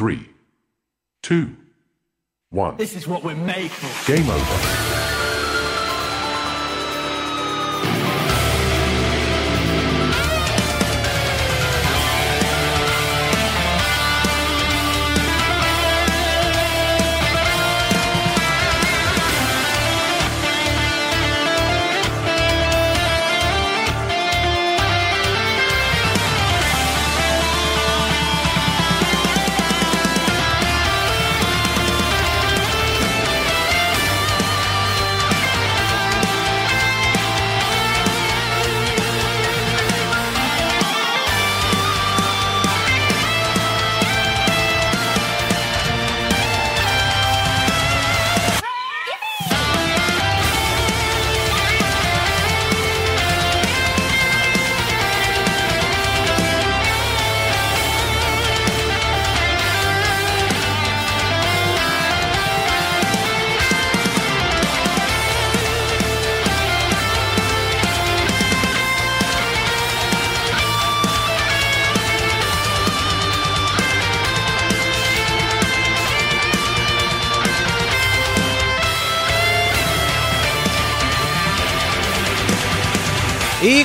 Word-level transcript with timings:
Three, 0.00 0.30
two, 1.20 1.54
one. 2.48 2.78
This 2.78 2.96
is 2.96 3.06
what 3.06 3.22
we're 3.22 3.34
made 3.34 3.70
for. 3.70 4.10
Game 4.10 4.30
over. 4.30 5.09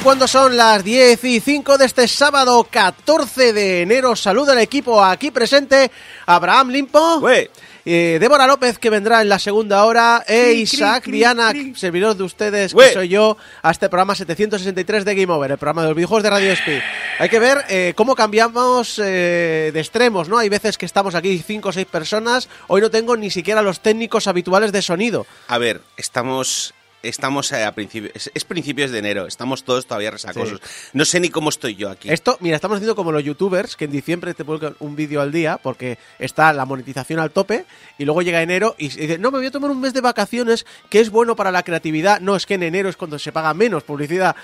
Cuando 0.05 0.27
son 0.27 0.55
las 0.55 0.83
10 0.83 1.23
y 1.23 1.39
5 1.39 1.79
de 1.79 1.85
este 1.85 2.07
sábado 2.07 2.67
14 2.69 3.53
de 3.53 3.81
enero, 3.81 4.15
saluda 4.15 4.51
al 4.51 4.59
equipo 4.59 5.03
aquí 5.03 5.31
presente, 5.31 5.89
Abraham 6.27 6.69
Limpo, 6.69 7.27
eh, 7.27 8.17
Débora 8.21 8.45
López 8.45 8.77
que 8.77 8.91
vendrá 8.91 9.23
en 9.23 9.29
la 9.29 9.39
segunda 9.39 9.83
hora, 9.83 10.23
e 10.27 10.53
Isaac 10.53 11.07
Viana, 11.07 11.51
servidor 11.73 12.15
de 12.15 12.21
ustedes, 12.21 12.73
que 12.73 12.77
Ué. 12.77 12.93
soy 12.93 13.09
yo, 13.09 13.35
a 13.63 13.71
este 13.71 13.89
programa 13.89 14.13
763 14.13 15.05
de 15.05 15.15
Game 15.15 15.33
Over, 15.33 15.53
el 15.53 15.57
programa 15.57 15.81
de 15.81 15.87
los 15.87 15.95
videojuegos 15.95 16.21
de 16.21 16.29
Radio 16.29 16.51
Speed. 16.51 16.81
Hay 17.17 17.29
que 17.29 17.39
ver 17.39 17.65
eh, 17.69 17.93
cómo 17.95 18.13
cambiamos 18.13 19.01
eh, 19.03 19.71
de 19.73 19.79
extremos, 19.79 20.29
¿no? 20.29 20.37
Hay 20.37 20.49
veces 20.49 20.77
que 20.77 20.85
estamos 20.85 21.15
aquí 21.15 21.39
5 21.39 21.69
o 21.69 21.71
6 21.71 21.87
personas, 21.87 22.47
hoy 22.67 22.79
no 22.79 22.91
tengo 22.91 23.17
ni 23.17 23.31
siquiera 23.31 23.63
los 23.63 23.79
técnicos 23.79 24.27
habituales 24.27 24.71
de 24.71 24.83
sonido. 24.83 25.25
A 25.47 25.57
ver, 25.57 25.81
estamos 25.97 26.75
estamos 27.07 27.51
eh, 27.51 27.63
a 27.63 27.71
principios 27.73 28.13
es, 28.15 28.31
es 28.33 28.45
principios 28.45 28.91
de 28.91 28.99
enero, 28.99 29.25
estamos 29.27 29.63
todos 29.63 29.85
todavía 29.85 30.11
resacosos. 30.11 30.59
No 30.93 31.05
sé 31.05 31.19
ni 31.19 31.29
cómo 31.29 31.49
estoy 31.49 31.75
yo 31.75 31.89
aquí. 31.89 32.09
Esto, 32.09 32.37
mira, 32.39 32.55
estamos 32.55 32.77
haciendo 32.77 32.95
como 32.95 33.11
los 33.11 33.23
youtubers 33.23 33.75
que 33.75 33.85
en 33.85 33.91
diciembre 33.91 34.33
te 34.33 34.45
publican 34.45 34.75
un 34.79 34.95
vídeo 34.95 35.21
al 35.21 35.31
día 35.31 35.59
porque 35.61 35.97
está 36.19 36.53
la 36.53 36.65
monetización 36.65 37.19
al 37.19 37.31
tope 37.31 37.65
y 37.97 38.05
luego 38.05 38.21
llega 38.21 38.41
enero 38.41 38.75
y 38.77 38.89
dice, 38.89 39.17
no, 39.17 39.31
me 39.31 39.37
voy 39.37 39.47
a 39.47 39.51
tomar 39.51 39.71
un 39.71 39.81
mes 39.81 39.93
de 39.93 40.01
vacaciones 40.01 40.65
que 40.89 40.99
es 40.99 41.09
bueno 41.09 41.35
para 41.35 41.51
la 41.51 41.63
creatividad. 41.63 42.19
No, 42.19 42.35
es 42.35 42.45
que 42.45 42.55
en 42.55 42.63
enero 42.63 42.89
es 42.89 42.97
cuando 42.97 43.19
se 43.19 43.31
paga 43.31 43.53
menos 43.53 43.83
publicidad. 43.83 44.35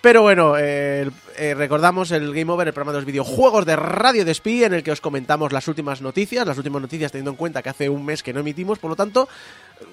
Pero 0.00 0.22
bueno, 0.22 0.54
eh, 0.56 1.10
eh, 1.36 1.54
recordamos 1.54 2.12
el 2.12 2.32
Game 2.32 2.52
Over, 2.52 2.68
el 2.68 2.72
programa 2.72 2.92
de 2.92 2.98
los 2.98 3.04
videojuegos 3.04 3.66
de 3.66 3.74
Radio 3.74 4.24
Despí, 4.24 4.62
en 4.62 4.72
el 4.72 4.84
que 4.84 4.92
os 4.92 5.00
comentamos 5.00 5.52
las 5.52 5.66
últimas 5.66 6.00
noticias, 6.00 6.46
las 6.46 6.56
últimas 6.56 6.80
noticias 6.80 7.10
teniendo 7.10 7.32
en 7.32 7.36
cuenta 7.36 7.62
que 7.62 7.70
hace 7.70 7.88
un 7.88 8.04
mes 8.04 8.22
que 8.22 8.32
no 8.32 8.38
emitimos, 8.40 8.78
por 8.78 8.90
lo 8.90 8.96
tanto, 8.96 9.28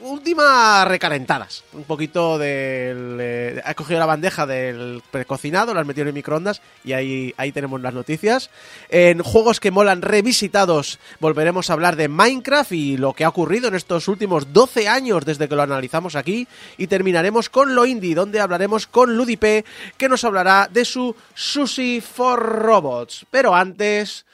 últimas 0.02 0.88
recalentadas. 0.88 1.64
Un 1.74 1.84
poquito 1.84 2.38
del... 2.38 3.18
Eh, 3.20 3.62
cogido 3.76 4.00
la 4.00 4.06
bandeja 4.06 4.46
del 4.46 5.02
precocinado, 5.12 5.74
lo 5.74 5.80
has 5.80 5.86
metido 5.86 6.04
en 6.04 6.08
el 6.10 6.14
microondas 6.14 6.62
y 6.84 6.94
ahí, 6.94 7.34
ahí 7.38 7.52
tenemos 7.52 7.82
las 7.82 7.94
noticias. 7.94 8.50
En 8.90 9.22
juegos 9.22 9.60
que 9.60 9.72
molan 9.72 10.02
revisitados 10.02 11.00
volveremos 11.20 11.70
a 11.70 11.74
hablar 11.74 11.96
de 11.96 12.08
Minecraft 12.08 12.72
y 12.72 12.98
lo 12.98 13.14
que 13.14 13.26
ha 13.26 13.30
ocurrido 13.30 13.68
en 13.68 13.76
estos 13.76 14.08
últimos 14.08 14.54
12 14.54 14.88
años 14.88 15.26
desde 15.26 15.50
que 15.50 15.56
lo 15.56 15.64
analizamos 15.64 16.16
aquí. 16.16 16.48
Y 16.78 16.88
terminaremos 16.88 17.50
con 17.50 17.76
lo 17.76 17.86
indie, 17.86 18.16
donde 18.16 18.40
hablaremos 18.40 18.88
con 18.88 19.16
Ludipe, 19.18 19.66
que 19.98 20.10
nos 20.10 20.24
hablará 20.24 20.70
de 20.72 20.86
su 20.86 21.16
Sushi 21.34 22.02
for 22.02 22.40
Robots. 22.40 23.26
Pero 23.30 23.54
antes... 23.56 24.26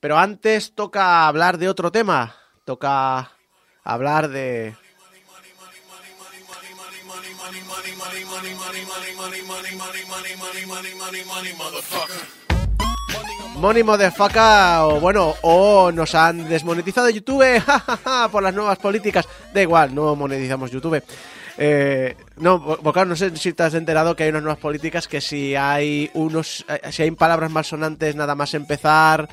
Pero 0.00 0.18
antes 0.18 0.72
toca 0.72 1.28
hablar 1.28 1.58
de 1.58 1.68
otro 1.68 1.92
tema. 1.92 2.34
Toca 2.64 3.31
hablar 3.84 4.28
de... 4.28 4.74
Money 13.56 13.82
Motherfucker, 13.84 14.80
o 14.80 15.00
bueno, 15.00 15.34
o 15.42 15.92
nos 15.92 16.14
han 16.14 16.48
desmonetizado 16.48 17.10
YouTube 17.10 17.62
por 18.32 18.42
las 18.42 18.54
nuevas 18.54 18.78
políticas. 18.78 19.28
Da 19.54 19.62
igual, 19.62 19.94
no 19.94 20.16
monetizamos 20.16 20.70
YouTube. 20.70 21.02
Eh, 21.58 22.16
no, 22.38 22.58
Bocar, 22.58 23.06
no 23.06 23.14
sé 23.14 23.36
si 23.36 23.52
te 23.52 23.62
has 23.62 23.74
enterado 23.74 24.16
que 24.16 24.24
hay 24.24 24.30
unas 24.30 24.42
nuevas 24.42 24.58
políticas 24.58 25.06
que 25.06 25.20
si 25.20 25.54
hay 25.54 26.10
unos, 26.14 26.64
eh, 26.68 26.90
si 26.90 27.02
hay 27.02 27.10
palabras 27.12 27.50
malsonantes 27.50 28.16
nada 28.16 28.34
más 28.34 28.54
empezar 28.54 29.28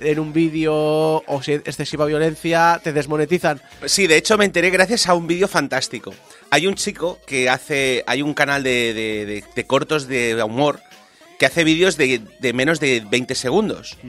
en 0.00 0.18
un 0.18 0.32
vídeo 0.32 0.74
o 0.74 1.42
si 1.42 1.52
hay 1.52 1.56
excesiva 1.58 2.04
violencia, 2.06 2.80
te 2.82 2.92
desmonetizan. 2.92 3.60
Sí, 3.86 4.06
de 4.06 4.16
hecho 4.16 4.36
me 4.38 4.44
enteré 4.44 4.70
gracias 4.70 5.08
a 5.08 5.14
un 5.14 5.26
vídeo 5.26 5.48
fantástico. 5.48 6.14
Hay 6.50 6.66
un 6.66 6.74
chico 6.74 7.18
que 7.26 7.48
hace, 7.48 8.04
hay 8.06 8.22
un 8.22 8.34
canal 8.34 8.62
de, 8.62 8.94
de- 8.94 9.26
de- 9.26 9.44
de 9.54 9.64
cortos 9.66 10.06
de 10.08 10.40
humor 10.42 10.80
que 11.38 11.46
hace 11.46 11.64
vídeos 11.64 11.96
de, 11.96 12.20
de 12.38 12.52
menos 12.52 12.80
de 12.80 13.02
20 13.08 13.34
segundos. 13.34 13.96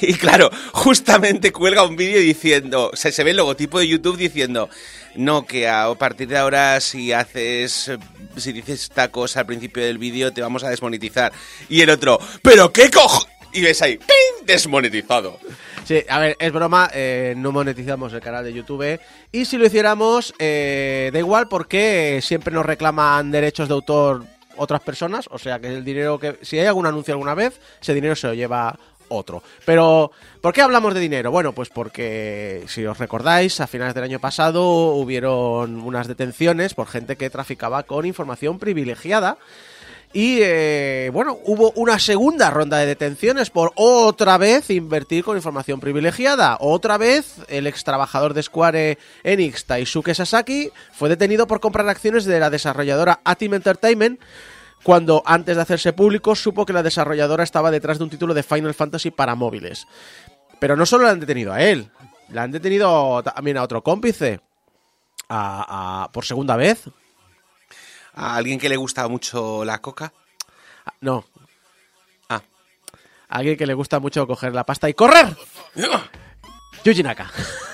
Y 0.00 0.14
claro, 0.14 0.50
justamente 0.72 1.52
cuelga 1.52 1.82
un 1.82 1.96
vídeo 1.96 2.20
diciendo, 2.20 2.90
o 2.92 2.96
sea, 2.96 3.10
se 3.10 3.24
ve 3.24 3.32
el 3.32 3.36
logotipo 3.36 3.80
de 3.80 3.88
YouTube 3.88 4.16
diciendo, 4.16 4.70
no, 5.16 5.44
que 5.46 5.68
a 5.68 5.92
partir 5.98 6.28
de 6.28 6.38
ahora 6.38 6.80
si 6.80 7.12
haces, 7.12 7.90
si 8.36 8.52
dices 8.52 8.82
esta 8.84 9.10
cosa 9.10 9.40
al 9.40 9.46
principio 9.46 9.82
del 9.82 9.98
vídeo 9.98 10.32
te 10.32 10.40
vamos 10.40 10.62
a 10.62 10.70
desmonetizar. 10.70 11.32
Y 11.68 11.80
el 11.82 11.90
otro, 11.90 12.18
pero 12.40 12.72
qué 12.72 12.88
cojo... 12.90 13.26
Y 13.54 13.62
ves 13.62 13.80
ahí, 13.82 13.96
¡ping! 13.96 14.46
desmonetizado. 14.46 15.38
Sí, 15.84 16.02
a 16.08 16.18
ver, 16.18 16.36
es 16.40 16.52
broma, 16.52 16.90
eh, 16.92 17.34
no 17.36 17.52
monetizamos 17.52 18.12
el 18.12 18.20
canal 18.20 18.44
de 18.44 18.52
YouTube 18.52 18.98
y 19.30 19.44
si 19.44 19.56
lo 19.56 19.66
hiciéramos, 19.66 20.34
eh, 20.38 21.10
da 21.12 21.18
igual 21.20 21.46
porque 21.48 22.20
siempre 22.20 22.52
nos 22.52 22.66
reclaman 22.66 23.30
derechos 23.30 23.68
de 23.68 23.74
autor 23.74 24.24
otras 24.56 24.80
personas, 24.80 25.28
o 25.30 25.38
sea 25.38 25.60
que 25.60 25.68
el 25.68 25.84
dinero 25.84 26.18
que... 26.18 26.38
Si 26.42 26.58
hay 26.58 26.66
algún 26.66 26.86
anuncio 26.86 27.14
alguna 27.14 27.34
vez, 27.34 27.60
ese 27.80 27.94
dinero 27.94 28.16
se 28.16 28.26
lo 28.26 28.34
lleva 28.34 28.76
otro. 29.08 29.42
Pero, 29.64 30.10
¿por 30.40 30.52
qué 30.52 30.62
hablamos 30.62 30.94
de 30.94 31.00
dinero? 31.00 31.30
Bueno, 31.30 31.52
pues 31.52 31.68
porque, 31.68 32.64
si 32.66 32.84
os 32.86 32.98
recordáis, 32.98 33.60
a 33.60 33.66
finales 33.66 33.94
del 33.94 34.04
año 34.04 34.18
pasado 34.20 34.64
hubieron 34.94 35.80
unas 35.80 36.08
detenciones 36.08 36.74
por 36.74 36.86
gente 36.86 37.16
que 37.16 37.30
traficaba 37.30 37.84
con 37.84 38.06
información 38.06 38.58
privilegiada. 38.58 39.38
Y 40.16 40.38
eh, 40.42 41.10
bueno, 41.12 41.38
hubo 41.44 41.72
una 41.72 41.98
segunda 41.98 42.48
ronda 42.48 42.78
de 42.78 42.86
detenciones 42.86 43.50
por 43.50 43.72
otra 43.74 44.38
vez 44.38 44.70
invertir 44.70 45.24
con 45.24 45.36
información 45.36 45.80
privilegiada. 45.80 46.56
Otra 46.60 46.98
vez 46.98 47.38
el 47.48 47.66
ex 47.66 47.82
trabajador 47.82 48.32
de 48.32 48.44
Square 48.44 48.96
Enix, 49.24 49.64
Taisuke 49.64 50.14
Sasaki, 50.14 50.70
fue 50.92 51.08
detenido 51.08 51.48
por 51.48 51.58
comprar 51.58 51.88
acciones 51.88 52.24
de 52.26 52.38
la 52.38 52.48
desarrolladora 52.48 53.20
Atim 53.24 53.54
Entertainment 53.54 54.20
cuando 54.84 55.20
antes 55.26 55.56
de 55.56 55.62
hacerse 55.62 55.92
público 55.92 56.36
supo 56.36 56.64
que 56.64 56.72
la 56.72 56.84
desarrolladora 56.84 57.42
estaba 57.42 57.72
detrás 57.72 57.98
de 57.98 58.04
un 58.04 58.10
título 58.10 58.34
de 58.34 58.44
Final 58.44 58.74
Fantasy 58.74 59.10
para 59.10 59.34
móviles. 59.34 59.88
Pero 60.60 60.76
no 60.76 60.86
solo 60.86 61.04
le 61.04 61.10
han 61.10 61.20
detenido 61.20 61.52
a 61.52 61.60
él, 61.60 61.90
le 62.30 62.38
han 62.40 62.52
detenido 62.52 63.20
también 63.24 63.56
a 63.56 63.64
otro 63.64 63.82
cómplice. 63.82 64.38
A, 65.28 66.04
a- 66.04 66.12
por 66.12 66.24
segunda 66.24 66.54
vez. 66.54 66.84
A 68.14 68.36
alguien 68.36 68.58
que 68.58 68.68
le 68.68 68.76
gusta 68.76 69.06
mucho 69.08 69.64
la 69.64 69.80
coca. 69.80 70.12
No, 71.00 71.24
Ah. 72.28 72.42
a 73.28 73.36
alguien 73.38 73.56
que 73.56 73.66
le 73.66 73.74
gusta 73.74 73.98
mucho 73.98 74.26
coger 74.26 74.54
la 74.54 74.64
pasta 74.64 74.88
y 74.88 74.94
correr. 74.94 75.26
Yuji 76.84 77.02
Naka. 77.02 77.30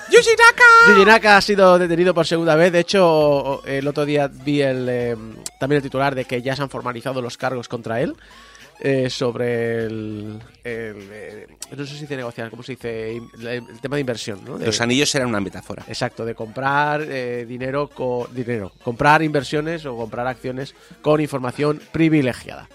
¡Yuji 0.09 0.29
Naka! 0.37 0.93
Yuji 0.93 1.05
Naka 1.05 1.37
ha 1.37 1.41
sido 1.41 1.77
detenido 1.77 2.13
por 2.13 2.25
segunda 2.25 2.55
vez. 2.55 2.71
De 2.71 2.79
hecho, 2.79 3.61
el 3.65 3.87
otro 3.87 4.05
día 4.05 4.27
vi 4.27 4.61
el, 4.61 4.87
eh, 4.89 5.17
también 5.59 5.77
el 5.77 5.83
titular 5.83 6.15
de 6.15 6.25
que 6.25 6.41
ya 6.41 6.55
se 6.55 6.61
han 6.61 6.69
formalizado 6.69 7.21
los 7.21 7.37
cargos 7.37 7.67
contra 7.67 8.01
él. 8.01 8.15
Eh, 8.81 9.09
sobre 9.09 9.85
el, 9.85 10.41
el, 10.63 11.09
eh, 11.11 11.47
no 11.77 11.85
sé 11.85 11.93
si 11.93 12.01
dice 12.01 12.15
negociar, 12.17 12.49
¿cómo 12.49 12.63
se 12.63 12.73
dice? 12.73 13.15
El, 13.15 13.79
tema 13.79 13.95
de 13.95 14.01
inversión, 14.01 14.43
¿no? 14.43 14.57
De- 14.57 14.65
Los 14.65 14.81
anillos 14.81 15.13
eran 15.15 15.29
una 15.29 15.39
metáfora. 15.39 15.83
Exacto, 15.87 16.25
de 16.25 16.33
comprar 16.35 17.01
eh, 17.03 17.45
dinero 17.47 17.87
con 17.89 18.33
dinero, 18.33 18.71
comprar 18.83 19.21
inversiones 19.21 19.85
o 19.85 19.95
comprar 19.95 20.25
acciones 20.27 20.73
con 21.01 21.21
información 21.21 21.81
privilegiada. 21.91 22.67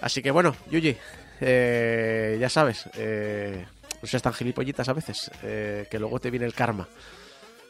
Así 0.00 0.20
que 0.20 0.30
bueno, 0.30 0.54
Yuji, 0.70 0.96
eh, 1.40 2.36
ya 2.40 2.48
sabes, 2.48 2.84
eh, 2.96 3.64
no 4.02 4.08
seas 4.08 4.22
tan 4.22 4.34
gilipollitas 4.34 4.88
a 4.88 4.92
veces, 4.92 5.30
eh, 5.42 5.86
que 5.90 5.98
luego 5.98 6.18
te 6.20 6.30
viene 6.30 6.44
el 6.46 6.54
karma. 6.54 6.88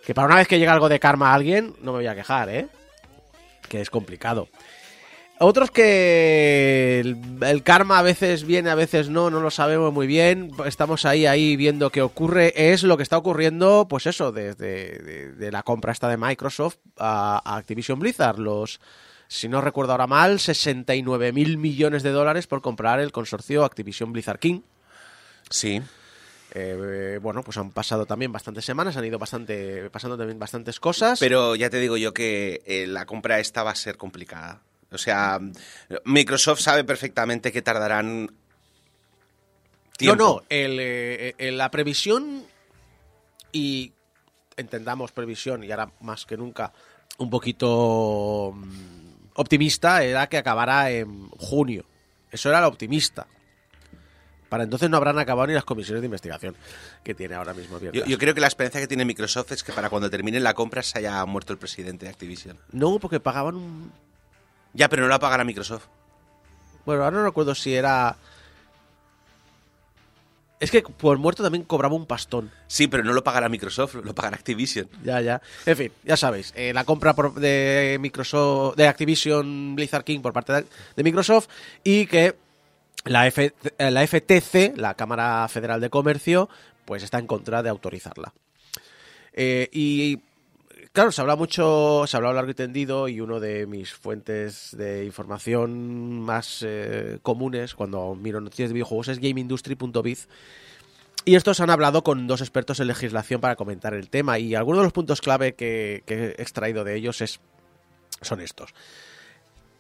Que 0.05 0.14
para 0.14 0.26
una 0.26 0.37
vez 0.37 0.49
que 0.49 0.58
llega 0.58 0.73
algo 0.73 0.88
de 0.88 0.99
karma 0.99 1.31
a 1.31 1.35
alguien, 1.35 1.75
no 1.81 1.93
me 1.93 1.99
voy 1.99 2.06
a 2.06 2.14
quejar, 2.14 2.49
¿eh? 2.49 2.67
Que 3.69 3.81
es 3.81 3.88
complicado. 3.88 4.49
Otros 5.40 5.70
que 5.70 7.00
el, 7.00 7.19
el 7.42 7.62
karma 7.62 7.98
a 7.98 8.02
veces 8.02 8.44
viene, 8.44 8.70
a 8.70 8.76
veces 8.76 9.08
no, 9.08 9.31
no 9.31 9.40
lo 9.40 9.50
sabemos 9.50 9.92
muy 9.92 10.06
bien. 10.06 10.52
Estamos 10.64 11.04
ahí, 11.04 11.26
ahí 11.26 11.56
viendo 11.56 11.90
qué 11.90 12.02
ocurre. 12.02 12.52
Es 12.70 12.84
lo 12.84 12.96
que 12.96 13.02
está 13.02 13.19
ocurriendo, 13.19 13.86
pues 13.88 14.06
eso, 14.06 14.31
desde 14.31 14.98
de, 14.98 15.32
de 15.32 15.52
la 15.52 15.62
compra 15.64 15.92
esta 15.92 16.08
de 16.08 16.16
Microsoft 16.16 16.76
a, 16.98 17.42
a 17.44 17.56
Activision 17.56 17.98
Blizzard. 17.98 18.38
Los, 18.38 18.81
si 19.26 19.48
no 19.48 19.60
recuerdo 19.60 19.92
ahora 19.92 20.06
mal, 20.06 20.38
69 20.38 21.32
mil 21.32 21.58
millones 21.58 22.02
de 22.04 22.10
dólares 22.10 22.46
por 22.46 22.62
comprar 22.62 23.00
el 23.00 23.10
consorcio 23.10 23.64
Activision 23.64 24.12
Blizzard 24.12 24.38
King. 24.38 24.60
Sí. 25.50 25.82
Eh, 26.54 27.19
bueno, 27.20 27.42
pues 27.42 27.56
han 27.58 27.72
pasado 27.72 28.06
también 28.06 28.30
bastantes 28.30 28.64
semanas, 28.64 28.96
han 28.96 29.04
ido 29.04 29.19
bastante, 29.19 29.90
pasando 29.90 30.16
también 30.16 30.38
bastantes 30.38 30.78
cosas. 30.78 31.19
Pero 31.19 31.56
ya 31.56 31.69
te 31.69 31.80
digo 31.80 31.96
yo 31.96 32.14
que 32.14 32.62
eh, 32.66 32.87
la 32.87 33.06
compra 33.06 33.40
esta 33.40 33.64
va 33.64 33.72
a 33.72 33.75
ser 33.75 33.96
complicada. 33.96 34.60
O 34.94 34.99
sea, 34.99 35.41
Microsoft 36.05 36.61
sabe 36.61 36.85
perfectamente 36.85 37.52
que 37.52 37.62
tardarán 37.62 38.31
tiempo. 39.96 40.17
No, 40.17 40.35
no, 40.35 40.43
el, 40.49 40.79
eh, 40.81 41.52
la 41.52 41.70
previsión 41.70 42.44
y 43.52 43.93
entendamos 44.56 45.12
previsión 45.12 45.64
y 45.64 45.70
ahora 45.70 45.91
más 46.00 46.26
que 46.26 46.37
nunca 46.37 46.73
un 47.19 47.31
poquito 47.31 48.52
mm, 48.55 49.31
optimista 49.35 50.02
era 50.02 50.29
que 50.29 50.38
acabara 50.38 50.91
en 50.91 51.29
junio. 51.31 51.85
Eso 52.31 52.49
era 52.49 52.61
lo 52.61 52.69
optimista. 52.69 53.26
Para 54.49 54.64
entonces 54.64 54.88
no 54.90 54.97
habrán 54.97 55.19
acabado 55.19 55.47
ni 55.49 55.55
las 55.55 55.64
comisiones 55.64 56.02
de 56.02 56.06
investigación 56.06 56.55
que 57.02 57.14
tiene 57.14 57.35
ahora 57.35 57.55
mismo. 57.55 57.79
Yo, 57.81 57.90
yo 57.93 58.19
creo 58.19 58.35
que 58.35 58.40
la 58.40 58.47
esperanza 58.47 58.79
que 58.79 58.87
tiene 58.87 59.05
Microsoft 59.05 59.52
es 59.52 59.64
que 59.64 59.73
para 59.73 59.90
cuando 59.90 60.11
termine 60.11 60.38
la 60.38 60.55
compra 60.55 60.82
se 60.82 60.99
haya 60.99 61.25
muerto 61.25 61.52
el 61.52 61.58
presidente 61.58 62.06
de 62.06 62.11
Activision. 62.11 62.58
No, 62.70 62.99
porque 62.99 63.20
pagaban 63.20 63.56
un... 63.56 63.93
Ya, 64.75 64.88
pero 64.88 65.03
no 65.03 65.09
la 65.09 65.19
pagará 65.19 65.44
Microsoft. 65.44 65.87
Bueno, 66.85 67.05
ahora 67.05 67.17
no 67.19 67.25
recuerdo 67.25 67.55
si 67.55 67.75
era... 67.75 68.17
Es 70.61 70.71
que 70.71 70.82
por 70.82 71.19
muerto 71.19 71.43
también 71.43 71.65
cobraba 71.65 71.94
un 71.94 72.06
pastón. 72.06 72.50
Sí, 72.69 72.87
pero 72.87 73.03
no 73.05 73.12
lo 73.12 73.23
pagará 73.23 73.49
Microsoft, 73.49 73.97
lo 73.97 74.15
pagará 74.15 74.37
Activision. 74.37 74.88
Ya, 75.03 75.21
ya. 75.21 75.43
En 75.67 75.76
fin, 75.76 75.93
ya 76.05 76.17
sabéis, 76.17 76.53
eh, 76.56 76.73
la 76.73 76.85
compra 76.85 77.12
por- 77.15 77.35
de 77.35 77.99
Microsoft, 78.00 78.76
de 78.76 78.87
Activision 78.88 79.75
Blizzard 79.75 80.05
King 80.05 80.21
por 80.21 80.32
parte 80.32 80.53
de, 80.53 80.67
de 80.97 81.03
Microsoft 81.03 81.49
y 81.82 82.06
que 82.06 82.37
la, 83.05 83.26
F- 83.26 83.53
eh, 83.79 83.91
la 83.91 84.06
FTC, 84.06 84.76
la 84.76 84.94
Cámara 84.94 85.47
Federal 85.49 85.81
de 85.81 85.91
Comercio, 85.91 86.49
pues 86.87 87.03
está 87.03 87.19
en 87.19 87.26
contra 87.26 87.62
de 87.62 87.69
autorizarla. 87.69 88.32
Eh, 89.35 89.69
y 89.73 90.19
claro, 90.94 91.11
se 91.11 91.20
habla 91.20 91.35
mucho, 91.35 92.05
se 92.06 92.17
ha 92.17 92.19
hablado 92.19 92.37
largo 92.37 92.52
y 92.52 92.55
tendido 92.55 93.08
y 93.08 93.20
uno 93.20 93.41
de 93.41 93.67
mis 93.67 93.93
fuentes 93.93 94.75
de 94.76 95.05
información 95.05 96.20
más 96.20 96.64
eh, 96.64 97.19
comunes 97.20 97.75
cuando 97.75 98.14
miro 98.14 98.41
noticias 98.41 98.70
de 98.70 98.75
videojuegos 98.75 99.08
es 99.08 99.19
gameindustry.biz 99.19 100.29
y 101.25 101.35
estos 101.35 101.58
han 101.58 101.70
hablado 101.70 102.05
con 102.05 102.29
dos 102.29 102.41
expertos 102.41 102.79
en 102.79 102.87
legislación 102.87 103.41
para 103.41 103.56
comentar 103.56 103.93
el 103.93 104.08
tema 104.08 104.38
y 104.38 104.55
algunos 104.55 104.81
de 104.81 104.85
los 104.85 104.93
puntos 104.93 105.20
clave 105.20 105.55
que, 105.55 106.05
que 106.06 106.26
he 106.26 106.43
extraído 106.43 106.85
de 106.85 106.94
ellos 106.94 107.20
es, 107.20 107.40
son 108.20 108.40
estos. 108.40 108.73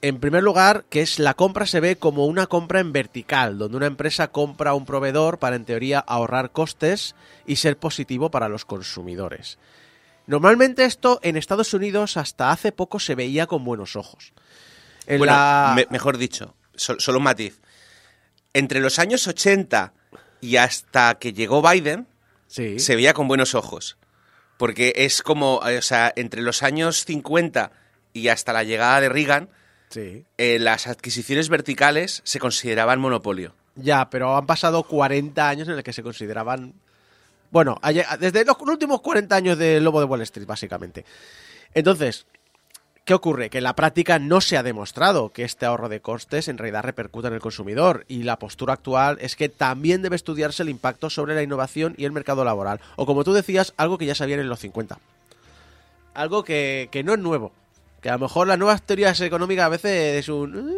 En 0.02 0.18
primer 0.18 0.42
lugar, 0.42 0.84
que 0.90 1.00
es 1.00 1.20
la 1.20 1.34
compra 1.34 1.66
se 1.66 1.78
ve 1.78 1.94
como 1.94 2.26
una 2.26 2.48
compra 2.48 2.80
en 2.80 2.92
vertical, 2.92 3.56
donde 3.56 3.76
una 3.76 3.86
empresa 3.86 4.32
compra 4.32 4.72
a 4.72 4.74
un 4.74 4.84
proveedor 4.84 5.38
para 5.38 5.54
en 5.54 5.64
teoría 5.64 6.00
ahorrar 6.00 6.50
costes 6.50 7.14
y 7.46 7.56
ser 7.56 7.78
positivo 7.78 8.32
para 8.32 8.48
los 8.48 8.64
consumidores. 8.64 9.58
Normalmente 10.26 10.84
esto 10.84 11.20
en 11.22 11.36
Estados 11.36 11.74
Unidos 11.74 12.16
hasta 12.16 12.50
hace 12.50 12.72
poco 12.72 12.98
se 12.98 13.14
veía 13.14 13.46
con 13.46 13.64
buenos 13.64 13.94
ojos. 13.96 14.32
En 15.06 15.18
bueno, 15.18 15.32
la- 15.34 15.72
me- 15.76 15.86
mejor 15.90 16.16
dicho, 16.16 16.54
sol- 16.74 17.00
solo 17.00 17.18
un 17.18 17.24
matiz. 17.24 17.60
Entre 18.54 18.80
los 18.80 18.98
años 18.98 19.26
80 19.26 19.92
y 20.40 20.56
hasta 20.56 21.14
que 21.16 21.32
llegó 21.32 21.60
Biden, 21.62 22.06
Sí. 22.46 22.78
se 22.78 22.94
veía 22.96 23.12
con 23.14 23.28
buenos 23.28 23.54
ojos. 23.54 23.96
Porque 24.56 24.92
es 24.96 25.22
como, 25.22 25.60
eh, 25.68 25.78
o 25.78 25.82
sea, 25.82 26.12
entre 26.16 26.40
los 26.40 26.62
años 26.62 27.04
50 27.04 27.72
y 28.12 28.28
hasta 28.28 28.52
la 28.52 28.62
llegada 28.62 29.00
de 29.00 29.08
Reagan, 29.08 29.48
sí. 29.90 30.24
eh, 30.38 30.58
las 30.60 30.86
adquisiciones 30.86 31.48
verticales 31.48 32.22
se 32.24 32.38
consideraban 32.38 33.00
monopolio. 33.00 33.54
Ya, 33.74 34.08
pero 34.08 34.36
han 34.36 34.46
pasado 34.46 34.84
40 34.84 35.48
años 35.48 35.66
en 35.68 35.74
los 35.74 35.82
que 35.82 35.92
se 35.92 36.04
consideraban. 36.04 36.74
Bueno, 37.54 37.78
desde 38.18 38.44
los 38.44 38.56
últimos 38.62 39.00
40 39.00 39.36
años 39.36 39.56
del 39.56 39.84
Lobo 39.84 40.00
de 40.00 40.06
Wall 40.06 40.22
Street, 40.22 40.44
básicamente. 40.44 41.04
Entonces, 41.72 42.26
¿qué 43.04 43.14
ocurre? 43.14 43.48
Que 43.48 43.58
en 43.58 43.64
la 43.64 43.76
práctica 43.76 44.18
no 44.18 44.40
se 44.40 44.56
ha 44.56 44.64
demostrado 44.64 45.28
que 45.28 45.44
este 45.44 45.64
ahorro 45.64 45.88
de 45.88 46.00
costes 46.00 46.48
en 46.48 46.58
realidad 46.58 46.82
repercuta 46.82 47.28
en 47.28 47.34
el 47.34 47.40
consumidor. 47.40 48.06
Y 48.08 48.24
la 48.24 48.40
postura 48.40 48.72
actual 48.72 49.18
es 49.20 49.36
que 49.36 49.48
también 49.48 50.02
debe 50.02 50.16
estudiarse 50.16 50.64
el 50.64 50.68
impacto 50.68 51.10
sobre 51.10 51.36
la 51.36 51.44
innovación 51.44 51.94
y 51.96 52.06
el 52.06 52.10
mercado 52.10 52.44
laboral. 52.44 52.80
O 52.96 53.06
como 53.06 53.22
tú 53.22 53.32
decías, 53.32 53.72
algo 53.76 53.98
que 53.98 54.06
ya 54.06 54.16
sabían 54.16 54.40
en 54.40 54.48
los 54.48 54.58
50. 54.58 54.98
Algo 56.14 56.42
que, 56.42 56.88
que 56.90 57.04
no 57.04 57.12
es 57.12 57.20
nuevo. 57.20 57.52
Que 58.00 58.10
a 58.10 58.14
lo 58.14 58.18
mejor 58.18 58.48
las 58.48 58.58
nuevas 58.58 58.82
teorías 58.82 59.20
económicas 59.20 59.66
a 59.66 59.68
veces 59.68 60.16
es 60.16 60.28
un. 60.28 60.74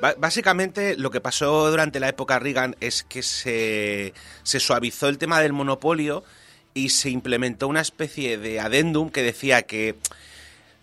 Básicamente 0.00 0.96
lo 0.96 1.10
que 1.10 1.20
pasó 1.20 1.70
durante 1.70 2.00
la 2.00 2.08
época 2.08 2.38
Reagan 2.38 2.76
es 2.80 3.02
que 3.02 3.22
se, 3.22 4.14
se 4.42 4.60
suavizó 4.60 5.08
el 5.08 5.18
tema 5.18 5.40
del 5.40 5.52
monopolio 5.52 6.24
y 6.72 6.90
se 6.90 7.10
implementó 7.10 7.68
una 7.68 7.80
especie 7.80 8.38
de 8.38 8.60
adendum 8.60 9.10
que 9.10 9.22
decía 9.22 9.62
que 9.62 9.96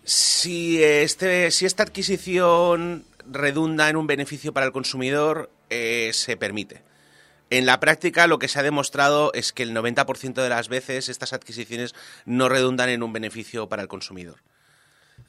si, 0.04 0.82
este, 0.82 1.50
si 1.50 1.66
esta 1.66 1.82
adquisición 1.82 3.04
redunda 3.30 3.88
en 3.88 3.96
un 3.96 4.06
beneficio 4.06 4.52
para 4.52 4.66
el 4.66 4.72
consumidor, 4.72 5.50
eh, 5.70 6.10
se 6.14 6.36
permite. 6.36 6.82
En 7.50 7.66
la 7.66 7.80
práctica 7.80 8.26
lo 8.26 8.38
que 8.38 8.48
se 8.48 8.58
ha 8.58 8.62
demostrado 8.62 9.32
es 9.32 9.52
que 9.52 9.62
el 9.62 9.74
90% 9.74 10.42
de 10.42 10.48
las 10.48 10.68
veces 10.68 11.08
estas 11.08 11.32
adquisiciones 11.32 11.94
no 12.24 12.48
redundan 12.48 12.90
en 12.90 13.02
un 13.02 13.12
beneficio 13.12 13.68
para 13.68 13.82
el 13.82 13.88
consumidor. 13.88 14.36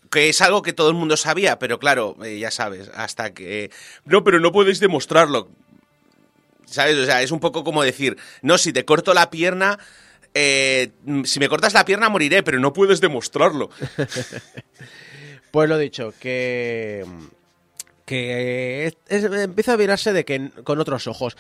Que 0.10 0.30
es 0.30 0.42
algo 0.42 0.62
que 0.63 0.74
todo 0.74 0.89
el 0.89 0.96
mundo 0.96 1.18
sabía, 1.18 1.60
pero 1.60 1.78
claro, 1.80 2.16
eh, 2.24 2.39
ya 2.39 2.50
sabes, 2.51 2.89
hasta 2.96 3.34
que... 3.34 3.70
No, 4.06 4.24
pero 4.24 4.39
no 4.39 4.51
podéis 4.51 4.80
demostrarlo. 4.80 5.50
¿Sabes? 6.66 6.98
O 6.98 7.06
sea, 7.06 7.22
es 7.22 7.32
un 7.32 7.39
poco 7.39 7.63
como 7.63 7.84
decir, 7.84 8.18
no, 8.42 8.58
si 8.58 8.74
te 8.74 8.86
corto 8.86 9.13
la 9.13 9.30
pierna, 9.30 9.78
eh, 10.34 10.92
mm, 11.04 11.24
si 11.25 11.39
me 11.39 11.50
cortas 11.50 11.74
la 11.74 11.86
pierna 11.86 12.10
moriré, 12.10 12.42
pero 12.44 12.60
no 12.60 12.74
puedes 12.74 13.01
demostrarlo. 13.01 13.70
Pues 15.51 15.68
lo 15.68 15.80
dicho, 15.80 16.13
que. 16.20 17.04
que 18.06 18.86
es- 18.86 18.98
es- 19.08 19.24
empieza 19.24 19.74
a 19.74 19.78
mirarse 19.78 20.13
de 20.13 20.24
que 20.25 20.51
con 20.63 20.80
otros 20.80 21.08
ojos. 21.08 21.38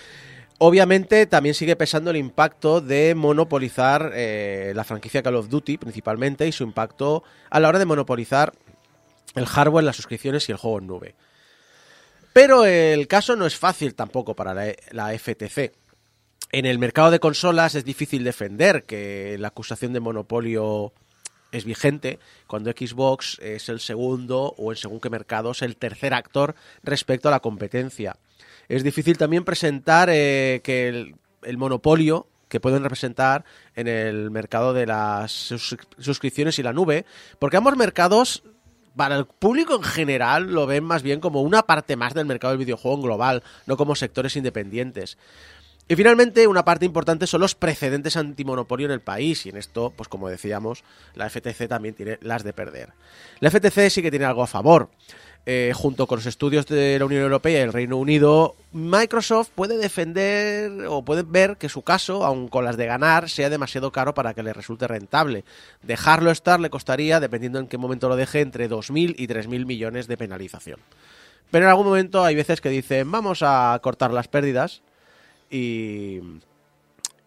Obviamente 0.61 1.25
también 1.25 1.55
sigue 1.55 1.77
pesando 1.77 2.11
el 2.11 2.17
impacto 2.17 2.81
de 2.81 3.15
monopolizar 3.15 4.11
eh, 4.13 4.73
la 4.75 4.83
franquicia 4.83 5.23
Call 5.23 5.37
of 5.37 5.47
Duty 5.47 5.77
principalmente 5.77 6.45
y 6.47 6.51
su 6.51 6.63
impacto 6.63 7.23
a 7.49 7.61
la 7.61 7.69
hora 7.69 7.79
de 7.79 7.85
monopolizar 7.85 8.53
el 9.35 9.45
hardware, 9.45 9.85
las 9.85 9.95
suscripciones 9.95 10.49
y 10.49 10.51
el 10.51 10.57
juego 10.57 10.79
en 10.79 10.87
nube. 10.87 11.15
Pero 12.33 12.65
el 12.65 13.07
caso 13.07 13.37
no 13.37 13.45
es 13.45 13.55
fácil 13.55 13.95
tampoco 13.95 14.35
para 14.35 14.53
la, 14.53 14.73
la 14.91 15.17
FTC. 15.17 15.71
En 16.51 16.65
el 16.65 16.77
mercado 16.77 17.09
de 17.09 17.19
consolas 17.19 17.75
es 17.75 17.85
difícil 17.85 18.25
defender 18.25 18.83
que 18.83 19.37
la 19.39 19.49
acusación 19.49 19.93
de 19.93 20.01
monopolio 20.01 20.91
es 21.51 21.65
vigente 21.65 22.19
cuando 22.47 22.71
Xbox 22.71 23.39
es 23.39 23.69
el 23.69 23.79
segundo 23.79 24.53
o 24.57 24.71
en 24.71 24.77
según 24.77 24.99
qué 24.99 25.09
mercados 25.09 25.61
el 25.61 25.77
tercer 25.77 26.13
actor 26.13 26.55
respecto 26.83 27.27
a 27.27 27.31
la 27.31 27.39
competencia. 27.39 28.15
Es 28.67 28.83
difícil 28.83 29.17
también 29.17 29.43
presentar 29.43 30.09
eh, 30.11 30.61
que 30.63 30.87
el, 30.89 31.57
monopolio 31.57 32.27
que 32.47 32.59
pueden 32.59 32.83
representar 32.83 33.45
en 33.75 33.87
el 33.87 34.31
mercado 34.31 34.73
de 34.73 34.85
las 34.85 35.31
sus- 35.31 35.77
suscripciones 35.97 36.59
y 36.59 36.63
la 36.63 36.73
nube, 36.73 37.05
porque 37.39 37.57
ambos 37.57 37.75
mercados 37.77 38.43
para 38.95 39.15
el 39.15 39.25
público 39.25 39.75
en 39.75 39.83
general 39.83 40.51
lo 40.51 40.65
ven 40.67 40.83
más 40.83 41.03
bien 41.03 41.19
como 41.19 41.41
una 41.41 41.63
parte 41.63 41.95
más 41.95 42.13
del 42.13 42.25
mercado 42.25 42.51
del 42.51 42.65
videojuego 42.65 42.97
en 42.97 43.03
global, 43.03 43.43
no 43.65 43.77
como 43.77 43.95
sectores 43.95 44.35
independientes. 44.35 45.17
Y 45.91 45.95
finalmente, 45.95 46.45
una 46.45 46.63
parte 46.63 46.85
importante 46.85 47.25
son 47.25 47.41
los 47.41 47.55
precedentes 47.55 48.15
antimonopolio 48.15 48.85
en 48.85 48.91
el 48.91 49.01
país, 49.01 49.47
y 49.47 49.49
en 49.49 49.57
esto, 49.57 49.91
pues 49.95 50.07
como 50.07 50.29
decíamos, 50.29 50.83
la 51.15 51.27
FTC 51.27 51.67
también 51.67 51.95
tiene 51.95 52.19
las 52.21 52.43
de 52.43 52.53
perder. 52.53 52.93
La 53.39 53.49
FTC 53.49 53.89
sí 53.89 54.03
que 54.03 54.11
tiene 54.11 54.25
algo 54.25 54.43
a 54.43 54.47
favor. 54.47 54.91
eh, 55.45 55.71
junto 55.73 56.05
con 56.05 56.17
los 56.17 56.27
estudios 56.27 56.67
de 56.67 56.99
la 56.99 57.05
Unión 57.05 57.23
Europea 57.23 57.59
y 57.59 57.63
el 57.63 57.73
Reino 57.73 57.97
Unido, 57.97 58.55
Microsoft 58.71 59.49
puede 59.55 59.77
defender 59.77 60.85
o 60.87 61.01
puede 61.03 61.23
ver 61.23 61.57
que 61.57 61.69
su 61.69 61.81
caso, 61.81 62.23
aun 62.23 62.49
con 62.49 62.65
las 62.65 62.77
de 62.77 62.85
ganar, 62.85 63.29
sea 63.29 63.49
demasiado 63.49 63.91
caro 63.91 64.13
para 64.13 64.35
que 64.35 64.43
le 64.43 64.53
resulte 64.53 64.87
rentable. 64.87 65.43
Dejarlo 65.81 66.29
estar 66.29 66.59
le 66.59 66.69
costaría, 66.69 67.19
dependiendo 67.19 67.57
en 67.57 67.67
qué 67.67 67.79
momento 67.79 68.09
lo 68.09 68.15
deje, 68.15 68.41
entre 68.41 68.69
2.000 68.69 69.15
y 69.17 69.27
3.000 69.27 69.65
millones 69.65 70.07
de 70.07 70.17
penalización. 70.17 70.79
Pero 71.49 71.65
en 71.65 71.69
algún 71.69 71.87
momento 71.87 72.23
hay 72.23 72.35
veces 72.35 72.61
que 72.61 72.69
dicen, 72.69 73.09
vamos 73.09 73.39
a 73.41 73.79
cortar 73.81 74.13
las 74.13 74.27
pérdidas 74.27 74.83
y... 75.49 76.21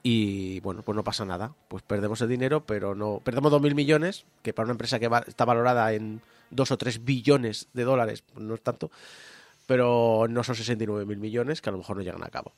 Y 0.04 0.58
bueno, 0.60 0.82
pues 0.82 0.96
no 0.96 1.04
pasa 1.04 1.24
nada. 1.24 1.54
Pues 1.68 1.84
perdemos 1.84 2.20
el 2.22 2.28
dinero, 2.28 2.64
pero 2.66 2.94
no. 2.94 3.20
Perdemos 3.22 3.52
2.000 3.52 3.74
millones, 3.74 4.24
que 4.42 4.52
para 4.52 4.64
una 4.64 4.72
empresa 4.72 4.98
que 4.98 5.08
está 5.28 5.44
valorada 5.44 5.92
en 5.92 6.20
2 6.50 6.70
o 6.72 6.76
3 6.76 7.04
billones 7.04 7.68
de 7.72 7.84
dólares, 7.84 8.22
pues 8.22 8.44
no 8.44 8.54
es 8.54 8.62
tanto. 8.62 8.90
Pero 9.66 10.26
no 10.28 10.42
son 10.42 10.56
69.000 10.56 11.16
millones 11.16 11.60
que 11.60 11.70
a 11.70 11.72
lo 11.72 11.78
mejor 11.78 11.96
no 11.96 12.02
llegan 12.02 12.24
a 12.24 12.30
cabo. 12.30 12.52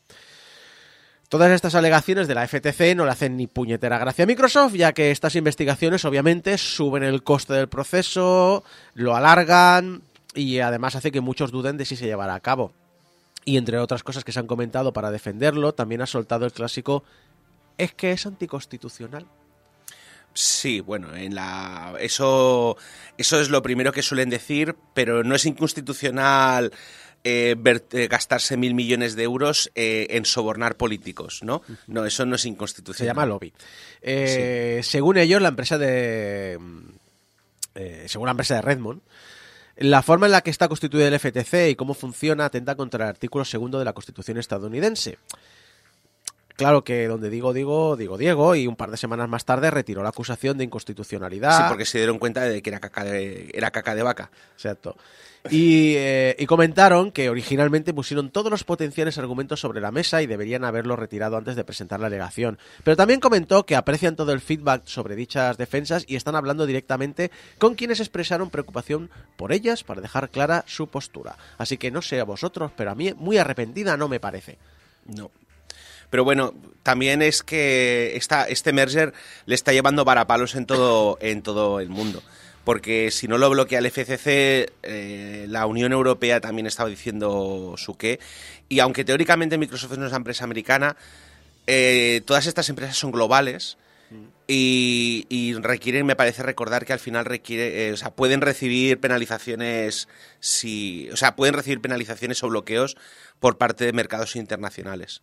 Todas 1.28 1.50
estas 1.50 1.74
alegaciones 1.74 2.28
de 2.28 2.34
la 2.34 2.46
FTC 2.46 2.94
no 2.94 3.04
le 3.04 3.10
hacen 3.10 3.36
ni 3.36 3.46
puñetera 3.46 3.98
gracia 3.98 4.24
a 4.24 4.26
Microsoft, 4.26 4.74
ya 4.74 4.92
que 4.92 5.10
estas 5.10 5.34
investigaciones 5.34 6.04
obviamente 6.04 6.56
suben 6.58 7.02
el 7.02 7.22
coste 7.22 7.54
del 7.54 7.68
proceso, 7.68 8.62
lo 8.94 9.16
alargan 9.16 10.02
y 10.34 10.60
además 10.60 10.96
hace 10.96 11.10
que 11.10 11.20
muchos 11.20 11.50
duden 11.50 11.76
de 11.76 11.84
si 11.84 11.96
se 11.96 12.06
llevará 12.06 12.34
a 12.34 12.40
cabo. 12.40 12.72
Y 13.44 13.56
entre 13.58 13.78
otras 13.78 14.02
cosas 14.02 14.24
que 14.24 14.32
se 14.32 14.40
han 14.40 14.46
comentado 14.46 14.92
para 14.92 15.10
defenderlo, 15.10 15.74
también 15.74 16.00
ha 16.02 16.06
soltado 16.06 16.46
el 16.46 16.52
clásico 16.52 17.04
es 17.76 17.92
que 17.94 18.12
es 18.12 18.24
anticonstitucional. 18.26 19.26
Sí, 20.32 20.80
bueno, 20.80 21.14
en 21.14 21.34
la 21.34 21.94
eso 22.00 22.76
eso 23.18 23.40
es 23.40 23.50
lo 23.50 23.62
primero 23.62 23.92
que 23.92 24.02
suelen 24.02 24.30
decir, 24.30 24.74
pero 24.94 25.22
no 25.22 25.34
es 25.36 25.44
inconstitucional 25.46 26.72
eh, 27.22 27.54
ver- 27.56 27.84
eh, 27.92 28.08
gastarse 28.08 28.56
mil 28.56 28.74
millones 28.74 29.14
de 29.14 29.22
euros 29.22 29.70
eh, 29.74 30.08
en 30.10 30.24
sobornar 30.24 30.76
políticos, 30.76 31.40
¿no? 31.44 31.62
No, 31.86 32.04
eso 32.04 32.26
no 32.26 32.34
es 32.36 32.42
Se 32.42 32.48
inconstitucional. 32.48 33.14
llama 33.14 33.26
lobby. 33.26 33.52
Según 34.82 35.18
ellos, 35.18 35.40
la 35.40 35.48
empresa 35.48 35.78
de. 35.78 36.58
eh, 37.76 38.04
según 38.08 38.26
la 38.26 38.32
empresa 38.32 38.56
de 38.56 38.62
Redmond, 38.62 39.02
la 39.76 40.02
forma 40.02 40.26
en 40.26 40.32
la 40.32 40.42
que 40.42 40.50
está 40.50 40.68
constituida 40.68 41.08
el 41.08 41.18
FTC 41.18 41.70
y 41.70 41.74
cómo 41.74 41.94
funciona 41.94 42.44
atenta 42.44 42.76
contra 42.76 43.04
el 43.04 43.10
artículo 43.10 43.44
segundo 43.44 43.78
de 43.78 43.84
la 43.84 43.92
Constitución 43.92 44.38
estadounidense. 44.38 45.18
Claro 46.56 46.84
que 46.84 47.08
donde 47.08 47.30
digo, 47.30 47.52
digo, 47.52 47.96
digo 47.96 48.16
Diego, 48.16 48.54
y 48.54 48.66
un 48.66 48.76
par 48.76 48.90
de 48.90 48.96
semanas 48.96 49.28
más 49.28 49.44
tarde 49.44 49.70
retiró 49.70 50.02
la 50.02 50.10
acusación 50.10 50.56
de 50.56 50.64
inconstitucionalidad. 50.64 51.56
Sí, 51.56 51.64
porque 51.68 51.84
se 51.84 51.98
dieron 51.98 52.18
cuenta 52.18 52.42
de 52.42 52.62
que 52.62 52.70
era 52.70 52.78
caca 52.78 53.04
de, 53.04 53.50
era 53.52 53.70
caca 53.72 53.94
de 53.94 54.02
vaca. 54.02 54.30
Exacto. 54.52 54.96
Y, 55.50 55.94
eh, 55.96 56.36
y 56.38 56.46
comentaron 56.46 57.12
que 57.12 57.28
originalmente 57.28 57.92
pusieron 57.92 58.30
todos 58.30 58.50
los 58.50 58.64
potenciales 58.64 59.18
argumentos 59.18 59.60
sobre 59.60 59.80
la 59.82 59.90
mesa 59.90 60.22
y 60.22 60.26
deberían 60.26 60.64
haberlo 60.64 60.96
retirado 60.96 61.36
antes 61.36 61.54
de 61.54 61.64
presentar 61.64 62.00
la 62.00 62.06
alegación. 62.06 62.58
Pero 62.82 62.96
también 62.96 63.20
comentó 63.20 63.66
que 63.66 63.76
aprecian 63.76 64.16
todo 64.16 64.32
el 64.32 64.40
feedback 64.40 64.86
sobre 64.86 65.16
dichas 65.16 65.58
defensas 65.58 66.04
y 66.06 66.16
están 66.16 66.34
hablando 66.34 66.64
directamente 66.64 67.30
con 67.58 67.74
quienes 67.74 68.00
expresaron 68.00 68.48
preocupación 68.48 69.10
por 69.36 69.52
ellas 69.52 69.84
para 69.84 70.00
dejar 70.00 70.30
clara 70.30 70.64
su 70.66 70.86
postura. 70.86 71.36
Así 71.58 71.76
que 71.76 71.90
no 71.90 72.00
sé 72.00 72.20
a 72.20 72.24
vosotros, 72.24 72.70
pero 72.74 72.92
a 72.92 72.94
mí 72.94 73.12
muy 73.14 73.36
arrepentida 73.36 73.98
no 73.98 74.08
me 74.08 74.20
parece. 74.20 74.56
No. 75.04 75.30
Pero 76.10 76.24
bueno, 76.24 76.54
también 76.82 77.22
es 77.22 77.42
que 77.42 78.16
esta, 78.16 78.44
este 78.44 78.72
merger 78.72 79.14
le 79.46 79.54
está 79.54 79.72
llevando 79.72 80.04
varapalos 80.04 80.54
en 80.54 80.66
todo, 80.66 81.18
en 81.20 81.42
todo 81.42 81.80
el 81.80 81.88
mundo. 81.88 82.22
Porque 82.64 83.10
si 83.10 83.28
no 83.28 83.36
lo 83.36 83.50
bloquea 83.50 83.78
el 83.78 83.90
FCC, 83.90 84.72
eh, 84.82 85.46
la 85.48 85.66
Unión 85.66 85.92
Europea 85.92 86.40
también 86.40 86.66
estaba 86.66 86.88
diciendo 86.88 87.74
su 87.76 87.96
qué. 87.96 88.20
Y 88.68 88.80
aunque 88.80 89.04
teóricamente 89.04 89.58
Microsoft 89.58 89.92
es 89.92 89.98
una 89.98 90.16
empresa 90.16 90.44
americana, 90.44 90.96
eh, 91.66 92.22
todas 92.24 92.46
estas 92.46 92.68
empresas 92.68 92.96
son 92.96 93.10
globales. 93.10 93.76
Y, 94.46 95.54
requieren, 95.62 96.04
me 96.04 96.16
parece 96.16 96.42
recordar 96.42 96.84
que 96.84 96.92
al 96.92 96.98
final 96.98 97.26
eh, 97.48 97.90
o 97.94 97.96
sea, 97.96 98.10
pueden 98.10 98.42
recibir 98.42 99.00
penalizaciones 99.00 100.06
si, 100.38 101.08
o 101.10 101.16
sea, 101.16 101.34
pueden 101.34 101.54
recibir 101.54 101.80
penalizaciones 101.80 102.42
o 102.42 102.48
bloqueos 102.48 102.96
por 103.40 103.56
parte 103.56 103.86
de 103.86 103.94
mercados 103.94 104.36
internacionales. 104.36 105.22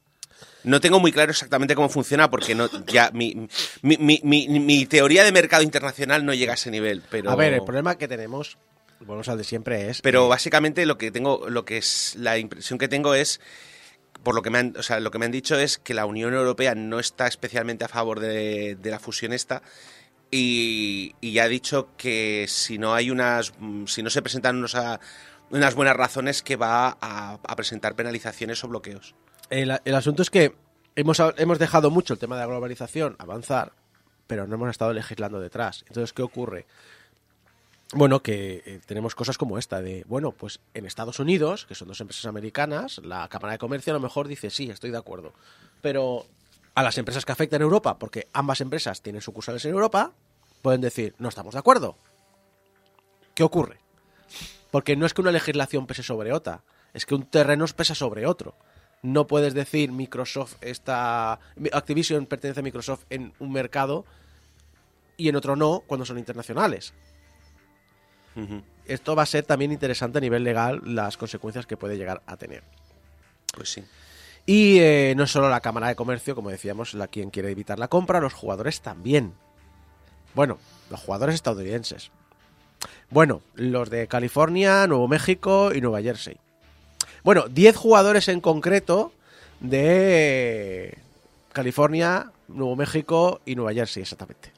No 0.64 0.80
tengo 0.80 1.00
muy 1.00 1.12
claro 1.12 1.32
exactamente 1.32 1.74
cómo 1.76 1.90
funciona 1.90 2.30
porque 2.30 2.54
no 2.56 2.70
ya 2.88 3.10
mi, 3.14 3.48
mi, 3.82 3.98
mi, 3.98 4.20
mi- 4.24 4.48
mi 4.60 4.86
teoría 4.86 5.24
de 5.24 5.32
mercado 5.32 5.64
internacional 5.64 6.24
no 6.26 6.34
llega 6.34 6.52
a 6.52 6.56
ese 6.56 6.70
nivel, 6.72 7.02
pero 7.10 7.32
A 7.32 7.36
ver, 7.36 7.54
el 7.54 7.64
problema 7.64 7.98
que 7.98 8.08
tenemos, 8.08 8.58
volvemos 9.00 9.28
al 9.30 9.38
de 9.40 9.44
siempre, 9.44 9.90
es... 9.90 10.02
pero 10.02 10.28
básicamente 10.28 10.86
lo 10.86 10.98
que 11.00 11.10
tengo 11.12 11.50
lo 11.50 11.66
que 11.66 11.78
es 11.78 12.16
la 12.20 12.38
impresión 12.38 12.78
que 12.78 12.88
tengo 12.88 13.16
es 13.16 13.42
por 14.24 14.36
lo 14.36 14.44
que 14.44 14.52
me 14.52 14.60
han, 14.60 14.76
o 14.78 14.84
sea, 14.84 15.00
lo 15.00 15.10
que 15.10 15.18
me 15.18 15.26
han 15.26 15.32
dicho 15.32 15.58
es 15.58 15.80
que 15.80 15.96
la 15.96 16.06
Unión 16.06 16.34
Europea 16.36 16.76
no 16.76 17.00
está 17.00 17.26
especialmente 17.26 17.84
a 17.86 17.88
favor 17.88 18.20
de, 18.20 18.76
de 18.76 18.92
la 18.92 19.00
fusión 19.00 19.34
esta 19.34 19.64
y, 20.30 21.16
y 21.22 21.34
ya 21.34 21.44
ha 21.44 21.48
dicho 21.48 21.90
que 21.98 22.46
si 22.48 22.78
no 22.78 22.94
hay 22.94 23.10
unas 23.10 23.54
si 23.88 24.04
no 24.04 24.10
se 24.10 24.22
presentan 24.22 24.58
unos 24.58 24.76
a- 24.76 25.00
unas 25.50 25.76
buenas 25.76 25.96
razones 25.98 26.44
que 26.44 26.56
va 26.56 26.98
a, 27.02 27.40
a 27.44 27.56
presentar 27.56 27.96
penalizaciones 27.96 28.64
o 28.64 28.68
bloqueos. 28.70 29.16
El, 29.52 29.78
el 29.84 29.96
asunto 29.96 30.22
es 30.22 30.30
que 30.30 30.56
hemos, 30.96 31.22
hemos 31.38 31.60
dejado 31.60 31.92
mucho 31.92 32.14
el 32.14 32.20
tema 32.20 32.36
de 32.36 32.42
la 32.42 32.48
globalización 32.48 33.18
avanzar, 33.20 33.74
pero 34.26 34.48
no 34.48 34.56
hemos 34.56 34.70
estado 34.70 34.94
legislando 34.94 35.42
detrás. 35.42 35.84
Entonces, 35.88 36.14
¿qué 36.14 36.22
ocurre? 36.24 36.66
Bueno, 37.94 38.24
que 38.24 38.64
eh, 38.66 38.80
tenemos 38.86 39.14
cosas 39.14 39.38
como 39.38 39.58
esta 39.58 39.82
de, 39.82 40.06
bueno, 40.08 40.32
pues 40.32 40.62
en 40.74 40.86
Estados 40.86 41.20
Unidos, 41.20 41.66
que 41.66 41.76
son 41.76 41.90
dos 41.90 42.00
empresas 42.00 42.26
americanas, 42.26 43.02
la 43.04 43.28
Cámara 43.28 43.52
de 43.52 43.60
Comercio 43.60 43.92
a 43.92 43.96
lo 43.96 44.00
mejor 44.00 44.30
dice, 44.30 44.50
sí, 44.50 44.70
estoy 44.70 44.92
de 44.92 44.98
acuerdo. 44.98 45.34
Pero 45.82 46.26
a 46.74 46.84
las 46.84 46.98
empresas 46.98 47.26
que 47.26 47.34
afectan 47.34 47.62
a 47.62 47.66
Europa, 47.66 48.00
porque 48.00 48.30
ambas 48.32 48.62
empresas 48.62 49.02
tienen 49.02 49.22
sucursales 49.22 49.66
en 49.66 49.72
Europa, 49.72 50.14
pueden 50.62 50.80
decir, 50.80 51.14
no 51.20 51.28
estamos 51.28 51.54
de 51.56 51.60
acuerdo. 51.60 51.98
¿Qué 53.36 53.44
ocurre? 53.44 53.80
Porque 54.72 54.96
no 54.96 55.06
es 55.06 55.14
que 55.14 55.20
una 55.20 55.32
legislación 55.32 55.88
pese 55.88 56.04
sobre 56.04 56.32
otra, 56.32 56.64
es 56.94 57.06
que 57.06 57.16
un 57.16 57.26
terreno 57.26 57.66
pesa 57.76 57.94
sobre 57.96 58.26
otro. 58.26 58.56
No 59.04 59.26
puedes 59.28 59.54
decir 59.54 59.92
Microsoft 59.92 60.56
está. 60.62 61.40
Activision 61.72 62.26
pertenece 62.26 62.60
a 62.60 62.64
Microsoft 62.64 63.06
en 63.10 63.34
un 63.40 63.52
mercado 63.52 64.06
y 65.18 65.30
en 65.30 65.36
otro 65.36 65.56
no, 65.56 65.84
cuando 65.88 66.06
son 66.06 66.20
internacionales. 66.20 66.94
Esto 68.86 69.16
va 69.16 69.24
a 69.24 69.28
ser 69.28 69.44
también 69.44 69.72
interesante 69.72 70.20
a 70.20 70.22
nivel 70.22 70.44
legal, 70.44 70.82
las 70.86 71.18
consecuencias 71.18 71.66
que 71.66 71.78
puede 71.78 71.98
llegar 71.98 72.22
a 72.26 72.38
tener. 72.38 72.64
Pues 73.56 73.72
sí. 73.72 73.84
Y 74.46 74.80
eh, 74.80 75.14
no 75.16 75.28
solo 75.28 75.50
la 75.50 75.62
Cámara 75.62 75.88
de 75.88 75.96
Comercio, 75.96 76.36
como 76.36 76.50
decíamos, 76.50 76.94
la 76.94 77.08
quien 77.08 77.30
quiere 77.30 77.52
evitar 77.52 77.78
la 77.78 77.88
compra, 77.88 78.20
los 78.20 78.34
jugadores 78.34 78.82
también. 78.82 79.34
Bueno, 80.34 80.58
los 80.90 81.00
jugadores 81.00 81.36
estadounidenses. 81.36 82.12
Bueno, 83.10 83.42
los 83.54 83.90
de 83.90 84.08
California, 84.08 84.88
Nuevo 84.88 85.08
México 85.08 85.72
y 85.74 85.82
Nueva 85.82 86.02
Jersey. 86.02 86.38
Bueno, 87.24 87.46
10 87.50 87.76
jugadores 87.76 88.28
en 88.28 88.42
concreto 88.42 89.12
de 89.60 90.98
California, 91.54 92.32
Nuevo 92.48 92.76
México 92.76 93.42
y 93.46 93.56
Nueva 93.56 93.74
Jersey, 93.74 94.02
exactamente. 94.04 94.52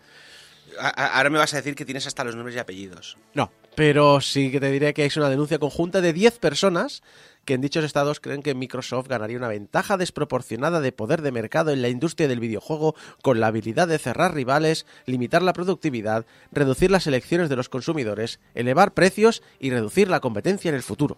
A- 0.80 1.18
ahora 1.18 1.30
me 1.30 1.38
vas 1.38 1.54
a 1.54 1.58
decir 1.58 1.76
que 1.76 1.86
tienes 1.86 2.08
hasta 2.08 2.24
los 2.24 2.36
nombres 2.36 2.56
y 2.56 2.60
apellidos. 2.60 3.18
No, 3.34 3.52
pero 3.76 4.22
sí 4.22 4.52
que 4.52 4.60
te 4.60 4.72
diré 4.72 4.94
que 4.94 5.06
es 5.06 5.16
una 5.18 5.30
denuncia 5.30 5.60
conjunta 5.60 6.02
de 6.02 6.14
10 6.14 6.40
personas 6.40 7.04
que 7.46 7.54
en 7.56 7.62
dichos 7.62 7.84
estados 7.84 8.22
creen 8.22 8.42
que 8.42 8.56
Microsoft 8.56 9.08
ganaría 9.10 9.38
una 9.38 9.50
ventaja 9.50 9.98
desproporcionada 9.98 10.80
de 10.80 10.94
poder 10.94 11.22
de 11.22 11.34
mercado 11.34 11.72
en 11.72 11.82
la 11.82 11.90
industria 11.90 12.28
del 12.30 12.40
videojuego 12.40 12.96
con 13.22 13.40
la 13.42 13.48
habilidad 13.48 13.88
de 13.90 14.00
cerrar 14.00 14.34
rivales, 14.34 14.86
limitar 15.06 15.42
la 15.44 15.52
productividad, 15.54 16.26
reducir 16.54 16.90
las 16.90 17.06
elecciones 17.06 17.50
de 17.50 17.58
los 17.58 17.68
consumidores, 17.70 18.40
elevar 18.56 18.94
precios 18.94 19.44
y 19.60 19.72
reducir 19.72 20.08
la 20.08 20.22
competencia 20.22 20.70
en 20.70 20.76
el 20.76 20.84
futuro. 20.84 21.18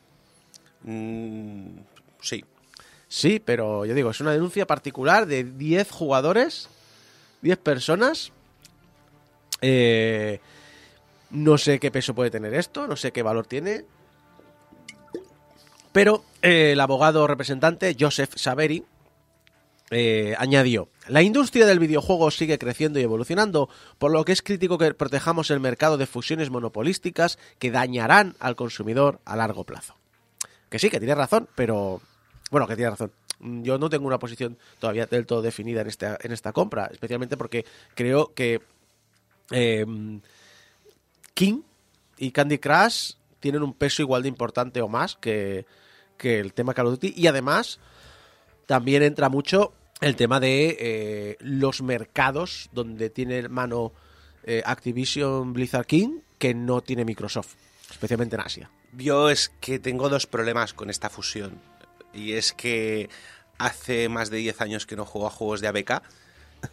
Mm, 0.85 1.79
sí. 2.21 2.45
Sí, 3.07 3.41
pero 3.43 3.85
yo 3.85 3.93
digo, 3.93 4.11
es 4.11 4.19
una 4.21 4.31
denuncia 4.31 4.65
particular 4.65 5.25
de 5.25 5.43
10 5.43 5.91
jugadores, 5.91 6.69
10 7.41 7.57
personas. 7.59 8.31
Eh, 9.61 10.39
no 11.31 11.57
sé 11.57 11.79
qué 11.79 11.91
peso 11.91 12.13
puede 12.13 12.31
tener 12.31 12.53
esto, 12.53 12.87
no 12.87 12.95
sé 12.95 13.11
qué 13.11 13.23
valor 13.23 13.47
tiene. 13.47 13.85
Pero 15.91 16.23
eh, 16.41 16.71
el 16.73 16.79
abogado 16.79 17.25
representante, 17.25 17.95
Joseph 17.99 18.33
Saveri, 18.35 18.83
eh, 19.91 20.35
añadió, 20.37 20.89
la 21.07 21.21
industria 21.21 21.65
del 21.65 21.79
videojuego 21.79 22.31
sigue 22.31 22.57
creciendo 22.57 22.99
y 22.99 23.03
evolucionando, 23.03 23.69
por 23.97 24.11
lo 24.11 24.25
que 24.25 24.33
es 24.33 24.41
crítico 24.41 24.77
que 24.77 24.93
protejamos 24.93 25.51
el 25.51 25.59
mercado 25.59 25.97
de 25.97 26.07
fusiones 26.07 26.49
monopolísticas 26.49 27.37
que 27.59 27.71
dañarán 27.71 28.35
al 28.39 28.55
consumidor 28.55 29.21
a 29.25 29.35
largo 29.35 29.63
plazo. 29.63 29.95
Que 30.75 30.79
sí, 30.79 30.89
que 30.89 30.99
tiene 30.99 31.15
razón, 31.15 31.47
pero... 31.55 32.01
Bueno, 32.51 32.67
que 32.67 32.75
tiene 32.75 32.91
razón. 32.91 33.09
Mm, 33.39 33.63
Yo 33.63 33.77
no 33.77 33.89
tengo 33.89 34.07
una 34.07 34.19
posición 34.19 34.57
todavía 34.77 35.05
del 35.05 35.25
todo 35.25 35.41
definida 35.41 35.79
en 35.79 35.87
esta, 35.87 36.17
en 36.21 36.33
esta 36.33 36.51
compra, 36.51 36.89
especialmente 36.91 37.37
porque 37.37 37.65
creo 37.93 38.33
que 38.33 38.61
eh, 39.51 39.85
King 41.33 41.61
y 42.17 42.31
Candy 42.31 42.57
Crush 42.57 43.13
tienen 43.39 43.63
un 43.63 43.73
peso 43.73 44.01
igual 44.01 44.23
de 44.23 44.27
importante 44.27 44.81
o 44.81 44.89
más 44.89 45.15
que, 45.15 45.65
que 46.17 46.41
el 46.41 46.51
tema 46.51 46.73
Call 46.73 46.87
of 46.87 46.95
Duty. 46.95 47.13
Y 47.15 47.27
además, 47.27 47.79
también 48.65 49.01
entra 49.01 49.29
mucho 49.29 49.71
el 50.01 50.17
tema 50.17 50.41
de 50.41 50.75
eh, 50.77 51.37
los 51.39 51.83
mercados 51.83 52.69
donde 52.73 53.09
tiene 53.09 53.47
mano 53.47 53.93
eh, 54.43 54.61
Activision 54.65 55.53
Blizzard 55.53 55.85
King 55.85 56.19
que 56.37 56.53
no 56.53 56.81
tiene 56.81 57.05
Microsoft, 57.05 57.53
especialmente 57.89 58.35
en 58.35 58.41
Asia. 58.41 58.69
Yo 58.97 59.29
es 59.29 59.51
que 59.59 59.79
tengo 59.79 60.09
dos 60.09 60.27
problemas 60.27 60.73
con 60.73 60.89
esta 60.89 61.09
fusión. 61.09 61.59
Y 62.13 62.33
es 62.33 62.53
que 62.53 63.09
hace 63.57 64.09
más 64.09 64.29
de 64.29 64.37
10 64.37 64.61
años 64.61 64.85
que 64.85 64.95
no 64.95 65.05
juego 65.05 65.27
a 65.27 65.31
juegos 65.31 65.61
de 65.61 65.67
ABK. 65.67 66.01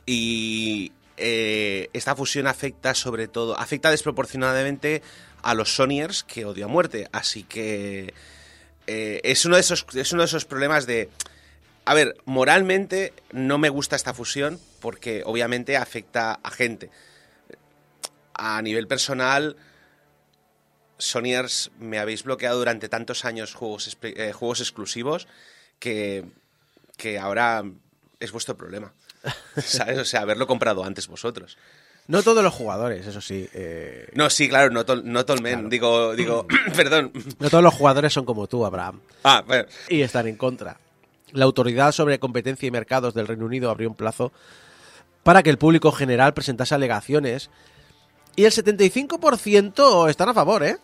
Y 0.07 0.93
eh, 1.17 1.89
esta 1.93 2.17
fusión 2.17 2.47
afecta 2.47 2.95
sobre 2.95 3.29
todo, 3.29 3.59
afecta 3.59 3.91
desproporcionadamente 3.91 5.03
a 5.43 5.55
los 5.55 5.75
Sonyers 5.75 6.23
que 6.23 6.45
odio 6.45 6.67
a 6.67 6.69
muerte. 6.69 7.09
Así 7.13 7.43
que 7.43 8.15
eh, 8.87 9.21
es, 9.25 9.45
uno 9.45 9.57
de 9.57 9.61
esos, 9.61 9.85
es 9.95 10.13
uno 10.13 10.23
de 10.23 10.27
esos 10.27 10.45
problemas 10.45 10.87
de... 10.87 11.11
A 11.85 11.95
ver, 11.95 12.17
moralmente 12.25 13.13
no 13.33 13.59
me 13.59 13.69
gusta 13.69 13.97
esta 13.97 14.15
fusión 14.15 14.61
porque 14.81 15.23
obviamente 15.25 15.77
afecta 15.77 16.39
a 16.43 16.51
gente. 16.51 16.91
A 18.35 18.63
nivel 18.63 18.87
personal, 18.87 19.57
Sonyers 21.03 21.71
me 21.79 21.99
habéis 21.99 22.23
bloqueado 22.25 22.59
durante 22.59 22.89
tantos 22.89 23.25
años 23.25 23.55
juegos, 23.55 23.97
eh, 24.03 24.33
juegos 24.33 24.61
exclusivos 24.61 25.29
que, 25.79 26.25
que 26.97 27.19
ahora 27.19 27.65
es 28.21 28.33
vuestro 28.33 28.57
problema. 28.57 28.93
¿Sabes? 29.57 29.99
O 29.99 30.05
sea, 30.05 30.21
haberlo 30.23 30.47
comprado 30.47 30.85
antes 30.85 31.07
vosotros. 31.09 31.57
No 32.09 32.23
todos 32.25 32.43
los 32.43 32.53
jugadores, 32.53 33.07
eso 33.07 33.21
sí. 33.21 33.49
eh, 33.55 34.09
No, 34.15 34.29
sí, 34.29 34.49
claro, 34.49 34.71
no, 34.71 34.85
tol, 34.85 35.03
no 35.05 35.25
tolmen. 35.25 35.69
Digo, 35.69 36.15
digo, 36.15 36.47
perdón. 36.77 37.13
no 37.39 37.49
todos 37.51 37.63
los 37.63 37.75
jugadores 37.75 38.13
son 38.13 38.25
como 38.25 38.47
tú, 38.49 38.67
Abraham. 38.67 39.01
Ah, 39.23 39.45
bueno. 39.47 39.67
y 39.89 40.03
están 40.03 40.27
en 40.27 40.37
contra. 40.37 40.79
La 41.31 41.45
Autoridad 41.45 41.93
sobre 41.93 42.19
Competencia 42.19 42.67
y 42.67 42.71
Mercados 42.71 43.15
del 43.15 43.27
Reino 43.29 43.47
Unido 43.47 43.71
abrió 43.71 43.89
un 43.89 43.95
plazo 43.95 44.33
para 45.23 45.43
que 45.43 45.51
el 45.51 45.59
público 45.59 45.93
general 45.93 46.35
presentase 46.35 46.75
alegaciones 46.75 47.49
y 48.35 48.45
el 48.45 48.53
75% 48.53 50.11
están 50.11 50.29
a 50.29 50.35
favor, 50.35 50.65
¿eh? 50.65 50.79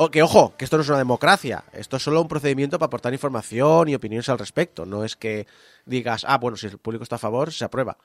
O 0.00 0.12
que 0.12 0.22
ojo, 0.22 0.54
que 0.56 0.64
esto 0.64 0.76
no 0.76 0.84
es 0.84 0.88
una 0.88 0.98
democracia, 0.98 1.64
esto 1.72 1.96
es 1.96 2.04
solo 2.04 2.22
un 2.22 2.28
procedimiento 2.28 2.78
para 2.78 2.86
aportar 2.86 3.12
información 3.12 3.88
y 3.88 3.96
opiniones 3.96 4.28
al 4.28 4.38
respecto, 4.38 4.86
no 4.86 5.02
es 5.02 5.16
que 5.16 5.48
digas, 5.86 6.24
ah, 6.28 6.38
bueno, 6.38 6.56
si 6.56 6.68
el 6.68 6.78
público 6.78 7.02
está 7.02 7.16
a 7.16 7.18
favor, 7.18 7.52
se 7.52 7.64
aprueba. 7.64 7.98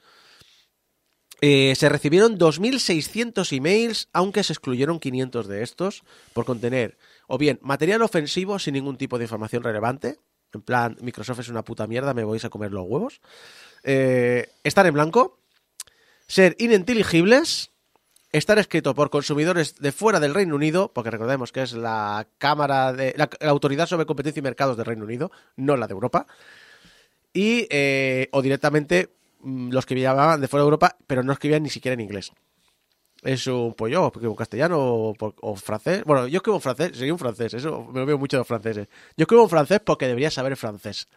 Eh, 1.39 1.75
se 1.75 1.89
recibieron 1.89 2.39
2.600 2.39 3.55
emails, 3.55 4.09
aunque 4.11 4.43
se 4.43 4.53
excluyeron 4.53 4.99
500 4.99 5.47
de 5.47 5.61
estos 5.61 6.03
por 6.33 6.45
contener 6.45 6.97
o 7.27 7.37
bien 7.37 7.59
material 7.61 8.01
ofensivo 8.01 8.57
sin 8.57 8.73
ningún 8.73 8.97
tipo 8.97 9.19
de 9.19 9.25
información 9.25 9.61
relevante, 9.61 10.17
en 10.51 10.63
plan, 10.63 10.97
Microsoft 10.99 11.41
es 11.41 11.49
una 11.49 11.63
puta 11.63 11.85
mierda, 11.85 12.15
me 12.15 12.23
vais 12.23 12.43
a 12.43 12.49
comer 12.49 12.71
los 12.71 12.87
huevos, 12.87 13.21
eh, 13.83 14.49
estar 14.63 14.87
en 14.87 14.95
blanco, 14.95 15.37
ser 16.25 16.55
ininteligibles, 16.57 17.69
estar 18.33 18.57
escrito 18.57 18.93
por 18.95 19.11
consumidores 19.11 19.75
de 19.75 19.91
fuera 19.91 20.19
del 20.19 20.33
Reino 20.33 20.55
Unido, 20.55 20.91
porque 20.91 21.11
recordemos 21.11 21.51
que 21.51 21.61
es 21.61 21.73
la 21.73 22.27
Cámara 22.39 22.91
de 22.91 23.13
la, 23.15 23.29
Autoridad 23.47 23.85
sobre 23.85 24.07
Competencia 24.07 24.39
y 24.39 24.43
Mercados 24.43 24.75
del 24.75 24.87
Reino 24.87 25.05
Unido, 25.05 25.31
no 25.55 25.77
la 25.77 25.87
de 25.87 25.93
Europa, 25.93 26.25
y 27.31 27.67
eh, 27.69 28.29
o 28.31 28.41
directamente 28.41 29.09
mm, 29.41 29.69
los 29.71 29.85
que 29.85 29.99
llamaban 29.99 30.41
de 30.41 30.47
fuera 30.47 30.63
de 30.63 30.67
Europa, 30.67 30.97
pero 31.05 31.23
no 31.23 31.31
escribían 31.31 31.63
ni 31.63 31.69
siquiera 31.69 31.93
en 31.93 32.01
inglés. 32.01 32.31
Es 33.21 33.47
un 33.47 33.73
pollo, 33.75 34.11
porque 34.11 34.27
un 34.27 34.35
castellano 34.35 35.13
o, 35.17 35.55
francés. 35.55 36.03
Bueno, 36.03 36.27
yo 36.27 36.37
escribo 36.37 36.57
en 36.57 36.61
francés, 36.61 36.91
sería 36.97 37.13
un 37.13 37.19
francés, 37.19 37.53
eso 37.53 37.87
me 37.93 38.01
lo 38.01 38.05
veo 38.05 38.17
mucho 38.17 38.35
de 38.35 38.39
los 38.39 38.47
franceses. 38.47 38.87
Yo 39.15 39.23
escribo 39.23 39.43
en 39.43 39.49
francés 39.49 39.79
porque 39.85 40.07
debería 40.07 40.29
saber 40.29 40.57
francés. 40.57 41.07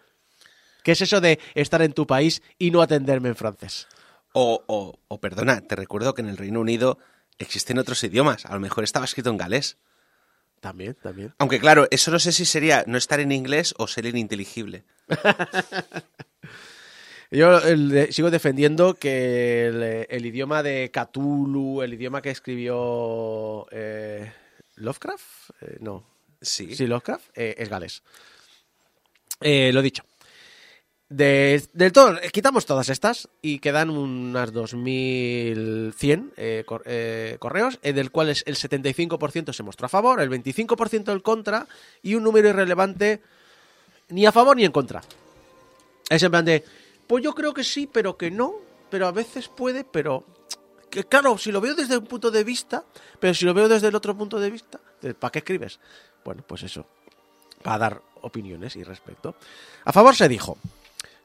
¿Qué 0.84 0.92
es 0.92 1.00
eso 1.00 1.20
de 1.20 1.40
estar 1.54 1.82
en 1.82 1.94
tu 1.94 2.06
país 2.06 2.42
y 2.58 2.70
no 2.70 2.82
atenderme 2.82 3.30
en 3.30 3.36
francés? 3.36 3.88
O, 4.38 4.62
o, 4.66 4.98
o, 5.08 5.18
perdona, 5.18 5.62
te 5.62 5.76
recuerdo 5.76 6.12
que 6.12 6.20
en 6.20 6.28
el 6.28 6.36
Reino 6.36 6.60
Unido 6.60 6.98
existen 7.38 7.78
otros 7.78 8.04
idiomas. 8.04 8.44
A 8.44 8.52
lo 8.52 8.60
mejor 8.60 8.84
estaba 8.84 9.06
escrito 9.06 9.30
en 9.30 9.38
galés. 9.38 9.78
También, 10.60 10.94
también. 11.02 11.32
Aunque 11.38 11.58
claro, 11.58 11.88
eso 11.90 12.10
no 12.10 12.18
sé 12.18 12.32
si 12.32 12.44
sería 12.44 12.84
no 12.86 12.98
estar 12.98 13.18
en 13.18 13.32
inglés 13.32 13.74
o 13.78 13.86
ser 13.86 14.04
ininteligible. 14.04 14.84
Yo 17.30 17.60
el 17.60 18.12
sigo 18.12 18.30
defendiendo 18.30 18.92
que 18.92 19.68
el, 19.68 19.82
el 20.10 20.26
idioma 20.26 20.62
de 20.62 20.90
Cthulhu, 20.92 21.80
el 21.80 21.94
idioma 21.94 22.20
que 22.20 22.30
escribió 22.30 23.66
eh, 23.70 24.30
Lovecraft, 24.74 25.50
eh, 25.62 25.78
no, 25.80 26.04
Sí. 26.42 26.76
sí, 26.76 26.86
Lovecraft, 26.86 27.30
eh, 27.34 27.54
es 27.56 27.70
galés. 27.70 28.02
Lo 29.40 29.80
dicho. 29.80 30.04
De- 31.08 31.62
del 31.72 31.92
todo, 31.92 32.18
eh, 32.18 32.30
quitamos 32.32 32.66
todas 32.66 32.88
estas 32.88 33.28
y 33.40 33.60
quedan 33.60 33.90
unas 33.90 34.52
2.100 34.52 36.32
eh, 36.36 36.64
cor- 36.66 36.82
eh, 36.84 37.36
correos, 37.38 37.78
eh, 37.82 37.92
del 37.92 38.10
cual 38.10 38.30
es 38.30 38.42
el 38.46 38.56
75% 38.56 39.52
se 39.52 39.62
mostró 39.62 39.86
a 39.86 39.88
favor, 39.88 40.20
el 40.20 40.28
25% 40.30 41.12
el 41.12 41.22
contra 41.22 41.68
y 42.02 42.16
un 42.16 42.24
número 42.24 42.48
irrelevante 42.48 43.22
ni 44.08 44.26
a 44.26 44.32
favor 44.32 44.56
ni 44.56 44.64
en 44.64 44.72
contra. 44.72 45.00
Es 46.10 46.22
en 46.24 46.30
plan 46.30 46.44
de, 46.44 46.64
pues 47.06 47.22
yo 47.22 47.34
creo 47.34 47.54
que 47.54 47.62
sí, 47.62 47.86
pero 47.86 48.16
que 48.16 48.30
no, 48.32 48.54
pero 48.90 49.06
a 49.06 49.12
veces 49.12 49.48
puede, 49.48 49.84
pero... 49.84 50.24
Que 50.90 51.04
claro, 51.04 51.36
si 51.38 51.52
lo 51.52 51.60
veo 51.60 51.74
desde 51.74 51.98
un 51.98 52.06
punto 52.06 52.30
de 52.30 52.42
vista, 52.42 52.84
pero 53.20 53.34
si 53.34 53.44
lo 53.44 53.52
veo 53.54 53.68
desde 53.68 53.88
el 53.88 53.94
otro 53.94 54.16
punto 54.16 54.38
de 54.40 54.50
vista, 54.50 54.80
¿para 55.18 55.30
qué 55.32 55.40
escribes? 55.40 55.78
Bueno, 56.24 56.42
pues 56.46 56.62
eso, 56.62 56.86
para 57.62 57.78
dar 57.78 58.02
opiniones 58.22 58.74
y 58.76 58.82
respecto. 58.84 59.34
A 59.84 59.92
favor 59.92 60.14
se 60.16 60.28
dijo, 60.28 60.56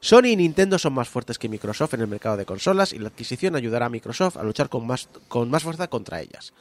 Sony 0.04 0.30
y 0.30 0.36
Nintendo 0.36 0.80
son 0.80 0.94
más 0.94 1.08
fuertes 1.08 1.38
que 1.38 1.48
Microsoft 1.48 1.94
en 1.94 2.00
el 2.00 2.08
mercado 2.08 2.36
de 2.36 2.44
consolas 2.44 2.92
y 2.92 2.98
la 2.98 3.06
adquisición 3.06 3.54
ayudará 3.54 3.86
a 3.86 3.88
Microsoft 3.88 4.36
a 4.36 4.42
luchar 4.42 4.68
con 4.68 4.84
más, 4.84 5.08
con 5.28 5.48
más 5.48 5.62
fuerza 5.62 5.86
contra 5.86 6.20
ellas. 6.20 6.52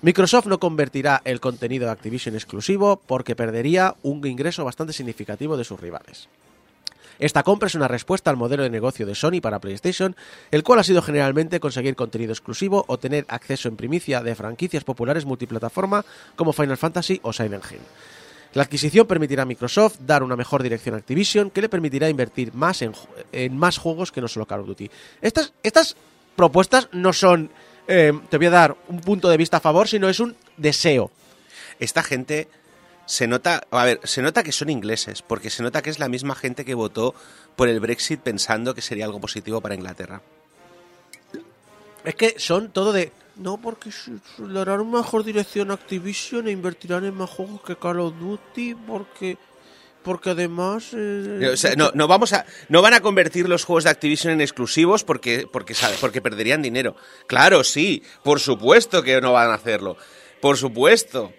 Microsoft 0.00 0.46
no 0.46 0.58
convertirá 0.58 1.22
el 1.24 1.38
contenido 1.38 1.86
de 1.86 1.92
Activision 1.92 2.34
exclusivo 2.34 3.00
porque 3.06 3.36
perdería 3.36 3.94
un 4.02 4.26
ingreso 4.26 4.64
bastante 4.64 4.92
significativo 4.92 5.56
de 5.56 5.62
sus 5.62 5.78
rivales. 5.78 6.28
Esta 7.20 7.44
compra 7.44 7.68
es 7.68 7.76
una 7.76 7.86
respuesta 7.86 8.30
al 8.30 8.36
modelo 8.36 8.64
de 8.64 8.70
negocio 8.70 9.06
de 9.06 9.14
Sony 9.14 9.40
para 9.40 9.60
PlayStation, 9.60 10.16
el 10.50 10.64
cual 10.64 10.80
ha 10.80 10.84
sido 10.84 11.02
generalmente 11.02 11.60
conseguir 11.60 11.94
contenido 11.94 12.32
exclusivo 12.32 12.84
o 12.88 12.98
tener 12.98 13.26
acceso 13.28 13.68
en 13.68 13.76
primicia 13.76 14.24
de 14.24 14.34
franquicias 14.34 14.82
populares 14.82 15.24
multiplataforma 15.24 16.04
como 16.34 16.52
Final 16.52 16.78
Fantasy 16.78 17.20
o 17.22 17.32
Silent 17.32 17.64
Hill. 17.70 17.78
La 18.54 18.64
adquisición 18.64 19.06
permitirá 19.06 19.42
a 19.42 19.46
Microsoft 19.46 19.98
dar 20.00 20.22
una 20.22 20.36
mejor 20.36 20.62
dirección 20.62 20.94
a 20.94 20.98
Activision 20.98 21.50
que 21.50 21.62
le 21.62 21.68
permitirá 21.68 22.08
invertir 22.08 22.52
más 22.52 22.82
en, 22.82 22.92
en 23.32 23.56
más 23.56 23.78
juegos 23.78 24.12
que 24.12 24.20
no 24.20 24.28
solo 24.28 24.46
Call 24.46 24.60
of 24.60 24.66
Duty. 24.66 24.90
Estas, 25.22 25.52
estas 25.62 25.96
propuestas 26.36 26.88
no 26.92 27.12
son, 27.12 27.50
eh, 27.88 28.12
te 28.28 28.36
voy 28.36 28.46
a 28.46 28.50
dar 28.50 28.76
un 28.88 29.00
punto 29.00 29.28
de 29.28 29.36
vista 29.38 29.56
a 29.56 29.60
favor, 29.60 29.88
sino 29.88 30.08
es 30.08 30.20
un 30.20 30.36
deseo. 30.56 31.10
Esta 31.78 32.02
gente 32.02 32.48
se 33.06 33.26
nota, 33.26 33.66
a 33.70 33.84
ver, 33.84 34.00
se 34.04 34.22
nota 34.22 34.42
que 34.42 34.52
son 34.52 34.70
ingleses, 34.70 35.22
porque 35.22 35.50
se 35.50 35.62
nota 35.62 35.82
que 35.82 35.90
es 35.90 35.98
la 35.98 36.08
misma 36.08 36.34
gente 36.34 36.64
que 36.64 36.74
votó 36.74 37.14
por 37.56 37.68
el 37.68 37.80
Brexit 37.80 38.20
pensando 38.20 38.74
que 38.74 38.82
sería 38.82 39.06
algo 39.06 39.20
positivo 39.20 39.60
para 39.60 39.74
Inglaterra. 39.74 40.22
Es 42.04 42.14
que 42.14 42.34
son 42.38 42.70
todo 42.70 42.92
de. 42.92 43.12
No, 43.36 43.60
porque 43.60 43.90
le 44.38 44.52
darán 44.52 44.90
mejor 44.90 45.24
dirección 45.24 45.70
a 45.70 45.74
Activision 45.74 46.48
e 46.48 46.50
invertirán 46.50 47.04
en 47.04 47.14
más 47.14 47.30
juegos 47.30 47.62
que 47.62 47.76
Call 47.76 48.00
of 48.00 48.14
Duty, 48.18 48.74
porque. 48.74 49.38
Porque 50.02 50.30
además. 50.30 50.90
eh, 50.94 51.56
sea, 51.56 51.76
no, 51.76 51.92
no 51.94 52.08
vamos 52.08 52.32
a, 52.32 52.44
no 52.68 52.82
van 52.82 52.94
a 52.94 53.00
convertir 53.00 53.48
los 53.48 53.64
juegos 53.64 53.84
de 53.84 53.90
Activision 53.90 54.32
en 54.32 54.40
exclusivos 54.40 55.04
porque, 55.04 55.46
porque, 55.50 55.74
porque 56.00 56.20
perderían 56.20 56.60
dinero. 56.60 56.96
Claro, 57.28 57.62
sí, 57.62 58.02
por 58.24 58.40
supuesto 58.40 59.02
que 59.02 59.20
no 59.20 59.32
van 59.32 59.50
a 59.50 59.54
hacerlo. 59.54 59.96
Por 60.40 60.56
supuesto. 60.56 61.32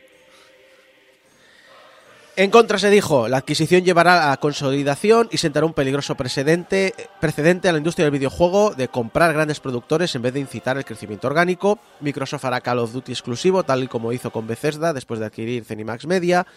En 2.36 2.50
contra 2.50 2.80
se 2.80 2.90
dijo, 2.90 3.28
la 3.28 3.38
adquisición 3.38 3.84
llevará 3.84 4.32
a 4.32 4.38
consolidación 4.38 5.30
y 5.32 5.38
sentará 5.38 5.68
un 5.68 5.74
peligroso 5.74 6.16
precedente, 6.16 6.96
precedente 7.22 7.70
a 7.70 7.72
la 7.72 7.78
industria 7.78 8.06
del 8.06 8.12
videojuego 8.12 8.74
de 8.74 8.88
comprar 8.88 9.34
grandes 9.34 9.60
productores 9.60 10.16
en 10.16 10.24
vez 10.24 10.34
de 10.34 10.40
incitar 10.40 10.76
el 10.76 10.84
crecimiento 10.84 11.28
orgánico. 11.28 11.78
Microsoft 12.00 12.46
hará 12.46 12.62
Call 12.62 12.80
of 12.80 12.92
Duty 12.92 13.12
exclusivo, 13.12 13.62
tal 13.62 13.84
y 13.84 13.88
como 13.88 14.12
hizo 14.14 14.32
con 14.32 14.48
Bethesda 14.48 14.94
después 14.94 15.20
de 15.20 15.28
adquirir 15.28 15.64
Zenimax 15.64 16.08
Media. 16.08 16.48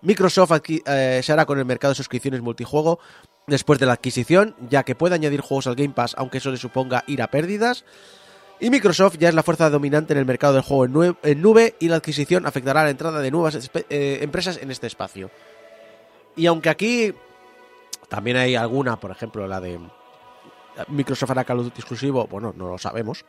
Microsoft 0.00 0.52
eh, 0.68 1.20
se 1.22 1.32
hará 1.32 1.44
con 1.44 1.58
el 1.58 1.66
mercado 1.66 1.92
de 1.92 1.96
suscripciones 1.96 2.40
multijuego 2.40 2.98
después 3.46 3.78
de 3.78 3.84
la 3.84 3.92
adquisición, 3.92 4.56
ya 4.70 4.82
que 4.82 4.94
puede 4.94 5.14
añadir 5.14 5.42
juegos 5.42 5.66
al 5.66 5.74
Game 5.74 5.92
Pass, 5.92 6.14
aunque 6.16 6.38
eso 6.38 6.50
le 6.50 6.56
suponga 6.56 7.04
ir 7.06 7.20
a 7.20 7.26
pérdidas. 7.26 7.84
Y 8.62 8.70
Microsoft 8.70 9.16
ya 9.18 9.28
es 9.28 9.34
la 9.34 9.42
fuerza 9.42 9.68
dominante 9.70 10.12
en 10.12 10.20
el 10.20 10.24
mercado 10.24 10.54
del 10.54 10.62
juego 10.62 11.16
en, 11.24 11.42
nube 11.42 11.74
y 11.80 11.88
la 11.88 11.96
adquisición 11.96 12.46
afectará 12.46 12.82
a 12.82 12.84
la 12.84 12.90
entrada 12.90 13.18
de 13.18 13.28
nuevas 13.28 13.68
eh, 13.90 14.20
empresas 14.22 14.56
en 14.62 14.70
este 14.70 14.86
espacio. 14.86 15.32
Y 16.36 16.46
aunque 16.46 16.70
aquí 16.70 17.12
también 18.08 18.36
hay 18.36 18.54
alguna, 18.54 19.00
por 19.00 19.10
ejemplo, 19.10 19.48
la 19.48 19.60
de 19.60 19.80
Microsoft 20.86 21.32
hará 21.32 21.42
Call 21.42 21.58
of 21.58 21.66
exclusivo, 21.74 22.28
bueno, 22.28 22.54
no 22.56 22.68
lo 22.68 22.78
sabemos. 22.78 23.24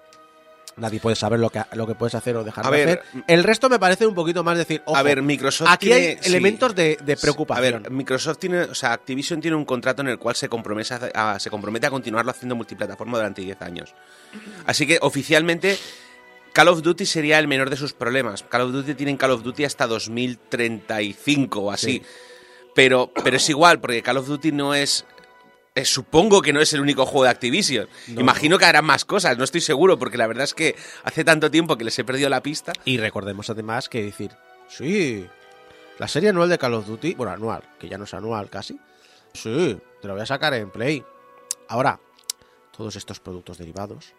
Nadie 0.76 1.00
puede 1.00 1.16
saber 1.16 1.40
lo 1.40 1.50
que, 1.50 1.62
lo 1.74 1.86
que 1.86 1.94
puedes 1.96 2.16
hacer 2.16 2.36
o 2.36 2.44
dejar 2.44 2.66
A 2.66 2.72
de 2.72 2.86
ver, 2.86 3.00
hacer. 3.00 3.24
El 3.28 3.44
resto 3.44 3.70
me 3.70 3.78
parece 3.80 4.08
un 4.08 4.16
poquito 4.16 4.44
más 4.44 4.58
decir, 4.58 4.82
ojo, 4.86 4.98
a 4.98 5.04
ver, 5.04 5.22
Microsoft 5.22 5.70
aquí 5.70 5.88
tiene- 5.88 6.02
hay 6.08 6.18
sí. 6.20 6.30
elementos 6.30 6.74
de, 6.76 6.98
de 7.04 7.14
A 7.14 7.16
preocupación. 7.16 7.84
ver, 7.84 7.92
Microsoft 7.92 8.38
tiene, 8.40 8.62
o 8.64 8.74
sea, 8.76 8.94
Activision 8.94 9.40
tiene 9.40 9.56
un 9.56 9.66
contrato 9.66 10.02
en 10.02 10.08
el 10.08 10.18
cual 10.18 10.36
se 10.36 10.50
compromete 10.50 10.94
a, 11.14 11.34
a- 11.34 11.40
se 11.40 11.50
compromete 11.50 11.86
a 11.88 11.90
continuarlo 11.92 12.32
haciendo 12.32 12.56
multiplataforma 12.56 13.18
durante 13.18 13.42
10 13.44 13.62
años. 13.62 13.94
Así 14.66 14.88
que 14.88 14.98
oficialmente 15.02 15.78
Call 16.54 16.68
of 16.70 16.82
Duty 16.82 17.06
sería 17.06 17.40
el 17.40 17.48
menor 17.48 17.70
de 17.70 17.76
sus 17.78 17.94
problemas. 17.94 18.44
Call 18.44 18.62
of 18.62 18.72
Duty 18.72 18.96
tienen 18.96 19.18
Call 19.18 19.32
of 19.32 19.44
Duty 19.44 19.66
hasta 19.66 19.86
2035 19.88 21.60
o 21.60 21.72
así. 21.72 21.92
Sí. 21.94 22.02
Pero, 22.76 23.12
pero 23.24 23.38
es 23.38 23.48
igual, 23.50 23.80
porque 23.80 24.02
Call 24.02 24.18
of 24.18 24.28
Duty 24.28 24.52
no 24.52 24.74
es. 24.74 25.06
Eh, 25.76 25.86
supongo 25.86 26.42
que 26.42 26.54
no 26.54 26.62
es 26.62 26.72
el 26.74 26.82
único 26.82 27.06
juego 27.06 27.24
de 27.24 27.30
Activision. 27.32 27.88
No, 28.10 28.22
Imagino 28.22 28.58
que 28.60 28.66
harán 28.66 28.86
más 28.86 29.06
cosas, 29.06 29.38
no 29.38 29.44
estoy 29.44 29.62
seguro, 29.62 29.98
porque 29.98 30.18
la 30.18 30.28
verdad 30.28 30.44
es 30.44 30.54
que 30.54 30.76
hace 31.04 31.24
tanto 31.24 31.50
tiempo 31.50 31.78
que 31.78 31.84
les 31.84 31.98
he 31.98 32.04
perdido 32.04 32.30
la 32.30 32.44
pista. 32.44 32.74
Y 32.86 32.98
recordemos 32.98 33.50
además 33.50 33.90
que 33.90 34.04
decir, 34.04 34.32
sí, 34.70 35.26
la 35.98 36.08
serie 36.08 36.30
anual 36.30 36.50
de 36.50 36.58
Call 36.60 36.76
of 36.76 36.86
Duty, 36.88 37.16
bueno, 37.16 37.32
anual, 37.34 37.64
que 37.80 37.90
ya 37.90 37.98
no 37.98 38.04
es 38.04 38.14
anual 38.14 38.50
casi, 38.50 38.80
sí, 39.34 39.80
te 40.02 40.08
lo 40.08 40.14
voy 40.14 40.22
a 40.24 40.28
sacar 40.28 40.54
en 40.54 40.70
Play. 40.70 41.04
Ahora, 41.70 42.00
todos 42.76 42.96
estos 42.96 43.20
productos 43.20 43.58
derivados, 43.58 44.14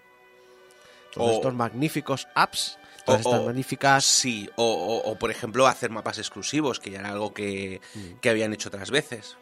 todos 1.13 1.35
estos 1.37 1.55
magníficos 1.55 2.27
apps, 2.35 2.79
todas 3.07 3.25
o- 3.25 3.29
estas 3.29 3.41
o- 3.43 3.47
magníficas... 3.47 4.05
Sí, 4.05 4.51
o, 4.57 5.17
por 5.21 5.31
ejemplo 5.31 5.69
hacer 5.69 5.91
mapas 5.91 6.19
exclusivos, 6.19 6.81
que 6.81 6.91
ya 6.91 6.99
era 7.01 7.11
algo 7.11 7.33
que, 7.33 7.81
Mm. 7.95 8.15
que 8.21 8.31
habían 8.31 8.53
hecho 8.53 8.71
otras 8.71 8.91
veces. 8.91 9.37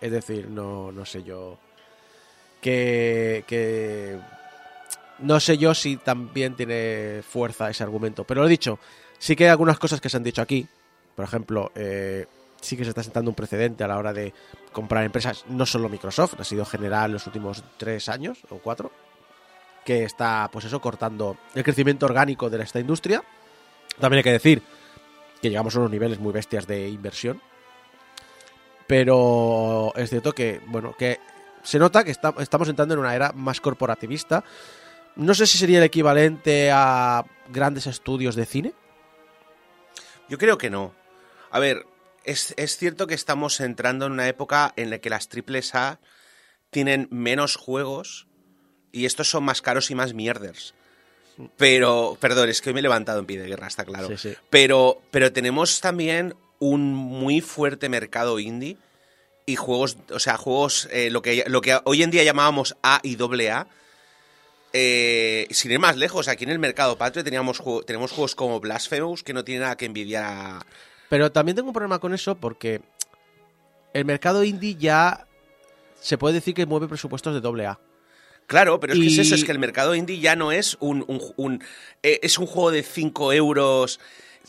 Es 0.00 0.10
decir, 0.10 0.48
no, 0.48 0.92
no 0.92 1.04
sé 1.04 1.22
yo. 1.22 1.58
Que. 2.60 4.18
No 5.20 5.38
sé 5.38 5.58
yo 5.58 5.74
si 5.74 5.96
también 5.96 6.56
tiene 6.56 7.22
fuerza 7.22 7.70
ese 7.70 7.82
argumento. 7.82 8.24
Pero 8.24 8.40
lo 8.40 8.46
he 8.46 8.50
dicho, 8.50 8.78
sí 9.18 9.36
que 9.36 9.44
hay 9.44 9.50
algunas 9.50 9.78
cosas 9.78 10.00
que 10.00 10.08
se 10.08 10.16
han 10.16 10.24
dicho 10.24 10.42
aquí. 10.42 10.66
Por 11.14 11.24
ejemplo, 11.24 11.70
eh, 11.74 12.26
sí 12.60 12.76
que 12.76 12.84
se 12.84 12.90
está 12.90 13.02
sentando 13.02 13.30
un 13.30 13.34
precedente 13.34 13.84
a 13.84 13.88
la 13.88 13.98
hora 13.98 14.12
de 14.12 14.32
comprar 14.72 15.04
empresas. 15.04 15.44
No 15.48 15.66
solo 15.66 15.88
Microsoft, 15.88 16.34
ha 16.40 16.44
sido 16.44 16.64
general 16.64 17.12
los 17.12 17.26
últimos 17.26 17.62
tres 17.76 18.08
años 18.08 18.38
o 18.50 18.58
cuatro. 18.58 18.90
Que 19.84 20.04
está, 20.04 20.48
pues 20.52 20.64
eso, 20.64 20.80
cortando 20.80 21.36
el 21.54 21.62
crecimiento 21.62 22.06
orgánico 22.06 22.50
de 22.50 22.62
esta 22.62 22.80
industria. 22.80 23.22
También 24.00 24.18
hay 24.18 24.24
que 24.24 24.32
decir 24.32 24.62
que 25.40 25.50
llegamos 25.50 25.76
a 25.76 25.80
unos 25.80 25.90
niveles 25.90 26.18
muy 26.18 26.32
bestias 26.32 26.66
de 26.66 26.88
inversión. 26.88 27.40
Pero 28.86 29.92
es 29.96 30.10
cierto 30.10 30.32
que, 30.32 30.60
bueno, 30.66 30.94
que 30.98 31.18
se 31.62 31.78
nota 31.78 32.04
que 32.04 32.10
está- 32.10 32.34
estamos 32.38 32.68
entrando 32.68 32.94
en 32.94 33.00
una 33.00 33.14
era 33.14 33.32
más 33.32 33.60
corporativista. 33.60 34.44
No 35.16 35.32
sé 35.34 35.46
si 35.46 35.58
sería 35.58 35.78
el 35.78 35.84
equivalente 35.84 36.70
a 36.72 37.24
grandes 37.48 37.86
estudios 37.86 38.34
de 38.36 38.46
cine. 38.46 38.72
Yo 40.28 40.38
creo 40.38 40.58
que 40.58 40.70
no. 40.70 40.94
A 41.50 41.58
ver, 41.58 41.86
es, 42.24 42.54
es 42.56 42.76
cierto 42.76 43.06
que 43.06 43.14
estamos 43.14 43.60
entrando 43.60 44.06
en 44.06 44.12
una 44.12 44.28
época 44.28 44.72
en 44.76 44.90
la 44.90 44.98
que 44.98 45.10
las 45.10 45.28
triples 45.28 45.74
A 45.74 45.98
tienen 46.70 47.08
menos 47.10 47.56
juegos 47.56 48.26
y 48.92 49.06
estos 49.06 49.28
son 49.30 49.44
más 49.44 49.62
caros 49.62 49.90
y 49.90 49.94
más 49.94 50.14
mierders. 50.14 50.74
Pero, 51.56 52.16
perdón, 52.20 52.48
es 52.48 52.60
que 52.60 52.70
hoy 52.70 52.74
me 52.74 52.80
he 52.80 52.82
levantado 52.82 53.18
en 53.18 53.26
pie 53.26 53.40
de 53.40 53.48
guerra, 53.48 53.66
está 53.66 53.84
claro. 53.84 54.08
Sí, 54.08 54.16
sí. 54.16 54.36
Pero, 54.50 55.00
pero 55.10 55.32
tenemos 55.32 55.80
también 55.80 56.34
un 56.70 56.94
muy 56.94 57.40
fuerte 57.40 57.88
mercado 57.88 58.38
indie 58.38 58.76
y 59.46 59.56
juegos, 59.56 59.98
o 60.10 60.18
sea, 60.18 60.36
juegos, 60.38 60.88
eh, 60.90 61.10
lo, 61.10 61.20
que, 61.22 61.44
lo 61.46 61.60
que 61.60 61.78
hoy 61.84 62.02
en 62.02 62.10
día 62.10 62.22
llamábamos 62.24 62.76
A 62.82 63.00
y 63.02 63.16
doble 63.16 63.50
A. 63.50 63.66
Eh, 64.72 65.46
sin 65.50 65.70
ir 65.70 65.78
más 65.78 65.96
lejos, 65.96 66.26
aquí 66.26 66.44
en 66.44 66.50
el 66.50 66.58
mercado 66.58 66.98
patrio 66.98 67.22
teníamos 67.22 67.62
tenemos 67.86 68.10
juegos 68.10 68.34
como 68.34 68.58
Blasphemous 68.58 69.22
que 69.22 69.32
no 69.32 69.44
tiene 69.44 69.60
nada 69.60 69.76
que 69.76 69.84
envidiar 69.86 70.24
a, 70.24 70.66
Pero 71.08 71.30
también 71.30 71.54
tengo 71.54 71.68
un 71.68 71.74
problema 71.74 72.00
con 72.00 72.12
eso 72.12 72.34
porque 72.34 72.80
el 73.92 74.04
mercado 74.04 74.42
indie 74.42 74.74
ya 74.74 75.28
se 76.00 76.18
puede 76.18 76.34
decir 76.34 76.54
que 76.54 76.66
mueve 76.66 76.88
presupuestos 76.88 77.34
de 77.34 77.40
doble 77.40 77.66
A. 77.66 77.78
Claro, 78.46 78.80
pero 78.80 78.92
es 78.94 78.98
que 78.98 79.06
es 79.06 79.18
eso, 79.18 79.34
es 79.36 79.44
que 79.44 79.52
el 79.52 79.58
mercado 79.60 79.94
indie 79.94 80.18
ya 80.18 80.34
no 80.36 80.50
es 80.50 80.76
un, 80.80 81.04
un- 81.06 81.22
un- 81.36 81.64
eh, 82.02 82.18
es 82.22 82.36
un 82.38 82.46
juego 82.46 82.72
de 82.72 82.82
5 82.82 83.32
euros 83.32 84.00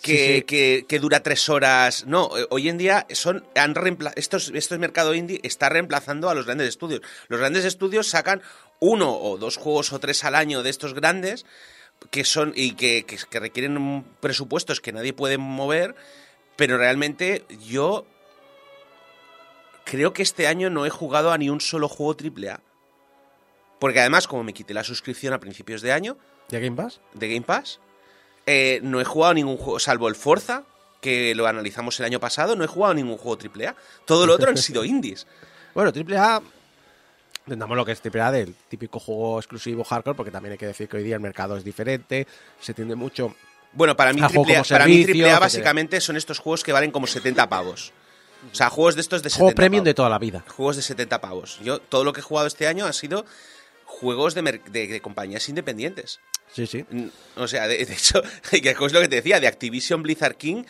que, 0.01 0.17
Sí, 0.17 0.33
sí. 0.35 0.41
Que, 0.43 0.85
que 0.87 0.99
dura 0.99 1.21
3 1.23 1.49
horas. 1.49 2.05
No, 2.05 2.29
eh, 2.37 2.45
hoy 2.49 2.69
en 2.69 2.77
día 2.77 3.05
son 3.11 3.45
han 3.55 3.73
estos, 4.15 4.51
estos 4.53 4.77
mercado 4.79 5.13
indie 5.13 5.39
está 5.43 5.69
reemplazando 5.69 6.29
a 6.29 6.35
los 6.35 6.45
grandes 6.45 6.67
estudios. 6.69 7.01
Los 7.27 7.39
grandes 7.39 7.65
estudios 7.65 8.07
sacan 8.07 8.41
uno 8.79 9.17
o 9.17 9.37
dos 9.37 9.57
juegos 9.57 9.93
o 9.93 9.99
tres 9.99 10.23
al 10.23 10.35
año 10.35 10.61
de 10.63 10.69
estos 10.69 10.93
grandes 10.93 11.45
que 12.11 12.23
son 12.25 12.51
y 12.55 12.73
que, 12.73 13.05
que- 13.05 13.17
que 13.29 13.39
requieren 13.39 14.03
presupuestos 14.19 14.81
que 14.81 14.91
nadie 14.91 15.13
puede 15.13 15.37
mover, 15.37 15.95
pero 16.57 16.77
realmente 16.77 17.45
yo 17.65 18.05
creo 19.85 20.13
que 20.13 20.21
este 20.23 20.47
año 20.47 20.69
no 20.69 20.85
he 20.85 20.89
jugado 20.89 21.31
a 21.31 21.37
ni 21.37 21.49
un 21.49 21.61
solo 21.61 21.87
juego 21.87 22.15
AAA. 22.19 22.59
Porque 23.79 23.99
además, 23.99 24.27
como 24.27 24.43
me 24.43 24.53
quité 24.53 24.73
la 24.73 24.83
suscripción 24.83 25.33
a 25.33 25.39
principios 25.39 25.81
de 25.81 25.91
año 25.91 26.17
¿De 26.49 26.59
Game 26.59 26.75
Pass? 26.75 26.99
de 27.13 27.27
Game 27.27 27.41
Pass, 27.45 27.79
eh, 28.45 28.79
no 28.83 29.01
he 29.01 29.05
jugado 29.05 29.33
ningún 29.33 29.57
juego, 29.57 29.79
salvo 29.79 30.07
el 30.07 30.15
Forza, 30.15 30.63
que 31.01 31.35
lo 31.35 31.47
analizamos 31.47 31.99
el 31.99 32.05
año 32.05 32.19
pasado, 32.19 32.55
no 32.55 32.63
he 32.63 32.67
jugado 32.67 32.93
ningún 32.93 33.17
juego 33.17 33.39
AAA. 33.41 33.75
Todo 34.05 34.25
lo 34.25 34.33
otro 34.33 34.49
han 34.49 34.57
sido 34.57 34.83
indies. 34.85 35.27
Bueno, 35.73 35.91
AAA, 35.91 36.41
entendamos 37.45 37.77
lo 37.77 37.85
que 37.85 37.91
es 37.91 38.01
AAA 38.03 38.31
del 38.31 38.55
típico 38.69 38.99
juego 38.99 39.39
exclusivo 39.39 39.83
hardcore, 39.83 40.15
porque 40.15 40.31
también 40.31 40.53
hay 40.53 40.57
que 40.57 40.67
decir 40.67 40.87
que 40.87 40.97
hoy 40.97 41.03
día 41.03 41.15
el 41.15 41.21
mercado 41.21 41.57
es 41.57 41.63
diferente, 41.63 42.27
se 42.59 42.73
tiende 42.73 42.95
mucho 42.95 43.35
Bueno, 43.73 43.95
para 43.95 44.13
mí, 44.13 44.21
A 44.21 44.29
juego 44.29 44.45
AAA, 44.45 44.63
como 44.63 44.69
para 44.69 44.85
mí 44.85 45.05
AAA 45.05 45.39
básicamente 45.39 46.01
son 46.01 46.17
estos 46.17 46.39
juegos 46.39 46.63
que 46.63 46.71
valen 46.71 46.91
como 46.91 47.07
70 47.07 47.47
pavos. 47.49 47.93
O 48.51 48.55
sea, 48.55 48.69
juegos 48.69 48.95
de 48.95 49.01
estos 49.01 49.23
de 49.23 49.29
70 49.29 49.39
juego 49.43 49.55
premium 49.55 49.81
pavos. 49.81 49.85
de 49.85 49.93
toda 49.93 50.09
la 50.09 50.19
vida. 50.19 50.43
Juegos 50.47 50.75
de 50.75 50.81
70 50.81 51.19
pavos. 51.21 51.59
Yo, 51.63 51.79
todo 51.79 52.03
lo 52.03 52.13
que 52.13 52.19
he 52.19 52.23
jugado 52.23 52.47
este 52.47 52.67
año 52.67 52.85
han 52.85 52.93
sido 52.93 53.25
juegos 53.85 54.33
de, 54.35 54.41
de- 54.71 54.87
de 54.87 55.01
compañías 55.01 55.47
independientes. 55.49 56.19
Sí, 56.51 56.67
sí. 56.67 56.85
O 57.37 57.47
sea, 57.47 57.67
de, 57.67 57.85
de 57.85 57.93
hecho, 57.93 58.21
que 58.51 58.57
es 58.69 58.93
lo 58.93 59.01
que 59.01 59.07
te 59.07 59.15
decía, 59.17 59.39
de 59.39 59.47
Activision 59.47 60.03
Blizzard 60.03 60.35
King, 60.35 60.63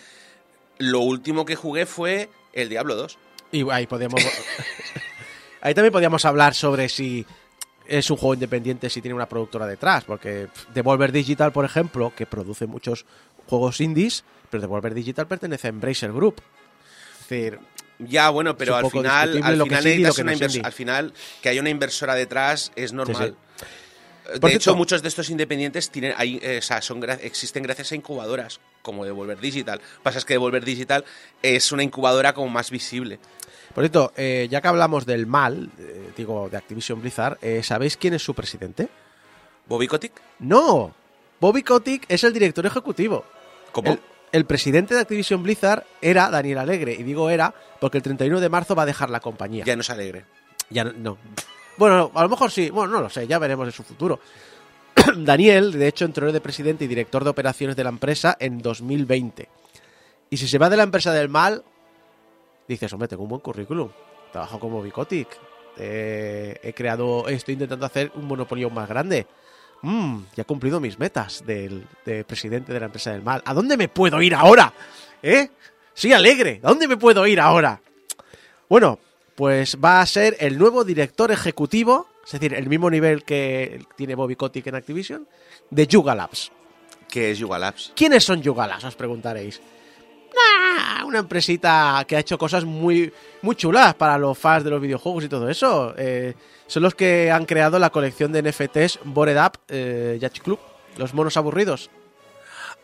lo 0.78 1.00
último 1.00 1.46
que 1.46 1.56
jugué 1.56 1.86
fue 1.86 2.30
el 2.54 2.70
Diablo 2.70 2.96
2. 2.96 3.18
Y 3.52 3.70
ahí 3.70 3.88
podíamos. 3.88 4.22
ahí 5.62 5.74
también 5.74 5.92
podíamos 5.92 6.26
hablar 6.26 6.54
sobre 6.54 6.90
si 6.90 7.26
es 7.88 8.10
un 8.10 8.18
juego 8.18 8.34
independiente, 8.34 8.90
si 8.90 9.02
tiene 9.02 9.16
una 9.16 9.30
productora 9.30 9.68
detrás. 9.68 10.04
Porque 10.04 10.48
Devolver 10.74 11.12
Digital, 11.12 11.52
por 11.52 11.66
ejemplo, 11.66 12.14
que 12.16 12.26
produce 12.26 12.66
muchos 12.68 13.06
juegos 13.48 13.80
indies, 13.82 14.24
pero 14.50 14.62
Devolver 14.62 14.94
Digital 14.94 15.28
pertenece 15.28 15.68
a 15.68 15.70
Embracer 15.70 16.12
Group. 16.12 16.42
Es 17.22 17.30
decir, 17.30 17.60
Ya, 18.00 18.30
bueno, 18.30 18.58
pero 18.58 18.76
al 18.76 18.90
final, 18.90 19.42
al 19.44 19.62
final, 19.62 19.84
necesitas 19.84 20.16
que 20.16 20.24
no 20.60 20.66
al 20.66 20.72
final 20.74 21.14
haya 21.46 21.62
una 21.62 21.70
inversora 21.70 22.16
detrás 22.16 22.72
es 22.76 22.92
normal. 22.94 23.36
De 24.34 24.40
Por 24.40 24.50
hecho, 24.50 24.60
cierto- 24.72 24.76
muchos 24.78 25.02
de 25.04 25.08
estos 25.08 25.30
independientes 25.30 25.90
tienen, 25.92 26.14
hay, 26.18 26.40
eh, 26.42 26.58
o 26.58 26.62
sea, 26.62 26.82
son, 26.82 27.04
existen 27.22 27.62
gracias 27.64 27.92
a 27.92 27.96
incubadoras, 27.96 28.60
como 28.82 29.06
Devolver 29.06 29.40
Digital. 29.40 29.80
Pasa 30.02 30.18
es 30.18 30.26
que 30.26 30.34
Devolver 30.34 30.66
Digital 30.66 31.06
es 31.44 31.72
una 31.72 31.84
incubadora 31.84 32.34
como 32.34 32.50
más 32.50 32.72
visible. 32.72 33.20
por 33.74 33.84
cierto, 33.84 34.14
eh, 34.18 34.48
ya 34.50 34.62
que 34.62 34.68
hablamos 34.68 35.06
del 35.06 35.28
mal, 35.28 35.70
eh, 35.78 36.10
digo, 36.18 36.50
de 36.50 36.58
Activision 36.58 37.02
Blizzard, 37.02 37.38
eh, 37.42 37.62
¿sabéis 37.62 37.98
quién 37.98 38.14
es 38.16 38.24
su 38.24 38.34
presidente? 38.34 38.88
¿Bobby 39.68 39.88
Kotick? 39.88 40.14
No, 40.40 40.94
Bobby 41.40 41.62
Kotick 41.62 42.06
es 42.08 42.24
el 42.24 42.34
director 42.34 42.66
ejecutivo. 42.66 43.26
¿Cómo? 43.72 43.92
El, 43.92 44.00
el 44.36 44.46
presidente 44.46 44.94
de 44.94 45.00
Activision 45.00 45.44
Blizzard 45.44 45.86
era 46.02 46.30
Daniel 46.30 46.58
Alegre, 46.58 46.94
y 46.94 47.04
digo 47.04 47.30
era 47.30 47.56
porque 47.80 48.00
el 48.00 48.04
31 48.04 48.42
de 48.42 48.50
marzo 48.50 48.76
va 48.76 48.84
a 48.84 48.86
dejar 48.86 49.10
la 49.10 49.22
compañía. 49.22 49.64
Ya 49.64 49.78
nos 49.78 49.90
alegre. 49.90 50.26
Ya 50.70 50.84
no, 50.84 50.92
no. 50.92 51.18
Bueno, 51.78 52.12
a 52.14 52.24
lo 52.24 52.28
mejor 52.28 52.52
sí, 52.52 52.70
bueno, 52.70 52.92
no 52.92 53.02
lo 53.02 53.10
sé, 53.10 53.28
ya 53.28 53.40
veremos 53.40 53.66
en 53.66 53.72
su 53.72 53.84
futuro. 53.84 54.20
Daniel, 55.16 55.72
de 55.72 55.88
hecho, 55.88 56.04
entró 56.04 56.30
de 56.34 56.42
presidente 56.42 56.84
y 56.84 56.88
director 56.90 57.24
de 57.24 57.30
operaciones 57.30 57.78
de 57.78 57.86
la 57.86 57.90
empresa 57.90 58.36
en 58.38 58.58
2020. 58.58 59.48
Y 60.30 60.36
si 60.36 60.50
se 60.50 60.58
va 60.58 60.70
de 60.70 60.76
la 60.76 60.84
empresa 60.84 61.14
del 61.14 61.30
mal, 61.30 61.64
dices, 62.68 62.92
hombre, 62.92 63.08
tengo 63.08 63.24
un 63.24 63.30
buen 63.30 63.42
currículum. 63.42 63.90
Trabajo 64.34 64.60
como 64.60 64.82
Bicotic. 64.82 65.30
Eh, 65.78 66.60
he 66.62 66.74
creado, 66.74 67.30
estoy 67.30 67.54
intentando 67.54 67.86
hacer 67.86 68.12
un 68.16 68.26
monopolio 68.26 68.70
más 68.70 68.90
grande. 68.90 69.28
Mm, 69.86 70.24
ya 70.36 70.42
he 70.42 70.46
cumplido 70.46 70.80
mis 70.80 70.98
metas 70.98 71.46
del, 71.46 71.86
de 72.06 72.24
presidente 72.24 72.74
de 72.74 72.80
la 72.80 72.88
empresa 72.88 73.12
del 73.12 73.22
mal. 73.22 73.44
¿A 73.46 73.54
dónde 73.54 73.78
me 73.78 73.88
puedo 73.88 74.20
ir 74.20 74.34
ahora? 74.34 74.74
¿Eh? 75.22 75.50
Soy 75.94 76.12
alegre. 76.12 76.60
¿A 76.64 76.70
dónde 76.70 76.88
me 76.88 76.98
puedo 76.98 77.28
ir 77.28 77.40
ahora? 77.40 77.80
Bueno, 78.68 78.98
pues 79.36 79.78
va 79.78 80.02
a 80.02 80.06
ser 80.08 80.38
el 80.40 80.58
nuevo 80.58 80.84
director 80.84 81.32
ejecutivo, 81.32 82.08
es 82.26 82.32
decir, 82.32 82.56
el 82.56 82.68
mismo 82.68 82.90
nivel 82.90 83.24
que 83.24 83.80
tiene 83.96 84.16
Bobby 84.16 84.36
Kotick 84.36 84.66
en 84.66 84.74
Activision, 84.74 85.28
de 85.70 85.86
Yuga 85.86 86.16
Labs. 86.16 86.52
Que 87.08 87.30
es 87.30 87.38
Yuga 87.38 87.60
Labs. 87.60 87.94
¿Quiénes 87.96 88.24
son 88.24 88.42
Yuga 88.42 88.66
Labs? 88.66 88.86
Os 88.86 88.96
preguntaréis. 88.96 89.62
Ah, 90.36 91.04
una 91.06 91.20
empresita 91.20 92.04
que 92.08 92.16
ha 92.16 92.22
hecho 92.22 92.40
cosas 92.40 92.66
muy, 92.66 93.14
muy 93.44 93.56
chulas 93.56 93.94
para 93.94 94.18
los 94.18 94.36
fans 94.36 94.64
de 94.64 94.72
los 94.72 94.82
videojuegos 94.82 95.26
y 95.26 95.30
todo 95.30 95.48
eso. 95.48 95.94
Eh, 95.96 96.34
son 96.68 96.84
los 96.84 96.96
que 96.96 97.32
han 97.32 97.46
creado 97.46 97.80
la 97.80 97.90
colección 97.90 98.32
de 98.32 98.42
NFTs 98.42 99.00
Bored 99.04 99.38
Up 99.38 99.60
eh, 99.68 100.18
Yacht 100.20 100.40
Club. 100.40 100.60
Los 100.98 101.14
monos 101.14 101.38
aburridos. 101.38 101.90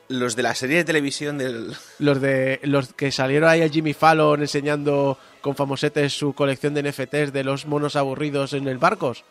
Los 0.10 0.36
de 0.36 0.44
la 0.44 0.54
serie 0.56 0.78
de 0.78 0.84
televisión 0.84 1.38
del... 1.38 1.74
Los 2.00 2.20
de 2.20 2.60
los 2.64 2.92
que 2.94 3.12
salieron 3.12 3.50
ahí 3.50 3.62
a 3.62 3.70
Jimmy 3.70 3.94
Fallon 3.94 4.42
enseñando 4.42 5.18
con 5.40 5.56
famosetes 5.56 6.14
su 6.14 6.34
colección 6.34 6.74
de 6.74 6.84
NFTs 6.84 7.32
de 7.32 7.44
los 7.44 7.66
monos 7.66 7.96
aburridos 7.96 8.54
en 8.54 8.68
el 8.68 8.78
barcos. 8.78 9.24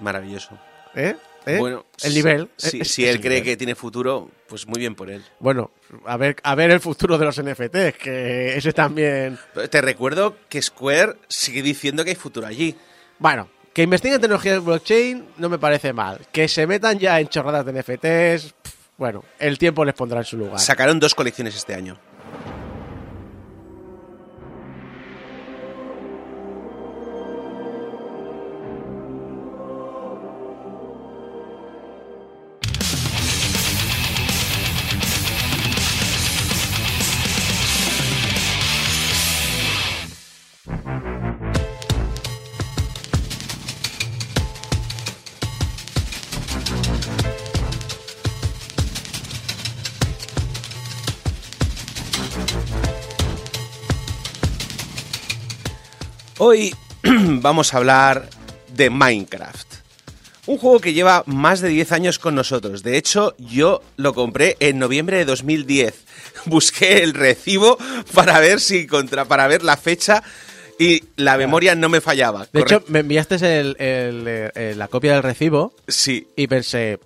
Maravilloso. 0.00 0.56
¿Eh? 0.94 1.16
¿Eh? 1.46 1.56
Bueno, 1.58 1.86
el 2.02 2.14
nivel. 2.14 2.48
Si, 2.56 2.80
eh, 2.80 2.84
si 2.84 3.06
él 3.06 3.20
cree 3.20 3.40
nivel. 3.40 3.44
que 3.44 3.56
tiene 3.56 3.74
futuro, 3.74 4.30
pues 4.46 4.66
muy 4.66 4.78
bien 4.78 4.94
por 4.94 5.10
él. 5.10 5.24
Bueno, 5.38 5.70
a 6.04 6.16
ver, 6.16 6.36
a 6.42 6.54
ver 6.54 6.70
el 6.70 6.80
futuro 6.80 7.18
de 7.18 7.24
los 7.24 7.42
NFTs, 7.42 7.96
que 7.98 8.56
ese 8.56 8.72
también. 8.72 9.38
Te 9.70 9.80
recuerdo 9.80 10.36
que 10.48 10.60
Square 10.60 11.16
sigue 11.28 11.62
diciendo 11.62 12.04
que 12.04 12.10
hay 12.10 12.16
futuro 12.16 12.46
allí. 12.46 12.76
Bueno, 13.20 13.48
que 13.74 13.82
investiguen 13.82 14.18
tecnología 14.18 14.52
de 14.52 14.58
blockchain 14.60 15.26
no 15.36 15.50
me 15.50 15.58
parece 15.58 15.92
mal. 15.92 16.26
Que 16.32 16.48
se 16.48 16.66
metan 16.66 16.98
ya 16.98 17.20
en 17.20 17.28
chorradas 17.28 17.66
de 17.66 17.72
NFTs, 17.72 18.54
bueno, 18.96 19.22
el 19.38 19.58
tiempo 19.58 19.84
les 19.84 19.94
pondrá 19.94 20.20
en 20.20 20.24
su 20.24 20.38
lugar. 20.38 20.58
Sacaron 20.58 20.98
dos 20.98 21.14
colecciones 21.14 21.54
este 21.54 21.74
año. 21.74 21.98
Hoy 56.50 56.74
vamos 57.04 57.72
a 57.72 57.76
hablar 57.76 58.28
de 58.74 58.90
Minecraft. 58.90 59.68
Un 60.46 60.58
juego 60.58 60.80
que 60.80 60.92
lleva 60.92 61.22
más 61.26 61.60
de 61.60 61.68
10 61.68 61.92
años 61.92 62.18
con 62.18 62.34
nosotros. 62.34 62.82
De 62.82 62.96
hecho, 62.96 63.36
yo 63.38 63.82
lo 63.96 64.14
compré 64.14 64.56
en 64.58 64.80
noviembre 64.80 65.18
de 65.18 65.26
2010. 65.26 65.94
Busqué 66.46 67.04
el 67.04 67.14
recibo 67.14 67.78
para 68.14 68.40
ver 68.40 68.58
si 68.58 68.88
contra 68.88 69.26
para 69.26 69.46
ver 69.46 69.62
la 69.62 69.76
fecha 69.76 70.24
y 70.76 71.04
la 71.14 71.36
memoria 71.36 71.76
no 71.76 71.88
me 71.88 72.00
fallaba. 72.00 72.48
De 72.52 72.62
hecho, 72.62 72.80
Correcto. 72.80 72.92
me 72.94 72.98
enviaste 72.98 73.36
el- 73.36 73.76
el- 73.78 74.24
eh, 74.26 74.74
la 74.76 74.88
copia 74.88 75.12
del 75.12 75.22
recibo 75.22 75.72
sí, 75.86 76.26
y 76.34 76.48
pensé, 76.48 76.98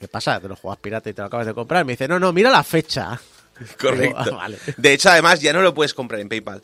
¿qué 0.00 0.08
pasa? 0.08 0.40
Te 0.40 0.48
lo 0.48 0.56
juegas 0.56 0.80
pirata 0.80 1.08
y 1.08 1.12
te 1.12 1.20
lo 1.22 1.28
acabas 1.28 1.46
de 1.46 1.54
comprar. 1.54 1.84
Me 1.84 1.92
dice, 1.92 2.08
no, 2.08 2.18
no, 2.18 2.32
mira 2.32 2.50
la 2.50 2.64
fecha. 2.64 3.20
correcto. 3.80 4.24
Digo, 4.24 4.34
ah, 4.34 4.38
vale. 4.38 4.58
De 4.76 4.92
hecho, 4.92 5.08
además 5.10 5.38
ya 5.40 5.52
no 5.52 5.62
lo 5.62 5.72
puedes 5.72 5.94
comprar 5.94 6.20
en 6.20 6.28
PayPal. 6.28 6.62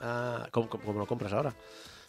Ah, 0.00 0.46
¿cómo, 0.50 0.68
cómo- 0.68 0.84
cómo 0.84 0.98
lo 1.00 1.06
compras 1.06 1.32
ahora? 1.32 1.54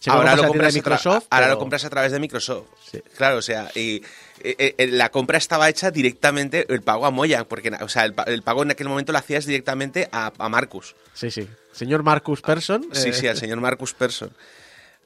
Que 0.01 0.09
Ahora 0.09 0.33
lo, 0.35 0.47
compras 0.47 0.73
de 0.73 0.79
a 0.79 0.83
tra- 0.83 0.85
Microsoft. 0.85 1.25
ahora 1.29 1.45
pero- 1.47 1.53
lo 1.55 1.59
compras 1.59 1.83
a 1.83 1.89
través 1.89 2.11
de 2.13 2.19
Microsoft. 2.21 2.67
Sí. 2.89 3.01
Claro, 3.17 3.37
o 3.37 3.41
sea, 3.41 3.69
y, 3.75 4.01
eh, 4.41 4.75
eh, 4.77 4.87
la 4.87 5.09
compra 5.09 5.37
estaba 5.37 5.67
hecha 5.67 5.91
directamente, 5.91 6.65
el 6.73 6.81
pago 6.81 7.05
a 7.05 7.11
Moya, 7.11 7.43
porque 7.43 7.69
o 7.81 7.89
sea, 7.89 8.05
el, 8.05 8.15
el 8.27 8.41
pago 8.41 8.63
en 8.63 8.71
aquel 8.71 8.87
momento 8.87 9.11
lo 9.11 9.17
hacías 9.17 9.45
directamente 9.45 10.07
a, 10.13 10.31
a 10.37 10.47
Marcus. 10.47 10.95
Sí, 11.13 11.29
sí. 11.31 11.49
Señor 11.73 12.03
Marcus 12.03 12.41
Persson. 12.41 12.87
Sí, 12.93 13.09
eh, 13.09 13.13
sí, 13.13 13.27
al 13.27 13.35
señor 13.35 13.59
Marcus 13.59 13.93
Persson. 13.93 14.31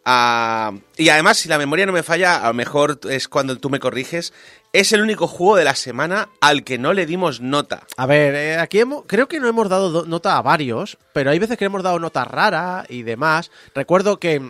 Ah, 0.05 0.73
y 0.97 1.09
además, 1.09 1.37
si 1.37 1.49
la 1.49 1.57
memoria 1.57 1.85
no 1.85 1.91
me 1.93 2.03
falla, 2.03 2.43
a 2.43 2.47
lo 2.49 2.53
mejor 2.53 2.99
es 3.09 3.27
cuando 3.27 3.57
tú 3.57 3.69
me 3.69 3.79
corriges, 3.79 4.33
es 4.73 4.91
el 4.91 5.01
único 5.01 5.27
juego 5.27 5.55
de 5.55 5.63
la 5.63 5.75
semana 5.75 6.29
al 6.41 6.63
que 6.63 6.77
no 6.79 6.93
le 6.93 7.05
dimos 7.05 7.39
nota. 7.41 7.85
A 7.95 8.05
ver, 8.07 8.33
eh, 8.35 8.57
aquí 8.57 8.79
hemos- 8.79 9.03
creo 9.07 9.27
que 9.27 9.39
no 9.39 9.47
hemos 9.47 9.69
dado 9.69 9.89
do- 9.91 10.05
nota 10.05 10.35
a 10.37 10.41
varios, 10.41 10.97
pero 11.13 11.29
hay 11.29 11.39
veces 11.39 11.57
que 11.57 11.65
hemos 11.65 11.83
dado 11.83 11.99
nota 11.99 12.25
rara 12.25 12.83
y 12.89 13.03
demás. 13.03 13.51
Recuerdo 13.75 14.19
que 14.19 14.41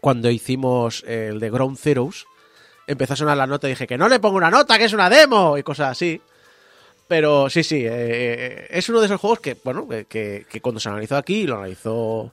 cuando 0.00 0.30
hicimos 0.30 1.02
el 1.06 1.40
de 1.40 1.50
Ground 1.50 1.76
Zeroes, 1.76 2.24
empezó 2.86 3.12
a 3.14 3.16
sonar 3.16 3.36
la 3.36 3.46
nota 3.46 3.66
y 3.66 3.70
dije 3.70 3.86
que 3.86 3.98
no 3.98 4.08
le 4.08 4.20
pongo 4.20 4.36
una 4.36 4.50
nota, 4.50 4.78
que 4.78 4.84
es 4.84 4.92
una 4.92 5.10
demo 5.10 5.58
y 5.58 5.62
cosas 5.62 5.90
así. 5.90 6.20
Pero 7.08 7.50
sí, 7.50 7.62
sí, 7.64 7.82
eh, 7.84 8.68
es 8.70 8.88
uno 8.88 9.00
de 9.00 9.06
esos 9.06 9.20
juegos 9.20 9.40
que, 9.40 9.56
bueno, 9.62 9.86
que 10.08 10.46
cuando 10.62 10.80
se 10.80 10.88
analizó 10.88 11.16
aquí, 11.16 11.46
lo 11.46 11.56
analizó 11.56 12.32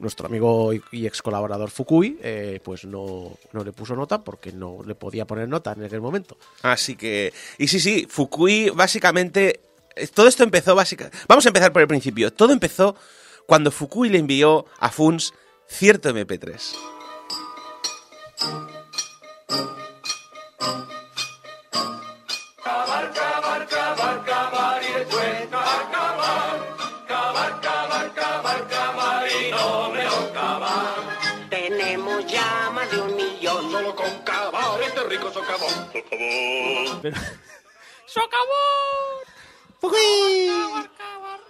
nuestro 0.00 0.26
amigo 0.26 0.72
y, 0.72 1.06
ex 1.06 1.22
colaborador 1.22 1.70
Fukui, 1.70 2.18
eh, 2.22 2.58
pues 2.64 2.84
no, 2.84 3.36
no 3.52 3.62
le 3.64 3.72
puso 3.72 3.94
nota 3.94 4.24
porque 4.24 4.50
no 4.52 4.78
le 4.84 4.94
podía 4.94 5.26
poner 5.26 5.48
nota 5.48 5.72
en 5.72 5.84
aquel 5.84 6.00
momento. 6.00 6.36
Así 6.62 6.96
que. 6.96 7.32
Y 7.58 7.68
sí, 7.68 7.78
sí, 7.78 8.06
Fukui 8.10 8.70
básicamente. 8.70 9.60
eh, 9.94 10.06
Todo 10.08 10.26
esto 10.26 10.42
empezó 10.42 10.74
básicamente. 10.74 11.18
Vamos 11.28 11.46
a 11.46 11.50
empezar 11.50 11.72
por 11.72 11.82
el 11.82 11.88
principio. 11.88 12.32
Todo 12.32 12.52
empezó 12.52 12.96
cuando 13.46 13.70
Fukui 13.70 14.08
le 14.08 14.18
envió 14.18 14.66
a 14.78 14.90
Funs 14.90 15.32
cierto 15.68 16.10
MP3. 16.10 16.58
Cavar 35.20 35.70
este 35.92 36.00
rico 36.00 36.10
socavón. 36.10 37.02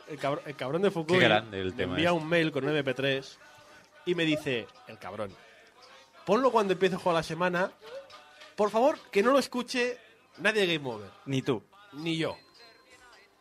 El 0.08 0.18
cabrón, 0.18 0.44
el 0.46 0.56
cabrón 0.56 0.82
de 0.82 0.90
Fukui 0.90 1.18
Qué 1.18 1.24
grande 1.24 1.60
el 1.60 1.66
me 1.70 1.72
tema 1.72 1.92
envía 1.92 2.08
este. 2.10 2.20
un 2.20 2.28
mail 2.28 2.50
con 2.52 2.64
un 2.64 2.70
MP3 2.76 3.24
y 4.06 4.14
me 4.14 4.24
dice, 4.24 4.66
el 4.88 4.98
cabrón, 4.98 5.34
ponlo 6.26 6.50
cuando 6.50 6.72
empiece 6.72 6.96
el 6.96 7.00
juego 7.00 7.16
a 7.16 7.20
la 7.20 7.22
semana. 7.22 7.70
Por 8.56 8.70
favor, 8.70 8.98
que 9.10 9.22
no 9.22 9.30
lo 9.30 9.38
escuche 9.38 9.98
nadie 10.38 10.66
de 10.66 10.76
Game 10.78 10.88
Over, 10.88 11.10
Ni 11.26 11.42
tú. 11.42 11.62
ni 11.92 12.16
yo. 12.16 12.36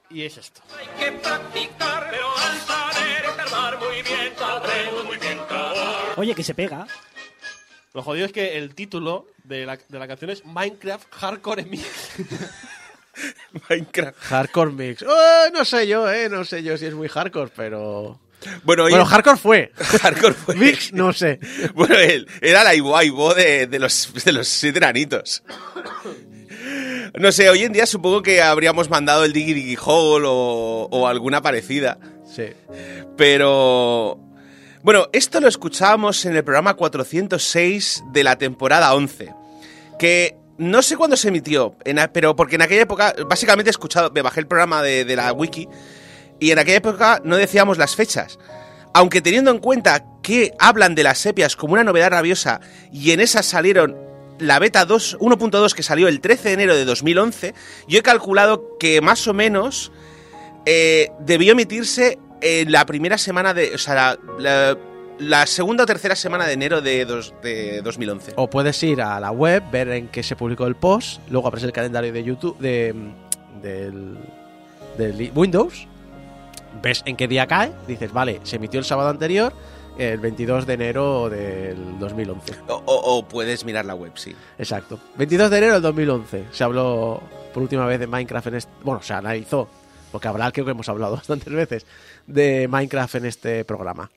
Y 0.10 0.24
es 0.24 0.38
esto. 0.38 0.62
Hay 0.78 0.88
que 1.00 1.12
practicar, 1.20 2.08
pero 2.12 2.28
al 2.38 2.58
saber 2.60 3.26
muy 3.80 4.02
bien, 4.02 4.34
muy 5.06 5.18
bien. 5.18 5.39
Oye, 6.18 6.36
que 6.36 6.44
se 6.44 6.54
pega. 6.54 6.86
Lo 7.93 8.04
jodido 8.04 8.25
es 8.25 8.32
que 8.32 8.58
el 8.58 8.75
título 8.75 9.28
de 9.43 9.65
la, 9.65 9.78
de 9.78 9.99
la 9.99 10.08
canción 10.08 10.30
es 10.30 10.45
Minecraft 10.45 11.08
Hardcore 11.12 11.65
Mix. 11.65 11.84
Minecraft. 13.69 14.17
Hardcore 14.19 14.71
Mix. 14.71 15.02
Eh, 15.02 15.52
no 15.54 15.65
sé 15.65 15.88
yo, 15.88 16.10
eh, 16.12 16.30
no 16.30 16.45
sé 16.45 16.62
yo 16.63 16.78
si 16.78 16.86
es 16.86 16.93
muy 16.93 17.08
hardcore, 17.08 17.52
pero... 17.56 18.19
Bueno, 18.63 18.86
hoy 18.86 18.91
Bueno, 18.91 19.06
hardcore 19.06 19.38
fue. 19.38 19.71
Hardcore 20.02 20.34
fue. 20.34 20.56
Mix, 20.56 20.93
no 20.93 21.12
sé. 21.12 21.39
Bueno, 21.73 21.95
él 21.95 22.25
era 22.41 22.63
la 22.63 22.73
Ibo 22.73 23.34
de, 23.34 23.67
de 23.67 23.80
los, 23.80 24.13
de 24.23 24.32
los 24.32 24.47
siete 24.47 24.78
enanitos. 24.78 25.43
No 27.17 27.32
sé, 27.32 27.49
hoy 27.49 27.63
en 27.63 27.73
día 27.73 27.88
supongo 27.88 28.21
que 28.21 28.39
habríamos 28.39 28.88
mandado 28.89 29.25
el 29.25 29.34
Diggy 29.34 29.54
Diggy 29.54 29.78
Hole 29.84 30.28
o, 30.30 30.88
o 30.91 31.08
alguna 31.08 31.41
parecida. 31.41 31.97
Sí. 32.32 32.43
Pero. 33.17 34.19
Bueno, 34.82 35.10
esto 35.12 35.42
lo 35.42 35.50
escuchábamos 35.50 36.24
en 36.26 36.38
el 36.38 36.44
programa 36.46 36.74
406 36.76 38.06
de 38.13 38.24
la 38.24 38.38
temporada 38.38 38.94
11. 38.94 39.34
Que 40.00 40.38
no 40.58 40.82
sé 40.82 40.96
cuándo 40.96 41.18
se 41.18 41.28
emitió, 41.28 41.76
pero 42.13 42.38
porque 42.38 42.56
en 42.56 42.62
aquella 42.62 42.84
época, 42.84 43.13
básicamente 43.28 43.70
he 43.70 43.72
escuchado, 43.72 44.10
me 44.12 44.22
bajé 44.22 44.39
el 44.39 44.48
programa 44.48 44.82
de, 44.82 45.04
la 45.18 45.34
wiki 45.34 45.68
y 46.39 46.52
en 46.52 46.60
aquella 46.60 46.78
época 46.78 47.22
no 47.26 47.36
decíamos 47.36 47.78
las 47.78 47.98
fechas. 47.98 48.39
Aunque 48.94 49.22
teniendo 49.22 49.52
en 49.52 49.60
cuenta 49.60 50.06
que 50.24 50.54
hablan 50.60 50.96
de 50.96 51.04
las 51.04 51.18
sepias 51.18 51.58
como 51.58 51.74
una 51.74 51.84
novedad 51.84 52.12
rabiosa 52.12 52.62
y 52.89 53.12
en 53.12 53.20
esas 53.20 53.46
salieron 53.46 53.98
la 54.39 54.60
beta 54.60 54.86
2 54.86 55.18
1.2 55.20 55.74
que 55.74 55.84
salió 55.84 56.08
el 56.08 56.22
13 56.22 56.48
de 56.48 56.54
enero 56.54 56.76
de 56.78 56.86
2011, 56.86 57.54
yo 57.89 58.00
he 58.00 58.02
calculado 58.02 58.78
que 58.80 59.02
más 59.02 59.28
o 59.28 59.34
menos 59.34 59.92
eh, 60.65 61.12
debió 61.20 61.52
emitirse 61.52 62.18
en 62.41 62.71
la 62.71 62.86
primera 62.86 63.17
semana 63.17 63.54
de. 63.54 63.73
O 63.75 63.78
sea, 63.78 63.95
la, 63.95 64.17
la- 64.39 64.78
la 65.19 65.45
segunda 65.45 65.84
o 65.84 65.86
tercera 65.86 66.15
semana 66.15 66.45
de 66.47 66.54
enero 66.54 66.80
de, 66.82 67.04
dos- 67.04 67.34
de 67.43 67.82
2011. 67.82 68.34
O 68.38 68.49
puedes 68.49 68.82
ir 68.84 69.02
a 69.02 69.19
la 69.19 69.32
web, 69.32 69.62
ver 69.69 69.89
en 69.89 70.08
qué 70.08 70.23
se 70.23 70.38
publicó 70.38 70.65
el 70.65 70.75
post, 70.75 71.19
luego 71.30 71.45
abres 71.47 71.63
el 71.65 71.73
calendario 71.73 72.13
de 72.13 72.23
YouTube, 72.23 72.58
de, 72.58 72.95
del, 73.62 74.17
del 74.97 75.32
Windows, 75.36 75.88
ves 76.82 77.04
en 77.06 77.17
qué 77.17 77.28
día 77.28 77.47
cae, 77.47 77.73
dices, 77.86 78.13
vale, 78.13 78.39
se 78.43 78.56
emitió 78.56 78.80
el 78.80 78.86
sábado 78.86 79.10
anterior, 79.10 79.52
el 79.97 80.19
22 80.19 80.65
de 80.65 80.73
enero 80.73 81.30
del 81.30 81.99
2011. 81.99 82.54
O, 82.69 82.75
o- 82.86 83.17
o 83.17 83.28
puedes 83.28 83.65
mirar 83.65 83.84
la 83.84 83.95
web, 83.95 84.13
sí. 84.15 84.34
Exacto. 84.58 84.97
22 85.17 85.49
de 85.52 85.58
enero 85.58 85.73
del 85.73 85.82
2011. 85.82 86.45
Se 86.54 86.63
habló 86.63 87.21
por 87.54 87.62
última 87.63 87.86
vez 87.86 87.99
de 87.99 88.08
Minecraft 88.08 88.47
en 88.47 88.56
este... 88.56 88.71
Bueno, 88.84 89.02
se 89.02 89.13
analizó, 89.13 89.67
porque 90.12 90.28
hablar 90.28 90.52
creo 90.54 90.65
que 90.65 90.72
hemos 90.72 90.89
hablado 90.89 91.15
bastantes 91.17 91.54
veces 91.54 91.86
de 92.28 92.67
Minecraft 92.67 93.15
en 93.15 93.26
este 93.26 93.65
programa. 93.65 94.10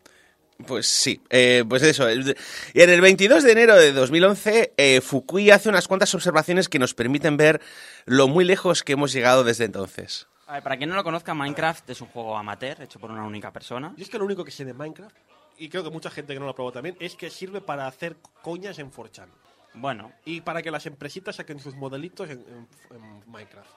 Pues 0.67 0.87
sí, 0.87 1.21
eh, 1.31 1.65
pues 1.69 1.83
eso. 1.83 2.09
Y 2.11 2.35
en 2.75 2.91
el 2.91 3.01
22 3.01 3.43
de 3.43 3.53
enero 3.53 3.75
de 3.75 3.93
2011, 3.93 4.75
eh, 4.77 5.01
Fukui 5.01 5.51
hace 5.51 5.69
unas 5.69 5.89
cuantas 5.89 6.15
observaciones 6.15 6.69
que 6.69 6.79
nos 6.79 6.95
permiten 6.95 7.37
ver 7.37 7.61
lo 8.05 8.29
muy 8.29 8.45
lejos 8.45 8.85
que 8.85 8.93
hemos 8.93 9.13
llegado 9.13 9.43
desde 9.43 9.65
entonces. 9.65 10.29
A 10.47 10.55
ver, 10.55 10.63
para 10.63 10.77
quien 10.77 10.91
no 10.91 10.95
lo 10.97 11.03
conozca, 11.03 11.35
Minecraft 11.35 11.89
es 11.91 12.01
un 12.01 12.09
juego 12.09 12.37
amateur 12.37 12.81
hecho 12.83 13.01
por 13.01 13.11
una 13.11 13.25
única 13.25 13.51
persona. 13.53 13.93
Yo 13.97 14.05
es 14.05 14.11
que 14.11 14.19
lo 14.19 14.25
único 14.25 14.45
que 14.45 14.51
sé 14.53 14.65
de 14.65 14.75
Minecraft, 14.75 15.17
y 15.59 15.69
creo 15.69 15.83
que 15.83 15.91
mucha 15.91 16.11
gente 16.11 16.33
que 16.35 16.39
no 16.41 16.47
lo 16.47 16.55
probó 16.55 16.71
también, 16.71 16.97
es 17.01 17.17
que 17.17 17.31
sirve 17.31 17.61
para 17.61 17.87
hacer 17.89 18.17
coñas 18.43 18.79
en 18.79 18.93
4chan. 18.93 19.27
Bueno, 19.75 20.13
Y 20.27 20.43
para 20.43 20.63
que 20.63 20.71
las 20.71 20.85
empresitas 20.87 21.37
saquen 21.37 21.59
sus 21.59 21.75
modelitos 21.75 22.29
en, 22.31 22.39
en- 22.41 22.69
en 22.97 23.23
Minecraft. 23.27 23.71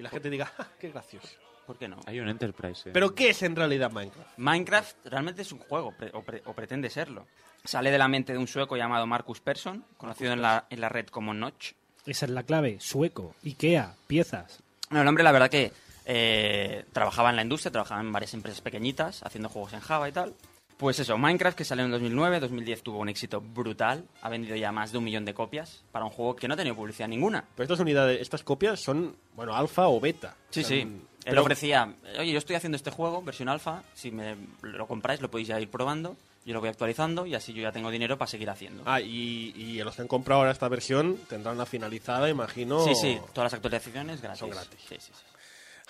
Y 0.00 0.02
la 0.02 0.08
gente 0.08 0.30
diga, 0.30 0.46
"Ja, 0.46 0.66
qué 0.80 0.88
gracioso. 0.88 1.28
¿por 1.66 1.78
qué 1.78 1.86
no? 1.86 2.00
Hay 2.06 2.18
un 2.18 2.28
Enterprise. 2.28 2.88
eh. 2.88 2.92
Pero 2.92 3.14
¿qué 3.14 3.28
es 3.30 3.42
en 3.44 3.54
realidad 3.54 3.92
Minecraft? 3.92 4.38
Minecraft 4.38 5.06
realmente 5.06 5.42
es 5.42 5.52
un 5.52 5.58
juego, 5.60 5.92
pre- 5.96 6.10
o, 6.14 6.22
pre- 6.22 6.42
o 6.46 6.52
pretende 6.52 6.90
serlo. 6.90 7.26
Sale 7.64 7.90
de 7.92 7.98
la 7.98 8.08
mente 8.08 8.32
de 8.32 8.38
un 8.38 8.48
sueco 8.48 8.76
llamado 8.76 9.06
Marcus 9.06 9.40
Persson, 9.40 9.84
conocido 9.96 10.32
en 10.32 10.42
la, 10.42 10.66
en 10.70 10.80
la 10.80 10.88
red 10.88 11.06
como 11.08 11.32
Notch. 11.34 11.74
Esa 12.06 12.24
es 12.24 12.30
la 12.32 12.42
clave. 12.42 12.78
Sueco, 12.80 13.36
Ikea, 13.44 13.94
piezas. 14.08 14.62
Bueno, 14.88 15.02
el 15.02 15.08
hombre, 15.08 15.22
la 15.22 15.30
verdad 15.32 15.50
que 15.50 15.70
eh, 16.06 16.84
trabajaba 16.92 17.30
en 17.30 17.36
la 17.36 17.42
industria, 17.42 17.70
trabajaba 17.70 18.00
en 18.00 18.10
varias 18.10 18.34
empresas 18.34 18.62
pequeñitas, 18.62 19.22
haciendo 19.22 19.48
juegos 19.48 19.72
en 19.74 19.80
Java 19.80 20.08
y 20.08 20.12
tal. 20.12 20.34
Pues 20.80 20.98
eso, 20.98 21.16
Minecraft, 21.18 21.56
que 21.58 21.64
salió 21.64 21.84
en 21.84 21.90
2009, 21.90 22.40
2010 22.40 22.82
tuvo 22.82 22.98
un 23.00 23.10
éxito 23.10 23.40
brutal, 23.40 24.04
ha 24.22 24.28
vendido 24.30 24.56
ya 24.56 24.72
más 24.72 24.92
de 24.92 24.98
un 24.98 25.04
millón 25.04 25.26
de 25.26 25.34
copias 25.34 25.84
para 25.92 26.06
un 26.06 26.10
juego 26.10 26.34
que 26.34 26.48
no 26.48 26.54
ha 26.54 26.56
tenido 26.56 26.74
publicidad 26.74 27.06
ninguna. 27.06 27.44
Pero 27.54 27.64
estas 27.64 27.80
unidades, 27.80 28.18
estas 28.20 28.42
copias 28.42 28.80
son, 28.80 29.14
bueno, 29.36 29.54
alfa 29.54 29.88
o 29.88 30.00
beta. 30.00 30.34
Sí, 30.48 30.60
O 30.60 30.64
sea, 30.64 30.78
sí. 30.78 30.84
mm, 30.86 31.00
Él 31.26 31.38
ofrecía, 31.38 31.94
oye, 32.18 32.32
yo 32.32 32.38
estoy 32.38 32.56
haciendo 32.56 32.76
este 32.76 32.90
juego, 32.90 33.20
versión 33.22 33.50
alfa, 33.50 33.82
si 33.92 34.10
me 34.10 34.36
lo 34.62 34.86
compráis 34.86 35.20
lo 35.20 35.30
podéis 35.30 35.48
ya 35.48 35.60
ir 35.60 35.70
probando, 35.70 36.16
yo 36.46 36.54
lo 36.54 36.60
voy 36.60 36.70
actualizando 36.70 37.26
y 37.26 37.34
así 37.34 37.52
yo 37.52 37.60
ya 37.60 37.72
tengo 37.72 37.90
dinero 37.90 38.16
para 38.16 38.30
seguir 38.30 38.48
haciendo. 38.48 38.82
Ah, 38.86 39.02
y, 39.02 39.52
y 39.54 39.82
los 39.84 39.94
que 39.94 40.00
han 40.00 40.08
comprado 40.08 40.40
ahora 40.40 40.52
esta 40.52 40.66
versión 40.68 41.18
tendrán 41.28 41.58
la 41.58 41.66
finalizada, 41.66 42.30
imagino. 42.30 42.82
Sí, 42.86 42.94
sí, 42.94 43.18
todas 43.34 43.52
las 43.52 43.54
actualizaciones 43.54 44.22
gratis. 44.22 44.40
Son 44.40 44.48
gratis. 44.48 44.80
Sí, 44.88 44.96
sí, 44.98 45.12
sí. 45.14 45.24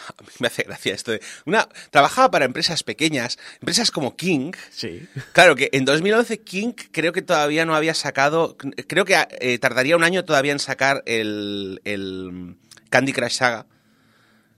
A 0.18 0.22
mí 0.22 0.28
me 0.40 0.46
hace 0.48 0.62
gracia 0.64 0.94
esto. 0.94 1.12
de- 1.12 1.20
Una, 1.46 1.68
trabajaba 1.90 2.30
para 2.30 2.44
empresas 2.44 2.82
pequeñas, 2.82 3.38
empresas 3.60 3.90
como 3.90 4.16
King. 4.16 4.52
Sí. 4.70 5.06
Claro 5.32 5.56
que 5.56 5.68
en 5.72 5.84
2011 5.84 6.40
King 6.40 6.72
creo 6.92 7.12
que 7.12 7.22
todavía 7.22 7.64
no 7.66 7.74
había 7.74 7.94
sacado, 7.94 8.56
creo 8.86 9.04
que 9.04 9.16
eh, 9.40 9.58
tardaría 9.58 9.96
un 9.96 10.04
año 10.04 10.24
todavía 10.24 10.52
en 10.52 10.58
sacar 10.58 11.02
el, 11.06 11.80
el 11.84 12.56
Candy 12.88 13.12
Crush 13.12 13.32
Saga 13.36 13.66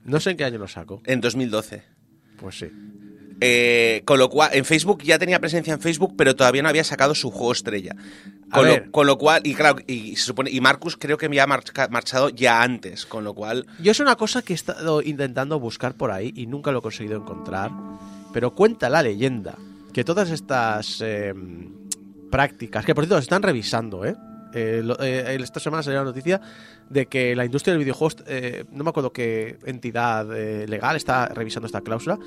No 0.05 0.21
sé 0.21 0.31
en 0.31 0.37
qué 0.37 0.45
año 0.45 0.59
lo 0.59 0.69
saco. 0.69 1.03
en 1.07 1.21
2012. 1.21 1.83
Pues 2.39 2.59
sí. 2.59 2.71
Eh, 3.43 4.03
con 4.05 4.19
lo 4.19 4.29
cual, 4.31 4.51
en 4.55 4.65
Facebook 4.65 5.03
ya 5.03 5.19
tenía 5.19 5.41
presencia 5.41 5.75
en 5.75 5.81
Facebook, 5.81 6.15
pero 6.17 6.35
todavía 6.37 6.63
no 6.63 6.69
había 6.69 6.85
sacado 6.85 7.15
su 7.15 7.31
juego 7.31 7.53
estrella. 7.53 7.97
Con, 8.53 8.67
lo, 8.69 8.91
con 8.91 9.07
lo 9.07 9.19
cual, 9.19 9.41
y 9.45 9.55
claro, 9.55 9.79
y, 9.87 10.15
se 10.17 10.25
supone, 10.25 10.51
y 10.51 10.61
Marcus 10.61 10.97
creo 10.97 11.17
que 11.17 11.29
me 11.29 11.45
marca- 11.47 11.89
marchado 11.89 12.29
ya 12.29 12.63
antes, 12.63 13.07
con 13.07 13.25
lo 13.25 13.35
cual, 13.35 13.67
Yo 13.81 13.93
es 13.93 14.01
una 14.01 14.17
cosa 14.17 14.43
que 14.43 14.53
he 14.53 14.57
estado 14.57 15.01
intentando 15.03 15.59
buscar 15.59 15.95
por 15.95 16.11
ahí 16.11 16.33
y 16.37 16.47
nunca 16.47 16.71
lo 16.71 16.81
he 16.81 16.83
conseguido 16.83 17.17
encontrar. 17.17 17.71
Pero 18.33 18.55
cuenta 18.55 18.89
la 18.91 19.03
leyenda 19.03 19.57
que 19.93 20.05
todas 20.05 20.31
estas 20.31 21.01
eh, 21.03 21.35
prácticas, 22.31 22.85
que 22.85 22.95
por 22.95 23.05
cierto 23.05 23.17
se 23.17 23.23
están 23.23 23.43
revisando, 23.43 24.05
¿eh? 24.05 24.15
Eh, 24.55 24.83
eh, 25.01 25.39
esta 25.41 25.61
semana 25.61 25.83
salió 25.83 26.01
la 26.01 26.05
noticia 26.05 26.41
de 26.91 27.07
que 27.07 27.35
la 27.35 27.47
industria 27.47 27.73
del 27.73 27.79
videojuego, 27.85 28.23
eh, 28.27 28.65
no 28.71 28.85
me 28.85 28.91
acuerdo 28.91 29.11
qué 29.13 29.57
entidad 29.65 30.27
eh, 30.37 30.67
legal 30.69 30.95
está 30.97 31.27
revisando 31.29 31.67
esta 31.67 31.81
cláusula, 31.81 32.19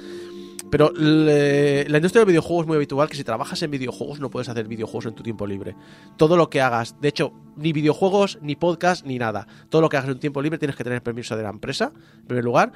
pero 0.71 0.91
la 0.95 1.97
industria 1.97 2.21
del 2.21 2.27
videojuego 2.27 2.61
es 2.61 2.67
muy 2.67 2.75
habitual 2.75 3.07
que 3.07 3.15
si 3.15 3.23
trabajas 3.23 3.61
en 3.61 3.71
videojuegos 3.71 4.19
no 4.19 4.29
puedes 4.29 4.49
hacer 4.49 4.67
videojuegos 4.67 5.05
en 5.05 5.15
tu 5.15 5.23
tiempo 5.23 5.45
libre. 5.45 5.75
Todo 6.17 6.37
lo 6.37 6.49
que 6.49 6.61
hagas, 6.61 6.99
de 6.99 7.09
hecho, 7.09 7.33
ni 7.55 7.71
videojuegos, 7.71 8.39
ni 8.41 8.55
podcast, 8.55 9.05
ni 9.05 9.17
nada. 9.17 9.47
Todo 9.69 9.81
lo 9.81 9.89
que 9.89 9.97
hagas 9.97 10.09
en 10.09 10.15
tu 10.15 10.19
tiempo 10.19 10.41
libre 10.41 10.57
tienes 10.57 10.75
que 10.75 10.83
tener 10.83 11.01
permiso 11.03 11.37
de 11.37 11.43
la 11.43 11.49
empresa, 11.49 11.91
en 12.19 12.25
primer 12.25 12.43
lugar. 12.43 12.71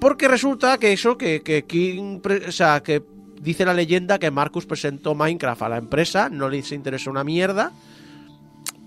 Porque 0.00 0.28
resulta 0.28 0.78
que 0.78 0.92
eso, 0.92 1.16
que, 1.16 1.42
que 1.42 1.64
King, 1.64 2.20
o 2.46 2.52
sea, 2.52 2.82
que 2.82 3.02
dice 3.40 3.64
la 3.64 3.74
leyenda 3.74 4.18
que 4.18 4.30
Marcus 4.30 4.66
presentó 4.66 5.14
Minecraft 5.14 5.62
a 5.62 5.68
la 5.68 5.76
empresa, 5.78 6.28
no 6.28 6.48
les 6.48 6.72
interesó 6.72 7.10
una 7.10 7.24
mierda. 7.24 7.72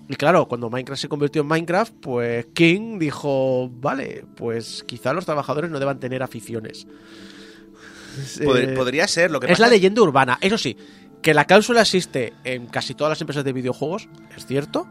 Y 0.08 0.14
claro, 0.16 0.46
cuando 0.46 0.68
Minecraft 0.68 1.00
se 1.00 1.08
convirtió 1.08 1.42
en 1.42 1.48
Minecraft, 1.48 1.94
pues 2.00 2.46
King 2.52 2.98
dijo, 2.98 3.70
vale, 3.80 4.24
pues 4.36 4.84
quizá 4.86 5.12
los 5.12 5.24
trabajadores 5.24 5.70
no 5.70 5.78
deban 5.78 6.00
tener 6.00 6.22
aficiones. 6.22 6.86
Pod- 8.44 8.58
Eh, 8.58 8.74
podría 8.76 9.06
ser 9.08 9.30
lo 9.30 9.40
que 9.40 9.46
es 9.46 9.52
pasa 9.52 9.62
la 9.62 9.68
leyenda 9.68 10.02
urbana. 10.02 10.38
Eso 10.40 10.58
sí, 10.58 10.76
que 11.22 11.34
la 11.34 11.44
cláusula 11.44 11.82
existe 11.82 12.32
en 12.44 12.66
casi 12.66 12.94
todas 12.94 13.10
las 13.10 13.20
empresas 13.20 13.44
de 13.44 13.52
videojuegos, 13.52 14.08
es 14.36 14.46
cierto. 14.46 14.86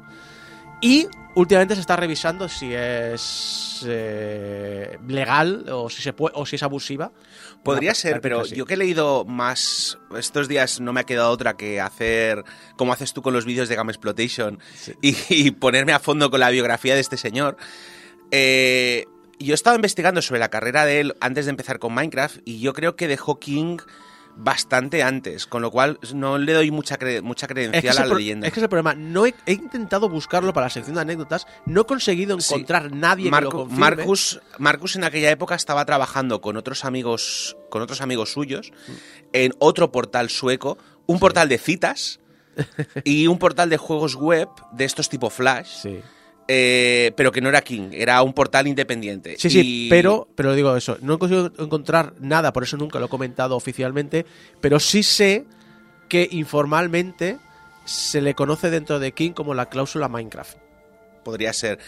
Y 0.84 1.08
últimamente 1.36 1.76
se 1.76 1.82
está 1.82 1.96
revisando 1.96 2.50
si 2.50 2.74
es 2.74 3.86
eh, 3.88 4.98
legal 5.08 5.66
o 5.72 5.92
si 5.92 6.02
se 6.02 6.12
puede 6.12 6.34
o 6.36 6.46
si 6.48 6.56
es 6.56 6.64
abusiva. 6.64 7.12
Podría 7.64 7.94
ser, 7.94 8.20
pero 8.20 8.40
así. 8.42 8.56
yo 8.56 8.66
que 8.66 8.74
he 8.74 8.78
leído 8.78 9.24
más 9.24 10.00
estos 10.18 10.48
días 10.48 10.80
no 10.80 10.92
me 10.92 11.02
ha 11.02 11.04
quedado 11.04 11.30
otra 11.30 11.56
que 11.56 11.80
hacer 11.80 12.44
como 12.78 12.94
haces 12.94 13.14
tú 13.14 13.22
con 13.22 13.32
los 13.34 13.46
vídeos 13.46 13.70
de 13.70 13.76
Game 13.76 13.92
Exploitation 13.92 14.58
y, 15.04 15.16
y 15.30 15.52
ponerme 15.52 15.94
a 15.94 16.00
fondo 16.00 16.32
con 16.32 16.40
la 16.40 16.50
biografía 16.50 16.96
de 16.96 17.02
este 17.02 17.18
señor. 17.18 17.58
Eh, 18.32 19.06
yo 19.44 19.54
he 19.54 19.56
estado 19.56 19.76
investigando 19.76 20.22
sobre 20.22 20.40
la 20.40 20.50
carrera 20.50 20.86
de 20.86 21.00
él 21.00 21.16
antes 21.20 21.46
de 21.46 21.52
empezar 21.52 21.80
con 21.80 21.94
Minecraft 21.94 22.40
y 22.46 22.60
yo 22.60 22.74
creo 22.74 22.96
que 22.96 23.08
dejó 23.08 23.40
King 23.40 23.78
bastante 24.34 25.04
antes, 25.04 25.46
con 25.46 25.62
lo 25.62 25.72
cual 25.72 26.00
no 26.14 26.38
le 26.38 26.54
doy 26.54 26.72
mucha, 26.72 26.98
cre- 26.98 27.22
mucha 27.22 27.46
Es 27.46 27.48
que, 27.50 27.54
credencial 27.54 27.98
a 27.98 28.06
la 28.06 28.16
leyenda. 28.16 28.48
es 28.48 28.54
que 28.54 28.62
ese 28.62 28.70
problema. 28.70 28.94
No 28.96 29.26
he, 29.26 29.36
he 29.46 29.52
intentado 29.54 30.08
buscarlo 30.08 30.54
para 30.54 30.68
la 30.68 30.70
sección 30.70 30.96
de 30.96 31.02
anécdotas. 31.02 31.46
No 31.66 31.82
he 31.82 31.86
conseguido 31.86 32.40
Sí. 32.40 32.54
encontrar 32.54 32.94
nadie 32.94 33.30
que 33.30 33.42
lo 33.42 33.52
confirme. 33.52 33.80
Marcus, 33.80 34.40
Marcus 34.58 34.96
en 34.96 35.04
aquella 35.04 35.30
época 35.32 35.56
estaba 35.56 35.84
trabajando 35.86 36.40
con 36.40 36.56
otros 36.56 36.86
amigos, 36.86 37.58
con 37.70 37.82
otros 37.82 38.00
amigos 38.00 38.32
suyos 38.32 38.72
en 39.34 39.54
otro 39.60 39.92
portal 39.92 40.30
sueco, 40.30 40.78
un 41.08 41.20
portal 41.20 41.50
de 41.50 41.58
citas 41.58 42.22
y 43.04 43.28
un 43.28 43.38
portal 43.38 43.70
de 43.70 43.78
juegos 43.78 44.16
web 44.16 44.48
de 44.72 44.86
estos 44.86 45.10
tipo 45.10 45.30
Flash, 45.30 45.68
Sí. 45.82 46.00
Eh, 46.54 47.14
pero 47.16 47.32
que 47.32 47.40
no 47.40 47.48
era 47.48 47.62
King, 47.62 47.92
era 47.94 48.22
un 48.22 48.34
portal 48.34 48.68
independiente. 48.68 49.38
Sí, 49.40 49.50
sí, 49.50 49.88
pero, 49.90 50.28
pero 50.36 50.54
digo 50.54 50.76
eso, 50.76 50.98
no 51.02 51.14
he 51.14 51.18
conseguido 51.18 51.54
encontrar 51.58 52.14
nada, 52.20 52.52
por 52.52 52.64
eso 52.64 52.76
nunca 52.76 53.00
lo 53.00 53.06
he 53.06 53.10
comentado 53.10 53.56
oficialmente, 53.56 54.26
pero 54.60 54.78
sí 54.78 55.02
sé 55.02 55.46
que 56.10 56.28
informalmente 56.30 57.38
se 57.86 58.20
le 58.20 58.36
conoce 58.36 58.70
dentro 58.70 59.00
de 59.00 59.14
King 59.14 59.32
como 59.32 59.54
la 59.54 59.68
cláusula 59.68 60.10
Minecraft. 60.10 60.58
podría 61.24 61.54
ser. 61.54 61.80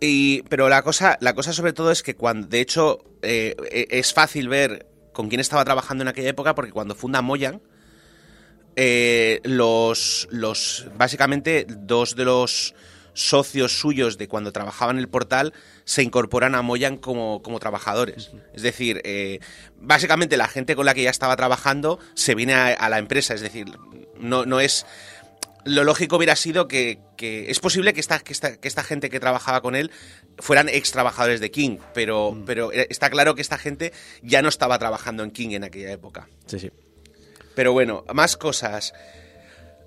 Y, 0.00 0.42
pero 0.48 0.68
la 0.68 0.82
cosa, 0.82 1.16
la 1.20 1.36
cosa 1.36 1.52
sobre 1.52 1.72
todo 1.72 1.92
es 1.92 2.02
que 2.02 2.16
cuando, 2.16 2.48
de 2.48 2.60
hecho, 2.60 3.04
eh, 3.22 3.54
eh, 3.70 3.86
es 3.90 4.12
fácil 4.12 4.48
ver 4.48 4.88
con 5.12 5.28
quién 5.28 5.40
estaba 5.40 5.64
trabajando 5.64 6.02
en 6.02 6.08
aquella 6.08 6.30
época, 6.30 6.56
porque 6.56 6.72
cuando 6.72 6.96
funda 6.96 7.22
Mojang, 7.22 7.60
eh, 8.74 9.40
los, 9.44 10.26
los, 10.32 10.86
básicamente, 10.96 11.66
dos 11.68 12.16
de 12.16 12.24
los 12.24 12.74
socios 13.16 13.80
suyos 13.80 14.18
de 14.18 14.28
cuando 14.28 14.52
trabajaban 14.52 14.96
en 14.96 15.00
el 15.00 15.08
portal 15.08 15.54
se 15.84 16.02
incorporan 16.02 16.54
a 16.54 16.62
Mojang 16.62 16.98
como, 16.98 17.42
como 17.42 17.58
trabajadores. 17.58 18.30
Es 18.52 18.62
decir, 18.62 19.00
eh, 19.04 19.40
básicamente 19.80 20.36
la 20.36 20.48
gente 20.48 20.76
con 20.76 20.84
la 20.84 20.94
que 20.94 21.02
ya 21.02 21.10
estaba 21.10 21.34
trabajando 21.34 21.98
se 22.14 22.34
viene 22.34 22.54
a, 22.54 22.66
a 22.68 22.88
la 22.90 22.98
empresa. 22.98 23.34
Es 23.34 23.40
decir, 23.40 23.66
no, 24.18 24.44
no 24.44 24.60
es 24.60 24.86
lo 25.64 25.82
lógico 25.82 26.16
hubiera 26.16 26.36
sido 26.36 26.68
que, 26.68 27.00
que 27.16 27.50
es 27.50 27.58
posible 27.58 27.92
que 27.92 28.00
esta, 28.00 28.20
que, 28.20 28.32
esta, 28.32 28.56
que 28.56 28.68
esta 28.68 28.84
gente 28.84 29.10
que 29.10 29.18
trabajaba 29.18 29.62
con 29.62 29.74
él 29.74 29.90
fueran 30.38 30.68
ex 30.68 30.92
trabajadores 30.92 31.40
de 31.40 31.50
King, 31.50 31.78
pero, 31.92 32.40
pero 32.46 32.70
está 32.70 33.10
claro 33.10 33.34
que 33.34 33.42
esta 33.42 33.58
gente 33.58 33.92
ya 34.22 34.42
no 34.42 34.48
estaba 34.48 34.78
trabajando 34.78 35.24
en 35.24 35.32
King 35.32 35.50
en 35.50 35.64
aquella 35.64 35.90
época. 35.90 36.28
Sí, 36.46 36.60
sí. 36.60 36.70
Pero 37.56 37.72
bueno, 37.72 38.04
más 38.14 38.36
cosas. 38.36 38.92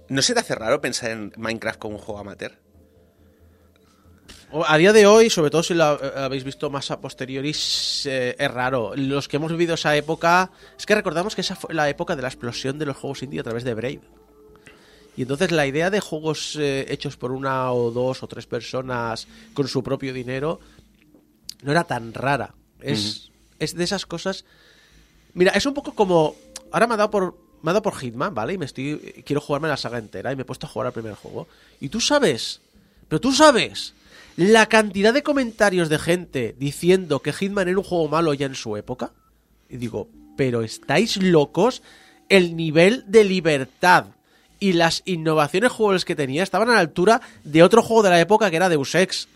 ¿No 0.10 0.24
se 0.24 0.34
te 0.34 0.40
hace 0.40 0.56
raro 0.56 0.82
pensar 0.82 1.12
en 1.12 1.32
Minecraft 1.38 1.80
como 1.80 1.96
un 1.96 2.02
juego 2.02 2.20
amateur? 2.20 2.58
A 4.52 4.78
día 4.78 4.94
de 4.94 5.06
hoy, 5.06 5.30
sobre 5.30 5.52
todo 5.52 5.62
si 5.62 5.76
lo 5.76 6.04
eh, 6.04 6.12
habéis 6.16 6.44
visto 6.44 6.72
más 6.72 6.90
a 6.90 7.00
posteriori, 7.00 7.56
eh, 8.06 8.36
es 8.38 8.52
raro. 8.52 8.94
Los 8.96 9.28
que 9.28 9.38
hemos 9.38 9.52
vivido 9.52 9.76
esa 9.76 9.96
época, 9.96 10.50
es 10.78 10.88
que 10.88 10.96
recordamos 10.96 11.36
que 11.36 11.42
esa 11.42 11.56
fue 11.56 11.74
la 11.76 11.88
época 11.88 12.16
de 12.16 12.24
la 12.24 12.30
explosión 12.30 12.80
de 12.80 12.88
los 12.88 12.98
juegos 12.98 13.22
indie 13.22 13.42
a 13.42 13.44
través 13.44 13.64
de 13.64 13.76
Brave. 13.76 14.02
Y 15.16 15.22
entonces 15.22 15.52
la 15.52 15.68
idea 15.68 15.92
de 15.92 16.00
juegos 16.00 16.56
eh, 16.60 16.88
hechos 16.90 17.16
por 17.16 17.32
una 17.32 17.72
o 17.74 17.92
dos 17.92 18.24
o 18.24 18.28
tres 18.28 18.48
personas 18.48 19.28
con 19.54 19.68
su 19.68 19.84
propio 19.84 20.14
dinero 20.14 20.60
no 21.62 21.72
era 21.72 21.84
tan 21.84 22.14
rara. 22.14 22.56
Es, 22.80 23.30
es 23.60 23.76
de 23.76 23.84
esas 23.84 24.08
cosas. 24.08 24.46
Mira, 25.36 25.52
es 25.52 25.66
un 25.68 25.76
poco 25.76 25.94
como. 25.94 26.36
Ahora 26.72 26.88
me 26.88 26.96
ha 26.96 26.98
dado 26.98 27.12
por. 27.12 27.38
Me 27.62 27.72
ha 27.72 27.74
dado 27.74 27.84
por 27.84 27.98
Hitman, 27.98 28.34
¿vale? 28.34 28.54
Y 28.54 28.58
me 28.58 28.66
estoy. 28.66 28.98
Quiero 29.26 29.42
jugarme 29.42 29.68
la 29.68 29.78
saga 29.78 30.00
entera 30.00 30.32
y 30.32 30.36
me 30.36 30.42
he 30.42 30.46
puesto 30.46 30.66
a 30.66 30.70
jugar 30.70 30.88
al 30.88 30.94
primer 30.94 31.14
juego. 31.14 31.48
Y 31.82 31.90
tú 31.90 32.00
sabes. 32.00 32.62
Pero 33.10 33.20
tú 33.20 33.32
sabes. 33.34 33.94
La 34.40 34.68
cantidad 34.68 35.14
de 35.14 35.22
comentarios 35.22 35.90
de 35.90 36.00
gente 36.00 36.56
diciendo 36.58 37.20
que 37.20 37.34
Hitman 37.34 37.68
era 37.68 37.78
un 37.78 37.84
juego 37.84 38.08
malo 38.08 38.34
ya 38.34 38.46
en 38.46 38.56
su 38.56 38.78
época. 38.78 39.12
Y 39.68 39.76
digo, 39.76 40.08
pero 40.38 40.62
estáis 40.62 41.18
locos. 41.18 41.82
el 42.30 42.56
nivel 42.56 43.04
de 43.06 43.26
libertad 43.26 44.06
y 44.58 44.72
las 44.74 45.02
innovaciones 45.04 45.74
jugables 45.74 46.06
que 46.06 46.16
tenía 46.16 46.42
estaban 46.42 46.70
a 46.70 46.76
la 46.76 46.80
altura 46.80 47.20
de 47.44 47.64
otro 47.64 47.84
juego 47.84 48.02
de 48.02 48.12
la 48.12 48.22
época 48.22 48.50
que 48.50 48.56
era 48.56 48.70
Deus 48.70 48.96
Ex. 48.96 49.28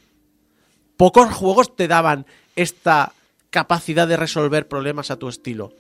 Pocos 0.96 1.34
juegos 1.34 1.76
te 1.76 1.90
daban 1.90 2.26
esta 2.56 3.12
capacidad 3.50 4.08
de 4.08 4.16
resolver 4.16 4.70
problemas 4.70 5.12
a 5.12 5.18
tu 5.18 5.28
estilo. 5.28 5.74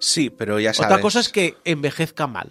Sí, 0.00 0.28
pero 0.28 0.58
ya 0.58 0.74
sabes. 0.74 0.90
Otra 0.90 1.00
cosa 1.00 1.20
es 1.20 1.28
que 1.28 1.54
envejezca 1.64 2.26
mal. 2.26 2.50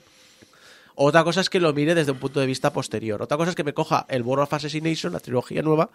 Otra 0.96 1.24
cosa 1.24 1.41
es 1.41 1.50
que 1.50 1.60
lo 1.60 1.74
mire 1.74 1.96
desde 1.96 2.12
un 2.12 2.20
punto 2.20 2.39
de 2.39 2.46
vista 2.46 2.72
posterior. 2.72 3.22
Otra 3.22 3.38
cosa 3.38 3.50
es 3.50 3.56
que 3.56 3.64
me 3.64 3.74
coja 3.74 4.06
el 4.10 4.22
World 4.22 4.44
of 4.44 4.54
Assassination, 4.54 5.12
la 5.14 5.20
trilogía 5.20 5.62
nueva, 5.62 5.89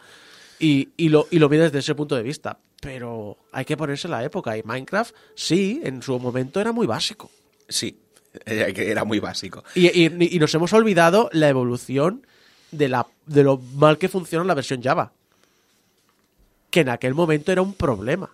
y, 0.58 0.88
y 0.96 1.08
lo, 1.08 1.28
y 1.30 1.38
lo 1.38 1.48
mire 1.48 1.64
desde 1.64 1.78
ese 1.78 1.94
punto 1.94 2.16
de 2.16 2.22
vista. 2.22 2.58
Pero 2.80 3.36
hay 3.52 3.64
que 3.64 3.76
ponerse 3.76 4.06
en 4.08 4.12
la 4.12 4.24
época. 4.24 4.56
Y 4.56 4.62
Minecraft, 4.62 5.14
sí, 5.34 5.80
en 5.84 6.02
su 6.02 6.18
momento 6.18 6.60
era 6.60 6.72
muy 6.72 6.86
básico. 6.86 7.30
Sí, 7.68 7.98
eh, 8.46 8.72
era 8.76 9.04
muy 9.04 9.20
básico. 9.20 9.64
Y, 9.74 9.86
y- 9.86 10.36
y 10.36 10.38
nos 10.38 10.54
hemos 10.54 10.72
olvidado 10.72 11.28
la 11.32 11.48
evolución 11.48 12.26
de, 12.70 12.88
la, 12.88 13.06
de 13.26 13.42
lo 13.44 13.58
mal 13.74 13.98
que 13.98 14.08
funciona 14.08 14.44
la 14.44 14.54
versión 14.54 14.82
Java. 14.82 15.12
Que 16.70 16.80
en 16.80 16.88
aquel 16.90 17.14
momento 17.14 17.50
era 17.52 17.62
un 17.62 17.72
problema. 17.74 18.30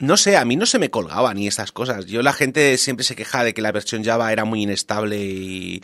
No 0.00 0.16
sé, 0.16 0.38
a 0.38 0.46
mí 0.46 0.56
no 0.56 0.64
se 0.64 0.78
me 0.78 0.90
colgaba 0.90 1.32
ni 1.34 1.46
estas 1.46 1.72
cosas. 1.72 2.06
Yo 2.06 2.22
la 2.22 2.32
gente 2.32 2.78
siempre 2.78 3.04
se 3.04 3.14
queja 3.14 3.44
de 3.44 3.52
que 3.52 3.60
la 3.60 3.70
versión 3.70 4.02
Java 4.02 4.32
era 4.32 4.46
muy 4.46 4.62
inestable 4.62 5.18
y, 5.18 5.82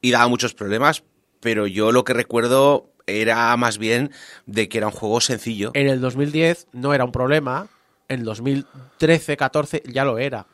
y 0.00 0.10
daba 0.10 0.26
muchos 0.26 0.54
problemas, 0.54 1.04
pero 1.40 1.66
yo 1.66 1.92
lo 1.92 2.02
que 2.02 2.14
recuerdo 2.14 2.90
era 3.06 3.54
más 3.58 3.76
bien 3.76 4.10
de 4.46 4.68
que 4.70 4.78
era 4.78 4.86
un 4.86 4.92
juego 4.92 5.20
sencillo. 5.20 5.70
En 5.74 5.86
el 5.88 6.00
2010 6.00 6.68
no 6.72 6.94
era 6.94 7.04
un 7.04 7.12
problema. 7.12 7.68
En 8.08 8.20
el 8.20 8.24
2013, 8.24 9.36
14 9.36 9.82
ya 9.86 10.04
lo 10.04 10.18
era. 10.18 10.46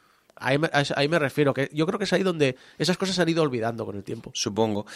Ahí 0.45 0.59
me, 0.59 0.69
ahí 0.97 1.09
me 1.09 1.19
refiero. 1.19 1.55
que 1.55 1.71
Yo 1.73 1.87
creo 1.87 1.99
que 1.99 2.05
es 2.05 2.13
ahí 2.13 2.23
donde 2.23 2.57
esas 2.79 2.97
cosas 2.99 3.17
se 3.17 3.23
han 3.23 3.29
ido 3.29 3.43
olvidando 3.43 3.87
con 3.87 3.97
el 3.97 4.05
tiempo. 4.05 4.31
Supongo. 4.35 4.87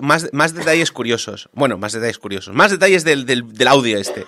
Más, 0.00 0.28
más 0.32 0.54
detalles 0.54 0.90
curiosos. 0.90 1.48
Bueno, 1.52 1.76
más 1.78 1.92
detalles 1.92 2.18
curiosos. 2.18 2.54
Más 2.54 2.70
detalles 2.70 3.04
del, 3.04 3.26
del- 3.26 3.52
del 3.52 3.68
audio 3.68 3.98
este. 3.98 4.24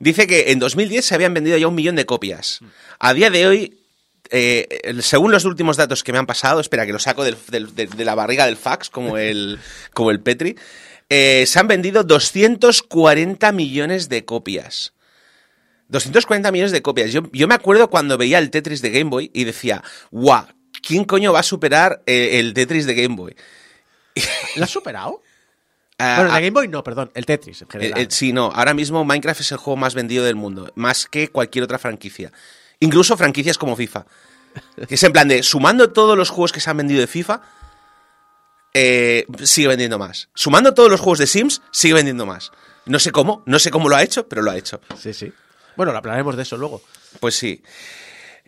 Dice 0.00 0.26
que 0.26 0.50
en 0.52 0.58
2010 0.58 1.04
se 1.04 1.14
habían 1.14 1.34
vendido 1.34 1.56
ya 1.58 1.68
un 1.68 1.74
millón 1.74 1.96
de 1.96 2.06
copias. 2.06 2.60
A 2.98 3.12
día 3.14 3.30
de 3.30 3.46
hoy, 3.46 3.78
eh, 4.30 4.94
según 5.00 5.30
los 5.30 5.44
últimos 5.44 5.76
datos 5.76 6.02
que 6.02 6.12
me 6.12 6.18
han 6.18 6.26
pasado, 6.26 6.60
espera 6.60 6.86
que 6.86 6.92
lo 6.92 6.98
saco 6.98 7.22
del- 7.24 7.36
del- 7.48 7.74
de, 7.74 7.86
de 7.86 8.04
la 8.04 8.14
barriga 8.14 8.46
del 8.46 8.56
fax, 8.56 8.88
como 8.88 9.18
el, 9.18 9.58
como 9.92 10.10
el 10.10 10.20
Petri, 10.20 10.56
eh, 11.10 11.44
se 11.46 11.58
han 11.58 11.68
vendido 11.68 12.02
240 12.04 13.52
millones 13.52 14.08
de 14.08 14.24
copias. 14.24 14.94
240 15.92 16.50
millones 16.50 16.72
de 16.72 16.82
copias. 16.82 17.12
Yo, 17.12 17.22
yo 17.32 17.46
me 17.46 17.54
acuerdo 17.54 17.88
cuando 17.90 18.18
veía 18.18 18.38
el 18.38 18.50
Tetris 18.50 18.82
de 18.82 18.90
Game 18.90 19.10
Boy 19.10 19.30
y 19.32 19.44
decía, 19.44 19.82
guau, 20.10 20.46
¿quién 20.82 21.04
coño 21.04 21.32
va 21.32 21.40
a 21.40 21.44
superar 21.44 22.02
eh, 22.06 22.40
el 22.40 22.54
Tetris 22.54 22.86
de 22.86 22.94
Game 22.94 23.14
Boy? 23.14 23.36
¿Lo 24.56 24.64
has 24.64 24.70
superado? 24.70 25.22
Ah, 25.98 26.16
bueno, 26.16 26.30
ah, 26.30 26.34
la 26.34 26.40
Game 26.40 26.50
Boy 26.50 26.68
no, 26.68 26.82
perdón. 26.82 27.12
El 27.14 27.26
Tetris 27.26 27.60
en 27.62 27.68
eh, 27.68 27.70
general. 27.70 28.00
eh, 28.00 28.06
sí, 28.10 28.32
no, 28.32 28.46
ahora 28.46 28.74
mismo 28.74 29.04
Minecraft 29.04 29.42
es 29.42 29.52
el 29.52 29.58
juego 29.58 29.76
más 29.76 29.94
vendido 29.94 30.24
del 30.24 30.34
mundo, 30.34 30.72
más 30.74 31.06
que 31.06 31.28
cualquier 31.28 31.64
otra 31.64 31.78
franquicia. 31.78 32.32
Incluso 32.80 33.16
franquicias 33.16 33.58
como 33.58 33.76
FIFA. 33.76 34.06
Que 34.88 34.96
es 34.96 35.02
en 35.02 35.12
plan 35.12 35.28
de, 35.28 35.42
sumando 35.42 35.92
todos 35.92 36.16
los 36.16 36.28
juegos 36.28 36.52
que 36.52 36.60
se 36.60 36.68
han 36.68 36.76
vendido 36.76 37.00
de 37.00 37.06
FIFA, 37.06 37.40
eh, 38.74 39.26
sigue 39.44 39.68
vendiendo 39.68 39.98
más. 39.98 40.28
Sumando 40.34 40.74
todos 40.74 40.90
los 40.90 41.00
juegos 41.00 41.18
de 41.20 41.26
Sims, 41.26 41.62
sigue 41.70 41.94
vendiendo 41.94 42.26
más. 42.26 42.52
No 42.84 42.98
sé 42.98 43.12
cómo, 43.12 43.42
no 43.46 43.58
sé 43.58 43.70
cómo 43.70 43.88
lo 43.88 43.96
ha 43.96 44.02
hecho, 44.02 44.28
pero 44.28 44.42
lo 44.42 44.50
ha 44.50 44.58
hecho. 44.58 44.80
Sí, 44.98 45.14
sí. 45.14 45.32
Bueno, 45.76 45.92
hablaremos 45.92 46.36
de 46.36 46.42
eso 46.42 46.56
luego. 46.56 46.82
Pues 47.20 47.36
sí. 47.36 47.62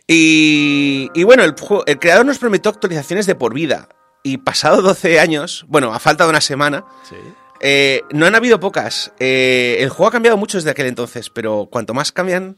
Y, 0.07 1.09
y 1.13 1.23
bueno, 1.23 1.43
el, 1.43 1.55
creador 1.99 2.25
nos 2.25 2.37
prometió 2.37 2.71
actualizaciones 2.71 3.25
de 3.25 3.35
por 3.35 3.53
vida. 3.53 3.89
Y 4.23 4.37
pasado 4.37 4.81
12 4.81 5.19
años, 5.19 5.65
bueno, 5.67 5.93
a 5.93 5.99
falta 5.99 6.23
de 6.23 6.29
una 6.31 6.41
semana, 6.41 6.83
Sí. 7.07 7.15
eh, 7.61 8.01
no 8.11 8.25
han 8.25 8.35
habido 8.35 8.59
pocas. 8.59 9.11
Eh, 9.19 9.77
el 9.79 9.89
juego 9.89 10.07
ha 10.07 10.11
cambiado 10.11 10.37
mucho 10.37 10.57
desde 10.57 10.71
aquel 10.71 10.87
entonces, 10.87 11.29
pero 11.29 11.67
cuanto 11.71 11.93
más 11.93 12.11
cambian, 12.11 12.57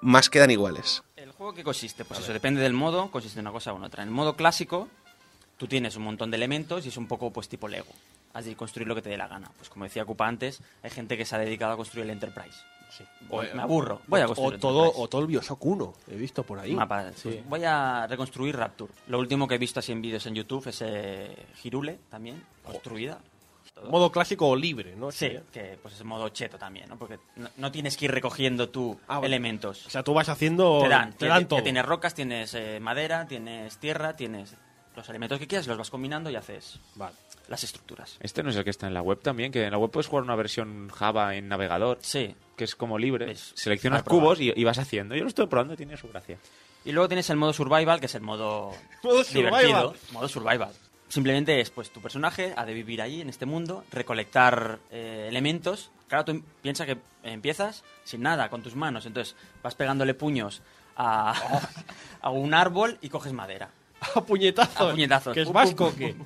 más 0.00 0.28
quedan 0.28 0.50
iguales. 0.50 1.02
¿El 1.16 1.32
juego 1.32 1.54
qué 1.54 1.64
consiste? 1.64 2.04
Pues 2.04 2.20
eso, 2.20 2.32
depende 2.32 2.60
del 2.60 2.74
modo, 2.74 3.10
consiste 3.10 3.40
en 3.40 3.46
una 3.46 3.52
cosa 3.52 3.72
u 3.72 3.82
otra. 3.82 4.02
En 4.02 4.10
el 4.10 4.14
modo 4.14 4.36
clásico, 4.36 4.88
tú 5.56 5.66
tienes 5.66 5.96
un 5.96 6.02
montón 6.04 6.30
de 6.30 6.36
elementos 6.36 6.84
y 6.84 6.90
es 6.90 6.96
un 6.98 7.08
poco 7.08 7.30
pues 7.32 7.48
tipo 7.48 7.66
Lego. 7.68 7.92
Has 8.34 8.44
de 8.44 8.54
construir 8.54 8.86
lo 8.86 8.94
que 8.94 9.00
te 9.00 9.08
dé 9.08 9.16
la 9.16 9.28
gana. 9.28 9.50
Pues 9.56 9.70
como 9.70 9.84
decía 9.86 10.04
Cupa 10.04 10.26
antes, 10.26 10.60
hay 10.82 10.90
gente 10.90 11.16
que 11.16 11.24
se 11.24 11.34
ha 11.34 11.38
dedicado 11.38 11.72
a 11.72 11.76
construir 11.76 12.04
el 12.04 12.10
Enterprise. 12.10 12.58
Voy- 13.28 13.48
me 13.54 13.62
aburro, 13.62 14.00
voy 14.06 14.20
a 14.20 14.26
o, 14.26 14.32
o 14.46 14.52
todo, 14.58 14.92
o 14.94 15.08
todo 15.08 15.20
el 15.22 15.26
Bioshock 15.26 15.64
1, 15.64 15.94
he 16.12 16.16
visto 16.16 16.42
por 16.44 16.58
ahí. 16.58 16.74
Mapa, 16.74 17.10
pues 17.22 17.48
voy 17.48 17.64
a 17.64 18.06
reconstruir 18.06 18.56
Rapture. 18.56 18.92
Lo 19.08 19.18
último 19.18 19.46
que 19.48 19.56
he 19.56 19.58
visto 19.58 19.80
así 19.80 19.92
en 19.92 20.00
vídeos 20.00 20.24
en 20.26 20.34
YouTube 20.34 20.66
es 20.68 20.82
eh, 20.82 21.34
Hirule 21.62 21.98
también, 22.08 22.42
construida. 22.64 23.18
Todo. 23.74 23.90
Modo 23.90 24.10
clásico 24.10 24.48
o 24.48 24.56
libre, 24.56 24.96
¿no? 24.96 25.10
Sí, 25.10 25.18
Sería. 25.18 25.42
que 25.52 25.78
pues 25.82 25.92
es 25.94 26.02
modo 26.04 26.30
cheto 26.30 26.56
también, 26.56 26.88
¿no? 26.88 26.96
Porque 26.96 27.18
no, 27.36 27.50
no 27.58 27.70
tienes 27.70 27.96
que 27.98 28.06
ir 28.06 28.10
recogiendo 28.10 28.70
tú 28.70 28.98
Ah, 29.06 29.18
bueno. 29.18 29.26
elementos. 29.26 29.84
O 29.86 29.90
sea, 29.90 30.02
tú 30.02 30.14
vas 30.14 30.30
haciendo. 30.30 30.78
te 30.82 30.88
dan, 30.88 31.12
te 31.12 31.26
ya- 31.26 31.34
dan 31.34 31.46
todo. 31.46 31.62
Tienes 31.62 31.84
rocas, 31.84 32.14
tienes 32.14 32.54
eh, 32.54 32.78
madera, 32.80 33.26
tienes 33.26 33.76
tierra, 33.76 34.16
tienes 34.16 34.56
los 34.96 35.08
elementos 35.08 35.38
que 35.38 35.46
quieras, 35.46 35.66
los 35.66 35.76
vas 35.78 35.90
combinando 35.90 36.30
y 36.30 36.36
haces 36.36 36.80
Vale. 36.94 37.14
las 37.48 37.62
estructuras. 37.62 38.16
Este 38.20 38.42
no 38.42 38.50
es 38.50 38.56
el 38.56 38.64
que 38.64 38.70
está 38.70 38.86
en 38.86 38.94
la 38.94 39.02
web 39.02 39.20
también, 39.20 39.52
que 39.52 39.64
en 39.64 39.70
la 39.70 39.78
web 39.78 39.90
puedes 39.90 40.06
jugar 40.08 40.24
una 40.24 40.34
versión 40.36 40.88
Java 40.88 41.34
en 41.36 41.48
navegador, 41.48 41.98
Sí. 42.00 42.34
que 42.56 42.64
es 42.64 42.74
como 42.74 42.98
libre. 42.98 43.30
Es- 43.30 43.52
Seleccionas 43.54 44.02
cubos 44.02 44.40
y, 44.40 44.52
y 44.56 44.64
vas 44.64 44.78
haciendo. 44.78 45.14
Yo 45.14 45.22
lo 45.22 45.28
estoy 45.28 45.46
probando, 45.46 45.76
tiene 45.76 45.96
su 45.96 46.08
gracia. 46.08 46.38
Y 46.84 46.92
luego 46.92 47.08
tienes 47.08 47.28
el 47.30 47.36
modo 47.36 47.52
survival, 47.52 48.00
que 48.00 48.06
es 48.06 48.14
el 48.14 48.22
modo, 48.22 48.72
Modo 49.02 49.22
divertido. 49.24 49.50
survival. 49.50 49.96
Modo 50.12 50.28
survival. 50.28 50.72
Simplemente 51.08 51.60
es, 51.60 51.70
pues, 51.70 51.90
tu 51.90 52.00
personaje 52.00 52.52
ha 52.56 52.64
de 52.64 52.74
vivir 52.74 53.00
allí, 53.02 53.20
en 53.20 53.28
este 53.28 53.46
mundo, 53.46 53.84
recolectar 53.92 54.80
eh, 54.90 55.26
elementos. 55.28 55.90
Claro, 56.08 56.24
tú 56.24 56.42
piensas 56.62 56.86
que 56.86 56.98
empiezas 57.22 57.84
sin 58.04 58.22
nada, 58.22 58.48
con 58.48 58.62
tus 58.62 58.74
manos. 58.74 59.06
Entonces, 59.06 59.36
vas 59.62 59.74
pegándole 59.76 60.14
puños 60.14 60.62
a, 60.96 61.60
a 62.22 62.30
un 62.30 62.54
árbol 62.54 62.98
y 63.02 63.08
coges 63.08 63.32
madera. 63.32 63.70
A 64.14 64.20
puñetazos. 64.20 64.76
A 64.80 64.90
puñetazos. 64.90 65.34
Que 65.34 65.42
es 65.42 65.52
vasco 65.52 65.94
que. 65.94 66.16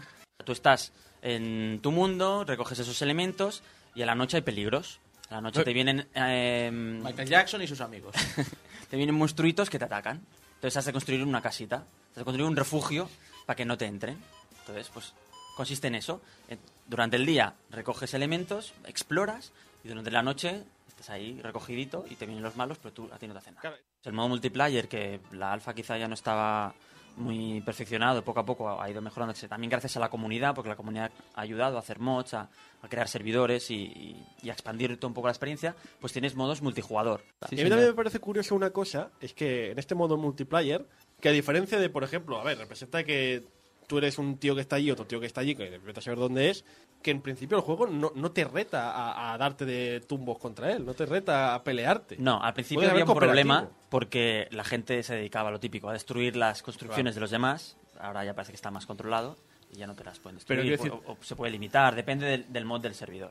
Tú 0.44 0.52
estás 0.52 0.92
en 1.22 1.80
tu 1.82 1.90
mundo, 1.92 2.44
recoges 2.44 2.78
esos 2.78 3.00
elementos 3.02 3.62
y 3.94 4.02
a 4.02 4.06
la 4.06 4.14
noche 4.14 4.38
hay 4.38 4.42
peligros. 4.42 5.00
A 5.28 5.34
la 5.34 5.40
noche 5.42 5.62
te 5.62 5.72
vienen... 5.72 6.08
eh, 6.14 6.70
Michael 6.72 7.28
Jackson 7.28 7.62
y 7.62 7.66
sus 7.68 7.80
amigos. 7.80 8.14
te 8.90 8.96
vienen 8.96 9.14
monstruitos 9.14 9.70
que 9.70 9.78
te 9.78 9.84
atacan. 9.84 10.24
Entonces 10.54 10.76
has 10.76 10.84
de 10.86 10.92
construir 10.92 11.22
una 11.22 11.40
casita, 11.40 11.84
has 12.10 12.16
de 12.16 12.24
construir 12.24 12.48
un 12.48 12.56
refugio 12.56 13.08
para 13.46 13.56
que 13.56 13.64
no 13.64 13.78
te 13.78 13.86
entren. 13.86 14.18
Entonces, 14.60 14.90
pues 14.92 15.12
consiste 15.56 15.86
en 15.88 15.94
eso. 15.94 16.20
Eh, 16.48 16.56
Durante 16.86 17.16
el 17.16 17.24
día 17.26 17.54
recoges 17.70 18.12
elementos, 18.14 18.72
exploras 18.84 19.52
y 19.84 19.88
durante 19.88 20.10
la 20.10 20.22
noche 20.22 20.64
estás 20.88 21.10
ahí 21.10 21.40
recogidito 21.40 22.04
y 22.10 22.16
te 22.16 22.26
vienen 22.26 22.42
los 22.42 22.56
malos, 22.56 22.78
pero 22.78 22.92
tú 22.92 23.08
a 23.12 23.18
ti 23.18 23.28
no 23.28 23.32
te 23.34 23.38
hacen 23.38 23.54
nada. 23.54 23.76
El 24.02 24.12
modo 24.12 24.28
multiplayer, 24.28 24.88
que 24.88 25.20
la 25.30 25.52
alfa 25.52 25.72
quizá 25.74 25.96
ya 25.98 26.08
no 26.08 26.14
estaba 26.14 26.74
muy 27.16 27.60
perfeccionado, 27.60 28.24
poco 28.24 28.40
a 28.40 28.44
poco 28.46 28.80
ha 28.80 28.88
ido 28.90 29.00
mejorándose. 29.02 29.48
También 29.48 29.70
gracias 29.70 29.96
a 29.96 30.00
la 30.00 30.08
comunidad, 30.08 30.54
porque 30.54 30.68
la 30.70 30.76
comunidad 30.76 31.10
ha 31.34 31.40
ayudado 31.40 31.76
a 31.76 31.80
hacer 31.80 31.98
mods, 31.98 32.34
a, 32.34 32.48
a 32.82 32.88
crear 32.88 33.08
servidores 33.08 33.70
y, 33.70 33.74
y- 33.74 34.26
y 34.42 34.50
a 34.50 34.52
expandir 34.52 34.98
un 35.02 35.12
poco 35.14 35.26
la 35.28 35.32
experiencia, 35.32 35.74
pues 36.00 36.12
tienes 36.12 36.34
modos 36.34 36.62
multijugador. 36.62 37.22
y 37.50 37.60
a 37.60 37.64
mí 37.64 37.70
también 37.70 37.90
me 37.90 37.94
parece 37.96 38.18
curioso 38.20 38.54
una 38.54 38.70
cosa, 38.70 39.10
es 39.20 39.34
que 39.34 39.70
en 39.72 39.78
este 39.78 39.94
modo 39.94 40.16
multiplayer, 40.16 40.86
que 41.20 41.28
a 41.28 41.32
diferencia 41.32 41.78
de, 41.78 41.90
por 41.90 42.04
ejemplo, 42.04 42.40
a 42.40 42.44
ver, 42.44 42.56
representa 42.58 43.04
que 43.04 43.44
tú 43.90 43.98
eres 43.98 44.18
un 44.18 44.38
tío 44.38 44.54
que 44.54 44.60
está 44.60 44.76
allí, 44.76 44.88
otro 44.92 45.04
tío 45.04 45.18
que 45.18 45.26
está 45.26 45.40
allí, 45.40 45.56
que 45.56 45.78
vete 45.78 45.98
a 45.98 46.02
saber 46.02 46.20
dónde 46.20 46.48
es, 46.48 46.64
que 47.02 47.10
en 47.10 47.20
principio 47.20 47.56
el 47.56 47.64
juego 47.64 47.88
no, 47.88 48.12
no 48.14 48.30
te 48.30 48.44
reta 48.44 48.92
a, 48.92 49.34
a 49.34 49.36
darte 49.38 49.64
de 49.66 50.00
tumbos 50.00 50.38
contra 50.38 50.70
él, 50.72 50.86
no 50.86 50.94
te 50.94 51.06
reta 51.06 51.56
a 51.56 51.64
pelearte. 51.64 52.16
No, 52.18 52.40
al 52.40 52.54
principio 52.54 52.88
había 52.88 53.04
un 53.04 53.14
problema 53.14 53.68
porque 53.88 54.46
la 54.52 54.62
gente 54.62 55.02
se 55.02 55.16
dedicaba 55.16 55.48
a 55.48 55.52
lo 55.52 55.58
típico, 55.58 55.88
a 55.88 55.92
destruir 55.92 56.36
las 56.36 56.62
construcciones 56.62 57.16
de 57.16 57.20
los 57.20 57.32
demás. 57.32 57.76
Ahora 57.98 58.24
ya 58.24 58.32
parece 58.32 58.52
que 58.52 58.56
está 58.56 58.70
más 58.70 58.86
controlado 58.86 59.36
y 59.72 59.78
ya 59.78 59.88
no 59.88 59.94
te 59.96 60.04
las 60.04 60.20
pueden 60.20 60.38
Pero 60.46 60.62
destruir. 60.62 60.92
decir- 60.92 61.02
o, 61.06 61.12
o 61.14 61.16
se 61.20 61.34
puede 61.34 61.50
limitar, 61.50 61.96
depende 61.96 62.26
del, 62.26 62.52
del 62.52 62.64
mod 62.64 62.80
del 62.80 62.94
servidor. 62.94 63.30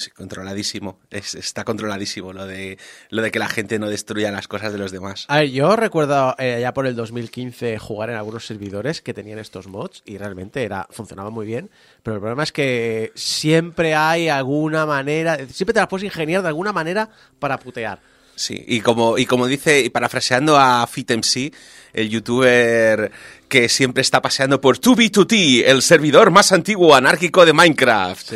Sí, 0.00 0.10
controladísimo. 0.12 0.98
Es- 1.10 1.34
está 1.34 1.62
controladísimo 1.64 2.32
lo 2.32 2.46
de, 2.46 2.78
lo 3.10 3.20
de 3.20 3.30
que 3.30 3.38
la 3.38 3.48
gente 3.50 3.78
no 3.78 3.90
destruya 3.90 4.32
las 4.32 4.48
cosas 4.48 4.72
de 4.72 4.78
los 4.78 4.92
demás. 4.92 5.26
A 5.28 5.40
ver, 5.40 5.50
yo 5.50 5.76
recuerdo 5.76 6.34
eh, 6.38 6.56
ya 6.62 6.72
por 6.72 6.86
el 6.86 6.96
2015 6.96 7.78
jugar 7.78 8.08
en 8.08 8.16
algunos 8.16 8.46
servidores 8.46 9.02
que 9.02 9.12
tenían 9.12 9.38
estos 9.38 9.66
mods 9.66 10.02
y 10.06 10.16
realmente 10.16 10.62
era 10.62 10.86
funcionaba 10.90 11.28
muy 11.28 11.44
bien, 11.44 11.68
pero 12.02 12.14
el 12.14 12.20
problema 12.20 12.44
es 12.44 12.50
que 12.50 13.12
siempre 13.14 13.94
hay 13.94 14.30
alguna 14.30 14.86
manera, 14.86 15.36
siempre 15.52 15.74
te 15.74 15.80
las 15.80 15.88
puedes 15.88 16.04
ingeniar 16.04 16.40
de 16.40 16.48
alguna 16.48 16.72
manera 16.72 17.10
para 17.38 17.58
putear. 17.58 18.00
Sí, 18.36 18.64
y 18.68 18.80
como, 18.80 19.18
y 19.18 19.26
como 19.26 19.46
dice, 19.46 19.80
y 19.80 19.90
parafraseando 19.90 20.56
a 20.58 20.86
FitMC, 20.86 21.52
el 21.92 22.08
youtuber 22.08 23.12
que 23.48 23.68
siempre 23.68 24.00
está 24.00 24.22
paseando 24.22 24.62
por 24.62 24.78
2B2T, 24.80 25.64
el 25.66 25.82
servidor 25.82 26.30
más 26.30 26.52
antiguo 26.52 26.94
anárquico 26.94 27.44
de 27.44 27.52
Minecraft. 27.52 28.32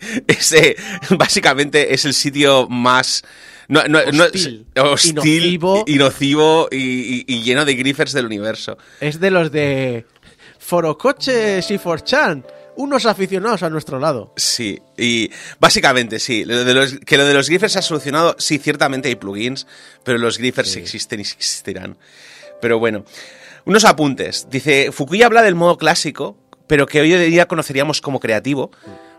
Ese 0.26 0.76
básicamente 1.10 1.92
es 1.94 2.04
el 2.04 2.14
sitio 2.14 2.68
más 2.68 3.22
No, 3.68 3.84
no, 3.84 4.00
no- 4.12 4.24
Hostil. 4.24 4.66
hostil, 4.76 5.10
Y 5.10 5.14
nocivo. 5.14 5.84
y, 5.86 5.94
nocivo 5.96 6.68
y, 6.72 6.76
y- 6.76 7.24
y 7.28 7.42
lleno 7.42 7.64
de 7.64 7.74
griffers 7.74 8.12
del 8.12 8.26
universo. 8.26 8.76
Es 9.00 9.20
de 9.20 9.30
los 9.30 9.52
de 9.52 10.06
Forocoches 10.58 11.70
y 11.70 11.78
Forchan, 11.78 12.44
unos 12.76 13.04
aficionados 13.06 13.62
a 13.62 13.70
nuestro 13.70 13.98
lado. 13.98 14.32
Sí, 14.36 14.78
y 14.96 15.30
básicamente 15.58 16.18
sí, 16.18 16.44
lo 16.44 16.64
de 16.64 16.74
los- 16.74 16.98
que 17.00 17.16
lo 17.16 17.24
de 17.26 17.34
los 17.34 17.48
griffers 17.48 17.72
se 17.74 17.78
ha 17.80 17.82
solucionado, 17.82 18.36
sí, 18.38 18.58
ciertamente 18.58 19.08
hay 19.08 19.16
plugins, 19.16 19.66
pero 20.04 20.18
los 20.18 20.38
griffers 20.38 20.76
existen 20.76 21.18
y 21.20 21.22
existirán. 21.22 21.98
Pero 22.60 22.78
bueno, 22.78 23.04
unos 23.64 23.84
apuntes. 23.84 24.46
Dice, 24.50 24.90
Fukui 24.92 25.22
habla 25.22 25.42
del 25.42 25.54
modo 25.54 25.76
clásico, 25.78 26.36
pero 26.66 26.86
que 26.86 27.00
hoy 27.00 27.12
en 27.12 27.30
día 27.30 27.46
conoceríamos 27.46 28.00
como 28.00 28.20
creativo. 28.20 28.70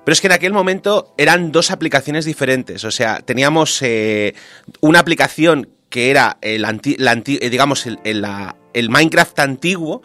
Pero 0.04 0.14
es 0.14 0.22
que 0.22 0.28
en 0.28 0.34
aquel 0.34 0.54
momento 0.54 1.14
eran 1.18 1.52
dos 1.52 1.70
aplicaciones 1.72 2.26
diferentes. 2.26 2.84
O 2.86 2.92
sea, 2.92 3.20
teníamos 3.20 3.82
eh, 3.82 4.34
una 4.80 5.00
aplicación 5.00 5.70
que 5.90 6.10
era 6.10 6.38
el, 6.42 6.66
anti- 6.66 6.96
la 6.98 7.12
anti- 7.12 7.38
eh, 7.42 7.50
digamos, 7.50 7.86
el, 7.86 8.00
el- 8.04 8.22
la- 8.22 8.56
el 8.74 8.90
Minecraft 8.90 9.40
antiguo, 9.40 10.02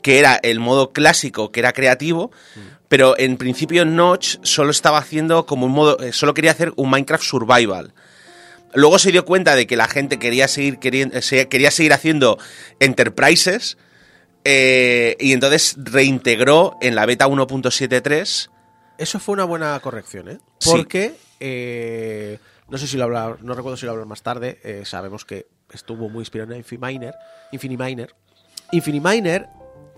que 0.00 0.18
era 0.18 0.38
el 0.42 0.60
modo 0.60 0.92
clásico, 0.92 1.50
que 1.50 1.60
era 1.60 1.72
creativo, 1.72 2.30
pero 2.88 3.18
en 3.18 3.36
principio 3.36 3.84
Notch 3.84 4.36
solo 4.42 4.70
estaba 4.70 4.98
haciendo 4.98 5.46
como 5.46 5.66
un 5.66 5.72
modo, 5.72 5.98
eh, 6.00 6.12
solo 6.12 6.32
quería 6.34 6.50
hacer 6.52 6.72
un 6.76 6.90
Minecraft 6.90 7.24
Survival. 7.24 7.92
Luego 8.74 8.98
se 8.98 9.12
dio 9.12 9.24
cuenta 9.24 9.56
de 9.56 9.66
que 9.66 9.76
la 9.76 9.88
gente 9.88 10.18
quería 10.18 10.46
seguir, 10.48 10.78
queriendo, 10.78 11.18
quería 11.48 11.70
seguir 11.70 11.92
haciendo 11.92 12.38
Enterprises 12.80 13.76
eh, 14.44 15.16
y 15.20 15.32
entonces 15.32 15.74
reintegró 15.78 16.76
en 16.80 16.94
la 16.94 17.06
beta 17.06 17.26
1.73 17.26 18.50
Eso 18.98 19.18
fue 19.18 19.34
una 19.34 19.44
buena 19.44 19.78
corrección, 19.80 20.28
¿eh? 20.28 20.38
Sí. 20.58 20.70
Porque, 20.70 21.14
eh, 21.40 22.38
no 22.68 22.78
sé 22.78 22.86
si 22.86 22.96
lo 22.96 23.04
hablar, 23.04 23.42
no 23.42 23.54
recuerdo 23.54 23.76
si 23.76 23.86
lo 23.86 23.92
hablar 23.92 24.06
más 24.06 24.22
tarde, 24.22 24.60
eh, 24.62 24.84
sabemos 24.84 25.24
que 25.24 25.46
estuvo 25.70 26.08
muy 26.08 26.22
inspirado 26.22 26.52
en 26.52 26.58
Infiniminer. 26.58 27.14
Infiniminer. 27.52 28.14
Infiniminer 28.72 29.48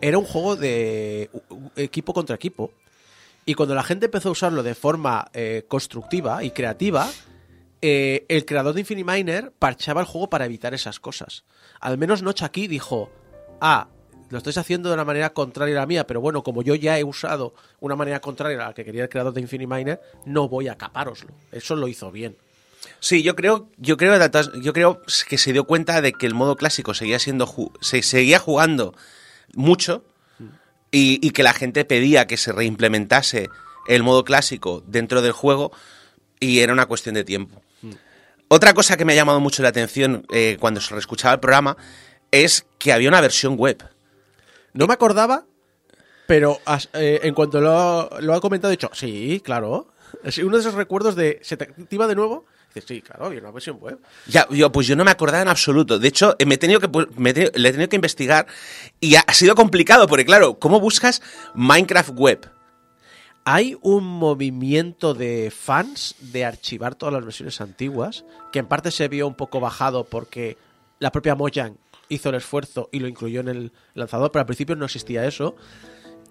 era 0.00 0.18
un 0.18 0.24
juego 0.24 0.56
de 0.56 1.30
equipo 1.76 2.12
contra 2.12 2.34
equipo. 2.36 2.72
Y 3.48 3.54
cuando 3.54 3.76
la 3.76 3.84
gente 3.84 4.06
empezó 4.06 4.28
a 4.28 4.32
usarlo 4.32 4.64
de 4.64 4.74
forma 4.74 5.30
eh, 5.32 5.64
constructiva 5.68 6.42
y 6.42 6.50
creativa, 6.50 7.08
eh, 7.80 8.26
el 8.28 8.44
creador 8.44 8.74
de 8.74 8.80
Infiniminer 8.80 9.52
parchaba 9.52 10.00
el 10.00 10.06
juego 10.06 10.28
para 10.28 10.46
evitar 10.46 10.74
esas 10.74 10.98
cosas. 10.98 11.44
Al 11.80 11.96
menos 11.96 12.22
Notch 12.22 12.42
aquí 12.42 12.66
dijo, 12.66 13.08
ah, 13.60 13.88
lo 14.30 14.38
estáis 14.38 14.58
haciendo 14.58 14.88
de 14.88 14.94
una 14.94 15.04
manera 15.04 15.30
contraria 15.30 15.76
a 15.76 15.80
la 15.80 15.86
mía, 15.86 16.06
pero 16.06 16.20
bueno, 16.20 16.42
como 16.42 16.62
yo 16.62 16.74
ya 16.74 16.98
he 16.98 17.04
usado 17.04 17.54
una 17.80 17.96
manera 17.96 18.20
contraria 18.20 18.62
a 18.62 18.68
la 18.68 18.74
que 18.74 18.84
quería 18.84 19.04
el 19.04 19.08
creador 19.08 19.32
de 19.32 19.40
Infiniminer, 19.40 20.00
no 20.24 20.48
voy 20.48 20.68
a 20.68 20.76
capároslo. 20.76 21.30
Eso 21.52 21.76
lo 21.76 21.88
hizo 21.88 22.10
bien. 22.10 22.36
Sí, 23.00 23.22
yo 23.22 23.34
creo, 23.36 23.68
yo 23.76 23.96
creo, 23.96 24.18
yo 24.60 24.72
creo 24.72 25.02
que 25.28 25.38
se 25.38 25.52
dio 25.52 25.64
cuenta 25.64 26.00
de 26.00 26.12
que 26.12 26.26
el 26.26 26.34
modo 26.34 26.56
clásico 26.56 26.94
seguía 26.94 27.18
siendo, 27.18 27.52
se 27.80 28.02
seguía 28.02 28.38
jugando 28.38 28.94
mucho 29.54 30.04
y, 30.90 31.18
y 31.26 31.30
que 31.30 31.42
la 31.42 31.52
gente 31.52 31.84
pedía 31.84 32.26
que 32.26 32.36
se 32.36 32.52
reimplementase 32.52 33.48
el 33.88 34.02
modo 34.02 34.24
clásico 34.24 34.82
dentro 34.86 35.22
del 35.22 35.32
juego 35.32 35.72
y 36.40 36.60
era 36.60 36.72
una 36.72 36.86
cuestión 36.86 37.14
de 37.14 37.24
tiempo. 37.24 37.62
Otra 38.48 38.74
cosa 38.74 38.96
que 38.96 39.04
me 39.04 39.12
ha 39.12 39.16
llamado 39.16 39.40
mucho 39.40 39.62
la 39.62 39.70
atención 39.70 40.24
eh, 40.32 40.56
cuando 40.60 40.80
se 40.80 40.94
reescuchaba 40.94 41.34
el 41.34 41.40
programa 41.40 41.76
es 42.30 42.66
que 42.78 42.92
había 42.92 43.08
una 43.08 43.20
versión 43.20 43.56
web. 43.56 43.82
No 44.76 44.86
me 44.86 44.94
acordaba, 44.94 45.44
pero 46.26 46.58
as- 46.64 46.88
eh, 46.92 47.20
en 47.24 47.34
cuanto 47.34 47.60
lo, 47.60 48.08
lo 48.20 48.34
ha 48.34 48.40
comentado, 48.40 48.72
he 48.72 48.76
dicho, 48.76 48.90
sí, 48.92 49.40
claro. 49.44 49.88
Es 50.22 50.38
uno 50.38 50.56
de 50.56 50.60
esos 50.60 50.74
recuerdos 50.74 51.16
de, 51.16 51.40
¿se 51.42 51.56
te 51.56 51.64
activa 51.64 52.06
de 52.06 52.14
nuevo? 52.14 52.44
Dices, 52.68 52.84
sí, 52.88 53.02
claro, 53.02 53.26
había 53.26 53.40
una 53.40 53.50
versión 53.50 53.78
web. 53.80 53.98
Ya, 54.26 54.46
yo, 54.50 54.70
pues 54.70 54.86
yo 54.86 54.96
no 54.96 55.04
me 55.04 55.10
acordaba 55.10 55.42
en 55.42 55.48
absoluto. 55.48 55.98
De 55.98 56.08
hecho, 56.08 56.36
eh, 56.38 56.46
me 56.46 56.54
he 56.54 56.58
tenido 56.58 56.78
que, 56.80 56.88
pu- 56.90 57.08
me 57.16 57.30
he 57.30 57.34
tenido- 57.34 57.52
le 57.54 57.68
he 57.68 57.72
tenido 57.72 57.88
que 57.88 57.96
investigar 57.96 58.46
y 59.00 59.16
ha, 59.16 59.20
ha 59.26 59.32
sido 59.34 59.54
complicado 59.54 60.06
porque, 60.06 60.24
claro, 60.24 60.58
¿cómo 60.58 60.78
buscas 60.80 61.22
Minecraft 61.54 62.10
web? 62.14 62.50
Hay 63.44 63.76
un 63.82 64.04
movimiento 64.04 65.14
de 65.14 65.52
fans 65.56 66.16
de 66.20 66.44
archivar 66.44 66.96
todas 66.96 67.12
las 67.14 67.24
versiones 67.24 67.60
antiguas, 67.60 68.24
que 68.52 68.58
en 68.58 68.66
parte 68.66 68.90
se 68.90 69.06
vio 69.08 69.26
un 69.28 69.34
poco 69.36 69.60
bajado 69.60 70.04
porque 70.04 70.58
la 70.98 71.12
propia 71.12 71.34
Mojang 71.36 71.76
hizo 72.08 72.28
el 72.30 72.36
esfuerzo 72.36 72.88
y 72.92 73.00
lo 73.00 73.08
incluyó 73.08 73.40
en 73.40 73.48
el 73.48 73.72
lanzador, 73.94 74.30
pero 74.32 74.40
al 74.40 74.46
principio 74.46 74.76
no 74.76 74.84
existía 74.84 75.26
eso. 75.26 75.56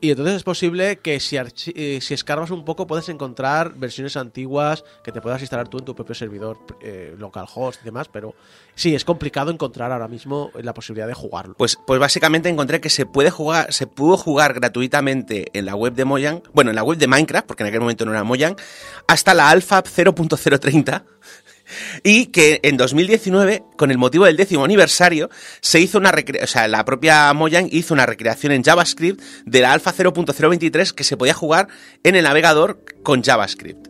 Y 0.02 0.12
entonces 0.12 0.36
es 0.36 0.44
posible 0.44 0.98
que 0.98 1.20
si, 1.20 1.38
eh, 1.38 2.00
si 2.02 2.14
escarbas 2.14 2.52
un 2.52 2.66
poco 2.66 2.86
puedes 2.86 3.10
encontrar 3.10 3.74
versiones 3.76 4.18
antiguas 4.18 4.84
que 5.04 5.12
te 5.12 5.22
puedas 5.22 5.42
instalar 5.42 5.68
tú 5.68 5.78
en 5.78 5.86
tu 5.86 5.96
propio 5.96 6.14
servidor 6.14 6.58
eh, 6.82 7.16
localhost 7.18 7.82
y 7.82 7.86
demás, 7.86 8.10
pero 8.12 8.36
sí, 8.76 8.94
es 8.94 9.06
complicado 9.06 9.52
encontrar 9.52 9.92
ahora 9.92 10.08
mismo 10.08 10.52
la 10.62 10.74
posibilidad 10.74 11.08
de 11.08 11.14
jugarlo. 11.14 11.56
Pues, 11.56 11.78
pues 11.88 12.00
básicamente 12.00 12.50
encontré 12.50 12.82
que 12.82 12.90
se 12.90 13.06
puede 13.06 13.32
jugar, 13.32 13.72
se 13.72 13.88
pudo 13.88 14.18
jugar 14.18 14.54
gratuitamente 14.54 15.48
en 15.58 15.66
la 15.66 15.76
web 15.76 15.94
de 15.94 16.06
Mojang, 16.06 16.44
bueno, 16.54 16.72
en 16.72 16.76
la 16.76 16.84
web 16.84 16.98
de 16.98 17.08
Minecraft, 17.08 17.48
porque 17.48 17.64
en 17.64 17.68
aquel 17.68 17.80
momento 17.80 18.06
no 18.06 18.12
era 18.12 18.24
Mojang, 18.24 18.58
hasta 19.08 19.34
la 19.34 19.50
alfa 19.50 19.82
0.030. 19.84 21.04
Y 22.04 22.28
que 22.28 22.60
en 22.64 22.78
2019, 22.78 23.64
con 23.78 23.92
el 23.92 23.98
motivo 23.98 24.26
del 24.26 24.38
décimo 24.38 24.64
aniversario, 24.66 25.30
se 25.62 25.80
hizo 25.80 25.98
una 25.98 26.14
o 26.44 26.48
sea, 26.48 26.68
la 26.68 26.86
propia 26.86 27.34
Mojang 27.34 27.68
hizo 27.72 27.94
una 27.94 28.06
recreación 28.06 28.52
en 28.52 28.64
JavaScript 28.64 29.22
de 29.46 29.62
la 29.62 29.74
alfa 29.74 29.94
0.023 29.94 30.92
que 30.92 31.04
se 31.04 31.18
podía 31.18 31.34
jugar 31.34 31.68
en 32.04 32.16
el 32.16 32.24
navegador 32.24 32.84
con 33.04 33.24
JavaScript. 33.24 33.88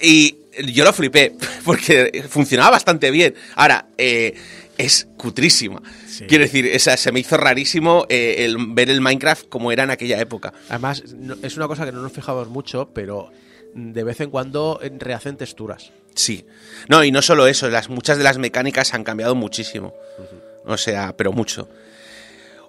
Y 0.00 0.36
yo 0.66 0.84
lo 0.84 0.92
flipé, 0.92 1.34
porque 1.64 2.24
funcionaba 2.28 2.70
bastante 2.72 3.10
bien. 3.10 3.34
Ahora, 3.54 3.86
eh, 3.98 4.34
es 4.76 5.06
cutrísima. 5.16 5.82
Quiero 6.28 6.44
decir, 6.44 6.66
esa, 6.66 6.96
se 6.96 7.10
me 7.12 7.20
hizo 7.20 7.36
rarísimo 7.36 8.06
eh, 8.08 8.36
el, 8.44 8.56
ver 8.68 8.90
el 8.90 9.00
Minecraft 9.00 9.48
como 9.48 9.72
era 9.72 9.82
en 9.84 9.90
aquella 9.90 10.20
época. 10.20 10.52
Además, 10.68 11.02
no- 11.16 11.36
es 11.42 11.56
una 11.56 11.66
cosa 11.68 11.84
que 11.84 11.92
no 11.92 12.02
nos 12.02 12.12
fijamos 12.12 12.48
mucho, 12.48 12.90
pero 12.94 13.30
de 13.74 14.04
vez 14.04 14.20
en 14.20 14.30
cuando 14.30 14.78
eh, 14.82 14.92
rehacen 14.98 15.36
texturas. 15.36 15.92
Sí. 16.14 16.46
No, 16.88 17.02
y 17.04 17.10
no 17.10 17.22
solo 17.22 17.46
eso, 17.46 17.68
las, 17.68 17.88
muchas 17.88 18.18
de 18.18 18.24
las 18.24 18.38
mecánicas 18.38 18.94
han 18.94 19.04
cambiado 19.04 19.34
muchísimo. 19.34 19.94
O 20.64 20.76
sea, 20.76 21.14
pero 21.16 21.32
mucho. 21.32 21.68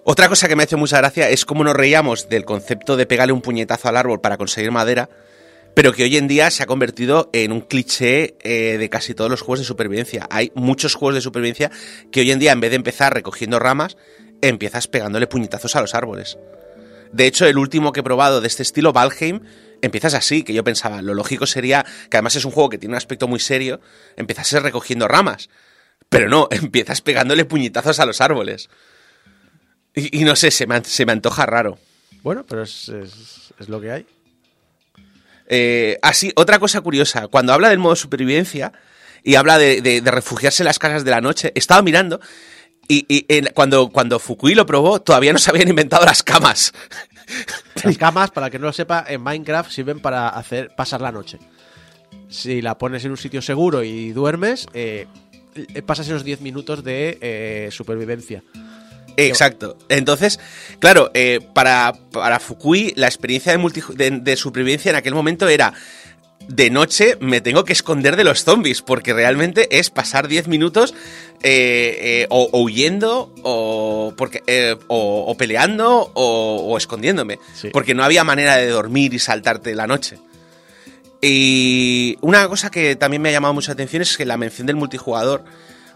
Otra 0.04 0.28
cosa 0.28 0.48
que 0.48 0.56
me 0.56 0.62
hace 0.62 0.76
mucha 0.76 0.98
gracia 0.98 1.28
es 1.30 1.44
cómo 1.44 1.64
nos 1.64 1.74
reíamos 1.74 2.28
del 2.28 2.44
concepto 2.44 2.96
de 2.96 3.06
pegarle 3.06 3.32
un 3.32 3.42
puñetazo 3.42 3.88
al 3.88 3.96
árbol 3.96 4.20
para 4.20 4.36
conseguir 4.36 4.70
madera, 4.70 5.08
pero 5.74 5.92
que 5.92 6.04
hoy 6.04 6.16
en 6.16 6.28
día 6.28 6.50
se 6.50 6.62
ha 6.62 6.66
convertido 6.66 7.28
en 7.32 7.52
un 7.52 7.60
cliché 7.60 8.36
eh, 8.42 8.78
de 8.78 8.88
casi 8.88 9.14
todos 9.14 9.30
los 9.30 9.40
juegos 9.40 9.60
de 9.60 9.64
supervivencia. 9.64 10.26
Hay 10.30 10.52
muchos 10.54 10.94
juegos 10.94 11.16
de 11.16 11.20
supervivencia 11.20 11.70
que 12.10 12.20
hoy 12.20 12.30
en 12.30 12.38
día, 12.38 12.52
en 12.52 12.60
vez 12.60 12.70
de 12.70 12.76
empezar 12.76 13.14
recogiendo 13.14 13.58
ramas, 13.58 13.96
empiezas 14.42 14.86
pegándole 14.88 15.26
puñetazos 15.26 15.74
a 15.76 15.80
los 15.80 15.94
árboles. 15.94 16.38
De 17.12 17.26
hecho, 17.26 17.46
el 17.46 17.58
último 17.58 17.92
que 17.92 18.00
he 18.00 18.04
probado 18.04 18.40
de 18.40 18.48
este 18.48 18.62
estilo, 18.62 18.92
Valheim, 18.92 19.40
empiezas 19.82 20.14
así, 20.14 20.42
que 20.42 20.52
yo 20.54 20.64
pensaba, 20.64 21.02
lo 21.02 21.14
lógico 21.14 21.46
sería, 21.46 21.84
que 22.10 22.16
además 22.16 22.36
es 22.36 22.44
un 22.44 22.50
juego 22.52 22.68
que 22.68 22.78
tiene 22.78 22.92
un 22.94 22.96
aspecto 22.98 23.28
muy 23.28 23.40
serio, 23.40 23.80
empiezas 24.16 24.50
recogiendo 24.62 25.08
ramas. 25.08 25.48
Pero 26.08 26.28
no, 26.28 26.48
empiezas 26.52 27.00
pegándole 27.00 27.44
puñetazos 27.44 27.98
a 28.00 28.06
los 28.06 28.20
árboles. 28.20 28.68
Y, 29.94 30.20
y 30.20 30.24
no 30.24 30.36
sé, 30.36 30.50
se 30.50 30.66
me, 30.66 30.82
se 30.84 31.06
me 31.06 31.12
antoja 31.12 31.46
raro. 31.46 31.78
Bueno, 32.22 32.44
pero 32.46 32.62
es, 32.62 32.88
es- 32.88 33.52
es 33.58 33.68
lo 33.68 33.80
que 33.80 33.90
hay. 33.90 34.06
Eh, 35.48 35.98
así, 36.02 36.32
otra 36.36 36.58
cosa 36.58 36.80
curiosa, 36.80 37.28
cuando 37.28 37.52
habla 37.52 37.68
del 37.68 37.78
modo 37.78 37.94
supervivencia 37.96 38.72
y 39.22 39.36
habla 39.36 39.58
de, 39.58 39.80
de- 39.80 40.00
de 40.00 40.10
refugiarse 40.10 40.62
en 40.62 40.66
las 40.66 40.78
casas 40.78 41.04
de 41.04 41.10
la 41.12 41.20
noche, 41.20 41.52
estaba 41.54 41.82
mirando 41.82 42.20
y, 42.88 43.04
y 43.08 43.26
en- 43.28 43.50
cuando, 43.54 43.88
cuando 43.90 44.18
Fukui 44.18 44.54
lo 44.54 44.66
probó, 44.66 45.00
todavía 45.00 45.32
no 45.32 45.38
se 45.38 45.50
habían 45.50 45.68
inventado 45.68 46.04
las 46.04 46.22
camas. 46.22 46.72
Las 47.84 47.98
camas, 47.98 48.30
para 48.30 48.50
que 48.50 48.58
no 48.58 48.66
lo 48.66 48.72
sepa, 48.72 49.04
en 49.08 49.22
Minecraft 49.22 49.70
sirven 49.70 50.00
para 50.00 50.28
hacer 50.28 50.74
pasar 50.76 51.00
la 51.00 51.12
noche. 51.12 51.38
Si 52.28 52.62
la 52.62 52.78
pones 52.78 53.04
en 53.04 53.12
un 53.12 53.16
sitio 53.16 53.42
seguro 53.42 53.82
y 53.84 54.12
duermes, 54.12 54.66
eh, 54.74 55.06
pasas 55.84 56.06
esos 56.08 56.24
10 56.24 56.40
minutos 56.40 56.82
de 56.82 57.18
eh, 57.20 57.68
supervivencia. 57.70 58.42
Exacto. 59.16 59.78
Entonces, 59.88 60.38
claro, 60.78 61.10
eh, 61.14 61.40
para, 61.54 61.94
para 62.12 62.38
Fukui 62.38 62.92
la 62.96 63.06
experiencia 63.06 63.56
de 63.56 64.36
supervivencia 64.36 64.90
en 64.90 64.96
aquel 64.96 65.14
momento 65.14 65.48
era 65.48 65.72
de 66.48 66.70
noche 66.70 67.16
me 67.20 67.40
tengo 67.40 67.64
que 67.64 67.72
esconder 67.72 68.14
de 68.16 68.24
los 68.24 68.44
zombies, 68.44 68.80
porque 68.82 69.12
realmente 69.12 69.78
es 69.78 69.90
pasar 69.90 70.28
10 70.28 70.46
minutos 70.48 70.94
eh, 71.42 71.98
eh, 72.22 72.26
o, 72.30 72.48
o 72.52 72.60
huyendo 72.62 73.32
o, 73.42 74.14
porque, 74.16 74.42
eh, 74.46 74.76
o, 74.86 75.24
o 75.26 75.36
peleando 75.36 76.10
o, 76.14 76.56
o 76.68 76.76
escondiéndome, 76.78 77.38
Sí. 77.54 77.70
porque 77.72 77.94
no 77.94 78.04
había 78.04 78.22
manera 78.24 78.56
de 78.56 78.68
dormir 78.68 79.12
y 79.12 79.18
saltarte 79.18 79.74
la 79.74 79.86
noche. 79.88 80.18
Y 81.20 82.16
una 82.20 82.46
cosa 82.48 82.70
que 82.70 82.94
también 82.96 83.22
me 83.22 83.30
ha 83.30 83.32
llamado 83.32 83.54
mucha 83.54 83.72
atención 83.72 84.02
es 84.02 84.16
que 84.16 84.24
la 84.24 84.36
mención 84.36 84.66
del 84.66 84.76
multijugador, 84.76 85.44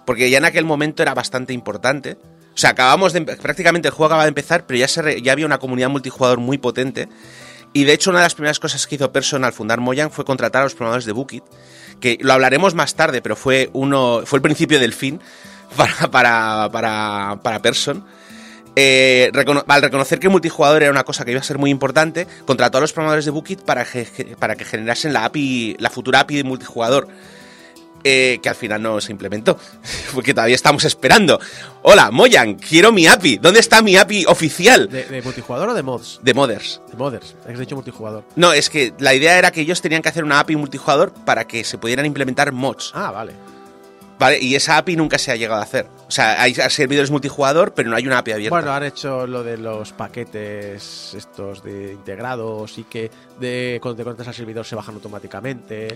porque 0.04 0.30
ya 0.30 0.38
en 0.38 0.44
aquel 0.44 0.64
momento 0.64 1.02
era 1.02 1.14
bastante 1.14 1.52
importante. 1.52 2.16
O 2.54 2.58
sea, 2.60 2.70
acabamos 2.70 3.12
de 3.12 3.20
prácticamente 3.22 3.88
el 3.88 3.94
juego 3.94 4.06
acaba 4.06 4.24
de 4.24 4.28
empezar, 4.30 4.66
pero 4.66 4.78
ya 4.78 4.88
se 4.88 5.02
re- 5.02 5.22
ya 5.22 5.32
había 5.32 5.46
una 5.46 5.58
comunidad 5.58 5.88
multijugador 5.90 6.38
muy 6.40 6.58
potente 6.58 7.08
Y 7.72 7.84
de 7.84 7.92
hecho, 7.92 8.10
una 8.10 8.20
de 8.20 8.24
las 8.24 8.34
primeras 8.34 8.58
cosas 8.58 8.86
que 8.86 8.96
hizo 8.96 9.12
Person 9.12 9.44
al 9.44 9.52
fundar 9.52 9.80
Mojang 9.80 10.10
fue 10.10 10.24
contratar 10.24 10.62
a 10.62 10.64
los 10.64 10.74
programadores 10.74 11.04
de 11.04 11.12
Bookit, 11.12 11.44
que 12.00 12.18
lo 12.20 12.32
hablaremos 12.32 12.74
más 12.74 12.94
tarde, 12.94 13.22
pero 13.22 13.36
fue 13.36 13.70
uno 13.72 14.22
fue 14.24 14.38
el 14.38 14.42
principio 14.42 14.80
del 14.80 14.92
fin 14.92 15.20
para, 15.76 16.10
para, 16.10 16.68
para, 16.72 17.38
para 17.42 17.62
Person. 17.62 18.04
Eh, 18.76 19.30
al 19.66 19.82
reconocer 19.82 20.20
que 20.20 20.28
el 20.28 20.30
multijugador 20.30 20.82
era 20.82 20.92
una 20.92 21.04
cosa 21.04 21.24
que 21.24 21.32
iba 21.32 21.40
a 21.40 21.44
ser 21.44 21.58
muy 21.58 21.70
importante, 21.70 22.26
contrató 22.46 22.78
a 22.78 22.80
los 22.80 22.92
programadores 22.92 23.24
de 23.24 23.30
Bookit 23.30 23.60
para 23.62 23.84
que, 23.84 24.36
para 24.38 24.56
que 24.56 24.64
generasen 24.64 25.12
la 25.12 25.24
API, 25.24 25.76
la 25.78 25.90
futura 25.90 26.20
API 26.20 26.36
de 26.36 26.44
multijugador. 26.44 27.08
Eh, 28.04 28.38
que 28.42 28.48
al 28.48 28.54
final 28.54 28.82
no 28.82 29.00
se 29.00 29.12
implementó, 29.12 29.58
porque 30.14 30.34
todavía 30.34 30.54
estamos 30.54 30.84
esperando. 30.84 31.40
Hola, 31.82 32.10
Mojang, 32.10 32.54
quiero 32.56 32.92
mi 32.92 33.06
API. 33.06 33.38
¿Dónde 33.38 33.60
está 33.60 33.82
mi 33.82 33.96
API 33.96 34.24
oficial 34.26 34.88
¿De, 34.88 35.04
de 35.04 35.22
multijugador 35.22 35.70
o 35.70 35.74
de 35.74 35.82
mods? 35.82 36.20
de 36.22 36.34
Modders? 36.34 36.80
De 36.90 36.96
modders. 36.96 37.36
Has 37.48 37.58
dicho 37.58 37.74
multijugador. 37.74 38.24
No, 38.36 38.52
es 38.52 38.70
que 38.70 38.92
la 38.98 39.14
idea 39.14 39.38
era 39.38 39.50
que 39.50 39.60
ellos 39.62 39.80
tenían 39.80 40.02
que 40.02 40.08
hacer 40.08 40.24
una 40.24 40.40
API 40.40 40.56
multijugador 40.56 41.12
para 41.24 41.46
que 41.46 41.64
se 41.64 41.78
pudieran 41.78 42.06
implementar 42.06 42.52
mods. 42.52 42.92
Ah, 42.94 43.10
vale. 43.10 43.32
¿Vale? 44.18 44.38
Y 44.38 44.54
esa 44.54 44.76
API 44.76 44.96
nunca 44.96 45.16
se 45.16 45.32
ha 45.32 45.36
llegado 45.36 45.60
a 45.62 45.64
hacer. 45.64 45.86
O 46.06 46.10
sea, 46.10 46.42
hay 46.42 46.52
servidores 46.54 47.10
multijugador, 47.10 47.72
pero 47.72 47.88
no 47.88 47.96
hay 47.96 48.06
una 48.06 48.18
API 48.18 48.32
abierta. 48.32 48.54
Bueno, 48.54 48.72
han 48.72 48.82
hecho 48.82 49.26
lo 49.26 49.42
de 49.42 49.56
los 49.56 49.92
paquetes 49.92 51.14
estos 51.14 51.62
de 51.62 51.92
integrados 51.94 52.76
y 52.76 52.84
que 52.84 53.10
de 53.38 53.78
cuando 53.80 53.96
te 53.96 54.04
conectas 54.04 54.28
al 54.28 54.34
servidor 54.34 54.66
se 54.66 54.76
bajan 54.76 54.94
automáticamente. 54.96 55.88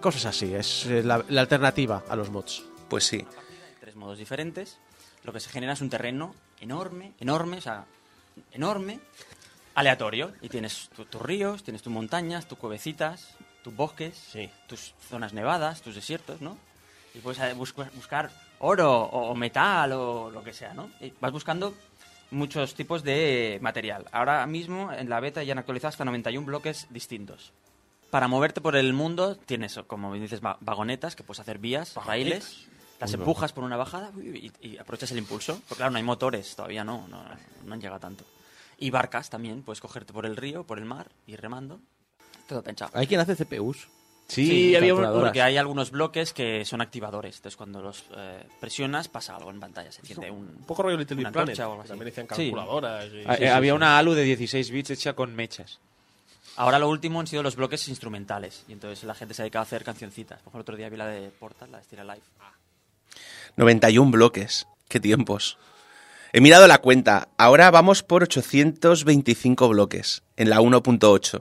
Cosas 0.00 0.26
así. 0.26 0.54
Es 0.54 0.86
eh, 0.86 1.02
la, 1.02 1.24
la 1.28 1.40
alternativa 1.42 2.02
a 2.08 2.16
los 2.16 2.30
mods. 2.30 2.64
Pues 2.88 3.04
sí. 3.04 3.24
tres 3.80 3.94
modos 3.96 4.18
diferentes. 4.18 4.78
Lo 5.24 5.32
que 5.32 5.40
se 5.40 5.50
genera 5.50 5.74
es 5.74 5.80
un 5.80 5.90
terreno 5.90 6.34
enorme, 6.60 7.12
enorme, 7.20 7.58
o 7.58 7.60
sea, 7.60 7.84
enorme, 8.52 9.00
aleatorio. 9.74 10.32
Y 10.40 10.48
tienes 10.48 10.88
tu- 10.96 11.04
tus 11.04 11.20
ríos, 11.20 11.62
tienes 11.62 11.82
tus 11.82 11.92
montañas, 11.92 12.46
tus 12.48 12.58
cuevecitas, 12.58 13.34
tus 13.62 13.74
bosques, 13.76 14.16
tus 14.66 14.94
zonas 15.08 15.32
nevadas, 15.34 15.82
tus 15.82 15.94
desiertos, 15.94 16.40
¿no? 16.40 16.56
Y 17.14 17.18
puedes 17.18 17.38
eh, 17.40 17.52
busca- 17.54 17.90
buscar 17.94 18.30
oro 18.60 19.02
o, 19.02 19.30
o 19.30 19.34
metal 19.34 19.92
o 19.92 20.30
lo 20.30 20.42
que 20.42 20.52
sea, 20.54 20.72
¿no? 20.72 20.90
Y 21.00 21.12
vas 21.20 21.32
buscando 21.32 21.74
muchos 22.30 22.74
tipos 22.74 23.02
de 23.02 23.58
material. 23.60 24.06
Ahora 24.12 24.46
mismo 24.46 24.90
en 24.92 25.10
la 25.10 25.20
beta 25.20 25.42
ya 25.42 25.52
han 25.52 25.58
actualizado 25.58 25.88
hasta 25.90 26.04
91 26.04 26.46
bloques 26.46 26.86
distintos. 26.90 27.52
Para 28.10 28.26
moverte 28.28 28.60
por 28.60 28.76
el 28.76 28.92
mundo 28.92 29.36
tienes, 29.36 29.78
como 29.86 30.12
dices, 30.14 30.40
va- 30.44 30.58
vagonetas, 30.60 31.14
que 31.16 31.22
puedes 31.22 31.40
hacer 31.40 31.58
vías, 31.58 31.94
raíles, 32.06 32.66
las 33.00 33.14
empujas 33.14 33.52
por 33.52 33.62
una 33.64 33.76
bajada 33.76 34.10
y, 34.20 34.50
y 34.60 34.78
aprovechas 34.78 35.12
el 35.12 35.18
impulso. 35.18 35.60
Porque 35.68 35.76
claro, 35.78 35.92
no 35.92 35.98
hay 35.98 36.02
motores, 36.04 36.54
todavía 36.56 36.82
no, 36.84 37.06
no, 37.08 37.22
no 37.64 37.74
han 37.74 37.80
llegado 37.80 38.00
tanto. 38.00 38.24
Y 38.78 38.90
barcas 38.90 39.30
también, 39.30 39.62
puedes 39.62 39.80
cogerte 39.80 40.12
por 40.12 40.26
el 40.26 40.36
río, 40.36 40.64
por 40.64 40.78
el 40.78 40.84
mar, 40.86 41.10
ir 41.26 41.40
remando. 41.40 41.80
Todo 42.48 42.62
pensado. 42.62 42.90
Hay 42.94 43.06
quien 43.06 43.20
hace 43.20 43.36
CPUs. 43.36 43.88
Sí, 44.26 44.74
había 44.76 44.94
un- 44.94 45.02
porque 45.20 45.42
hay 45.42 45.56
algunos 45.56 45.90
bloques 45.90 46.32
que 46.32 46.64
son 46.64 46.80
activadores. 46.80 47.36
Entonces, 47.36 47.56
cuando 47.56 47.80
los 47.82 48.04
eh, 48.16 48.44
presionas, 48.60 49.08
pasa 49.08 49.34
algo 49.36 49.50
en 49.50 49.58
pantalla. 49.60 49.90
Se 49.92 50.00
enciende 50.00 50.30
un, 50.30 50.48
Un 50.58 50.64
poco 50.66 50.82
rollo 50.84 50.96
Little 50.96 51.16
Big 51.16 51.24
una 51.26 51.32
Planet. 51.32 51.50
antorcha 51.50 51.68
o 51.68 51.70
algo 51.72 51.82
así. 51.82 51.88
También 51.90 52.06
decían 52.06 52.26
Sí. 52.30 52.50
calculadoras. 52.52 53.04
y- 53.06 53.24
Ah, 53.26 53.36
Sí, 53.36 53.42
eh, 53.44 53.46
sí, 53.46 53.52
había 53.52 53.72
sí. 53.72 53.76
una 53.76 53.98
ALU 53.98 54.14
de 54.14 54.22
16 54.22 54.70
bits 54.70 54.90
hecha 54.90 55.14
con 55.14 55.34
mechas. 55.34 55.80
Ahora 56.60 56.78
lo 56.78 56.90
último 56.90 57.20
han 57.20 57.26
sido 57.26 57.42
los 57.42 57.56
bloques 57.56 57.88
instrumentales. 57.88 58.64
Y 58.68 58.72
entonces 58.74 59.02
la 59.04 59.14
gente 59.14 59.32
se 59.32 59.40
ha 59.40 59.44
dedicado 59.44 59.62
a 59.62 59.64
hacer 59.64 59.82
cancioncitas. 59.82 60.40
Por 60.42 60.50
ejemplo, 60.50 60.58
el 60.58 60.62
otro 60.62 60.76
día 60.76 60.90
vi 60.90 60.96
la 60.98 61.06
de 61.06 61.30
Portal, 61.30 61.72
la 61.72 61.78
de 61.78 61.84
Stira 61.84 62.04
Live. 62.04 62.20
91 63.56 64.10
bloques. 64.10 64.66
Qué 64.86 65.00
tiempos. 65.00 65.56
He 66.34 66.42
mirado 66.42 66.66
la 66.66 66.76
cuenta. 66.78 67.28
Ahora 67.38 67.70
vamos 67.70 68.02
por 68.02 68.24
825 68.24 69.68
bloques 69.70 70.22
en 70.36 70.50
la 70.50 70.60
1.8. 70.60 71.40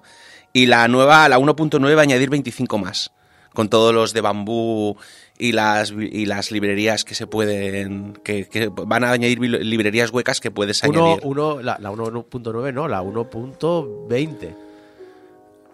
Y 0.53 0.67
la 0.67 0.88
nueva, 0.88 1.28
la 1.28 1.38
1.9 1.38 1.95
va 1.95 1.99
a 1.99 2.03
añadir 2.03 2.30
25 2.30 2.78
más. 2.78 3.11
Con 3.53 3.67
todos 3.67 3.93
los 3.93 4.13
de 4.13 4.22
bambú 4.22 4.95
y 5.38 5.51
las, 5.51 5.91
y 5.91 6.28
las 6.28 6.49
librerías 6.51 7.03
que 7.03 7.13
se 7.13 7.28
pueden. 7.28 8.13
Que, 8.24 8.47
que 8.47 8.70
van 8.70 9.03
a 9.03 9.11
añadir 9.11 9.41
librerías 9.41 10.11
huecas 10.11 10.39
que 10.39 10.49
puedes 10.49 10.82
Uno, 10.84 11.05
añadir. 11.07 11.22
uno, 11.26 11.61
la, 11.61 11.78
la 11.78 11.91
1.9 11.91 12.74
no, 12.74 12.88
la 12.88 13.03
1.20. 13.03 14.68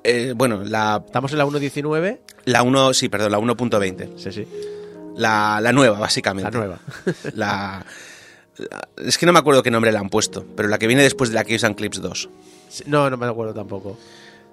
Eh, 0.08 0.34
bueno, 0.36 0.64
la, 0.64 1.02
Estamos 1.06 1.32
en 1.32 1.38
la 1.40 1.46
1.19. 1.46 2.20
la 2.46 2.64
1. 2.64 2.94
Sí, 2.94 3.10
perdón, 3.10 3.32
la 3.32 3.40
1.20. 3.40 4.18
Sí, 4.18 4.32
sí. 4.32 4.48
La, 5.18 5.60
la 5.62 5.72
nueva, 5.72 5.98
básicamente. 6.00 6.52
La 6.52 6.58
nueva. 6.58 6.80
La, 7.36 7.86
la- 8.58 8.88
es 8.98 9.18
que 9.18 9.26
no 9.26 9.34
me 9.34 9.40
acuerdo 9.40 9.64
qué 9.64 9.72
nombre 9.72 9.92
le 9.92 9.98
han 9.98 10.10
puesto, 10.10 10.46
pero 10.56 10.68
la 10.70 10.78
que 10.78 10.88
viene 10.88 11.04
después 11.04 11.30
de 11.30 11.36
la 11.36 11.44
que 11.44 11.56
usan 11.56 11.74
Clips 11.74 12.02
2. 12.02 12.30
Sí, 12.70 12.84
No, 12.88 13.10
no 13.10 13.18
me 13.18 13.26
acuerdo 13.26 13.54
tampoco. 13.54 13.98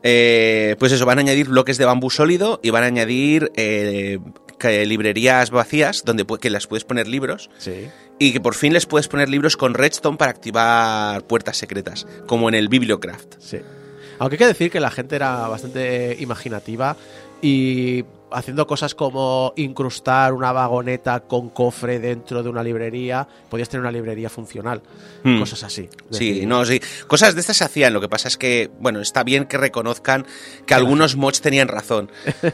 Eh, 0.04 0.74
pues 0.78 0.90
eso, 0.92 1.06
van 1.06 1.18
a 1.18 1.20
añadir 1.20 1.48
bloques 1.48 1.78
de 1.78 1.84
bambú 1.84 2.10
sólido 2.10 2.58
y 2.62 2.70
van 2.70 2.82
a 2.82 2.86
añadir 2.86 3.52
eh, 3.56 4.18
que- 4.58 4.84
librerías 4.86 5.50
vacías 5.50 6.02
donde 6.04 6.24
que 6.40 6.50
las 6.50 6.66
puedes 6.66 6.84
poner 6.84 7.06
libros 7.06 7.50
Sí. 7.58 7.88
y 8.18 8.32
que 8.32 8.40
por 8.40 8.54
fin 8.54 8.72
les 8.72 8.86
puedes 8.86 9.06
poner 9.08 9.28
libros 9.28 9.56
con 9.56 9.74
redstone 9.74 10.16
para 10.16 10.30
activar 10.32 11.24
puertas 11.26 11.56
secretas, 11.56 12.06
como 12.26 12.48
en 12.48 12.54
el 12.56 12.68
Bibliocraft. 12.68 13.34
Sí. 13.38 13.58
Aunque 14.22 14.36
hay 14.36 14.38
que 14.38 14.46
decir 14.46 14.70
que 14.70 14.78
la 14.78 14.90
gente 14.92 15.16
era 15.16 15.48
bastante 15.48 16.16
imaginativa 16.20 16.96
y 17.40 18.04
haciendo 18.30 18.68
cosas 18.68 18.94
como 18.94 19.52
incrustar 19.56 20.32
una 20.32 20.52
vagoneta 20.52 21.20
con 21.20 21.50
cofre 21.50 21.98
dentro 21.98 22.40
de 22.44 22.48
una 22.48 22.62
librería, 22.62 23.26
podías 23.50 23.68
tener 23.68 23.80
una 23.82 23.90
librería 23.90 24.30
funcional. 24.30 24.80
Hmm. 25.24 25.40
Cosas 25.40 25.64
así. 25.64 25.88
Sí, 26.12 26.28
decir, 26.34 26.46
no, 26.46 26.64
sí. 26.64 26.80
Cosas 27.08 27.34
de 27.34 27.40
estas 27.40 27.56
se 27.56 27.64
hacían. 27.64 27.92
Lo 27.92 28.00
que 28.00 28.08
pasa 28.08 28.28
es 28.28 28.36
que, 28.36 28.70
bueno, 28.78 29.00
está 29.00 29.24
bien 29.24 29.46
que 29.46 29.58
reconozcan 29.58 30.24
que 30.66 30.74
algunos 30.74 31.16
mods 31.16 31.40
tenían 31.40 31.66
razón. 31.66 32.08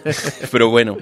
Pero 0.50 0.70
bueno. 0.70 0.96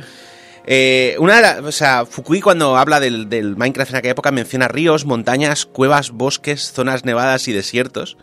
Eh, 0.66 1.14
una 1.20 1.36
de 1.36 1.42
la- 1.42 1.60
o 1.68 1.70
sea, 1.70 2.04
Fukui 2.06 2.40
cuando 2.40 2.76
habla 2.76 2.98
del, 2.98 3.28
del 3.28 3.56
Minecraft 3.56 3.92
en 3.92 3.96
aquella 3.98 4.12
época 4.12 4.32
menciona 4.32 4.66
ríos, 4.66 5.04
montañas, 5.04 5.64
cuevas, 5.64 6.10
bosques, 6.10 6.72
zonas 6.72 7.04
nevadas 7.04 7.46
y 7.46 7.52
desiertos. 7.52 8.16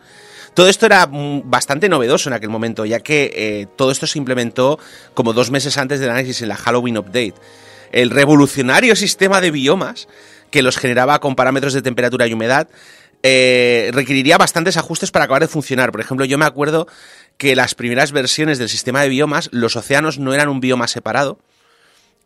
Todo 0.54 0.68
esto 0.68 0.86
era 0.86 1.06
mm, 1.06 1.50
bastante 1.50 1.88
novedoso 1.88 2.28
en 2.28 2.34
aquel 2.34 2.50
momento, 2.50 2.86
ya 2.86 3.00
que 3.00 3.32
eh, 3.34 3.66
todo 3.76 3.90
esto 3.90 4.06
se 4.06 4.18
implementó 4.18 4.78
como 5.12 5.32
dos 5.32 5.50
meses 5.50 5.76
antes 5.76 6.00
del 6.00 6.10
análisis 6.10 6.42
en 6.42 6.48
la 6.48 6.56
Halloween 6.56 6.98
Update. 6.98 7.34
El 7.92 8.10
revolucionario 8.10 8.96
sistema 8.96 9.40
de 9.40 9.50
biomas, 9.50 10.08
que 10.50 10.62
los 10.62 10.78
generaba 10.78 11.20
con 11.20 11.36
parámetros 11.36 11.72
de 11.72 11.82
temperatura 11.82 12.26
y 12.26 12.32
humedad, 12.32 12.68
eh, 13.22 13.90
requeriría 13.92 14.38
bastantes 14.38 14.76
ajustes 14.76 15.10
para 15.10 15.24
acabar 15.24 15.42
de 15.42 15.48
funcionar. 15.48 15.90
Por 15.90 16.00
ejemplo, 16.00 16.24
yo 16.24 16.38
me 16.38 16.44
acuerdo 16.44 16.86
que 17.36 17.56
las 17.56 17.74
primeras 17.74 18.12
versiones 18.12 18.58
del 18.58 18.68
sistema 18.68 19.02
de 19.02 19.08
biomas, 19.08 19.48
los 19.52 19.76
océanos 19.76 20.18
no 20.18 20.34
eran 20.34 20.48
un 20.48 20.60
bioma 20.60 20.86
separado, 20.88 21.38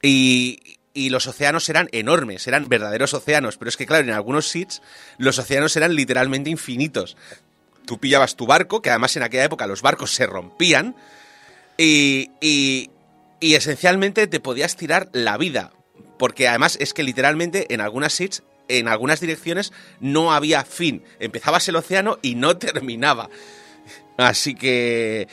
y, 0.03 0.79
y 0.93 1.11
los 1.11 1.27
océanos 1.27 1.69
eran 1.69 1.89
enormes, 1.93 2.47
eran 2.47 2.69
verdaderos 2.69 3.15
océanos, 3.15 3.57
pero 3.57 3.69
es 3.69 3.77
que 3.77 3.87
claro, 3.87 4.05
en 4.05 4.11
algunos 4.11 4.49
sits 4.49 4.83
los 5.17 5.39
océanos 5.39 5.77
eran 5.77 5.95
literalmente 5.95 6.51
infinitos. 6.51 7.17
Tú 7.89 7.97
pillabas 7.97 8.37
tu 8.37 8.47
barco, 8.47 8.83
que 8.83 8.91
además 8.91 9.17
en 9.17 9.23
aquella 9.23 9.45
época 9.45 9.67
los 9.67 9.81
barcos 9.81 10.13
se 10.13 10.27
rompían, 10.27 10.95
y, 11.79 12.33
y, 12.39 12.91
y 13.41 13.55
esencialmente 13.55 14.27
te 14.27 14.41
podías 14.41 14.77
tirar 14.77 15.09
la 15.15 15.39
vida, 15.39 15.73
porque 16.19 16.49
además 16.49 16.77
es 16.83 16.93
que 16.93 17.03
literalmente 17.03 17.73
en 17.73 17.81
algunas 17.81 18.13
sits, 18.13 18.43
en 18.69 18.89
algunas 18.89 19.21
direcciones, 19.21 19.73
no 20.01 20.35
había 20.35 20.67
fin. 20.67 21.03
Empezabas 21.19 21.67
el 21.69 21.77
océano 21.77 22.19
y 22.21 22.35
no 22.35 22.57
terminaba. 22.59 23.31
Así 24.19 24.55
que... 24.55 25.27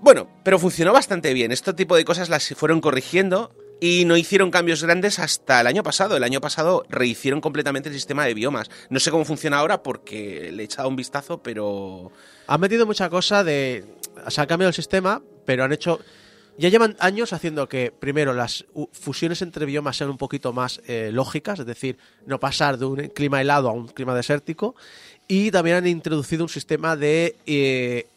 Bueno, 0.00 0.28
pero 0.42 0.58
funcionó 0.58 0.92
bastante 0.92 1.32
bien. 1.34 1.52
Este 1.52 1.72
tipo 1.72 1.94
de 1.94 2.04
cosas 2.04 2.30
las 2.30 2.48
fueron 2.48 2.80
corrigiendo 2.80 3.54
y 3.80 4.04
no 4.04 4.16
hicieron 4.16 4.50
cambios 4.50 4.84
grandes 4.84 5.18
hasta 5.18 5.60
el 5.62 5.66
año 5.66 5.82
pasado. 5.82 6.16
El 6.16 6.22
año 6.22 6.40
pasado 6.40 6.84
rehicieron 6.88 7.40
completamente 7.40 7.88
el 7.88 7.94
sistema 7.94 8.26
de 8.26 8.34
biomas. 8.34 8.70
No 8.90 9.00
sé 9.00 9.10
cómo 9.10 9.24
funciona 9.24 9.58
ahora 9.58 9.82
porque 9.82 10.52
le 10.52 10.62
he 10.62 10.66
echado 10.66 10.88
un 10.88 10.96
vistazo, 10.96 11.42
pero... 11.42 12.12
Han 12.46 12.60
metido 12.60 12.84
mucha 12.84 13.08
cosa 13.08 13.42
de. 13.42 13.84
O 14.26 14.30
sea, 14.30 14.42
han 14.42 14.48
cambiado 14.48 14.68
el 14.68 14.74
sistema, 14.74 15.22
pero 15.46 15.64
han 15.64 15.72
hecho. 15.72 16.00
Ya 16.58 16.68
llevan 16.68 16.96
años 16.98 17.32
haciendo 17.32 17.68
que, 17.68 17.90
primero, 17.90 18.34
las 18.34 18.66
fusiones 18.92 19.40
entre 19.40 19.64
biomas 19.64 19.96
sean 19.96 20.10
un 20.10 20.18
poquito 20.18 20.52
más 20.52 20.82
eh, 20.86 21.10
lógicas, 21.12 21.60
es 21.60 21.64
decir, 21.64 21.96
no 22.26 22.38
pasar 22.38 22.76
de 22.76 22.84
un 22.84 22.96
clima 23.14 23.40
helado 23.40 23.70
a 23.70 23.72
un 23.72 23.86
clima 23.86 24.14
desértico. 24.14 24.74
Y 25.26 25.52
también 25.52 25.76
han 25.76 25.86
introducido 25.86 26.42
un 26.42 26.48
sistema 26.50 26.96
de. 26.96 27.36
eh, 27.46 28.08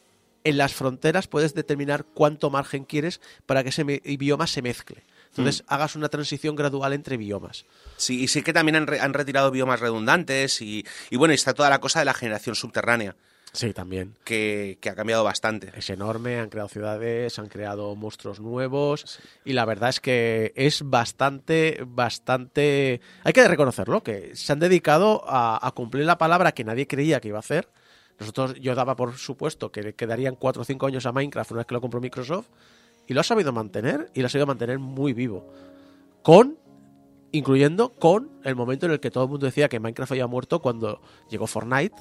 en 0.43 0.57
las 0.57 0.73
fronteras 0.73 1.27
puedes 1.27 1.53
determinar 1.53 2.03
cuánto 2.03 2.49
margen 2.49 2.83
quieres 2.83 3.21
para 3.45 3.63
que 3.63 3.69
ese 3.69 3.83
bioma 3.83 4.47
se 4.47 4.61
mezcle. 4.61 5.03
Entonces, 5.35 5.63
hagas 5.67 5.95
una 5.95 6.09
transición 6.09 6.55
gradual 6.55 6.93
entre 6.93 7.17
biomas. 7.17 7.65
Sí, 7.97 8.21
y 8.23 8.27
sí 8.27 8.43
que 8.43 8.53
también 8.53 8.75
han, 8.75 8.87
re- 8.87 8.99
han 8.99 9.13
retirado 9.13 9.49
biomas 9.51 9.79
redundantes 9.79 10.61
y, 10.61 10.85
y 11.09 11.17
bueno, 11.17 11.33
y 11.33 11.35
está 11.35 11.53
toda 11.53 11.69
la 11.69 11.79
cosa 11.79 11.99
de 11.99 12.05
la 12.05 12.13
generación 12.13 12.55
subterránea, 12.55 13.15
Sí, 13.51 13.71
también. 13.73 14.15
que, 14.23 14.77
que 14.81 14.89
ha 14.89 14.95
cambiado 14.95 15.23
bastante. 15.23 15.71
Es 15.75 15.89
enorme, 15.91 16.39
han 16.39 16.49
creado 16.49 16.69
ciudades, 16.69 17.37
han 17.39 17.49
creado 17.49 17.95
monstruos 17.95 18.39
nuevos 18.39 19.19
y 19.45 19.53
la 19.53 19.65
verdad 19.65 19.89
es 19.89 19.99
que 19.99 20.53
es 20.55 20.81
bastante, 20.83 21.79
bastante... 21.85 23.01
Hay 23.23 23.33
que 23.33 23.47
reconocerlo, 23.47 24.01
que 24.03 24.35
se 24.35 24.51
han 24.53 24.59
dedicado 24.59 25.23
a, 25.27 25.65
a 25.65 25.71
cumplir 25.71 26.05
la 26.05 26.17
palabra 26.17 26.51
que 26.51 26.63
nadie 26.63 26.87
creía 26.87 27.19
que 27.21 27.27
iba 27.29 27.37
a 27.37 27.39
hacer 27.39 27.67
Nosotros, 28.19 28.55
yo 28.59 28.73
daba 28.75 28.95
por 28.95 29.17
supuesto 29.17 29.71
que 29.71 29.93
quedarían 29.93 30.35
4 30.35 30.61
o 30.61 30.65
5 30.65 30.85
años 30.87 31.05
a 31.05 31.11
Minecraft 31.11 31.51
una 31.51 31.59
vez 31.59 31.67
que 31.67 31.73
lo 31.75 31.81
compró 31.81 31.99
Microsoft 32.01 32.47
y 33.07 33.13
lo 33.13 33.21
ha 33.21 33.23
sabido 33.23 33.51
mantener 33.51 34.09
y 34.13 34.21
lo 34.21 34.27
ha 34.27 34.29
sabido 34.29 34.47
mantener 34.47 34.79
muy 34.79 35.13
vivo. 35.13 35.45
Con, 36.21 36.57
incluyendo 37.31 37.93
con 37.95 38.29
el 38.43 38.55
momento 38.55 38.85
en 38.85 38.93
el 38.93 38.99
que 38.99 39.11
todo 39.11 39.25
el 39.25 39.29
mundo 39.29 39.45
decía 39.45 39.67
que 39.69 39.79
Minecraft 39.79 40.11
había 40.13 40.27
muerto 40.27 40.61
cuando 40.61 41.01
llegó 41.29 41.47
Fortnite 41.47 41.95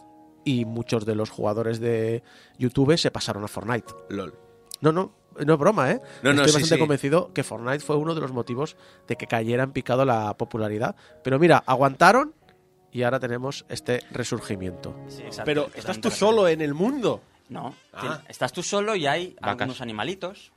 y 0.44 0.64
muchos 0.64 1.04
de 1.06 1.14
los 1.14 1.30
jugadores 1.30 1.80
de 1.80 2.22
YouTube 2.58 2.96
se 2.98 3.10
pasaron 3.10 3.44
a 3.44 3.48
Fortnite. 3.48 3.92
LOL. 4.10 4.34
No, 4.80 4.90
no, 4.92 5.12
no 5.44 5.52
es 5.54 5.58
broma, 5.58 5.90
¿eh? 5.92 6.00
No, 6.22 6.32
no, 6.32 6.42
Estoy 6.42 6.48
sí, 6.48 6.52
bastante 6.54 6.74
sí. 6.74 6.78
convencido 6.80 7.32
que 7.32 7.44
Fortnite 7.44 7.80
fue 7.80 7.96
uno 7.96 8.14
de 8.14 8.20
los 8.20 8.32
motivos 8.32 8.76
de 9.06 9.16
que 9.16 9.26
cayera 9.26 9.62
en 9.62 9.72
picado 9.72 10.04
la 10.04 10.36
popularidad. 10.36 10.96
Pero 11.22 11.38
mira, 11.38 11.62
aguantaron 11.66 12.34
y 12.90 13.02
ahora 13.04 13.18
tenemos 13.20 13.64
este 13.68 14.02
resurgimiento. 14.10 14.94
Sí, 15.08 15.22
exacto, 15.22 15.44
Pero 15.46 15.68
estás 15.74 16.00
tú 16.00 16.10
solo 16.10 16.46
en 16.48 16.60
el 16.60 16.74
mundo. 16.74 17.22
No, 17.48 17.74
Ah. 17.92 18.20
estás 18.28 18.52
tú 18.52 18.62
solo 18.62 18.94
y 18.96 19.06
hay 19.06 19.34
Vacas. 19.40 19.60
algunos 19.62 19.80
animalitos 19.80 20.52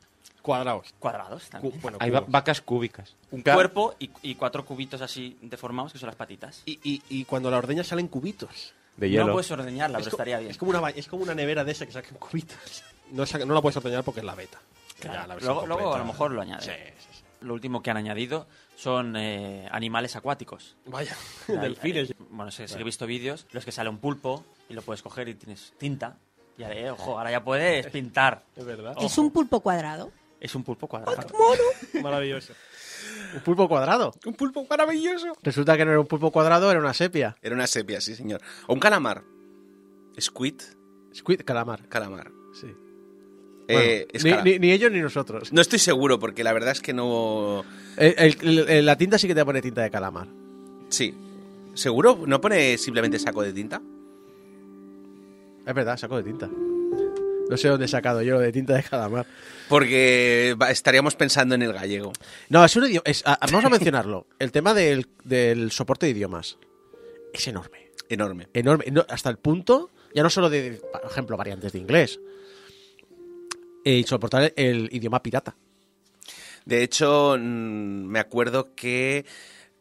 Cuadrados. 0.45 0.93
cuadrados 0.99 1.43
Cu- 1.45 1.49
también. 1.49 1.81
bueno, 1.81 1.97
Hay 1.99 2.09
va- 2.11 2.19
cubos. 2.19 2.31
vacas 2.31 2.61
cúbicas. 2.61 3.15
Un 3.31 3.41
Claro. 3.41 3.57
cuerpo 3.57 3.95
y, 3.99 4.09
y 4.21 4.35
cuatro 4.35 4.63
cubitos 4.65 5.01
así 5.01 5.37
deformados 5.41 5.91
que 5.93 5.97
son 5.99 6.07
las 6.07 6.15
patitas. 6.15 6.61
Y, 6.65 6.79
y, 6.83 7.01
y 7.09 7.25
cuando 7.25 7.49
la 7.49 7.57
ordeña 7.57 7.83
salen 7.83 8.07
cubitos. 8.07 8.73
De 8.97 9.07
No 9.07 9.11
hielo. 9.13 9.33
puedes 9.33 9.49
ordeñarla, 9.51 9.97
es, 9.99 10.05
pero 10.05 10.11
co- 10.11 10.21
estaría 10.21 10.39
bien. 10.39 10.51
es 10.51 10.57
como 10.57 10.69
una, 10.69 10.79
ba- 10.79 10.91
es 10.91 11.07
como 11.07 11.23
una 11.23 11.33
nevera 11.35 11.63
de 11.65 11.71
esa 11.71 11.85
que 11.85 11.91
sacan 11.91 12.17
cubitos. 12.17 12.83
No, 13.11 13.25
saca- 13.25 13.45
no 13.45 13.53
la 13.53 13.61
puedes 13.61 13.75
ordeñar 13.77 14.03
porque 14.03 14.21
es 14.21 14.25
la 14.25 14.35
beta. 14.35 14.59
Que 14.95 15.01
Claro. 15.01 15.21
ya 15.21 15.27
la 15.27 15.33
versión 15.35 15.53
Luego, 15.55 15.67
luego 15.67 15.93
a 15.95 15.97
lo 15.99 16.05
mejor 16.05 16.31
lo 16.31 16.41
añade. 16.41 16.61
Sí, 16.63 16.93
sí, 16.99 17.07
sí. 17.17 17.23
Lo 17.41 17.53
último 17.53 17.83
que 17.83 17.91
han 17.91 17.97
añadido 17.97 18.47
son 18.77 19.15
eh, 19.17 19.67
animales 19.71 20.15
acuáticos. 20.15 20.75
Vaya, 20.85 21.15
delfines. 21.47 22.11
hay- 22.11 22.15
bueno, 22.29 22.51
sí, 22.51 22.67
sí 22.67 22.75
que 22.75 22.81
he 22.81 22.85
visto 22.85 23.05
vídeos, 23.05 23.45
los 23.51 23.65
que 23.65 23.71
sale 23.73 23.89
un 23.89 23.97
pulpo 23.97 24.45
y 24.69 24.73
lo 24.73 24.81
puedes 24.83 25.01
coger 25.01 25.27
y 25.27 25.35
tienes 25.35 25.73
tinta. 25.77 26.17
Y 26.57 26.63
ahora, 26.63 26.75
eh, 26.79 26.89
ojo, 26.91 27.17
ahora 27.17 27.31
ya 27.31 27.43
puedes 27.43 27.85
pintar. 27.91 28.43
Es 28.55 28.63
verdad. 28.63 28.95
Es 29.01 29.17
un 29.17 29.29
pulpo 29.31 29.59
cuadrado. 29.59 30.09
Es 30.39 30.53
un 30.55 30.63
pulpo 30.63 30.87
cuadrado. 30.87 31.17
Maravilloso. 32.01 32.53
Un 33.35 33.41
pulpo 33.41 33.67
cuadrado. 33.67 34.13
Un 34.25 34.33
pulpo 34.33 34.65
maravilloso. 34.69 35.33
Resulta 35.41 35.75
que 35.77 35.85
no 35.85 35.91
era 35.91 35.99
un 35.99 36.07
pulpo 36.07 36.31
cuadrado, 36.31 36.69
era 36.71 36.79
una 36.79 36.93
sepia. 36.93 37.35
Era 37.41 37.55
una 37.55 37.67
sepia, 37.67 37.99
sí, 38.01 38.15
señor. 38.15 38.41
O 38.67 38.73
un 38.73 38.79
calamar. 38.79 39.23
Squid, 40.19 40.61
Squid, 41.13 41.41
calamar. 41.43 41.87
calamar. 41.89 42.31
Sí. 42.59 42.67
Eh, 43.67 44.07
Bueno, 44.11 44.23
ni, 44.23 44.29
cala- 44.31 44.43
ni- 44.43 44.59
ni 44.59 44.71
ellos 44.71 44.91
ni 44.91 44.99
nosotros. 44.99 45.51
No 45.51 45.61
estoy 45.61 45.79
seguro 45.79 46.19
porque 46.19 46.43
la 46.43 46.53
verdad 46.53 46.71
es 46.71 46.81
que 46.81 46.93
no... 46.93 47.63
El- 47.97 48.15
el- 48.41 48.69
el- 48.69 48.85
la 48.85 48.97
tinta 48.97 49.17
sí 49.17 49.27
que 49.27 49.35
te 49.35 49.43
pone 49.43 49.61
tinta 49.61 49.81
de 49.81 49.89
calamar. 49.89 50.27
Sí. 50.89 51.13
¿Seguro? 51.73 52.19
¿No 52.27 52.39
pone 52.39 52.77
simplemente 52.77 53.17
saco 53.19 53.41
de 53.41 53.51
tinta? 53.53 53.81
Es 55.65 55.73
verdad, 55.73 55.97
saco 55.97 56.17
de 56.17 56.23
tinta. 56.23 56.49
No 57.49 57.57
sé 57.57 57.67
dónde 57.67 57.85
he 57.85 57.87
sacado 57.87 58.21
yo 58.21 58.39
de 58.39 58.51
tinta 58.51 58.73
de 58.75 58.83
calamar. 58.83 59.25
Porque 59.69 60.55
estaríamos 60.69 61.15
pensando 61.15 61.55
en 61.55 61.61
el 61.61 61.73
gallego. 61.73 62.11
No, 62.49 62.63
es 62.65 62.75
un 62.75 62.85
idioma. 62.85 63.03
es- 63.05 63.23
vamos 63.23 63.65
a 63.65 63.69
mencionarlo. 63.69 64.27
El 64.39 64.51
tema 64.51 64.73
del, 64.73 65.07
del 65.23 65.71
soporte 65.71 66.05
de 66.07 66.11
idiomas 66.13 66.57
es 67.33 67.47
enorme. 67.47 67.91
Enorme. 68.09 68.47
Enorme. 68.53 68.85
No, 68.91 69.05
hasta 69.09 69.29
el 69.29 69.37
punto, 69.37 69.89
ya 70.13 70.23
no 70.23 70.29
solo 70.29 70.49
de, 70.49 70.81
por 70.91 71.09
ejemplo, 71.11 71.37
variantes 71.37 71.71
de 71.73 71.79
inglés. 71.79 72.19
eh, 73.83 73.93
Y 73.97 74.03
soportar 74.03 74.53
el 74.55 74.89
idioma 74.91 75.21
pirata. 75.21 75.55
De 76.65 76.81
hecho, 76.83 77.35
mm, 77.37 78.05
me 78.07 78.19
acuerdo 78.19 78.73
que 78.75 79.25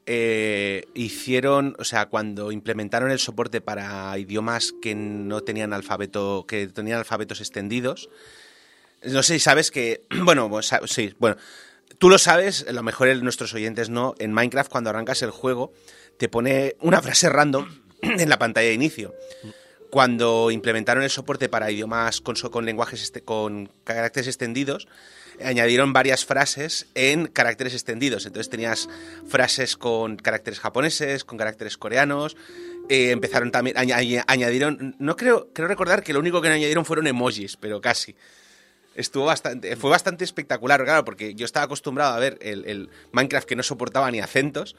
eh, 0.07 0.87
hicieron, 0.95 1.77
o 1.79 1.85
sea, 1.85 2.07
cuando 2.07 2.53
implementaron 2.53 3.11
el 3.11 3.19
soporte 3.19 3.61
para 3.61 4.17
idiomas 4.19 4.75
que 4.83 4.95
no 4.95 5.41
tenían 5.41 5.73
alfabeto, 5.73 6.45
que 6.47 6.67
tenían 6.67 6.99
alfabetos 6.99 7.41
extendidos. 7.41 8.11
No 9.03 9.23
sé 9.23 9.35
si 9.35 9.41
sabes 9.41 9.71
que, 9.71 10.03
bueno, 10.25 10.51
sí, 10.87 11.15
bueno, 11.19 11.37
tú 11.99 12.11
lo 12.11 12.19
sabes, 12.19 12.67
a 12.69 12.73
lo 12.73 12.83
mejor 12.83 13.15
nuestros 13.23 13.55
oyentes 13.55 13.89
no. 13.89 14.15
En 14.19 14.33
Minecraft, 14.33 14.71
cuando 14.71 14.91
arrancas 14.91 15.23
el 15.23 15.31
juego, 15.31 15.73
te 16.19 16.29
pone 16.29 16.77
una 16.81 17.01
frase 17.01 17.29
random 17.29 17.67
en 18.03 18.29
la 18.29 18.39
pantalla 18.39 18.69
de 18.69 18.75
inicio. 18.75 19.15
Cuando 19.95 20.51
implementaron 20.51 21.05
el 21.05 21.09
soporte 21.11 21.49
para 21.49 21.71
idiomas 21.71 22.21
con, 22.21 22.67
lenguajes 22.67 23.01
este- 23.01 23.23
con 23.23 23.71
caracteres 23.85 24.27
extendidos, 24.27 24.89
añadieron 25.41 25.93
varias 25.93 26.25
frases 26.25 26.89
en 26.97 27.29
caracteres 27.29 27.75
extendidos. 27.75 28.27
Entonces 28.27 28.51
tenías 28.51 28.89
frases 29.29 29.77
con 29.77 30.17
caracteres 30.17 30.59
japoneses, 30.59 31.23
con 31.23 31.39
caracteres 31.39 31.79
coreanos. 31.79 32.37
eh, 32.89 33.13
empezaron 33.13 33.53
también, 33.53 33.79
aña- 33.79 33.97
aña- 33.99 34.25
añadieron, 34.27 34.97
no 34.99 35.17
creo, 35.17 35.49
recordar 35.55 36.03
que 36.03 36.13
lo 36.13 36.19
único 36.19 36.43
que 36.43 36.49
no 36.49 36.55
añadieron 36.57 36.85
fueron 36.85 37.07
emojis, 37.07 37.57
pero 37.57 37.81
casi. 37.81 38.17
Estuvo 38.97 39.25
bastante, 39.27 39.77
fue 39.77 39.91
bastante 39.91 40.25
espectacular, 40.25 40.83
claro, 40.85 41.05
porque 41.05 41.35
yo 41.37 41.47
estaba 41.47 41.65
acostumbrado 41.67 42.13
a 42.15 42.19
ver 42.19 42.37
el 42.43 42.91
Minecraft 43.13 43.47
que 43.49 43.55
no 43.57 43.63
soportaba 43.63 44.11
ni 44.11 44.19
acentos. 44.21 44.75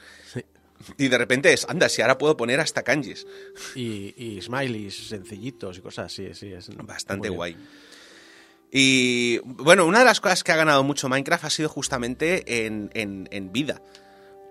Y 0.98 1.08
de 1.08 1.18
repente 1.18 1.52
es, 1.54 1.66
anda, 1.70 1.90
si 1.90 2.02
ahora 2.02 2.18
puedo 2.18 2.36
poner 2.38 2.60
hasta 2.60 2.84
kanjis. 2.84 3.26
Y, 3.76 4.14
y 4.18 4.42
smileys 4.42 5.08
sencillitos 5.10 5.78
y 5.78 5.82
cosas 5.82 6.08
así. 6.08 6.34
Sí, 6.34 6.52
es 6.54 6.70
Bastante 6.78 7.30
guay. 7.30 7.58
Y 8.72 9.40
bueno, 9.44 9.86
una 9.86 10.00
de 10.00 10.06
las 10.06 10.20
cosas 10.20 10.44
que 10.44 10.52
ha 10.52 10.56
ganado 10.58 10.84
mucho 10.84 11.08
Minecraft 11.08 11.46
ha 11.46 11.50
sido 11.50 11.70
justamente 11.70 12.66
en, 12.66 12.90
en- 12.94 13.28
en 13.32 13.52
vida. 13.52 13.82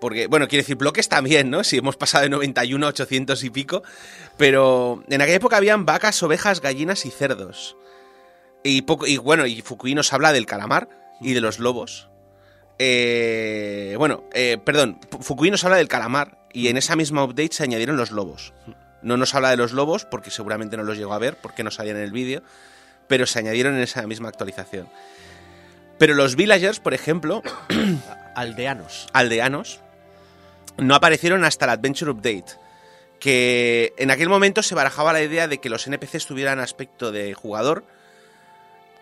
Porque, 0.01 0.27
bueno, 0.27 0.47
quiere 0.47 0.63
decir, 0.63 0.75
bloques 0.75 1.07
también, 1.09 1.49
¿no? 1.49 1.63
Si 1.63 1.77
hemos 1.77 1.95
pasado 1.95 2.23
de 2.23 2.29
91 2.29 2.85
a 2.85 2.89
800 2.89 3.43
y 3.43 3.49
pico. 3.49 3.83
Pero 4.37 5.03
en 5.09 5.21
aquella 5.21 5.37
época 5.37 5.57
habían 5.57 5.85
vacas, 5.85 6.21
ovejas, 6.23 6.59
gallinas 6.61 7.05
y 7.05 7.11
cerdos. 7.11 7.77
Y, 8.63 8.81
poco, 8.81 9.05
y 9.07 9.17
bueno, 9.17 9.45
y 9.45 9.61
Fukui 9.61 9.93
nos 9.95 10.11
habla 10.11 10.33
del 10.33 10.45
calamar 10.47 10.89
y 11.21 11.33
de 11.33 11.41
los 11.41 11.59
lobos. 11.59 12.09
Eh, 12.77 13.95
bueno, 13.97 14.23
eh, 14.33 14.57
perdón, 14.63 14.99
Fukui 15.21 15.49
nos 15.49 15.63
habla 15.63 15.77
del 15.77 15.87
calamar 15.87 16.37
y 16.51 16.67
en 16.67 16.77
esa 16.77 16.95
misma 16.95 17.23
update 17.23 17.53
se 17.53 17.63
añadieron 17.63 17.97
los 17.97 18.11
lobos. 18.11 18.53
No 19.01 19.17
nos 19.17 19.35
habla 19.35 19.51
de 19.51 19.57
los 19.57 19.71
lobos 19.71 20.05
porque 20.05 20.31
seguramente 20.31 20.77
no 20.77 20.83
los 20.83 20.97
llegó 20.97 21.13
a 21.13 21.19
ver 21.19 21.37
porque 21.41 21.63
no 21.63 21.71
salían 21.71 21.97
en 21.97 22.03
el 22.03 22.11
vídeo, 22.11 22.41
pero 23.07 23.25
se 23.25 23.39
añadieron 23.39 23.75
en 23.75 23.81
esa 23.81 24.05
misma 24.07 24.29
actualización. 24.29 24.89
Pero 25.97 26.13
los 26.13 26.35
villagers, 26.35 26.79
por 26.79 26.93
ejemplo, 26.93 27.41
Aldeanos. 28.35 29.07
aldeanos, 29.13 29.79
no 30.77 30.95
aparecieron 30.95 31.45
hasta 31.45 31.65
la 31.65 31.73
Adventure 31.73 32.11
Update. 32.11 32.57
Que 33.19 33.93
en 33.97 34.11
aquel 34.11 34.27
momento 34.27 34.61
se 34.61 34.75
barajaba 34.75 35.13
la 35.13 35.21
idea 35.21 35.47
de 35.47 35.59
que 35.59 35.69
los 35.69 35.87
NPCs 35.87 36.25
tuvieran 36.25 36.59
aspecto 36.59 37.11
de 37.11 37.33
jugador 37.33 37.85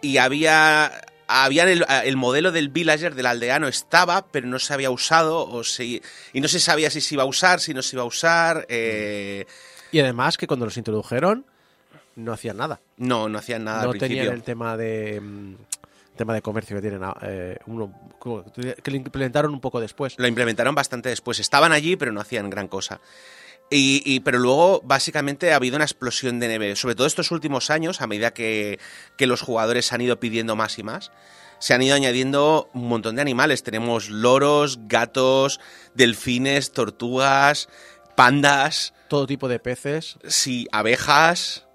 y 0.01 0.17
había. 0.17 0.91
Habían 1.35 1.67
el, 1.69 1.85
el 2.03 2.15
modelo 2.17 2.51
del 2.51 2.69
villager, 2.69 3.15
del 3.15 3.25
aldeano, 3.25 3.67
estaba, 3.67 4.27
pero 4.27 4.47
no 4.47 4.59
se 4.59 4.73
había 4.73 4.91
usado 4.91 5.47
o 5.49 5.63
se- 5.63 6.01
y 6.33 6.41
no 6.41 6.47
se 6.47 6.59
sabía 6.59 6.89
si 6.91 7.01
se 7.01 7.15
iba 7.15 7.23
a 7.23 7.25
usar, 7.25 7.59
si 7.59 7.73
no 7.73 7.81
se 7.81 7.95
iba 7.95 8.03
a 8.03 8.05
usar. 8.05 8.65
eh, 8.69 9.45
Y 9.91 9.99
además 9.99 10.37
que 10.37 10.47
cuando 10.47 10.65
los 10.65 10.77
introdujeron 10.77 11.45
no 12.15 12.33
hacían 12.33 12.57
nada. 12.57 12.79
no, 12.97 13.27
no 13.29 13.39
hacían 13.39 13.63
nada 13.63 13.83
no 13.83 13.83
al 13.85 13.89
principio. 13.97 14.17
tenían 14.17 14.33
el 14.35 14.43
tema 14.43 14.77
de 14.77 15.19
mm, 15.19 15.55
tema 16.15 16.33
de 16.35 16.41
comercio 16.43 16.75
que 16.75 16.81
tienen 16.81 17.01
eh, 17.23 17.57
uno 17.65 17.91
que 18.83 18.91
lo 18.91 18.95
implementaron 18.97 19.51
un 19.51 19.59
poco 19.59 19.81
después. 19.81 20.13
Lo 20.17 20.27
implementaron 20.27 20.75
bastante 20.75 21.09
después. 21.09 21.39
Estaban 21.39 21.71
allí, 21.71 21.95
pero 21.95 22.11
no 22.11 22.21
hacían 22.21 22.49
gran 22.51 22.67
cosa. 22.67 23.01
Y, 23.73 24.01
y- 24.05 24.19
pero 24.19 24.39
luego, 24.39 24.81
básicamente, 24.83 25.51
ha 25.51 25.55
habido 25.55 25.75
una 25.77 25.85
explosión 25.85 26.39
de 26.39 26.47
nieve. 26.47 26.75
Sobre 26.75 26.95
todo 26.95 27.07
estos 27.07 27.31
últimos 27.31 27.69
años, 27.69 28.01
a 28.01 28.07
medida 28.07 28.31
que, 28.33 28.79
que 29.17 29.25
los 29.27 29.41
jugadores 29.41 29.91
han 29.93 30.01
ido 30.01 30.19
pidiendo 30.19 30.55
más 30.55 30.77
y 30.79 30.83
más, 30.83 31.11
se 31.59 31.73
han 31.73 31.81
ido 31.81 31.95
añadiendo 31.95 32.69
un 32.73 32.87
montón 32.87 33.15
de 33.15 33.21
animales. 33.21 33.63
Tenemos 33.63 34.09
loros, 34.09 34.79
gatos, 34.87 35.59
delfines, 35.95 36.71
tortugas, 36.71 37.69
pandas, 38.15 38.93
Todo 39.07 39.25
tipo 39.27 39.47
de 39.47 39.59
peces. 39.59 40.17
sí, 40.27 40.67
abejas. 40.71 41.65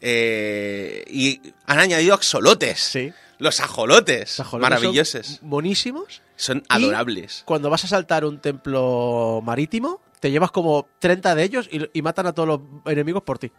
eh, 0.00 1.04
y 1.08 1.40
han 1.66 1.78
añadido 1.78 2.14
axolotes. 2.14 2.80
Sí. 2.80 3.12
Los 3.38 3.60
ajolotes. 3.60 4.38
Ajolotes 4.40 4.70
maravillosos. 4.70 5.26
son 5.26 5.38
Buenísimos. 5.50 6.22
Son 6.36 6.58
Y 6.58 6.64
adorables. 6.68 7.42
Cuando 7.44 7.70
vas 7.70 7.84
a 7.84 7.88
saltar 7.88 8.24
un 8.24 8.38
templo 8.40 9.40
marítimo, 9.44 10.00
te 10.22 10.30
llevas 10.30 10.52
como 10.52 10.86
30 11.00 11.34
de 11.34 11.42
ellos 11.42 11.68
y, 11.68 11.80
y 11.92 12.00
matan 12.00 12.28
a 12.28 12.32
todos 12.32 12.46
los 12.46 12.60
enemigos 12.86 13.24
por 13.24 13.40
ti. 13.40 13.50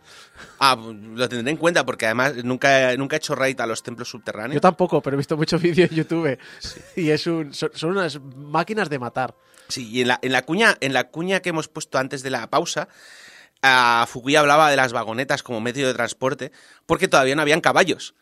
Ah, 0.59 0.77
lo 0.77 1.27
tendré 1.27 1.51
en 1.51 1.57
cuenta 1.57 1.85
porque 1.85 2.05
además 2.05 2.41
nunca, 2.45 2.95
nunca 2.95 3.17
he 3.17 3.19
hecho 3.19 3.35
raid 3.35 3.59
a 3.59 3.67
los 3.67 3.83
templos 3.83 4.07
subterráneos. 4.07 4.53
Yo 4.53 4.61
tampoco, 4.61 5.01
pero 5.01 5.15
he 5.15 5.17
visto 5.17 5.35
muchos 5.35 5.61
vídeos 5.61 5.91
en 5.91 5.97
YouTube. 5.97 6.39
Y 6.95 7.09
es 7.09 7.27
un, 7.27 7.53
son, 7.53 7.71
son 7.73 7.91
unas 7.91 8.17
máquinas 8.21 8.89
de 8.89 8.97
matar. 8.97 9.35
Sí, 9.67 9.89
y 9.89 10.03
en 10.03 10.07
la, 10.07 10.19
en 10.21 10.31
la 10.31 10.43
cuña, 10.43 10.77
en 10.79 10.93
la 10.93 11.09
cuña 11.09 11.41
que 11.41 11.49
hemos 11.49 11.67
puesto 11.67 11.97
antes 11.97 12.23
de 12.23 12.29
la 12.29 12.49
pausa, 12.49 12.87
a 13.61 14.05
Fukui 14.07 14.37
hablaba 14.37 14.69
de 14.69 14.77
las 14.77 14.93
vagonetas 14.93 15.43
como 15.43 15.59
medio 15.59 15.85
de 15.85 15.93
transporte 15.93 16.53
porque 16.85 17.09
todavía 17.09 17.35
no 17.35 17.41
habían 17.41 17.59
caballos. 17.59 18.15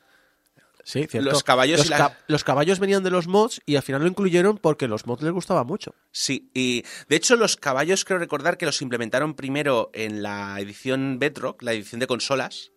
Sí, 0.83 1.05
cierto. 1.07 1.29
Los 1.29 1.43
caballos 1.43 1.77
los, 1.79 1.87
y 1.87 1.89
la- 1.91 1.97
ca- 1.97 2.17
los 2.27 2.43
caballos 2.43 2.79
venían 2.79 3.03
de 3.03 3.11
los 3.11 3.27
mods 3.27 3.61
y 3.65 3.75
al 3.75 3.83
final 3.83 4.01
lo 4.01 4.07
incluyeron 4.07 4.57
porque 4.57 4.87
los 4.87 5.05
mods 5.05 5.21
les 5.23 5.31
gustaba 5.31 5.63
mucho. 5.63 5.93
Sí, 6.11 6.49
y 6.53 6.83
de 7.07 7.15
hecho 7.15 7.35
los 7.35 7.55
caballos 7.57 8.03
creo 8.05 8.17
recordar 8.19 8.57
que 8.57 8.65
los 8.65 8.81
implementaron 8.81 9.35
primero 9.35 9.91
en 9.93 10.23
la 10.23 10.57
edición 10.59 11.19
Bedrock, 11.19 11.61
la 11.61 11.73
edición 11.73 11.99
de 11.99 12.07
consolas, 12.07 12.71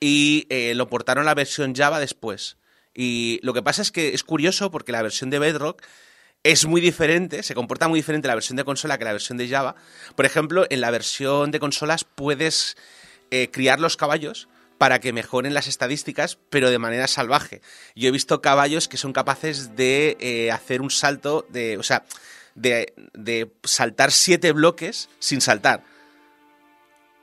y 0.00 0.46
eh, 0.50 0.74
lo 0.74 0.88
portaron 0.88 1.22
a 1.22 1.26
la 1.26 1.34
versión 1.34 1.74
Java 1.74 2.00
después. 2.00 2.56
Y 2.94 3.38
lo 3.42 3.54
que 3.54 3.62
pasa 3.62 3.82
es 3.82 3.90
que 3.92 4.12
es 4.14 4.24
curioso 4.24 4.70
porque 4.70 4.92
la 4.92 5.02
versión 5.02 5.30
de 5.30 5.38
Bedrock 5.38 5.82
es 6.42 6.66
muy 6.66 6.80
diferente, 6.80 7.42
se 7.44 7.54
comporta 7.54 7.86
muy 7.88 8.00
diferente 8.00 8.26
la 8.28 8.34
versión 8.34 8.56
de 8.56 8.64
consola 8.64 8.98
que 8.98 9.04
la 9.04 9.12
versión 9.12 9.38
de 9.38 9.48
Java. 9.48 9.76
Por 10.16 10.26
ejemplo, 10.26 10.66
en 10.68 10.80
la 10.80 10.90
versión 10.90 11.52
de 11.52 11.60
consolas 11.60 12.04
puedes 12.04 12.76
eh, 13.30 13.48
criar 13.52 13.78
los 13.78 13.96
caballos 13.96 14.48
para 14.82 14.98
que 14.98 15.12
mejoren 15.12 15.54
las 15.54 15.68
estadísticas, 15.68 16.38
pero 16.50 16.68
de 16.68 16.80
manera 16.80 17.06
salvaje. 17.06 17.62
Yo 17.94 18.08
he 18.08 18.10
visto 18.10 18.42
caballos 18.42 18.88
que 18.88 18.96
son 18.96 19.12
capaces 19.12 19.76
de 19.76 20.16
eh, 20.18 20.50
hacer 20.50 20.80
un 20.82 20.90
salto, 20.90 21.46
de, 21.50 21.78
o 21.78 21.84
sea, 21.84 22.04
de, 22.56 22.92
de 23.14 23.52
saltar 23.62 24.10
siete 24.10 24.50
bloques 24.50 25.08
sin 25.20 25.40
saltar. 25.40 25.84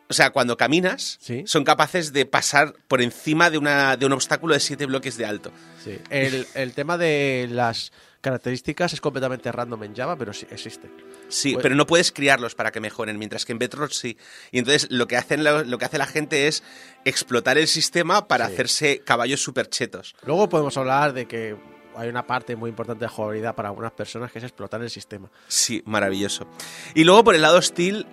O 0.08 0.14
sea, 0.14 0.30
cuando 0.30 0.56
caminas, 0.56 1.18
Sí. 1.20 1.44
son 1.48 1.66
capaces 1.66 2.14
de 2.14 2.26
pasar 2.26 2.76
por 2.88 3.02
encima 3.02 3.50
de, 3.50 3.58
una, 3.58 3.98
de 3.98 4.06
un 4.06 4.14
obstáculo 4.14 4.54
de 4.54 4.62
siete 4.62 4.86
bloques 4.86 5.18
de 5.18 5.26
alto. 5.26 5.52
Sí. 5.84 6.00
El, 6.10 6.48
el 6.54 6.72
tema 6.74 6.98
de 6.98 7.50
las 7.52 7.92
características 8.22 8.94
es 8.94 9.02
completamente 9.02 9.52
random 9.52 9.84
en 9.84 9.96
Java, 9.96 10.16
pero 10.18 10.34
sí 10.34 10.46
existe. 10.52 10.90
Sí, 11.30 11.54
Pues- 11.54 11.64
pero 11.64 11.76
no 11.76 11.86
puedes 11.88 12.12
criarlos 12.12 12.56
para 12.56 12.72
que 12.72 12.80
mejoren, 12.80 13.18
mientras 13.18 13.46
que 13.46 13.52
en 13.54 13.60
Bedrock 13.60 13.92
sí. 13.92 14.18
Y 14.52 14.60
entonces 14.60 14.88
lo 14.92 15.08
que, 15.08 15.18
hacen, 15.18 15.44
lo, 15.44 15.64
lo 15.64 15.78
que 15.78 15.86
hace 15.86 15.98
la 15.98 16.06
gente 16.08 16.48
es 16.48 16.64
explotar 17.06 17.58
el 17.58 17.68
sistema 17.68 18.28
para 18.28 18.48
Sí. 18.48 18.54
hacerse 18.54 19.00
caballos 19.00 19.42
super 19.42 19.70
chetos. 19.70 20.16
Luego 20.26 20.50
podemos 20.50 20.76
hablar 20.78 21.14
de 21.14 21.28
que 21.28 21.56
hay 21.96 22.08
una 22.10 22.26
parte 22.26 22.56
muy 22.56 22.70
importante 22.70 23.06
de 23.06 23.10
jugabilidad 23.10 23.56
para 23.56 23.70
algunas 23.70 23.92
personas 23.92 24.32
que 24.32 24.40
es 24.40 24.44
explotar 24.46 24.82
el 24.82 24.90
sistema. 24.90 25.30
Sí, 25.48 25.82
maravilloso. 25.86 26.48
Y 26.96 27.04
luego 27.04 27.24
por 27.24 27.36
el 27.36 27.42
lado 27.42 27.58
hostil, 27.58 28.06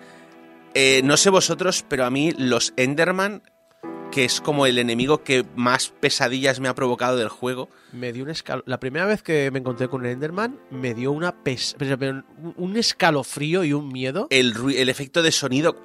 eh, 0.75 1.01
no 1.05 1.17
sé 1.17 1.31
vosotros, 1.31 1.85
pero 1.89 2.05
a 2.05 2.11
mí 2.11 2.33
los 2.37 2.73
Enderman, 2.77 3.43
que 4.11 4.25
es 4.25 4.41
como 4.41 4.67
el 4.67 4.79
enemigo 4.79 5.23
que 5.23 5.45
más 5.57 5.89
pesadillas 5.89 6.59
me 6.61 6.69
ha 6.69 6.75
provocado 6.75 7.17
del 7.17 7.29
juego, 7.29 7.69
Me 7.93 8.13
dio 8.13 8.25
un 8.25 8.31
escalo... 8.31 8.63
La 8.67 8.81
primera 8.81 9.05
vez 9.07 9.23
que 9.23 9.51
me 9.51 9.59
encontré 9.59 9.89
con 9.89 10.01
un 10.03 10.07
Enderman 10.07 10.59
me 10.71 10.95
dio 10.95 11.13
una 11.13 11.43
pes... 11.43 11.77
un- 12.57 12.77
escalofrío 12.77 13.65
y 13.65 13.73
un 13.73 13.89
miedo. 13.89 14.27
el, 14.31 14.55
el 14.75 14.89
efecto 14.89 15.23
de 15.23 15.33
sonido 15.33 15.77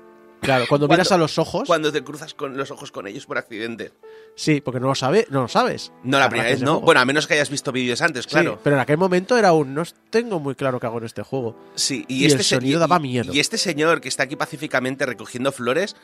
Claro, 0.41 0.65
cuando, 0.67 0.87
Cuando- 0.87 1.01
miras 1.03 1.11
a 1.11 1.17
los 1.17 1.37
ojos. 1.37 1.67
cuando 1.67 1.91
te 1.91 2.03
cruzas 2.03 2.33
con 2.33 2.57
los 2.57 2.71
ojos 2.71 2.91
con 2.91 3.05
ellos 3.05 3.27
por 3.27 3.37
accidente. 3.37 3.91
Sí, 4.35 4.59
porque 4.59 4.79
no 4.79 4.87
lo 4.87 4.95
sabe, 4.95 5.27
no 5.29 5.43
lo 5.43 5.47
sabes. 5.47 5.91
No, 6.03 6.17
la 6.17 6.29
primera 6.29 6.49
vez 6.49 6.61
no. 6.61 6.71
juego. 6.71 6.85
Bueno, 6.87 7.01
a 7.01 7.05
menos 7.05 7.27
que 7.27 7.35
hayas 7.35 7.51
visto 7.51 7.71
vídeos 7.71 8.01
antes, 8.01 8.23
Sí, 8.23 8.31
claro. 8.31 8.59
pero 8.63 8.75
en 8.75 8.79
aquel 8.81 8.97
momento 8.97 9.37
era 9.37 9.53
un 9.53 9.75
no 9.75 9.83
tengo 10.09 10.39
muy 10.39 10.55
claro 10.55 10.79
qué 10.79 10.87
hago 10.87 10.97
en 10.97 11.03
este 11.03 11.21
juego. 11.21 11.55
Sí, 11.75 12.05
Y 12.07 12.23
y, 12.23 12.25
este 12.25 12.39
el 12.39 12.43
sonido 12.45 12.77
y- 12.77 12.79
daba 12.79 12.97
miedo. 12.97 13.31
Y 13.31 13.39
este 13.39 13.59
señor 13.59 14.01
que 14.01 14.07
está 14.07 14.23
aquí 14.23 14.35
pacíficamente 14.35 15.05
recogiendo 15.05 15.51
flores. 15.51 15.95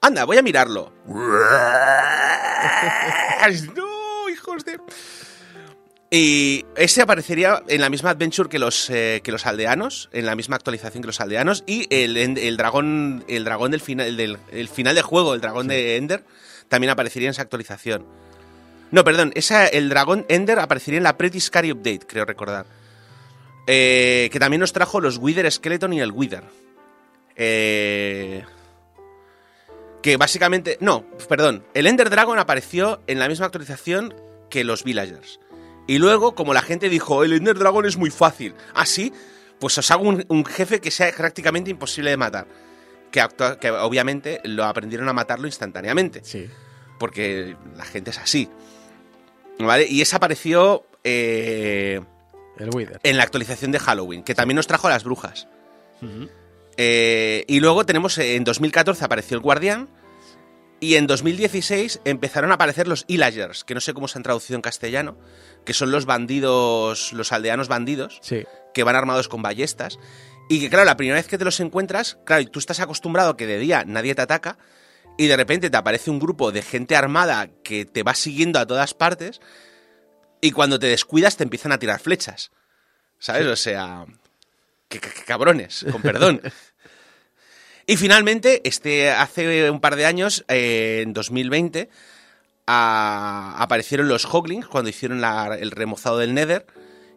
Anda, 0.00 0.24
voy 0.24 0.38
a 0.38 0.42
mirarlo. 0.42 0.92
no, 3.76 4.28
hijos 4.30 4.64
de. 4.64 4.78
Y 6.10 6.64
este 6.74 7.02
aparecería 7.02 7.62
en 7.68 7.80
la 7.80 7.90
misma 7.90 8.10
adventure 8.10 8.48
que 8.48 8.58
los, 8.58 8.90
eh, 8.90 9.20
que 9.22 9.30
los 9.30 9.46
aldeanos, 9.46 10.08
en 10.12 10.26
la 10.26 10.34
misma 10.34 10.56
actualización 10.56 11.02
que 11.02 11.06
los 11.06 11.20
aldeanos, 11.20 11.62
y 11.66 11.86
el, 11.94 12.16
el 12.16 12.56
dragón, 12.56 13.24
el 13.28 13.44
dragón 13.44 13.70
del 13.70 13.80
final, 13.80 14.16
del 14.16 14.38
el 14.50 14.68
final 14.68 14.96
de 14.96 15.02
juego, 15.02 15.34
el 15.34 15.40
dragón 15.40 15.68
de 15.68 15.96
Ender, 15.96 16.24
también 16.68 16.90
aparecería 16.90 17.28
en 17.28 17.32
esa 17.32 17.42
actualización. 17.42 18.06
No, 18.90 19.04
perdón, 19.04 19.30
esa, 19.36 19.66
el 19.68 19.88
dragón 19.88 20.26
Ender 20.28 20.58
aparecería 20.58 20.98
en 20.98 21.04
la 21.04 21.16
Pretty 21.16 21.38
Scary 21.38 21.70
Update, 21.72 22.06
creo 22.06 22.24
recordar. 22.24 22.66
Eh, 23.66 24.30
que 24.32 24.40
también 24.40 24.60
nos 24.60 24.72
trajo 24.72 25.00
los 25.00 25.18
Wither 25.18 25.50
Skeleton 25.50 25.92
y 25.92 26.00
el 26.00 26.10
Wither. 26.10 26.42
Eh, 27.36 28.42
que 30.02 30.16
básicamente. 30.16 30.76
No, 30.80 31.04
perdón. 31.28 31.64
El 31.74 31.86
Ender 31.86 32.10
Dragon 32.10 32.38
apareció 32.38 33.00
en 33.06 33.18
la 33.18 33.28
misma 33.28 33.46
actualización 33.46 34.14
que 34.48 34.64
los 34.64 34.84
Villagers. 34.84 35.40
Y 35.86 35.98
luego, 35.98 36.34
como 36.34 36.54
la 36.54 36.62
gente 36.62 36.88
dijo, 36.88 37.24
el 37.24 37.32
Ender 37.32 37.58
Dragon 37.58 37.84
es 37.86 37.96
muy 37.96 38.10
fácil. 38.10 38.54
Así, 38.74 39.12
pues 39.58 39.76
os 39.78 39.90
hago 39.90 40.04
un, 40.08 40.24
un 40.28 40.44
jefe 40.44 40.80
que 40.80 40.90
sea 40.90 41.10
prácticamente 41.16 41.70
imposible 41.70 42.10
de 42.10 42.16
matar. 42.16 42.46
Que, 43.10 43.20
actua- 43.20 43.58
que 43.58 43.70
obviamente 43.70 44.40
lo 44.44 44.64
aprendieron 44.64 45.08
a 45.08 45.12
matarlo 45.12 45.46
instantáneamente. 45.46 46.20
Sí. 46.22 46.48
Porque 46.98 47.56
la 47.76 47.84
gente 47.84 48.10
es 48.10 48.18
así. 48.18 48.48
¿Vale? 49.58 49.86
Y 49.88 50.00
ese 50.00 50.16
apareció. 50.16 50.84
eh, 51.04 52.00
El 52.56 52.70
Wither. 52.74 53.00
en 53.02 53.16
la 53.16 53.22
actualización 53.24 53.72
de 53.72 53.78
Halloween, 53.80 54.22
que 54.22 54.34
también 54.34 54.56
nos 54.56 54.66
trajo 54.66 54.86
a 54.86 54.90
las 54.90 55.02
brujas. 55.04 55.48
Eh, 56.82 57.44
y 57.46 57.60
luego 57.60 57.84
tenemos, 57.84 58.16
eh, 58.16 58.36
en 58.36 58.44
2014 58.44 59.04
apareció 59.04 59.34
el 59.36 59.42
Guardián, 59.42 59.90
y 60.80 60.94
en 60.94 61.06
2016 61.06 62.00
empezaron 62.06 62.52
a 62.52 62.54
aparecer 62.54 62.88
los 62.88 63.04
Illagers, 63.06 63.64
que 63.64 63.74
no 63.74 63.82
sé 63.82 63.92
cómo 63.92 64.08
se 64.08 64.18
han 64.18 64.22
traducido 64.22 64.56
en 64.56 64.62
castellano, 64.62 65.18
que 65.66 65.74
son 65.74 65.90
los 65.90 66.06
bandidos, 66.06 67.12
los 67.12 67.32
aldeanos 67.32 67.68
bandidos, 67.68 68.18
Sí. 68.22 68.44
que 68.72 68.82
van 68.82 68.96
armados 68.96 69.28
con 69.28 69.42
ballestas. 69.42 69.98
Y 70.48 70.58
que, 70.58 70.70
claro, 70.70 70.86
la 70.86 70.96
primera 70.96 71.16
vez 71.18 71.26
que 71.28 71.36
te 71.36 71.44
los 71.44 71.60
encuentras, 71.60 72.16
claro, 72.24 72.40
y 72.40 72.46
tú 72.46 72.58
estás 72.58 72.80
acostumbrado 72.80 73.32
a 73.32 73.36
que 73.36 73.46
de 73.46 73.58
día 73.58 73.84
nadie 73.86 74.14
te 74.14 74.22
ataca, 74.22 74.56
y 75.18 75.26
de 75.26 75.36
repente 75.36 75.68
te 75.68 75.76
aparece 75.76 76.10
un 76.10 76.18
grupo 76.18 76.50
de 76.50 76.62
gente 76.62 76.96
armada 76.96 77.50
que 77.62 77.84
te 77.84 78.02
va 78.02 78.14
siguiendo 78.14 78.58
a 78.58 78.64
todas 78.66 78.94
partes, 78.94 79.42
y 80.40 80.52
cuando 80.52 80.78
te 80.78 80.86
descuidas 80.86 81.36
te 81.36 81.44
empiezan 81.44 81.72
a 81.72 81.78
tirar 81.78 82.00
flechas. 82.00 82.52
¿Sabes? 83.18 83.46
O 83.48 83.56
sea, 83.56 84.06
qué- 84.88 84.98
qué 84.98 85.10
cabrones, 85.26 85.84
con 85.92 86.00
perdón. 86.00 86.40
y 87.92 87.96
finalmente, 87.96 88.60
este, 88.64 89.10
hace 89.10 89.70
un 89.70 89.80
par 89.80 89.96
de 89.96 90.06
años, 90.06 90.44
eh, 90.48 91.00
en 91.02 91.12
2020, 91.12 91.88
a- 92.66 93.56
aparecieron 93.58 94.08
los 94.08 94.24
Hoglings 94.26 94.66
cuando 94.66 94.90
hicieron 94.90 95.20
la- 95.20 95.56
el 95.60 95.70
remozado 95.70 96.18
del 96.18 96.34
Nether. 96.34 96.66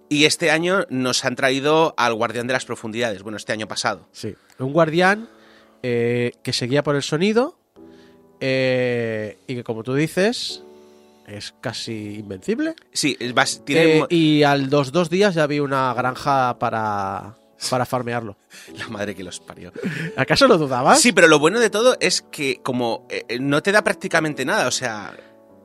Y 0.09 0.25
este 0.25 0.51
año 0.51 0.85
nos 0.89 1.25
han 1.25 1.35
traído 1.35 1.93
al 1.97 2.13
Guardián 2.13 2.45
de 2.47 2.53
las 2.53 2.65
Profundidades. 2.65 3.23
Bueno, 3.23 3.37
este 3.37 3.53
año 3.53 3.67
pasado. 3.67 4.07
Sí. 4.11 4.35
Un 4.59 4.73
guardián 4.73 5.29
eh, 5.81 6.31
que 6.43 6.53
se 6.53 6.67
guía 6.67 6.81
por 6.83 6.95
el 6.95 7.03
sonido 7.03 7.57
eh, 8.39 9.37
y 9.47 9.55
que, 9.55 9.63
como 9.63 9.83
tú 9.83 9.93
dices, 9.95 10.63
es 11.27 11.53
casi 11.61 12.15
invencible. 12.19 12.75
Sí, 12.91 13.15
es 13.19 13.33
tiene 13.65 13.97
Eh, 13.99 14.05
y 14.09 14.43
al 14.43 14.69
dos 14.69 14.91
dos 14.91 15.09
días 15.09 15.35
ya 15.35 15.47
vi 15.47 15.59
una 15.59 15.93
granja 15.93 16.57
para, 16.59 17.35
para 17.69 17.85
farmearlo. 17.85 18.37
la 18.77 18.87
madre 18.89 19.15
que 19.15 19.23
los 19.23 19.39
parió. 19.39 19.71
¿Acaso 20.15 20.47
lo 20.47 20.57
dudabas? 20.57 20.99
Sí, 21.01 21.11
pero 21.11 21.27
lo 21.27 21.39
bueno 21.39 21.59
de 21.59 21.69
todo 21.69 21.97
es 21.99 22.21
que 22.21 22.59
como 22.63 23.05
eh, 23.09 23.23
eh, 23.27 23.39
no 23.39 23.61
te 23.63 23.71
da 23.71 23.83
prácticamente 23.83 24.45
nada, 24.45 24.67
o 24.67 24.71
sea, 24.71 25.13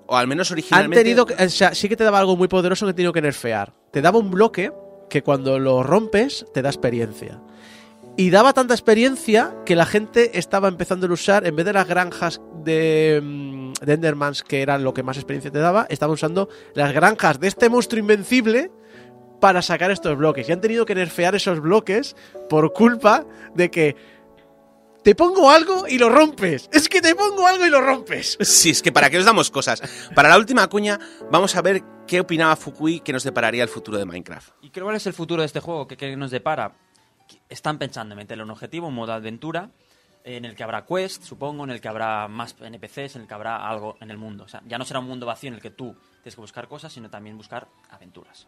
o 0.06 0.16
al 0.16 0.26
menos 0.26 0.50
Han 0.50 0.54
originalmente... 0.54 1.04
tenido, 1.04 1.26
que- 1.26 1.34
o 1.34 1.48
sea, 1.48 1.74
sí 1.74 1.88
que 1.88 1.96
te 1.96 2.04
daba 2.04 2.18
algo 2.18 2.36
muy 2.36 2.48
poderoso 2.48 2.86
que 2.86 2.90
he 2.92 2.94
tenido 2.94 3.12
que 3.12 3.22
nerfear. 3.22 3.72
Te 3.92 4.00
daba 4.02 4.18
un 4.18 4.30
bloque 4.30 4.72
que 5.10 5.22
cuando 5.22 5.58
lo 5.58 5.82
rompes 5.82 6.46
te 6.52 6.62
da 6.62 6.68
experiencia. 6.68 7.40
Y 8.16 8.30
daba 8.30 8.52
tanta 8.52 8.74
experiencia 8.74 9.54
que 9.64 9.76
la 9.76 9.86
gente 9.86 10.38
estaba 10.40 10.66
empezando 10.66 11.06
a 11.06 11.12
usar, 11.12 11.46
en 11.46 11.54
vez 11.54 11.64
de 11.64 11.72
las 11.72 11.86
granjas 11.86 12.40
de, 12.64 13.20
mm, 13.22 13.72
de 13.74 13.92
Endermans, 13.92 14.42
que 14.42 14.60
eran 14.60 14.82
lo 14.82 14.92
que 14.92 15.04
más 15.04 15.16
experiencia 15.18 15.52
te 15.52 15.60
daba, 15.60 15.86
estaban 15.88 16.14
usando 16.14 16.48
las 16.74 16.92
granjas 16.92 17.38
de 17.38 17.46
este 17.46 17.68
monstruo 17.68 18.00
invencible 18.00 18.72
para 19.40 19.62
sacar 19.62 19.90
estos 19.90 20.16
bloques. 20.16 20.48
Y 20.48 20.52
han 20.52 20.60
tenido 20.60 20.86
que 20.86 20.94
nerfear 20.94 21.34
esos 21.34 21.60
bloques 21.60 22.16
por 22.48 22.72
culpa 22.72 23.24
de 23.54 23.70
que 23.70 23.96
te 25.02 25.14
pongo 25.14 25.50
algo 25.50 25.86
y 25.88 25.98
lo 25.98 26.08
rompes. 26.08 26.68
Es 26.72 26.88
que 26.88 27.00
te 27.00 27.14
pongo 27.14 27.46
algo 27.46 27.64
y 27.64 27.70
lo 27.70 27.80
rompes. 27.80 28.36
Sí, 28.44 28.70
es 28.70 28.82
que 28.82 28.92
para 28.92 29.10
qué 29.10 29.18
os 29.18 29.24
damos 29.24 29.50
cosas. 29.50 29.82
Para 30.14 30.28
la 30.28 30.38
última 30.38 30.66
cuña, 30.68 30.98
vamos 31.30 31.54
a 31.56 31.62
ver 31.62 31.82
qué 32.06 32.20
opinaba 32.20 32.56
Fukui 32.56 33.00
que 33.00 33.12
nos 33.12 33.24
depararía 33.24 33.62
el 33.62 33.68
futuro 33.68 33.98
de 33.98 34.04
Minecraft. 34.04 34.50
¿Y 34.62 34.70
cuál 34.70 34.96
es 34.96 35.06
el 35.06 35.14
futuro 35.14 35.42
de 35.42 35.46
este 35.46 35.60
juego? 35.60 35.86
¿Qué, 35.86 35.96
qué 35.96 36.16
nos 36.16 36.30
depara? 36.30 36.72
Están 37.48 37.78
pensando 37.78 38.14
en 38.14 38.18
meterle 38.18 38.44
un 38.44 38.50
objetivo, 38.50 38.88
un 38.88 38.94
modo 38.94 39.12
aventura, 39.12 39.70
en 40.24 40.44
el 40.44 40.54
que 40.54 40.62
habrá 40.62 40.84
quest, 40.84 41.22
supongo, 41.22 41.64
en 41.64 41.70
el 41.70 41.80
que 41.80 41.88
habrá 41.88 42.28
más 42.28 42.54
NPCs, 42.60 43.16
en 43.16 43.22
el 43.22 43.28
que 43.28 43.34
habrá 43.34 43.68
algo 43.68 43.96
en 44.00 44.10
el 44.10 44.18
mundo. 44.18 44.44
O 44.44 44.48
sea, 44.48 44.62
ya 44.66 44.78
no 44.78 44.84
será 44.84 45.00
un 45.00 45.06
mundo 45.06 45.26
vacío 45.26 45.48
en 45.48 45.54
el 45.54 45.60
que 45.60 45.70
tú 45.70 45.96
tienes 46.22 46.34
que 46.34 46.40
buscar 46.40 46.68
cosas, 46.68 46.92
sino 46.92 47.08
también 47.08 47.36
buscar 47.36 47.68
aventuras. 47.90 48.46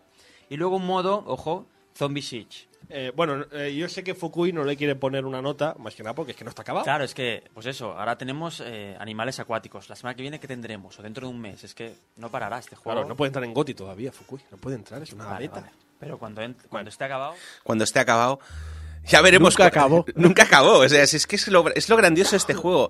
Y 0.51 0.57
luego 0.59 0.77
un 0.77 0.85
modo, 0.87 1.25
ojo, 1.27 1.67
Zombie 1.97 2.21
Siege. 2.23 2.69
Eh, 2.89 3.13
bueno, 3.15 3.45
eh, 3.53 3.73
yo 3.75 3.89
sé 3.89 4.03
que 4.03 4.15
Fukui 4.17 4.53
no 4.53 4.65
le 4.65 4.77
quiere 4.77 4.97
poner 4.97 5.25
una 5.25 5.41
nota, 5.41 5.77
más 5.79 5.95
que 5.95 6.03
nada 6.03 6.15
porque 6.15 6.33
es 6.33 6.37
que 6.37 6.43
no 6.45 6.51
está 6.51 6.63
acabado. 6.63 6.85
Claro, 6.85 7.05
es 7.05 7.15
que, 7.15 7.45
pues 7.55 7.67
eso, 7.67 7.97
ahora 7.97 8.19
tenemos 8.19 8.61
eh, 8.67 8.97
animales 8.99 9.39
acuáticos. 9.39 9.89
La 9.89 9.95
semana 9.95 10.17
que 10.17 10.23
viene, 10.23 10.41
¿qué 10.41 10.49
tendremos? 10.49 10.99
O 10.99 11.03
dentro 11.03 11.29
de 11.29 11.33
un 11.33 11.41
mes. 11.41 11.63
Es 11.63 11.73
que 11.75 11.95
no 12.17 12.31
parará 12.31 12.59
este 12.59 12.75
juego. 12.75 12.97
Claro, 12.97 13.09
no 13.09 13.15
puede 13.17 13.29
entrar 13.29 13.45
en 13.45 13.55
Goti 13.55 13.75
todavía, 13.75 14.11
Fukui. 14.11 14.41
No 14.51 14.57
puede 14.57 14.75
entrar, 14.77 15.01
es 15.03 15.13
una 15.13 15.25
Vale, 15.27 15.47
beta. 15.47 15.61
vale. 15.61 15.73
Pero 16.01 16.19
cuando, 16.19 16.43
ent- 16.43 16.57
cuando 16.69 16.89
esté 16.91 17.05
acabado, 17.05 17.35
Cuando 17.63 17.85
esté 17.85 18.01
acabado, 18.01 18.41
ya 19.05 19.21
veremos. 19.21 19.53
Nunca 19.55 19.67
acabó. 19.67 20.05
Nunca 20.17 20.43
acabó. 20.45 20.79
O 20.79 20.89
sea, 20.89 21.07
si 21.07 21.17
es 21.17 21.27
que 21.29 21.37
es 21.37 21.47
lo, 21.49 21.69
es 21.73 21.89
lo 21.89 21.97
grandioso 21.97 22.33
de 22.33 22.39
este 22.39 22.55
juego. 22.55 22.89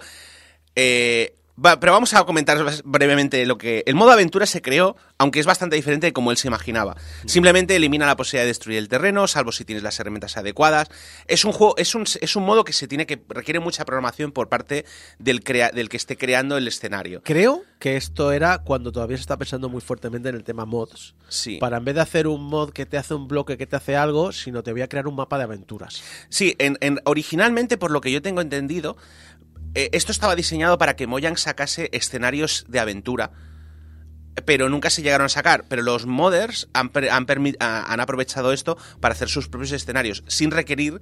Eh, 0.76 1.36
Va, 1.64 1.78
pero 1.78 1.92
vamos 1.92 2.14
a 2.14 2.24
comentar 2.24 2.56
brevemente 2.84 3.44
lo 3.44 3.58
que... 3.58 3.82
El 3.86 3.94
modo 3.94 4.12
aventura 4.12 4.46
se 4.46 4.62
creó, 4.62 4.96
aunque 5.18 5.40
es 5.40 5.46
bastante 5.46 5.76
diferente 5.76 6.06
de 6.06 6.12
como 6.14 6.30
él 6.30 6.38
se 6.38 6.48
imaginaba. 6.48 6.96
Simplemente 7.26 7.76
elimina 7.76 8.06
la 8.06 8.16
posibilidad 8.16 8.44
de 8.44 8.48
destruir 8.48 8.78
el 8.78 8.88
terreno, 8.88 9.26
salvo 9.28 9.52
si 9.52 9.64
tienes 9.66 9.82
las 9.82 10.00
herramientas 10.00 10.38
adecuadas. 10.38 10.88
Es 11.26 11.44
un 11.44 11.52
juego, 11.52 11.74
es 11.76 11.94
un, 11.94 12.04
es 12.20 12.34
un 12.36 12.44
modo 12.44 12.64
que 12.64 12.72
se 12.72 12.88
tiene 12.88 13.04
que 13.06 13.22
requiere 13.28 13.61
mucha 13.61 13.84
programación 13.84 14.32
por 14.32 14.48
parte 14.48 14.86
del, 15.18 15.44
crea- 15.44 15.70
del 15.70 15.90
que 15.90 15.98
esté 15.98 16.16
creando 16.16 16.56
el 16.56 16.66
escenario. 16.66 17.20
Creo 17.24 17.62
que 17.78 17.96
esto 17.96 18.32
era 18.32 18.58
cuando 18.58 18.90
todavía 18.92 19.16
se 19.18 19.22
está 19.22 19.36
pensando 19.36 19.68
muy 19.68 19.82
fuertemente 19.82 20.30
en 20.30 20.36
el 20.36 20.44
tema 20.44 20.64
mods. 20.64 21.14
Sí. 21.28 21.58
Para 21.58 21.76
en 21.76 21.84
vez 21.84 21.94
de 21.94 22.00
hacer 22.00 22.26
un 22.26 22.42
mod 22.42 22.70
que 22.72 22.86
te 22.86 22.96
hace 22.96 23.12
un 23.14 23.28
bloque 23.28 23.58
que 23.58 23.66
te 23.66 23.76
hace 23.76 23.96
algo, 23.96 24.32
sino 24.32 24.62
te 24.62 24.72
voy 24.72 24.80
a 24.82 24.88
crear 24.88 25.06
un 25.06 25.16
mapa 25.16 25.36
de 25.36 25.44
aventuras. 25.44 26.02
Sí, 26.30 26.56
en, 26.58 26.78
en- 26.80 27.00
originalmente, 27.04 27.76
por 27.76 27.90
lo 27.90 28.00
que 28.00 28.11
yo 28.12 28.22
tengo 28.22 28.40
entendido, 28.40 28.96
eh, 29.74 29.90
esto 29.92 30.12
estaba 30.12 30.36
diseñado 30.36 30.78
para 30.78 30.96
que 30.96 31.06
Mojang 31.06 31.36
sacase 31.36 31.88
escenarios 31.92 32.64
de 32.68 32.80
aventura. 32.80 33.32
Pero 34.44 34.68
nunca 34.68 34.90
se 34.90 35.02
llegaron 35.02 35.26
a 35.26 35.28
sacar. 35.28 35.64
Pero 35.68 35.82
los 35.82 36.06
modders 36.06 36.68
han, 36.72 36.90
han 37.60 38.00
aprovechado 38.00 38.52
esto 38.52 38.76
para 39.00 39.12
hacer 39.12 39.28
sus 39.28 39.48
propios 39.48 39.72
escenarios 39.72 40.24
sin 40.28 40.50
requerir 40.50 41.00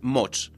mods. 0.00 0.52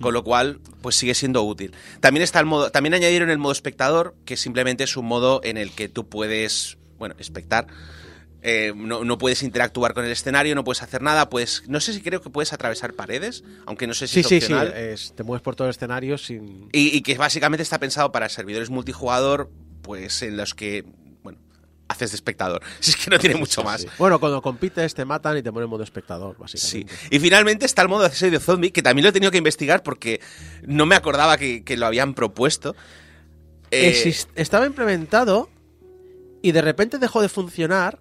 Con 0.00 0.12
lo 0.12 0.24
cual, 0.24 0.60
pues 0.82 0.96
sigue 0.96 1.14
siendo 1.14 1.42
útil. 1.44 1.72
También 2.00 2.24
está 2.24 2.40
el 2.40 2.46
modo. 2.46 2.70
También 2.70 2.94
añadieron 2.94 3.30
el 3.30 3.38
modo 3.38 3.52
espectador, 3.52 4.16
que 4.24 4.36
simplemente 4.36 4.84
es 4.84 4.96
un 4.96 5.06
modo 5.06 5.40
en 5.44 5.56
el 5.56 5.70
que 5.70 5.88
tú 5.88 6.08
puedes. 6.08 6.78
Bueno, 6.98 7.14
espectar. 7.18 7.66
Eh, 8.46 8.74
no, 8.76 9.04
no 9.04 9.16
puedes 9.16 9.42
interactuar 9.42 9.94
con 9.94 10.04
el 10.04 10.10
escenario, 10.12 10.54
no 10.54 10.64
puedes 10.64 10.82
hacer 10.82 11.00
nada, 11.00 11.30
pues 11.30 11.62
no 11.66 11.80
sé 11.80 11.94
si 11.94 12.02
creo 12.02 12.20
que 12.20 12.28
puedes 12.28 12.52
atravesar 12.52 12.92
paredes, 12.92 13.42
aunque 13.64 13.86
no 13.86 13.94
sé 13.94 14.06
si 14.06 14.14
Sí, 14.14 14.20
es 14.20 14.26
sí, 14.26 14.40
sí. 14.40 14.52
opcional. 14.52 14.74
es- 14.76 15.14
te 15.16 15.22
mueves 15.22 15.42
por 15.42 15.56
todo 15.56 15.66
el 15.66 15.70
escenario 15.70 16.18
sin. 16.18 16.68
Y, 16.70 16.94
y 16.94 17.00
que 17.00 17.16
básicamente 17.16 17.62
está 17.62 17.80
pensado 17.80 18.12
para 18.12 18.28
servidores 18.28 18.68
multijugador, 18.68 19.50
pues 19.80 20.20
en 20.20 20.36
los 20.36 20.52
que, 20.52 20.84
bueno, 21.22 21.38
haces 21.88 22.10
de 22.10 22.16
espectador. 22.16 22.60
Si 22.80 22.90
es 22.90 22.96
que 22.98 23.08
no 23.10 23.18
tiene 23.18 23.36
mucho 23.36 23.64
más. 23.64 23.80
Sí. 23.80 23.88
Bueno, 23.98 24.20
cuando 24.20 24.42
compites 24.42 24.92
te 24.94 25.06
matan 25.06 25.38
y 25.38 25.42
te 25.42 25.50
ponen 25.50 25.64
en 25.64 25.70
modo 25.70 25.82
espectador, 25.82 26.36
Sí. 26.36 26.84
básicamente. 26.84 27.16
Y 27.16 27.18
finalmente 27.20 27.64
está 27.64 27.80
el 27.80 27.88
modo 27.88 28.02
de 28.02 28.08
asedio 28.08 28.40
zombie, 28.40 28.72
que 28.72 28.82
también 28.82 29.04
lo 29.04 29.08
he 29.08 29.12
tenido 29.12 29.30
que 29.32 29.38
investigar 29.38 29.82
porque 29.82 30.20
no 30.66 30.84
me 30.84 30.96
acordaba 30.96 31.38
que, 31.38 31.64
que 31.64 31.78
lo 31.78 31.86
habían 31.86 32.12
propuesto. 32.12 32.76
Eh, 33.70 33.90
Exist- 33.90 34.28
estaba 34.34 34.66
implementado 34.66 35.48
y 36.42 36.52
de 36.52 36.60
repente 36.60 36.98
dejó 36.98 37.22
de 37.22 37.30
funcionar 37.30 37.98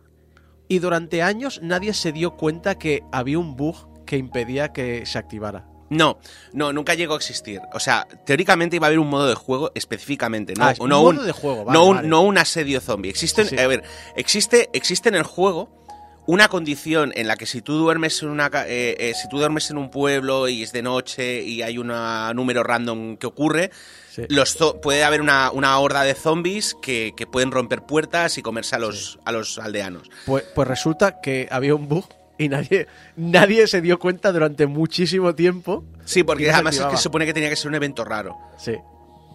y 0.68 0.80
durante 0.80 1.22
años 1.22 1.60
nadie 1.62 1.94
se 1.94 2.12
dio 2.12 2.36
cuenta 2.36 2.76
que 2.78 3.04
había 3.12 3.40
un 3.40 3.56
bug 3.56 4.06
que 4.06 4.18
impedía 4.18 4.74
que 4.74 5.06
se 5.06 5.18
activara. 5.18 5.66
no, 5.90 6.18
no, 6.54 6.74
nunca 6.74 6.96
llegó 6.96 7.14
a 7.14 7.18
existir. 7.18 7.62
O 7.74 7.80
sea, 7.80 8.08
teóricamente 8.26 8.78
iba 8.78 8.88
a 8.88 8.90
haber 8.90 9.00
un 9.00 9.10
modo 9.10 9.28
de 9.28 9.36
juego 9.36 9.72
específicamente, 9.76 10.54
no, 10.58 10.66
Ah, 10.66 10.72
es 10.72 10.80
un 10.80 10.90
no 10.90 11.02
modo 11.04 11.24
de 11.24 11.32
juego, 11.32 11.66
vale, 11.66 11.78
no, 11.78 11.86
un, 12.22 12.36
no 12.36 12.42
asedio 12.42 12.82
zombie. 12.82 13.14
Sí. 13.14 13.28
a 13.58 13.68
ver, 13.68 13.84
existe, 14.16 14.70
existe 14.74 15.10
en 15.10 15.16
el 15.16 15.24
juego 15.24 15.83
una 16.26 16.48
condición 16.48 17.12
en 17.16 17.28
la 17.28 17.36
que 17.36 17.46
si 17.46 17.62
tú 17.62 17.74
duermes 17.78 18.22
en 18.24 18.30
una 18.30 18.50
eh, 18.68 18.96
eh, 19.00 19.14
si 19.14 19.28
tú 19.30 19.38
duermes 19.40 19.70
en 19.70 19.78
un 19.78 19.90
pueblo 19.92 20.48
y 20.48 20.64
es 20.64 20.72
de 20.72 20.82
noche 20.82 21.42
y 21.42 21.62
hay 21.62 21.78
un 21.78 21.92
número 22.36 22.64
random 22.64 23.18
que 23.18 23.28
ocurre, 23.28 23.72
Sí. 24.14 24.22
los 24.30 24.56
puede 24.84 25.04
haber 25.04 25.22
una, 25.22 25.50
una 25.52 25.80
horda 25.80 26.04
de 26.04 26.14
zombies 26.14 26.76
que, 26.84 27.14
que 27.18 27.26
pueden 27.26 27.50
romper 27.52 27.82
puertas 27.82 28.38
y 28.38 28.44
comerse 28.44 28.76
a 28.76 28.80
los, 28.80 29.18
a 29.26 29.32
los 29.32 29.58
aldeanos. 29.58 30.08
Pues, 30.28 30.44
pues 30.54 30.68
resulta 30.68 31.20
que 31.20 31.48
había 31.50 31.74
un 31.74 31.88
bug 31.90 32.06
y 32.38 32.48
nadie, 32.48 32.86
nadie 33.16 33.66
se 33.66 33.82
dio 33.82 33.98
cuenta 33.98 34.32
durante 34.32 34.68
muchísimo 34.68 35.34
tiempo. 35.34 35.84
Sí, 36.06 36.22
porque 36.24 36.52
además 36.52 36.78
es 36.78 36.86
que 36.86 36.98
se 36.98 37.02
supone 37.04 37.26
que 37.26 37.34
tenía 37.34 37.50
que 37.50 37.56
ser 37.56 37.70
un 37.70 37.76
evento 37.76 38.06
raro. 38.06 38.38
Sí. 38.60 38.76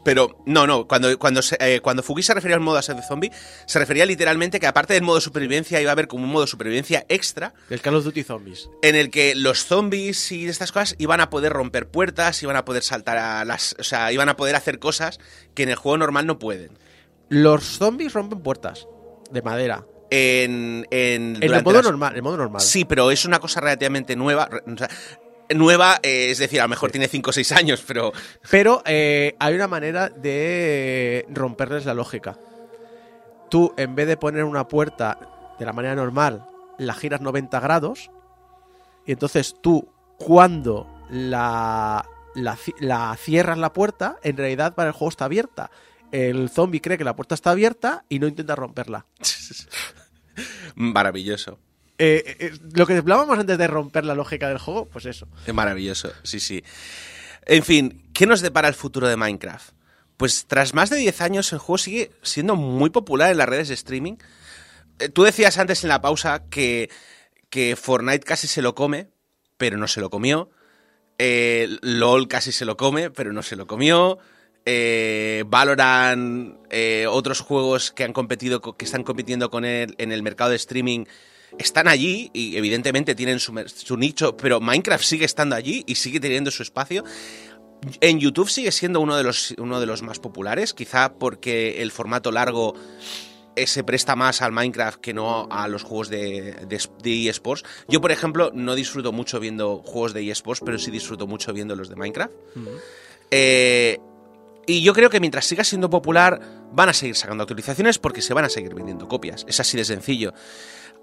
Pero 0.08 0.42
no, 0.46 0.66
no, 0.66 0.88
cuando, 0.88 1.18
cuando, 1.18 1.42
se- 1.42 1.58
eh, 1.60 1.80
cuando 1.82 2.02
Fugi 2.02 2.22
se 2.22 2.32
refería 2.32 2.54
al 2.56 2.62
modo 2.62 2.78
asedio 2.78 3.02
zombie, 3.02 3.30
se 3.66 3.78
refería 3.78 4.06
literalmente 4.06 4.58
que 4.58 4.66
aparte 4.66 4.94
del 4.94 5.02
modo 5.02 5.20
supervivencia 5.20 5.78
iba 5.82 5.90
a 5.90 5.92
haber 5.92 6.08
como 6.08 6.24
un 6.24 6.30
modo 6.30 6.46
supervivencia 6.46 7.04
extra 7.10 7.52
El 7.68 7.82
Call 7.82 7.96
of 7.96 8.04
Duty 8.04 8.22
Zombies. 8.22 8.70
en 8.80 8.96
el 8.96 9.10
que 9.10 9.34
los 9.34 9.66
zombies 9.66 10.32
y 10.32 10.46
estas 10.48 10.72
cosas 10.72 10.94
iban 10.96 11.20
a 11.20 11.28
poder 11.28 11.52
romper 11.52 11.90
puertas, 11.90 12.42
iban 12.42 12.56
a 12.56 12.64
poder 12.64 12.82
saltar 12.82 13.18
a 13.18 13.44
las... 13.44 13.76
O 13.78 13.84
sea, 13.84 14.10
iban 14.10 14.30
a 14.30 14.36
poder 14.38 14.56
hacer 14.56 14.78
cosas 14.78 15.18
que 15.54 15.64
en 15.64 15.68
el 15.68 15.76
juego 15.76 15.98
normal 15.98 16.26
no 16.26 16.38
pueden. 16.38 16.78
Los 17.28 17.64
zombies 17.64 18.14
rompen 18.14 18.40
puertas 18.40 18.86
de 19.30 19.42
madera. 19.42 19.84
En, 20.10 20.86
en, 20.90 21.36
En 21.36 21.42
el 21.54 21.62
modo 21.62 21.74
las- 21.76 21.84
normal, 21.84 22.16
el 22.16 22.22
modo 22.22 22.38
normal. 22.38 22.62
Sí, 22.62 22.86
pero 22.86 23.10
es 23.10 23.26
una 23.26 23.40
cosa 23.40 23.60
relativamente 23.60 24.16
nueva. 24.16 24.48
o 24.66 24.78
sea, 24.78 24.88
nueva, 25.54 25.98
eh, 26.02 26.30
es 26.30 26.38
decir, 26.38 26.60
a 26.60 26.64
lo 26.64 26.68
mejor 26.68 26.90
tiene 26.90 27.08
5 27.08 27.30
o 27.30 27.32
6 27.32 27.52
años, 27.52 27.84
pero... 27.86 28.12
Pero 28.50 28.82
eh, 28.86 29.34
hay 29.38 29.54
una 29.54 29.68
manera 29.68 30.08
de 30.08 31.26
romperles 31.30 31.84
la 31.86 31.94
lógica. 31.94 32.38
Tú, 33.50 33.72
en 33.76 33.94
vez 33.94 34.06
de 34.06 34.16
poner 34.16 34.44
una 34.44 34.68
puerta 34.68 35.18
de 35.58 35.64
la 35.64 35.72
manera 35.72 35.94
normal, 35.94 36.46
la 36.78 36.94
giras 36.94 37.20
90 37.20 37.60
grados. 37.60 38.10
Y 39.06 39.12
entonces 39.12 39.56
tú, 39.62 39.88
cuando 40.18 40.86
la, 41.10 42.04
la, 42.34 42.58
la 42.80 43.16
cierras 43.16 43.58
la 43.58 43.72
puerta, 43.72 44.18
en 44.22 44.36
realidad 44.36 44.74
para 44.74 44.88
el 44.88 44.92
juego 44.92 45.10
está 45.10 45.24
abierta. 45.24 45.70
El 46.12 46.48
zombie 46.48 46.80
cree 46.80 46.98
que 46.98 47.04
la 47.04 47.16
puerta 47.16 47.34
está 47.34 47.50
abierta 47.50 48.04
y 48.08 48.18
no 48.18 48.26
intenta 48.26 48.54
romperla. 48.54 49.06
Maravilloso. 50.74 51.58
Eh, 51.98 52.22
eh, 52.26 52.36
eh, 52.38 52.58
lo 52.74 52.86
que 52.86 52.94
hablábamos 52.94 53.38
antes 53.38 53.58
de 53.58 53.66
romper 53.66 54.04
la 54.04 54.14
lógica 54.14 54.48
del 54.48 54.58
juego, 54.58 54.86
pues 54.86 55.04
eso. 55.06 55.26
Es 55.46 55.52
maravilloso, 55.54 56.12
sí, 56.22 56.38
sí. 56.40 56.62
En 57.46 57.64
fin, 57.64 58.08
¿qué 58.14 58.26
nos 58.26 58.40
depara 58.40 58.68
el 58.68 58.74
futuro 58.74 59.08
de 59.08 59.16
Minecraft? 59.16 59.72
Pues 60.16 60.46
tras 60.46 60.74
más 60.74 60.90
de 60.90 60.96
10 60.96 61.20
años 61.20 61.52
el 61.52 61.58
juego 61.58 61.78
sigue 61.78 62.10
siendo 62.22 62.56
muy 62.56 62.90
popular 62.90 63.30
en 63.30 63.38
las 63.38 63.48
redes 63.48 63.68
de 63.68 63.74
streaming. 63.74 64.16
Tú 65.12 65.22
decías 65.24 65.58
antes 65.58 65.82
en 65.84 65.88
la 65.88 66.00
pausa 66.00 66.44
que, 66.50 66.90
que 67.50 67.76
Fortnite 67.76 68.24
casi 68.24 68.46
se 68.48 68.62
lo 68.62 68.74
come, 68.74 69.08
pero 69.56 69.76
no 69.78 69.86
se 69.88 70.00
lo 70.00 70.10
comió. 70.10 70.50
LOL 71.18 72.28
casi 72.28 72.52
se 72.52 72.64
lo 72.64 72.76
come, 72.76 73.10
pero 73.10 73.32
no 73.32 73.42
se 73.42 73.56
lo 73.56 73.66
comió. 73.66 74.18
Eh, 74.64 75.44
Valorant, 75.46 76.56
otros 77.08 77.40
juegos 77.40 77.90
que 77.92 78.04
han 78.04 78.12
competido, 78.12 78.60
co- 78.60 78.76
que 78.76 78.84
están 78.84 79.02
compitiendo 79.04 79.50
con 79.50 79.64
él 79.64 79.94
en 79.98 80.12
el 80.12 80.22
mercado 80.22 80.50
de 80.50 80.56
streaming, 80.56 81.04
están 81.58 81.88
allí 81.88 82.30
y 82.32 82.56
evidentemente 82.56 83.14
tienen 83.14 83.40
su, 83.40 83.54
su 83.66 83.96
nicho, 83.96 84.36
pero 84.36 84.60
Minecraft 84.60 85.04
sigue 85.04 85.24
estando 85.24 85.56
allí 85.56 85.84
y 85.86 85.94
sigue 85.94 86.20
teniendo 86.20 86.50
su 86.50 86.62
espacio. 86.62 87.04
En 88.00 88.18
YouTube 88.18 88.50
sigue 88.50 88.72
siendo 88.72 89.00
uno 89.00 89.16
de 89.16 89.22
los, 89.22 89.54
uno 89.58 89.80
de 89.80 89.86
los 89.86 90.02
más 90.02 90.18
populares, 90.18 90.74
quizá 90.74 91.14
porque 91.14 91.80
el 91.80 91.92
formato 91.92 92.32
largo 92.32 92.74
eh, 93.54 93.66
se 93.66 93.84
presta 93.84 94.16
más 94.16 94.42
al 94.42 94.52
Minecraft 94.52 95.00
que 95.00 95.14
no 95.14 95.48
a 95.50 95.68
los 95.68 95.82
juegos 95.82 96.08
de, 96.08 96.52
de, 96.66 96.80
de 97.02 97.28
eSports. 97.28 97.64
Yo, 97.88 98.00
por 98.00 98.12
ejemplo, 98.12 98.50
no 98.52 98.74
disfruto 98.74 99.12
mucho 99.12 99.40
viendo 99.40 99.78
juegos 99.78 100.12
de 100.12 100.28
eSports, 100.28 100.62
pero 100.64 100.78
sí 100.78 100.90
disfruto 100.90 101.26
mucho 101.26 101.52
viendo 101.52 101.76
los 101.76 101.88
de 101.88 101.96
Minecraft. 101.96 102.32
Eh, 103.30 103.98
y 104.68 104.82
yo 104.82 104.92
creo 104.92 105.10
que 105.10 105.18
mientras 105.18 105.46
siga 105.46 105.64
siendo 105.64 105.90
popular, 105.90 106.40
van 106.72 106.88
a 106.90 106.92
seguir 106.92 107.16
sacando 107.16 107.42
actualizaciones 107.42 107.98
porque 107.98 108.22
se 108.22 108.34
van 108.34 108.44
a 108.44 108.48
seguir 108.48 108.74
vendiendo 108.74 109.08
copias. 109.08 109.44
Es 109.48 109.58
así 109.58 109.76
de 109.76 109.84
sencillo. 109.84 110.32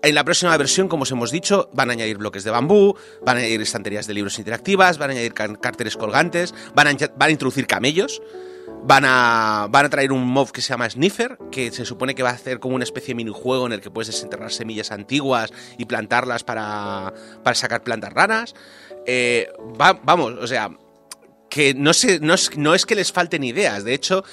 En 0.01 0.13
la 0.13 0.23
próxima 0.23 0.55
versión, 0.55 0.87
como 0.87 1.03
os 1.03 1.11
hemos 1.11 1.31
dicho, 1.31 1.69
van 1.73 1.89
a 1.89 1.93
añadir 1.93 2.17
bloques 2.17 2.43
de 2.43 2.51
bambú, 2.51 2.95
van 3.25 3.37
a 3.37 3.39
añadir 3.39 3.61
estanterías 3.61 4.05
de 4.07 4.13
libros 4.13 4.37
interactivas, 4.37 4.97
van 4.97 5.09
a 5.09 5.13
añadir 5.13 5.33
car- 5.33 5.59
carteles 5.59 5.97
colgantes, 5.97 6.53
van 6.75 6.87
a, 6.87 7.29
introducir 7.31 7.65
camellos, 7.65 8.21
van 8.83 9.03
a, 9.05 9.67
van 9.71 9.85
a 9.85 9.89
traer 9.89 10.11
un 10.11 10.27
mob 10.27 10.51
que 10.51 10.61
se 10.61 10.69
llama 10.69 10.87
Sniffer, 10.89 11.39
que 11.51 11.71
se 11.71 11.85
supone 11.85 12.13
que 12.13 12.21
va 12.23 12.29
a 12.29 12.33
hacer 12.33 12.59
como 12.59 12.75
una 12.75 12.83
especie 12.83 13.13
de 13.13 13.15
minijuego 13.15 13.65
en 13.65 13.71
el 13.73 13.81
que 13.81 13.89
puedes 13.89 14.07
desenterrar 14.13 14.51
semillas 14.51 14.91
antiguas 14.91 15.51
y 15.79 15.85
plantarlas 15.85 16.43
para, 16.43 17.13
para 17.43 17.55
sacar 17.55 17.81
plantas 17.83 18.13
raras. 18.13 18.53
Eh, 19.07 19.47
va- 19.81 19.99
vamos, 20.03 20.33
o 20.39 20.45
sea, 20.45 20.69
que 21.55 21.73
no, 21.73 21.91
es, 21.91 22.85
que 22.85 22.95
les 22.95 23.13
falten 23.13 23.41
ideas, 23.41 23.85
de 23.85 23.93
hecho, 23.93 24.25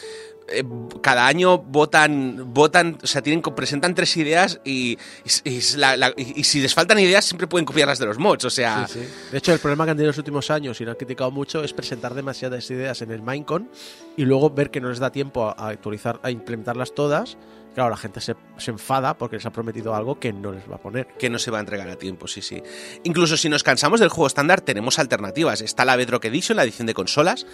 eh, 0.48 0.64
cada 1.02 1.28
año 1.28 1.56
votan, 1.56 2.52
votan, 2.52 2.98
o 3.00 3.06
sea, 3.06 3.22
tienen, 3.22 3.40
presentan 3.42 3.94
tres 3.94 4.16
ideas 4.16 4.60
y, 4.64 4.98
si 5.24 6.60
les 6.60 6.74
faltan 6.74 6.98
ideas 6.98 7.24
siempre 7.24 7.46
pueden 7.46 7.64
copiarlas 7.64 8.00
de 8.00 8.06
los 8.06 8.18
mods, 8.18 8.46
o 8.46 8.50
sea. 8.50 8.88
De 9.30 9.38
hecho, 9.38 9.52
el 9.52 9.60
problema 9.60 9.84
que 9.84 9.92
han 9.92 9.96
tenido 9.96 10.08
en 10.08 10.14
los 10.14 10.18
últimos 10.18 10.50
años 10.50 10.80
y 10.80 10.84
lo 10.84 10.90
han 10.90 10.96
criticado 10.96 11.30
mucho 11.30 11.62
es 11.62 11.72
presentar 11.72 12.12
demasiadas 12.14 12.68
ideas 12.72 13.02
en 13.02 13.12
el 13.12 13.22
Minecon 13.22 13.70
y 14.16 14.24
luego 14.24 14.50
ver 14.50 14.72
que 14.72 14.80
no 14.80 14.88
les 14.88 14.98
da 14.98 15.12
tiempo 15.12 15.46
a 15.46 15.68
actualizar, 15.68 16.18
a 16.24 16.30
implementarlas 16.32 16.92
todas. 16.92 17.36
Claro, 17.74 17.90
la 17.90 17.96
gente 17.96 18.20
se, 18.20 18.36
se 18.58 18.70
enfada 18.70 19.16
porque 19.16 19.36
les 19.36 19.46
ha 19.46 19.50
prometido 19.50 19.94
algo 19.94 20.18
que 20.20 20.32
no 20.32 20.52
les 20.52 20.70
va 20.70 20.76
a 20.76 20.78
poner. 20.78 21.06
que 21.18 21.30
no 21.30 21.38
se 21.38 21.50
va 21.50 21.58
a 21.58 21.60
entregar 21.60 21.88
a 21.88 21.96
tiempo, 21.96 22.26
sí, 22.26 22.42
sí. 22.42 22.62
Incluso 23.04 23.36
si 23.36 23.48
nos 23.48 23.62
cansamos 23.62 24.00
del 24.00 24.10
juego 24.10 24.26
estándar, 24.26 24.60
tenemos 24.60 24.98
alternativas. 24.98 25.60
Está 25.62 25.84
la 25.84 25.96
Bedrock 25.96 26.26
Edition, 26.26 26.56
la 26.56 26.64
edición 26.64 26.86
de 26.86 26.94
consolas, 26.94 27.46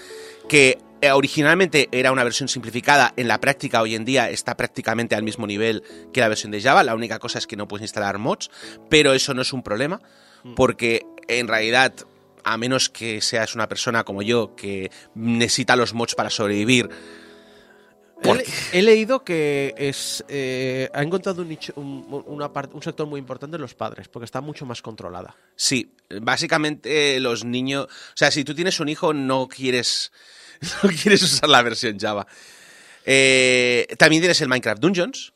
que 0.49 0.79
eh, 1.01 1.13
originalmente 1.13 1.89
era 1.93 2.11
una 2.11 2.25
versión 2.25 2.49
simplificada, 2.49 3.13
en 3.17 3.29
la 3.29 3.41
práctica 3.41 3.81
hoy 3.81 3.95
en 3.95 4.05
día 4.05 4.31
está 4.31 4.57
prácticamente 4.57 5.15
al 5.15 5.23
mismo 5.23 5.47
nivel 5.47 5.85
que 6.13 6.21
la 6.21 6.29
versión 6.29 6.51
de 6.51 6.61
Java, 6.61 6.83
la 6.83 6.97
única 6.97 7.21
cosa 7.21 7.39
es 7.39 7.47
que 7.47 7.57
no 7.57 7.69
puedes 7.69 7.85
instalar 7.85 8.19
mods, 8.19 8.51
pero 8.91 9.13
eso 9.13 9.35
no 9.35 9.43
es 9.43 9.53
un 9.53 9.63
problema, 9.63 10.01
porque 10.57 11.07
en 11.29 11.47
realidad, 11.47 11.95
a 12.43 12.57
menos 12.57 12.89
que 12.89 13.21
seas 13.21 13.55
una 13.55 13.69
persona 13.69 14.03
como 14.03 14.23
yo 14.23 14.57
que 14.57 14.91
necesita 15.15 15.77
los 15.77 15.95
mods 15.95 16.15
para 16.15 16.31
sobrevivir, 16.31 16.89
¿Por 18.23 18.41
He, 18.41 18.45
he 18.79 18.83
leído 18.83 19.23
que 19.25 19.75
es 19.77 20.25
eh, 20.29 20.89
ha 20.93 21.03
encontrado 21.03 21.43
un, 21.43 21.49
nicho- 21.51 21.73
un, 21.77 22.25
una 22.27 22.53
parte- 22.53 22.75
un 22.75 22.83
sector 22.83 23.07
muy 23.07 23.21
importante 23.21 23.57
en 23.57 23.63
los 23.63 23.75
padres, 23.75 24.09
porque 24.09 24.25
está 24.25 24.41
mucho 24.41 24.67
más 24.67 24.83
controlada. 24.83 25.37
Sí, 25.57 25.93
básicamente 26.21 27.17
eh, 27.17 27.21
los 27.21 27.45
niños, 27.45 27.85
o 27.87 28.17
sea, 28.17 28.31
si 28.31 28.43
tú 28.45 28.55
tienes 28.55 28.81
un 28.81 28.89
hijo 28.89 29.13
no 29.15 29.47
quieres 29.49 30.11
no 30.83 30.91
quieres 30.91 31.23
usar 31.23 31.49
la 31.49 31.63
versión 31.63 31.99
Java. 31.99 32.27
Eh, 33.07 33.87
también 33.99 34.21
tienes 34.21 34.41
el 34.41 34.49
Minecraft 34.49 34.81
Dungeons, 34.83 35.33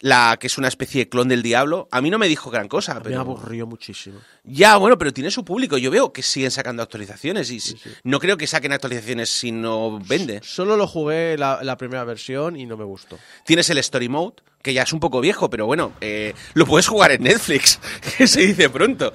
la 0.00 0.36
que 0.38 0.46
es 0.46 0.58
una 0.58 0.68
especie 0.68 1.04
de 1.04 1.08
clon 1.08 1.28
del 1.28 1.42
diablo. 1.42 1.88
A 1.90 2.00
mí 2.00 2.10
no 2.10 2.18
me 2.18 2.28
dijo 2.28 2.50
gran 2.50 2.68
cosa, 2.68 2.94
Me 2.94 3.00
pero 3.00 3.20
aburrió 3.20 3.66
muchísimo. 3.66 4.18
ya 4.44 4.76
bueno, 4.76 4.98
pero 4.98 5.12
tiene 5.12 5.30
su 5.30 5.44
público. 5.44 5.78
Yo 5.78 5.90
veo 5.90 6.12
que 6.12 6.22
siguen 6.22 6.50
sacando 6.50 6.82
actualizaciones 6.82 7.50
y 7.50 7.60
si- 7.60 7.76
no 8.04 8.18
creo 8.20 8.36
que 8.36 8.46
saquen 8.46 8.72
actualizaciones 8.72 9.30
si 9.30 9.52
no 9.52 9.98
vende. 10.00 10.40
Solo 10.44 10.76
lo 10.76 10.86
jugué 10.86 11.36
la, 11.38 11.60
la 11.62 11.76
primera 11.76 12.04
versión 12.04 12.56
y 12.56 12.66
no 12.66 12.76
me 12.76 12.84
gustó. 12.84 13.18
Tienes 13.44 13.70
el 13.70 13.78
Story 13.78 14.08
Mode, 14.08 14.36
que 14.62 14.74
ya 14.74 14.82
es 14.82 14.92
un 14.92 15.00
poco 15.00 15.20
viejo, 15.20 15.48
pero 15.48 15.64
bueno, 15.66 15.92
eh, 16.00 16.34
lo 16.54 16.66
puedes 16.66 16.88
jugar 16.88 17.12
en 17.12 17.22
Netflix, 17.22 17.78
que 18.18 18.26
se 18.26 18.40
dice 18.42 18.68
pronto. 18.68 19.12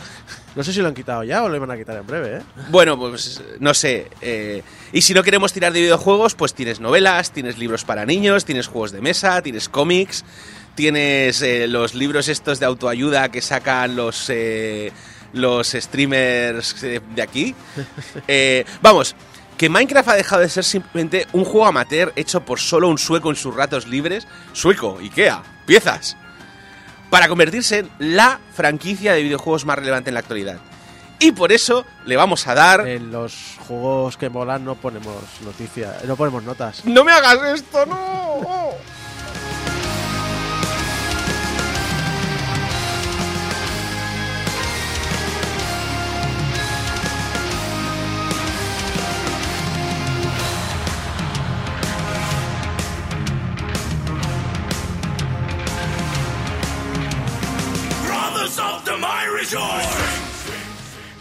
No 0.56 0.64
sé 0.64 0.74
si 0.74 0.82
lo 0.82 0.88
han 0.90 0.94
quitado 0.94 1.24
ya 1.24 1.44
o 1.44 1.50
lo 1.50 1.56
iban 1.56 1.72
a 1.72 1.78
quitar 1.78 1.96
en 1.98 2.06
breve, 2.08 2.38
¿eh? 2.38 2.42
Bueno, 2.70 2.98
pues 3.00 3.42
no 3.60 3.74
sé. 3.74 4.08
eh, 4.22 4.64
y 4.92 5.02
si 5.02 5.14
no 5.14 5.24
queremos 5.24 5.54
tirar 5.54 5.72
de 5.72 5.80
videojuegos, 5.82 6.36
pues 6.36 6.54
tienes 6.54 6.80
novelas, 6.82 7.32
tienes 7.32 7.58
libros 7.58 7.86
para 7.86 8.06
niños, 8.06 8.44
tienes 8.46 8.68
juegos 8.68 8.92
de 8.92 9.00
mesa, 9.02 9.42
tienes 9.42 9.70
cómics, 9.70 10.26
tienes 10.76 11.42
eh, 11.42 11.68
los 11.68 11.94
libros 11.94 12.28
estos 12.28 12.60
de 12.60 12.66
autoayuda 12.66 13.30
que 13.30 13.42
sacan 13.42 13.96
los, 13.96 14.30
eh, 14.30 14.92
los 15.34 15.70
streamers 15.70 16.84
eh, 16.84 17.02
de 17.16 17.22
aquí. 17.22 17.56
Eh, 18.28 18.66
vamos, 18.82 19.16
que 19.58 19.70
Minecraft 19.70 20.10
ha 20.10 20.16
dejado 20.16 20.42
de 20.42 20.50
ser 20.50 20.64
simplemente 20.64 21.28
un 21.34 21.44
juego 21.44 21.66
amateur 21.66 22.14
hecho 22.16 22.44
por 22.46 22.60
solo 22.60 22.88
un 22.88 22.98
sueco 22.98 23.30
en 23.30 23.36
sus 23.36 23.56
ratos 23.56 23.88
libres. 23.88 24.28
Sueco, 24.54 24.98
Ikea, 25.00 25.44
piezas. 25.66 26.18
Para 27.10 27.28
convertirse 27.28 27.80
en 27.80 27.90
la 28.00 28.40
franquicia 28.54 29.14
de 29.14 29.24
videojuegos 29.24 29.66
más 29.66 29.78
relevante 29.78 30.10
en 30.10 30.14
la 30.16 30.22
actualidad. 30.22 30.60
Y 31.20 31.32
por 31.34 31.52
eso 31.52 31.86
le 32.06 32.16
vamos 32.16 32.48
a 32.48 32.56
dar... 32.56 32.88
En 32.88 33.12
los 33.12 33.58
juegos 33.68 34.18
que 34.18 34.30
molan 34.30 34.64
no 34.66 34.76
ponemos 34.76 35.24
noticias, 35.42 36.04
no 36.06 36.16
ponemos 36.16 36.44
notas. 36.44 36.86
¡No 36.86 37.04
me 37.04 37.12
hagas 37.12 37.60
esto, 37.60 37.86
no! 37.86 38.72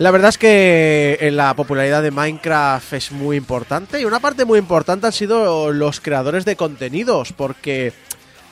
La 0.00 0.10
verdad 0.10 0.30
es 0.30 0.38
que 0.38 1.18
en 1.20 1.36
la 1.36 1.54
popularidad 1.54 2.02
de 2.02 2.10
Minecraft 2.10 2.94
es 2.94 3.12
muy 3.12 3.36
importante 3.36 4.00
y 4.00 4.06
una 4.06 4.18
parte 4.18 4.46
muy 4.46 4.58
importante 4.58 5.06
han 5.06 5.12
sido 5.12 5.72
los 5.72 6.00
creadores 6.00 6.46
de 6.46 6.56
contenidos 6.56 7.34
porque 7.34 7.92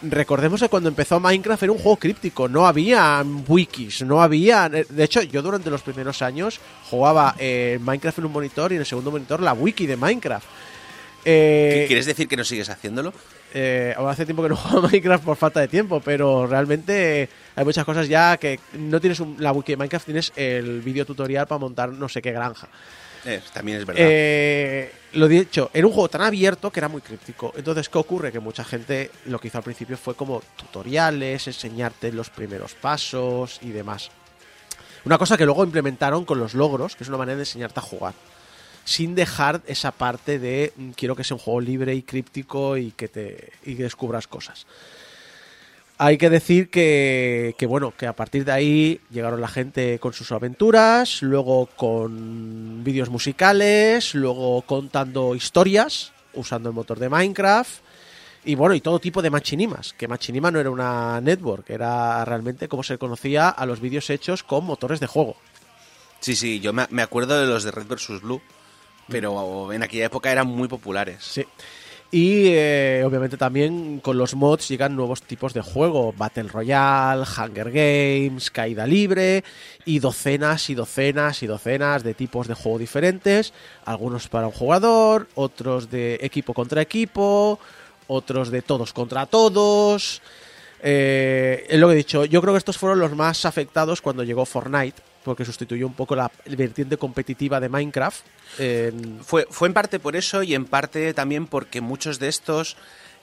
recordemos 0.02 0.60
que 0.60 0.68
cuando 0.68 0.90
empezó 0.90 1.20
Minecraft 1.20 1.62
era 1.62 1.72
un 1.72 1.78
juego 1.78 1.96
críptico, 1.96 2.48
no 2.48 2.66
había 2.66 3.24
wikis, 3.46 4.02
no 4.02 4.20
había... 4.20 4.68
De 4.68 5.02
hecho, 5.02 5.22
yo 5.22 5.40
durante 5.40 5.70
los 5.70 5.80
primeros 5.80 6.20
años 6.20 6.60
jugaba 6.90 7.34
eh, 7.38 7.78
Minecraft 7.80 8.18
en 8.18 8.26
un 8.26 8.32
monitor 8.32 8.72
y 8.72 8.74
en 8.74 8.80
el 8.82 8.86
segundo 8.86 9.10
monitor 9.10 9.40
la 9.40 9.54
wiki 9.54 9.86
de 9.86 9.96
Minecraft. 9.96 10.46
Eh, 11.24 11.84
¿Quieres 11.86 12.04
decir 12.04 12.28
que 12.28 12.36
no 12.36 12.44
sigues 12.44 12.68
haciéndolo? 12.68 13.14
Eh, 13.54 13.94
ahora 13.96 14.12
hace 14.12 14.24
tiempo 14.24 14.42
que 14.42 14.48
no 14.50 14.56
juego 14.56 14.78
a 14.86 14.90
Minecraft 14.90 15.24
por 15.24 15.36
falta 15.36 15.60
de 15.60 15.68
tiempo, 15.68 16.00
pero 16.04 16.46
realmente 16.46 17.28
hay 17.56 17.64
muchas 17.64 17.84
cosas 17.84 18.08
ya 18.08 18.36
que 18.36 18.60
no 18.74 19.00
tienes 19.00 19.20
un- 19.20 19.36
la 19.38 19.52
wiki 19.52 19.72
de 19.72 19.76
Minecraft, 19.76 20.04
tienes 20.04 20.32
el 20.36 20.80
vídeo 20.82 21.04
tutorial 21.04 21.46
para 21.46 21.58
montar 21.58 21.90
no 21.90 22.08
sé 22.08 22.20
qué 22.22 22.32
granja. 22.32 22.68
Eh, 23.24 23.40
también 23.52 23.78
es 23.78 23.84
verdad. 23.84 24.02
Eh, 24.06 24.92
lo 25.14 25.26
dicho, 25.26 25.70
era 25.74 25.86
un 25.86 25.92
juego 25.92 26.08
tan 26.08 26.22
abierto 26.22 26.70
que 26.70 26.78
era 26.80 26.88
muy 26.88 27.00
críptico. 27.02 27.52
Entonces, 27.56 27.88
¿qué 27.88 27.98
ocurre? 27.98 28.30
Que 28.30 28.38
mucha 28.38 28.64
gente 28.64 29.10
lo 29.26 29.38
que 29.40 29.48
hizo 29.48 29.58
al 29.58 29.64
principio 29.64 29.96
fue 29.96 30.14
como 30.14 30.40
tutoriales, 30.56 31.46
enseñarte 31.48 32.12
los 32.12 32.30
primeros 32.30 32.74
pasos 32.74 33.58
y 33.62 33.70
demás. 33.70 34.10
Una 35.04 35.18
cosa 35.18 35.36
que 35.36 35.44
luego 35.44 35.64
implementaron 35.64 36.24
con 36.24 36.38
los 36.38 36.54
logros, 36.54 36.94
que 36.94 37.02
es 37.04 37.08
una 37.08 37.18
manera 37.18 37.36
de 37.36 37.42
enseñarte 37.42 37.80
a 37.80 37.82
jugar. 37.82 38.14
Sin 38.88 39.14
dejar 39.14 39.60
esa 39.66 39.92
parte 39.92 40.38
de 40.38 40.72
mm, 40.74 40.90
quiero 40.92 41.14
que 41.14 41.22
sea 41.22 41.34
un 41.34 41.42
juego 41.42 41.60
libre 41.60 41.94
y 41.94 42.00
críptico 42.00 42.78
y 42.78 42.92
que 42.92 43.08
te 43.08 43.52
y 43.66 43.74
descubras 43.74 44.26
cosas. 44.26 44.66
Hay 45.98 46.16
que 46.16 46.30
decir 46.30 46.70
que, 46.70 47.54
que, 47.58 47.66
bueno, 47.66 47.92
que 47.94 48.06
a 48.06 48.14
partir 48.14 48.46
de 48.46 48.52
ahí 48.52 49.00
llegaron 49.10 49.42
la 49.42 49.48
gente 49.48 49.98
con 49.98 50.14
sus 50.14 50.32
aventuras, 50.32 51.20
luego 51.22 51.66
con 51.66 52.82
vídeos 52.82 53.10
musicales, 53.10 54.14
luego 54.14 54.62
contando 54.62 55.34
historias 55.34 56.12
usando 56.32 56.70
el 56.70 56.74
motor 56.74 56.98
de 56.98 57.10
Minecraft 57.10 57.80
y 58.46 58.54
bueno, 58.54 58.74
y 58.74 58.80
todo 58.80 59.00
tipo 59.00 59.20
de 59.20 59.28
machinimas, 59.28 59.92
que 59.92 60.08
machinima 60.08 60.50
no 60.50 60.60
era 60.60 60.70
una 60.70 61.20
network, 61.20 61.68
era 61.68 62.24
realmente 62.24 62.68
como 62.68 62.82
se 62.82 62.96
conocía 62.96 63.50
a 63.50 63.66
los 63.66 63.80
vídeos 63.80 64.08
hechos 64.08 64.42
con 64.42 64.64
motores 64.64 64.98
de 64.98 65.06
juego. 65.06 65.36
Sí, 66.20 66.34
sí, 66.34 66.58
yo 66.58 66.72
me 66.72 67.02
acuerdo 67.02 67.38
de 67.38 67.46
los 67.46 67.64
de 67.64 67.70
Red 67.70 67.86
vs. 67.86 68.22
Blue, 68.22 68.40
pero 69.08 69.72
en 69.72 69.82
aquella 69.82 70.06
época 70.06 70.30
eran 70.30 70.46
muy 70.46 70.68
populares. 70.68 71.18
Sí. 71.20 71.44
Y 72.10 72.46
eh, 72.54 73.02
obviamente 73.04 73.36
también 73.36 74.00
con 74.00 74.16
los 74.16 74.34
mods 74.34 74.68
llegan 74.68 74.96
nuevos 74.96 75.20
tipos 75.22 75.52
de 75.52 75.60
juego, 75.60 76.14
Battle 76.16 76.44
Royale, 76.44 77.24
Hunger 77.24 77.70
Games, 77.70 78.50
Caída 78.50 78.86
Libre 78.86 79.44
y 79.84 79.98
docenas 79.98 80.70
y 80.70 80.74
docenas 80.74 81.42
y 81.42 81.46
docenas 81.46 82.02
de 82.02 82.14
tipos 82.14 82.48
de 82.48 82.54
juego 82.54 82.78
diferentes, 82.78 83.52
algunos 83.84 84.28
para 84.28 84.46
un 84.46 84.54
jugador, 84.54 85.28
otros 85.34 85.90
de 85.90 86.18
equipo 86.22 86.54
contra 86.54 86.80
equipo, 86.80 87.58
otros 88.06 88.50
de 88.50 88.62
todos 88.62 88.94
contra 88.94 89.26
todos. 89.26 90.22
Eh, 90.82 91.66
es 91.68 91.78
lo 91.78 91.88
que 91.88 91.94
he 91.94 91.96
dicho, 91.98 92.24
yo 92.24 92.40
creo 92.40 92.54
que 92.54 92.58
estos 92.58 92.78
fueron 92.78 93.00
los 93.00 93.14
más 93.14 93.44
afectados 93.44 94.00
cuando 94.00 94.24
llegó 94.24 94.46
Fortnite, 94.46 95.02
porque 95.24 95.44
sustituyó 95.44 95.86
un 95.86 95.94
poco 95.94 96.16
la 96.16 96.30
vertiente 96.46 96.96
competitiva 96.96 97.60
de 97.60 97.68
Minecraft. 97.68 98.24
Fue, 99.22 99.46
fue 99.50 99.68
en 99.68 99.74
parte 99.74 99.98
por 99.98 100.16
eso 100.16 100.42
y 100.42 100.54
en 100.54 100.64
parte 100.64 101.12
también 101.14 101.46
porque 101.46 101.80
muchos 101.80 102.18
de 102.18 102.28
estos 102.28 102.76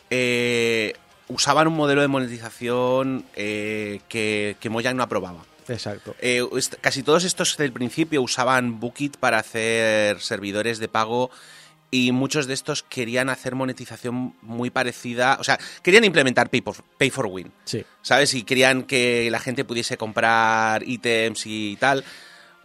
eh, 0.09 0.93
usaban 1.27 1.67
un 1.67 1.75
modelo 1.75 2.01
de 2.01 2.07
monetización 2.07 3.25
eh, 3.35 4.01
que, 4.07 4.55
que 4.59 4.69
Mojang 4.69 4.95
no 4.95 5.03
aprobaba. 5.03 5.43
Exacto. 5.67 6.15
Eh, 6.19 6.43
casi 6.81 7.01
todos 7.01 7.23
estos 7.23 7.57
del 7.57 7.71
principio 7.71 8.21
usaban 8.21 8.79
Bookit 8.79 9.17
para 9.17 9.39
hacer 9.39 10.21
servidores 10.21 10.79
de 10.79 10.87
pago 10.87 11.31
y 11.91 12.11
muchos 12.11 12.47
de 12.47 12.53
estos 12.53 12.83
querían 12.83 13.29
hacer 13.29 13.55
monetización 13.55 14.35
muy 14.41 14.69
parecida, 14.69 15.37
o 15.39 15.43
sea, 15.43 15.57
querían 15.81 16.03
implementar 16.03 16.49
Pay, 16.49 16.61
por- 16.61 16.83
pay 16.97 17.09
for 17.09 17.27
Win, 17.27 17.51
Sí. 17.63 17.83
¿sabes? 18.01 18.33
Y 18.33 18.43
querían 18.43 18.83
que 18.83 19.29
la 19.31 19.39
gente 19.39 19.63
pudiese 19.63 19.95
comprar 19.97 20.83
ítems 20.87 21.45
y 21.45 21.77
tal, 21.77 22.03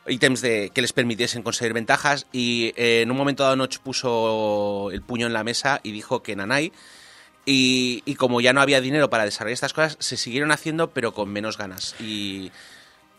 ítems 0.08 0.40
de, 0.40 0.70
que 0.74 0.80
les 0.82 0.92
permitiesen 0.92 1.42
conseguir 1.42 1.74
ventajas 1.74 2.26
y 2.32 2.72
eh, 2.76 3.02
en 3.02 3.10
un 3.10 3.16
momento 3.16 3.42
dado 3.44 3.56
Notch 3.56 3.78
puso 3.78 4.90
el 4.92 5.02
puño 5.02 5.26
en 5.26 5.32
la 5.32 5.44
mesa 5.44 5.80
y 5.84 5.92
dijo 5.92 6.22
que 6.22 6.34
Nanai 6.34 6.72
y, 7.46 8.02
y 8.06 8.14
como 8.16 8.40
ya 8.40 8.52
no 8.52 8.60
había 8.60 8.80
dinero 8.80 9.10
para 9.10 9.24
desarrollar 9.24 9.54
estas 9.54 9.72
cosas, 9.72 9.96
se 10.00 10.16
siguieron 10.16 10.50
haciendo 10.52 10.90
pero 10.90 11.14
con 11.14 11.28
menos 11.30 11.56
ganas. 11.58 11.94
Y, 12.00 12.50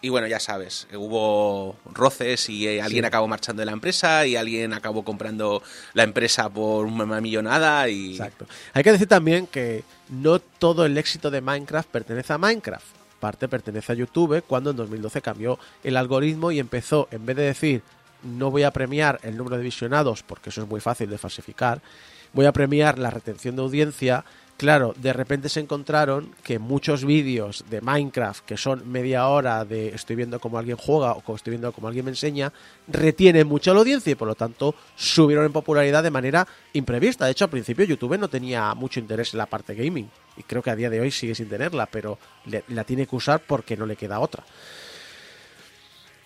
y 0.01 0.09
bueno, 0.09 0.27
ya 0.27 0.39
sabes, 0.39 0.87
hubo 0.95 1.75
roces 1.93 2.49
y 2.49 2.67
eh, 2.67 2.81
alguien 2.81 3.03
Sí. 3.03 3.07
acabó 3.07 3.27
marchando 3.27 3.61
de 3.61 3.65
la 3.67 3.71
empresa 3.71 4.25
y 4.25 4.35
alguien 4.35 4.73
acabó 4.73 5.03
comprando 5.03 5.61
la 5.93 6.03
empresa 6.03 6.49
por 6.49 6.85
una 6.87 7.21
millonada 7.21 7.87
y... 7.87 8.11
Exacto. 8.13 8.45
Hay 8.73 8.83
que 8.83 8.91
decir 8.91 9.07
también 9.07 9.45
que 9.47 9.83
no 10.09 10.39
todo 10.39 10.85
el 10.85 10.97
éxito 10.97 11.29
de 11.29 11.41
Minecraft 11.41 11.87
pertenece 11.89 12.33
a 12.33 12.37
Minecraft. 12.39 12.85
Parte 13.19 13.47
pertenece 13.47 13.91
a 13.91 13.95
YouTube 13.95 14.43
cuando 14.47 14.71
en 14.71 14.77
2012 14.77 15.21
cambió 15.21 15.59
el 15.83 15.95
algoritmo 15.95 16.51
y 16.51 16.57
empezó, 16.59 17.07
en 17.11 17.25
vez 17.25 17.35
de 17.37 17.43
decir 17.43 17.83
no 18.23 18.51
voy 18.51 18.63
a 18.63 18.71
premiar 18.71 19.19
el 19.23 19.37
número 19.37 19.57
de 19.57 19.63
visionados 19.63 20.23
porque 20.23 20.49
eso 20.49 20.61
es 20.63 20.67
muy 20.67 20.79
fácil 20.79 21.09
de 21.09 21.17
falsificar, 21.17 21.81
voy 22.33 22.45
a 22.45 22.51
premiar 22.51 22.97
la 22.99 23.09
retención 23.11 23.55
de 23.55 23.61
audiencia. 23.61 24.25
Claro, 24.61 24.93
de 24.95 25.11
repente 25.11 25.49
se 25.49 25.59
encontraron 25.59 26.35
que 26.43 26.59
muchos 26.59 27.03
vídeos 27.03 27.65
de 27.71 27.81
Minecraft 27.81 28.45
que 28.45 28.57
son 28.57 28.87
media 28.91 29.27
hora 29.27 29.65
de 29.65 29.87
estoy 29.87 30.15
viendo 30.15 30.39
cómo 30.39 30.59
alguien 30.59 30.77
juega 30.77 31.13
o 31.13 31.35
estoy 31.35 31.49
viendo 31.49 31.71
cómo 31.71 31.87
alguien 31.87 32.05
me 32.05 32.11
enseña, 32.11 32.53
retienen 32.87 33.47
mucho 33.47 33.73
la 33.73 33.79
audiencia 33.79 34.11
y 34.11 34.15
por 34.15 34.27
lo 34.27 34.35
tanto 34.35 34.75
subieron 34.95 35.45
en 35.45 35.51
popularidad 35.51 36.03
de 36.03 36.11
manera 36.11 36.47
imprevista. 36.73 37.25
De 37.25 37.31
hecho, 37.31 37.45
al 37.45 37.49
principio 37.49 37.85
YouTube 37.85 38.19
no 38.19 38.29
tenía 38.29 38.75
mucho 38.75 38.99
interés 38.99 39.33
en 39.33 39.39
la 39.39 39.47
parte 39.47 39.73
gaming 39.73 40.07
y 40.37 40.43
creo 40.43 40.61
que 40.61 40.69
a 40.69 40.75
día 40.75 40.91
de 40.91 41.01
hoy 41.01 41.09
sigue 41.09 41.33
sin 41.33 41.49
tenerla, 41.49 41.87
pero 41.87 42.19
la 42.67 42.83
tiene 42.83 43.07
que 43.07 43.15
usar 43.15 43.41
porque 43.41 43.75
no 43.75 43.87
le 43.87 43.95
queda 43.95 44.19
otra. 44.19 44.43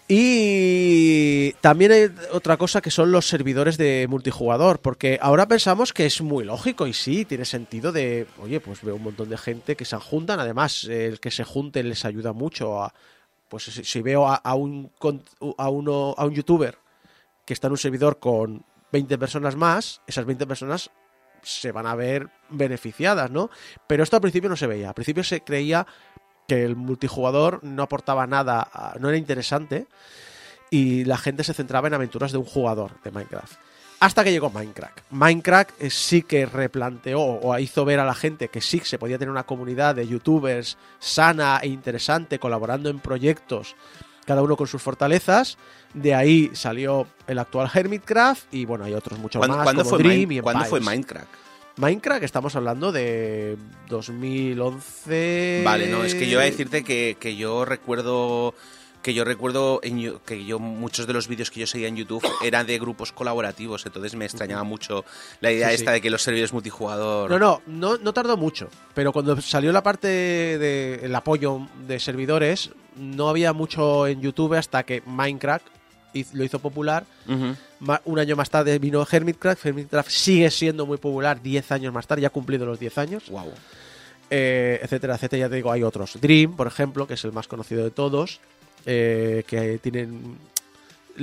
Y 0.08 1.54
También 1.62 1.92
hay 1.92 2.12
otra 2.32 2.58
cosa 2.58 2.80
que 2.80 2.92
son 2.92 3.12
los 3.12 3.28
servidores 3.28 3.78
de 3.78 4.06
multijugador, 4.08 4.80
porque 4.80 5.18
ahora 5.20 5.48
pensamos 5.48 5.94
que 5.94 6.06
es 6.06 6.22
muy 6.22 6.44
lógico 6.44 6.86
y 6.86 6.94
sí, 6.94 7.26
tiene 7.26 7.46
sentido 7.46 7.92
de, 7.92 8.28
oye, 8.40 8.60
pues 8.60 8.84
veo 8.84 8.96
un 8.96 9.04
montón 9.04 9.30
de 9.30 9.38
gente 9.38 9.76
que 9.76 9.86
se 9.86 9.98
juntan, 9.98 10.40
además 10.40 10.84
el 10.84 11.20
que 11.20 11.32
se 11.32 11.44
junten 11.44 11.90
les 11.90 12.06
ayuda 12.06 12.34
mucho 12.34 12.84
a, 12.84 12.94
pues 13.50 13.64
si, 13.64 14.02
veo 14.04 14.28
a, 14.28 14.36
a 14.36 14.54
un, 14.54 14.92
a, 15.58 15.70
uno, 15.70 16.14
a 16.16 16.26
un 16.26 16.34
youtuber 16.36 16.78
que 17.44 17.54
está 17.54 17.68
en 17.68 17.72
un 17.72 17.78
servidor 17.80 18.20
con 18.20 18.64
20 18.92 19.18
personas 19.18 19.56
más, 19.56 20.02
esas 20.06 20.26
20 20.26 20.46
personas 20.46 20.92
se 21.42 21.72
van 21.72 21.88
a 21.88 21.96
ver 21.96 22.30
beneficiadas, 22.50 23.32
¿no? 23.32 23.50
Pero 23.88 24.04
esto 24.04 24.18
al 24.18 24.22
principio 24.22 24.50
no 24.50 24.56
se 24.56 24.68
veía, 24.68 24.90
al 24.90 24.94
principio 24.94 25.24
se 25.24 25.42
creía 25.42 25.86
que 26.48 26.64
el 26.64 26.76
multijugador 26.76 27.64
no 27.64 27.84
aportaba 27.84 28.28
nada, 28.28 28.70
no 29.00 29.10
era 29.10 29.18
interesante 29.18 29.88
y 30.70 31.06
la 31.06 31.18
gente 31.18 31.44
se 31.44 31.54
centraba 31.54 31.88
en 31.88 31.94
aventuras 31.94 32.32
de 32.32 32.38
un 32.38 32.46
jugador 32.46 32.92
de 33.04 33.12
Minecraft. 33.12 33.54
Hasta 34.00 34.24
que 34.24 34.32
llegó 34.32 34.50
Minecraft. 34.50 35.00
Minecraft 35.10 35.82
eh, 35.82 35.90
sí 35.90 36.22
que 36.22 36.46
replanteó 36.46 37.22
o 37.22 37.58
hizo 37.58 37.86
ver 37.86 38.00
a 38.00 38.06
la 38.06 38.14
gente 38.14 38.50
que 38.50 38.62
sí 38.62 38.82
se 38.84 39.00
podía 39.00 39.18
tener 39.18 39.32
una 39.32 39.46
comunidad 39.46 39.96
de 39.96 40.08
youtubers 40.08 40.78
sana 41.00 41.60
e 41.62 41.68
interesante, 41.68 42.38
colaborando 42.38 42.90
en 42.90 43.00
proyectos, 43.00 43.76
cada 44.26 44.44
uno 44.44 44.58
con 44.58 44.68
sus 44.68 44.82
fortalezas. 44.82 45.58
De 45.94 46.14
ahí 46.14 46.52
salió 46.54 47.08
el 47.28 47.40
actual 47.40 47.70
Hermitcraft 47.74 48.54
y 48.54 48.66
bueno, 48.66 48.84
hay 48.84 48.94
otros 48.94 49.18
muchos 49.18 49.40
¿Cuándo, 49.40 49.58
más. 49.58 49.64
cuándo 49.66 49.84
como 49.84 49.96
fue, 49.96 50.04
Dream 50.04 50.32
y 50.34 50.42
cuándo 50.42 50.66
fue. 50.66 50.82
Minecraft? 50.82 51.45
Minecraft, 51.78 52.24
estamos 52.24 52.56
hablando 52.56 52.92
de 52.92 53.58
2011. 53.90 55.62
Vale, 55.66 55.88
no, 55.88 56.04
es 56.06 56.16
que 56.16 56.26
yo 56.26 56.34
iba 56.34 56.42
a 56.42 56.46
decirte 56.46 56.84
que, 56.84 57.18
que 57.20 57.36
yo 57.36 57.66
recuerdo 57.66 58.54
que 59.02 59.14
yo 59.14 59.24
recuerdo 59.24 59.82
en 59.84 60.18
que 60.26 60.46
yo 60.46 60.58
muchos 60.58 61.06
de 61.06 61.14
los 61.14 61.28
vídeos 61.28 61.52
que 61.52 61.60
yo 61.60 61.68
seguía 61.68 61.88
en 61.90 61.96
YouTube 61.96 62.26
eran 62.44 62.66
de 62.66 62.80
grupos 62.80 63.12
colaborativos, 63.12 63.86
entonces 63.86 64.16
me 64.16 64.26
extrañaba 64.26 64.64
mucho 64.64 65.06
la 65.42 65.52
idea 65.52 65.68
Sí, 65.70 65.76
esta 65.76 65.92
sí. 65.92 65.96
de 65.96 66.02
que 66.02 66.10
los 66.10 66.24
servidores 66.24 66.54
multijugador. 66.54 67.30
No, 67.30 67.38
no, 67.38 67.62
no, 67.68 67.98
no 67.98 68.14
tardó 68.14 68.36
mucho. 68.36 68.68
Pero 68.96 69.14
cuando 69.14 69.40
salió 69.42 69.72
la 69.72 69.84
parte 69.84 70.08
del 70.08 71.14
apoyo 71.14 71.68
de 71.86 72.00
servidores, 72.00 72.72
no 72.96 73.30
había 73.30 73.54
mucho 73.54 74.08
en 74.08 74.22
YouTube 74.22 74.56
hasta 74.58 74.84
que 74.84 75.04
Minecraft 75.06 75.68
lo 76.34 76.44
hizo 76.44 76.60
popular. 76.60 77.06
Un 78.06 78.20
año 78.20 78.36
más 78.36 78.50
tarde 78.50 78.80
vino 78.80 79.06
Hermitcraft. 79.10 79.66
Hermitcraft 79.66 80.10
sigue 80.10 80.50
siendo 80.52 80.86
muy 80.86 80.98
popular 80.98 81.42
10 81.42 81.72
años 81.72 81.94
más 81.94 82.08
tarde, 82.08 82.22
ya 82.22 82.28
ha 82.28 82.32
cumplido 82.32 82.66
los 82.66 82.80
10 82.80 82.98
años. 82.98 83.24
Guau. 83.30 83.52
eh, 84.30 84.80
etcétera, 84.82 85.16
etcétera. 85.16 85.42
Ya 85.42 85.50
te 85.50 85.56
digo, 85.56 85.72
hay 85.72 85.84
otros. 85.84 86.20
Dream, 86.22 86.56
por 86.56 86.68
ejemplo, 86.68 87.06
que 87.08 87.16
es 87.16 87.24
el 87.26 87.32
más 87.32 87.48
conocido 87.48 87.84
de 87.84 87.92
todos, 87.92 88.40
eh, 88.86 89.44
que 89.48 89.78
tienen... 89.80 90.38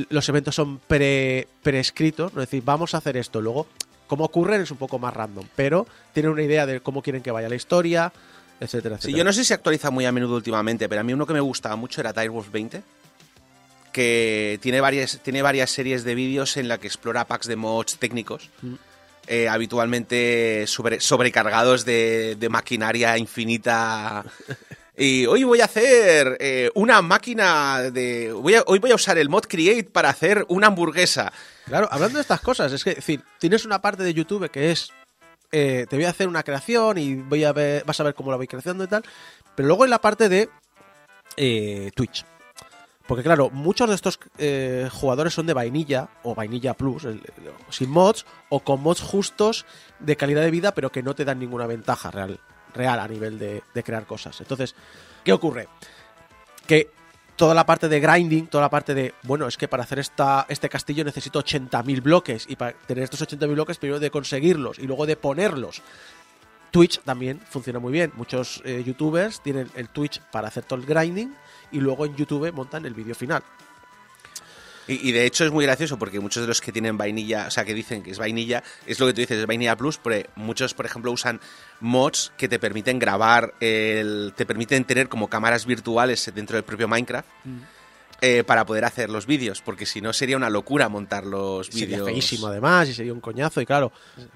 Los 0.09 0.29
eventos 0.29 0.55
son 0.55 0.79
pre, 0.79 1.49
preescritos, 1.63 2.33
¿no? 2.33 2.41
es 2.43 2.49
decir, 2.49 2.63
vamos 2.65 2.95
a 2.95 2.99
hacer 2.99 3.17
esto. 3.19 3.41
Luego, 3.43 3.67
cómo 4.07 4.25
ocurren 4.25 4.63
es 4.63 4.71
un 4.71 4.79
poco 4.79 4.99
más 4.99 5.13
random, 5.13 5.47
pero 5.55 5.87
tienen 6.15 6.33
una 6.33 6.43
idea 6.43 6.65
de 6.65 6.81
cómo 6.81 7.03
quieren 7.03 7.23
que 7.23 7.31
vaya 7.31 7.49
la 7.49 7.57
historia, 7.57 8.11
etcétera, 8.59 8.97
etcétera. 8.97 8.99
Sí, 9.01 9.13
yo 9.13 9.25
no 9.25 9.33
sé 9.35 9.45
si 9.45 9.53
actualiza 9.53 9.91
muy 9.91 10.07
a 10.07 10.13
menudo 10.13 10.37
últimamente, 10.37 10.89
pero 10.89 11.03
a 11.03 11.05
mí 11.05 11.13
uno 11.13 11.27
que 11.27 11.35
me 11.35 11.41
gustaba 11.41 11.77
mucho 11.77 12.01
era 12.01 12.13
Direwolf 12.15 12.51
20, 12.51 12.83
que 13.93 14.59
tiene 14.63 14.81
varias, 14.81 15.21
tiene 15.23 15.43
varias 15.43 15.71
series 15.71 16.05
de 16.05 16.15
vídeos 16.15 16.57
en 16.57 16.69
la 16.69 16.79
que 16.79 16.87
explora 16.87 17.27
packs 17.27 17.47
de 17.47 17.57
mods 17.57 17.99
técnicos, 17.99 18.51
eh, 19.27 19.49
habitualmente 19.49 20.67
sobre- 20.67 21.01
sobrecargados 21.01 21.85
de, 21.85 22.37
de 22.39 22.49
maquinaria 22.49 23.17
infinita. 23.19 24.25
Y 24.95 25.25
hoy 25.25 25.43
voy 25.43 25.63
a 25.63 25.65
hacer 25.65 26.37
eh, 26.39 26.71
una 26.75 27.01
máquina 27.01 27.81
de... 27.91 28.31
Voy 28.31 28.57
a- 28.57 28.63
hoy 28.67 28.79
voy 28.79 28.91
a 28.91 28.95
usar 28.95 29.17
el 29.17 29.31
mod 29.31 29.45
Create 29.49 29.85
para 29.85 30.11
hacer 30.11 30.45
una 30.49 30.67
hamburguesa. 30.67 31.33
Claro, 31.65 31.89
hablando 31.91 32.19
de 32.19 32.21
estas 32.21 32.43
cosas, 32.43 32.71
es 32.75 32.85
que, 32.85 32.91
es 32.91 32.97
decir, 32.97 33.23
tienes 33.39 33.65
una 33.65 33.81
parte 33.81 34.03
de 34.03 34.13
YouTube 34.13 34.51
que 34.51 34.71
es, 34.71 34.91
eh, 35.51 35.87
te 35.89 35.97
voy 35.97 36.05
a 36.05 36.11
hacer 36.11 36.29
una 36.29 36.43
creación 36.43 36.99
y 36.99 37.15
voy 37.15 37.43
a 37.43 37.55
ver, 37.55 37.85
vas 37.87 37.99
a 38.01 38.03
ver 38.03 38.15
cómo 38.15 38.31
la 38.31 38.37
voy 38.37 38.47
creciendo 38.47 38.85
y 38.85 38.87
tal, 38.87 39.03
pero 39.57 39.67
luego 39.69 39.85
en 39.85 39.91
la 39.91 40.01
parte 40.01 40.29
de 40.29 40.51
Twitch. 41.97 42.27
Porque 43.13 43.25
claro, 43.25 43.51
muchos 43.51 43.91
de 43.91 43.95
estos 43.95 44.19
eh, 44.39 44.89
jugadores 44.91 45.35
son 45.35 45.45
de 45.45 45.53
vainilla 45.53 46.09
o 46.23 46.35
vainilla 46.35 46.73
plus, 46.73 47.07
sin 47.69 47.91
mods 47.91 48.25
o 48.49 48.61
con 48.61 48.83
mods 48.83 49.03
justos 49.03 49.67
de 49.99 50.17
calidad 50.17 50.41
de 50.41 50.51
vida, 50.51 50.73
pero 50.73 50.91
que 50.91 51.03
no 51.03 51.15
te 51.15 51.27
dan 51.27 51.39
ninguna 51.39 51.67
ventaja 51.67 52.11
real, 52.11 52.41
real 52.73 52.99
a 52.99 53.07
nivel 53.07 53.39
de, 53.39 53.63
de 53.75 53.83
crear 53.83 54.07
cosas. 54.07 54.41
Entonces, 54.41 54.75
¿qué 55.25 55.35
ocurre? 55.35 55.69
Que 56.67 56.91
toda 57.37 57.53
la 57.53 57.67
parte 57.67 57.87
de 57.87 58.01
grinding, 58.01 58.47
toda 58.47 58.63
la 58.63 58.71
parte 58.71 58.95
de, 58.95 59.13
bueno, 59.25 59.47
es 59.47 59.59
que 59.59 59.69
para 59.69 59.83
hacer 59.83 59.99
esta, 59.99 60.47
este 60.49 60.71
castillo 60.71 61.05
necesito 61.05 61.45
80.000 61.45 62.03
bloques 62.03 62.47
y 62.49 62.57
para 62.57 62.73
tener 62.73 63.05
estos 63.05 63.21
80.000 63.21 63.53
bloques 63.53 63.77
primero 63.77 64.01
de 64.01 64.11
conseguirlos 64.11 64.79
y 64.79 64.87
luego 64.87 65.05
de 65.05 65.17
ponerlos. 65.17 65.83
Twitch 66.71 67.03
también 67.03 67.41
funciona 67.41 67.79
muy 67.79 67.93
bien. 67.93 68.11
Muchos 68.17 68.63
eh, 68.65 68.83
youtubers 68.87 69.43
tienen 69.43 69.71
el 69.75 69.91
Twitch 69.91 70.23
para 70.33 70.49
hacer 70.49 70.65
todo 70.65 70.79
el 70.79 70.87
grinding 70.87 71.35
y 71.73 71.81
luego 71.81 72.07
en 72.07 72.15
YouTube 72.17 72.53
montan 72.53 72.85
el 72.87 72.95
vídeo 72.95 73.15
final. 73.15 73.43
Y, 74.89 75.09
y 75.09 75.13
de 75.13 75.25
hecho 75.27 75.45
es 75.45 75.53
muy 75.53 75.65
gracioso 75.65 75.97
porque 75.97 76.19
muchos 76.19 76.43
de 76.43 76.49
los 76.49 76.61
que 76.61 76.73
tienen 76.73 76.99
vainilla, 76.99 77.47
o 77.47 77.51
sea, 77.53 77.65
que 77.65 77.73
dicen 77.73 78.03
que 78.03 78.11
es 78.11 78.19
vainilla, 78.19 78.65
es 78.85 78.99
lo 78.99 79.07
que 79.07 79.13
tú 79.15 79.21
dices, 79.21 79.39
es 79.39 79.47
vainilla 79.47 79.77
plus, 79.77 79.99
pero 79.99 80.29
muchos, 80.35 80.75
por 80.75 80.87
ejemplo, 80.87 81.13
usan 81.13 81.41
mods 81.81 82.33
que 82.37 82.49
te 82.49 82.59
permiten 82.59 82.99
grabar, 82.99 83.55
el, 83.61 84.33
te 84.37 84.45
permiten 84.45 84.85
tener 84.85 85.09
como 85.09 85.29
cámaras 85.29 85.67
virtuales 85.67 86.31
dentro 86.35 86.57
del 86.57 86.65
propio 86.65 86.89
Minecraft. 86.89 87.29
eh, 88.25 88.45
para 88.45 88.65
poder 88.65 88.85
hacer 88.85 89.11
los 89.11 89.27
vídeos, 89.27 89.63
porque 89.63 89.85
si 89.87 90.01
no 90.01 90.13
sería 90.13 90.37
una 90.37 90.49
locura 90.51 90.89
montar 90.89 91.27
los 91.27 91.67
Sería 91.67 91.87
vídeos. 91.87 92.07
feísimo 92.09 92.47
además 92.49 92.89
y 92.89 92.95
sería 92.95 93.13
un 93.13 93.21
coñazo 93.21 93.61
y 93.61 93.67
claro, 93.67 93.91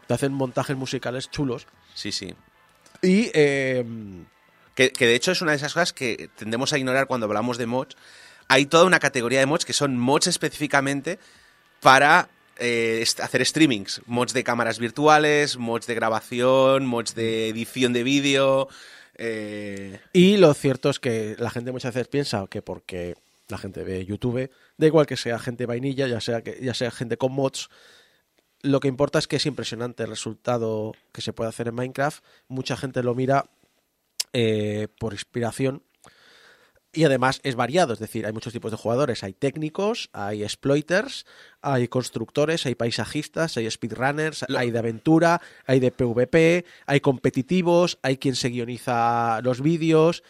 te 0.09 0.15
hacen 0.15 0.33
montajes 0.33 0.77
musicales 0.77 1.31
chulos. 1.31 1.67
Sí, 1.95 2.11
sí. 2.11 2.35
Y 3.03 3.31
eh, 3.33 3.85
Que, 4.77 4.91
de 4.91 5.15
hecho 5.15 5.33
es 5.33 5.41
una 5.41 5.53
de 5.53 5.57
esas 5.57 5.73
cosas 5.73 5.93
que 5.93 6.29
tendemos 6.37 6.73
a 6.73 6.79
ignorar 6.79 7.07
cuando 7.07 7.27
hablamos 7.27 7.57
de 7.59 7.67
mods. 7.67 7.97
Hay 8.47 8.67
toda 8.67 8.85
una 8.85 9.01
categoría 9.01 9.41
de 9.41 9.47
mods 9.47 9.65
que 9.65 9.73
son 9.73 9.99
mods 9.99 10.29
específicamente 10.29 11.19
para 11.81 12.29
eh, 12.59 13.05
hacer 13.23 13.45
streamings. 13.45 14.03
Mods 14.07 14.35
de 14.35 14.45
cámaras 14.45 14.79
virtuales, 14.79 15.57
mods 15.57 15.87
de 15.87 15.95
grabación, 15.95 16.87
mods 16.87 17.15
de 17.15 17.49
edición 17.49 17.95
de 17.95 18.03
vídeo. 18.03 18.69
eh, 19.17 19.99
Y 20.13 20.37
lo 20.37 20.53
cierto 20.53 20.91
es 20.91 21.01
que 21.01 21.37
la 21.39 21.51
gente 21.51 21.73
muchas 21.73 21.95
veces 21.95 22.09
piensa 22.09 22.47
que 22.49 22.61
porque 22.61 23.17
la 23.49 23.57
gente 23.57 23.83
ve 23.83 24.05
YouTube, 24.05 24.51
da 24.77 24.87
igual 24.87 25.07
que 25.07 25.17
sea 25.17 25.39
gente 25.39 25.65
vainilla, 25.67 26.07
ya 26.07 26.21
sea 26.21 26.43
que 26.43 26.59
ya 26.61 26.75
sea 26.75 26.91
gente 26.91 27.17
con 27.17 27.33
mods, 27.33 27.71
lo 28.63 28.81
que 28.81 28.89
importa 28.89 29.19
es 29.19 29.27
que 29.27 29.37
es 29.37 29.47
impresionante 29.47 30.03
el 30.03 30.11
resultado 30.11 30.93
que 31.13 31.23
se 31.23 31.33
puede 31.33 31.49
hacer 31.49 31.69
en 31.69 31.75
Minecraft. 31.77 32.23
Mucha 32.49 32.77
gente 32.77 33.03
lo 33.03 33.15
mira 33.15 33.47
eh, 34.39 34.89
por 34.99 35.15
inspiración 35.15 35.83
y 36.93 37.05
además 37.05 37.41
es 37.43 37.57
variado, 37.57 37.95
es 37.95 37.99
decir, 37.99 38.27
hay 38.27 38.33
muchos 38.33 38.53
tipos 38.53 38.71
de 38.71 38.77
jugadores. 38.77 39.23
Hay 39.23 39.33
técnicos, 39.33 40.11
hay 40.13 40.43
exploiters, 40.43 41.25
hay 41.63 41.89
constructores, 41.89 42.67
hay 42.67 42.75
paisajistas, 42.75 43.57
hay 43.57 43.71
speedrunners, 43.71 44.45
hay 44.55 44.71
de 44.71 44.79
aventura, 44.79 45.41
hay 45.67 45.81
de 45.81 45.91
PvP, 45.91 46.67
hay 46.85 47.01
competitivos, 47.01 47.99
hay 48.03 48.19
quien 48.19 48.35
se 48.35 48.49
guioniza 48.49 49.41
los 49.43 49.63
vídeos. 49.63 50.23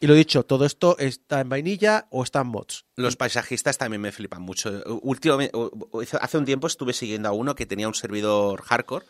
Y 0.00 0.06
lo 0.06 0.14
dicho, 0.14 0.44
todo 0.44 0.64
esto 0.64 0.96
está 0.98 1.40
en 1.40 1.50
vainilla 1.50 2.06
o 2.10 2.22
está 2.22 2.40
en 2.40 2.48
mods. 2.48 2.86
Los 2.96 3.16
paisajistas 3.16 3.76
también 3.76 4.00
me 4.00 4.12
flipan 4.12 4.42
mucho. 4.42 4.82
Últimamente, 5.02 5.58
hace 6.20 6.38
un 6.38 6.44
tiempo 6.46 6.66
estuve 6.66 6.94
siguiendo 6.94 7.28
a 7.28 7.32
uno 7.32 7.54
que 7.54 7.66
tenía 7.66 7.88
un 7.88 7.94
servidor 7.94 8.62
hardcore 8.62 9.06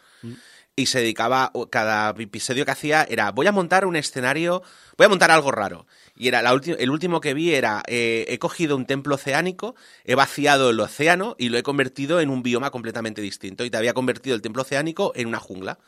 y 0.79 0.87
se 0.87 0.99
dedicaba, 0.99 1.53
cada 1.71 2.11
episodio 2.19 2.67
que 2.67 2.71
hacía 2.71 3.07
era, 3.09 3.33
voy 3.33 3.47
a 3.47 3.53
montar 3.53 3.87
un 3.87 3.97
escenario, 3.97 4.63
voy 4.99 5.07
a 5.07 5.09
montar 5.09 5.31
algo 5.31 5.51
raro. 5.51 5.87
Y 6.15 6.29
era 6.29 6.43
la 6.43 6.51
el 6.51 6.91
último 6.91 7.23
que 7.23 7.33
vi 7.33 7.55
era, 7.55 7.83
eh, 7.87 8.27
he 8.29 8.39
cogido 8.39 8.77
un 8.77 8.85
templo 8.85 9.15
oceánico, 9.15 9.75
he 10.05 10.15
vaciado 10.15 10.69
el 10.69 10.79
océano 10.79 11.35
y 11.39 11.49
lo 11.49 11.57
he 11.57 11.63
convertido 11.63 12.21
en 12.21 12.29
un 12.29 12.43
bioma 12.43 12.71
completamente 12.71 13.23
distinto. 13.23 13.65
Y 13.65 13.71
te 13.71 13.79
había 13.79 13.95
convertido 13.95 14.37
el 14.37 14.43
templo 14.43 14.63
oceánico 14.63 15.13
en 15.15 15.29
una 15.29 15.41
jungla. 15.41 15.79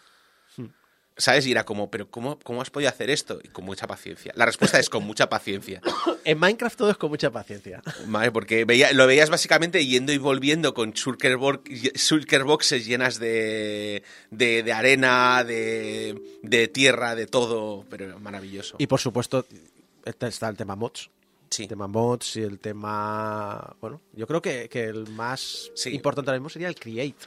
¿Sabes? 1.20 1.46
Y 1.46 1.50
era 1.50 1.64
como, 1.64 1.90
pero 1.90 2.08
cómo, 2.08 2.38
¿cómo 2.38 2.62
has 2.62 2.70
podido 2.70 2.88
hacer 2.90 3.10
esto? 3.10 3.40
Y 3.42 3.48
con 3.48 3.64
mucha 3.64 3.88
paciencia. 3.88 4.32
La 4.36 4.46
respuesta 4.46 4.78
es 4.78 4.88
con 4.88 5.02
mucha 5.04 5.28
paciencia. 5.28 5.80
En 6.24 6.38
Minecraft 6.38 6.76
todo 6.76 6.90
es 6.90 6.96
con 6.98 7.08
mucha 7.10 7.30
paciencia. 7.30 7.82
Vale, 8.06 8.30
porque 8.32 8.64
veía, 8.66 8.92
lo 8.92 9.06
veías 9.06 9.30
básicamente 9.30 9.84
yendo 9.86 10.12
y 10.12 10.18
volviendo 10.18 10.74
con 10.74 10.92
shulker, 10.92 11.36
bo- 11.38 11.62
shulker 11.64 12.44
boxes 12.44 12.84
llenas 12.86 13.18
de, 13.18 14.02
de, 14.30 14.62
de 14.62 14.72
arena, 14.72 15.42
de, 15.42 16.20
de 16.42 16.68
tierra, 16.68 17.14
de 17.14 17.26
todo, 17.26 17.84
pero 17.90 18.18
maravilloso. 18.20 18.76
Y 18.78 18.86
por 18.86 19.00
supuesto, 19.00 19.46
está 20.04 20.28
está 20.28 20.48
el 20.50 20.56
tema 20.56 20.76
mods. 20.76 21.08
Sí. 21.50 21.62
El 21.62 21.68
tema 21.70 21.86
mods 21.88 22.36
y 22.36 22.42
el 22.42 22.58
tema. 22.58 23.74
Bueno, 23.80 24.02
yo 24.12 24.26
creo 24.26 24.42
que, 24.42 24.68
que 24.68 24.84
el 24.84 25.08
más 25.08 25.70
Sí. 25.74 25.94
importante 25.94 26.30
ahora 26.30 26.38
mismo 26.40 26.50
sería 26.50 26.68
el 26.68 26.74
Create. 26.74 27.26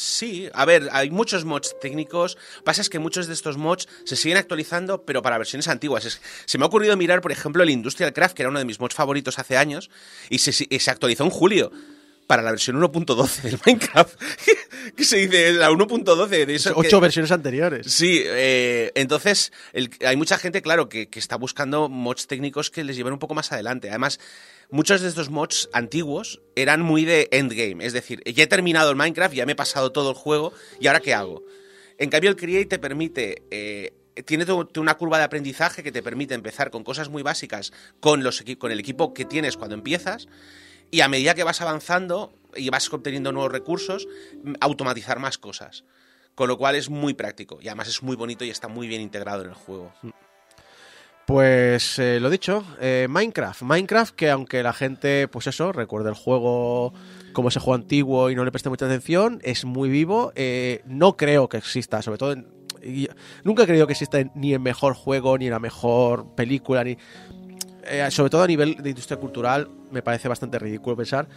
Sí, 0.00 0.48
a 0.54 0.64
ver, 0.64 0.90
hay 0.92 1.10
muchos 1.10 1.44
mods 1.44 1.74
técnicos. 1.80 2.38
Pasa 2.62 2.80
es 2.80 2.88
que 2.88 3.00
muchos 3.00 3.26
de 3.26 3.34
estos 3.34 3.56
mods 3.56 3.88
se 4.04 4.14
siguen 4.14 4.38
actualizando, 4.38 5.02
pero 5.02 5.22
para 5.22 5.38
versiones 5.38 5.66
antiguas. 5.66 6.20
Se 6.44 6.56
me 6.56 6.62
ha 6.62 6.68
ocurrido 6.68 6.96
mirar, 6.96 7.20
por 7.20 7.32
ejemplo, 7.32 7.64
el 7.64 7.70
Industrial 7.70 8.12
Craft, 8.12 8.36
que 8.36 8.42
era 8.42 8.50
uno 8.50 8.60
de 8.60 8.64
mis 8.64 8.78
mods 8.78 8.94
favoritos 8.94 9.40
hace 9.40 9.56
años, 9.56 9.90
y 10.30 10.38
se, 10.38 10.68
y 10.70 10.78
se 10.78 10.90
actualizó 10.92 11.24
en 11.24 11.30
julio. 11.30 11.72
Para 12.28 12.42
la 12.42 12.50
versión 12.52 12.80
1.12 12.80 13.40
del 13.42 13.58
Minecraft. 13.66 14.20
que 14.96 15.04
se 15.04 15.16
dice 15.16 15.52
la 15.54 15.70
1.12 15.70 16.28
de 16.46 16.54
eso. 16.54 16.74
que- 16.74 16.86
Ocho 16.86 17.00
versiones 17.00 17.32
anteriores. 17.32 17.90
Sí, 17.92 18.22
eh, 18.24 18.92
entonces 18.94 19.50
el- 19.72 19.90
hay 20.06 20.16
mucha 20.16 20.38
gente, 20.38 20.62
claro, 20.62 20.88
que, 20.88 21.08
que 21.08 21.18
está 21.18 21.34
buscando 21.36 21.88
mods 21.88 22.28
técnicos 22.28 22.70
que 22.70 22.84
les 22.84 22.94
lleven 22.96 23.14
un 23.14 23.18
poco 23.18 23.34
más 23.34 23.50
adelante. 23.50 23.88
Además, 23.88 24.20
muchos 24.70 25.00
de 25.00 25.08
estos 25.08 25.30
mods 25.30 25.68
antiguos 25.72 26.40
eran 26.54 26.82
muy 26.82 27.04
de 27.04 27.28
endgame, 27.32 27.84
es 27.84 27.92
decir, 27.94 28.22
ya 28.24 28.44
he 28.44 28.46
terminado 28.46 28.90
el 28.90 28.96
Minecraft, 28.96 29.34
ya 29.34 29.46
me 29.46 29.52
he 29.52 29.56
pasado 29.56 29.90
todo 29.90 30.10
el 30.10 30.16
juego, 30.16 30.52
¿y 30.78 30.86
ahora 30.86 31.00
qué 31.00 31.14
hago? 31.14 31.42
En 31.96 32.10
cambio, 32.10 32.30
el 32.30 32.36
Create 32.36 32.66
te 32.66 32.78
permite... 32.78 33.42
eh, 33.50 33.94
tiene 34.26 34.44
una 34.76 34.94
curva 34.96 35.18
de 35.18 35.24
aprendizaje 35.24 35.84
que 35.84 35.92
te 35.92 36.02
permite 36.02 36.34
empezar 36.34 36.72
con 36.72 36.82
cosas 36.82 37.08
muy 37.08 37.22
básicas 37.22 37.72
con, 38.00 38.24
los 38.24 38.42
con 38.58 38.72
el 38.72 38.80
equipo 38.80 39.14
que 39.14 39.24
tienes 39.24 39.56
cuando 39.56 39.76
empiezas 39.76 40.26
y 40.90 41.00
a 41.00 41.08
medida 41.08 41.34
que 41.34 41.44
vas 41.44 41.60
avanzando 41.60 42.32
y 42.54 42.70
vas 42.70 42.92
obteniendo 42.92 43.32
nuevos 43.32 43.52
recursos, 43.52 44.08
automatizar 44.60 45.18
más 45.18 45.38
cosas. 45.38 45.84
Con 46.34 46.48
lo 46.48 46.56
cual 46.56 46.76
es 46.76 46.88
muy 46.88 47.14
práctico 47.14 47.58
y 47.60 47.68
además 47.68 47.88
es 47.88 48.02
muy 48.02 48.14
bonito 48.14 48.44
y 48.44 48.50
está 48.50 48.68
muy 48.68 48.86
bien 48.86 49.00
integrado 49.00 49.42
en 49.42 49.48
el 49.48 49.54
juego. 49.54 49.92
Pues 51.26 51.98
eh, 51.98 52.20
lo 52.20 52.30
dicho, 52.30 52.64
eh, 52.80 53.06
Minecraft. 53.10 53.62
Minecraft 53.62 54.14
que 54.14 54.30
aunque 54.30 54.62
la 54.62 54.72
gente, 54.72 55.28
pues 55.28 55.46
eso, 55.46 55.72
recuerde 55.72 56.08
el 56.08 56.14
juego 56.14 56.94
como 57.34 57.48
ese 57.48 57.60
juego 57.60 57.74
antiguo 57.74 58.30
y 58.30 58.34
no 58.34 58.44
le 58.44 58.50
preste 58.50 58.70
mucha 58.70 58.86
atención, 58.86 59.40
es 59.42 59.64
muy 59.64 59.90
vivo. 59.90 60.32
Eh, 60.36 60.80
no 60.86 61.16
creo 61.16 61.48
que 61.48 61.58
exista, 61.58 62.00
sobre 62.00 62.18
todo 62.18 62.34
nunca 63.44 63.64
he 63.64 63.66
creído 63.66 63.86
que 63.86 63.92
exista 63.92 64.18
ni 64.34 64.54
el 64.54 64.60
mejor 64.60 64.94
juego, 64.94 65.36
ni 65.36 65.50
la 65.50 65.58
mejor 65.58 66.34
película, 66.34 66.84
ni... 66.84 66.96
eh, 67.88 68.10
sobre 68.10 68.30
todo 68.30 68.42
a 68.42 68.46
nivel 68.46 68.76
de 68.76 68.90
industria 68.90 69.18
cultural, 69.18 69.70
me 69.90 70.02
parece 70.02 70.28
bastante 70.28 70.58
ridículo 70.58 70.96
pensar. 70.96 71.28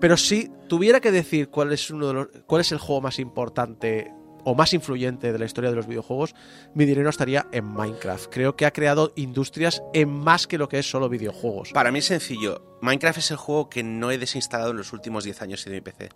Pero 0.00 0.16
si 0.16 0.50
tuviera 0.68 1.00
que 1.00 1.10
decir 1.10 1.48
cuál 1.48 1.72
es 1.72 1.90
uno 1.90 2.06
de 2.08 2.14
los, 2.14 2.28
cuál 2.46 2.60
es 2.60 2.72
el 2.72 2.78
juego 2.78 3.00
más 3.00 3.18
importante 3.18 4.12
o 4.44 4.54
más 4.54 4.72
influyente 4.72 5.32
de 5.32 5.38
la 5.38 5.44
historia 5.44 5.70
de 5.70 5.76
los 5.76 5.86
videojuegos, 5.86 6.34
mi 6.74 6.84
dinero 6.84 7.10
estaría 7.10 7.46
en 7.52 7.64
Minecraft. 7.64 8.32
Creo 8.32 8.56
que 8.56 8.64
ha 8.64 8.72
creado 8.72 9.12
industrias 9.16 9.82
en 9.92 10.08
más 10.08 10.46
que 10.46 10.58
lo 10.58 10.68
que 10.68 10.78
es 10.78 10.90
solo 10.90 11.08
videojuegos. 11.08 11.72
Para 11.72 11.90
mí 11.90 11.98
es 11.98 12.06
sencillo. 12.06 12.78
Minecraft 12.80 13.18
es 13.18 13.30
el 13.30 13.36
juego 13.36 13.68
que 13.68 13.82
no 13.82 14.10
he 14.10 14.18
desinstalado 14.18 14.70
en 14.70 14.78
los 14.78 14.92
últimos 14.92 15.24
10 15.24 15.42
años 15.42 15.64
de 15.64 15.70
mi 15.72 15.80
PC. 15.80 16.08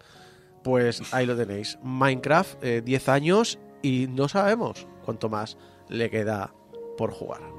Pues 0.63 1.03
ahí 1.13 1.27
lo 1.27 1.37
tenéis. 1.37 1.79
Minecraft, 1.83 2.63
eh, 2.63 2.83
10 2.83 3.09
años 3.09 3.59
y 3.83 4.07
no 4.09 4.29
sabemos 4.29 4.87
cuánto 5.05 5.29
más 5.29 5.59
le 5.89 6.09
queda 6.09 6.55
por 6.97 7.11
jugar. 7.11 7.52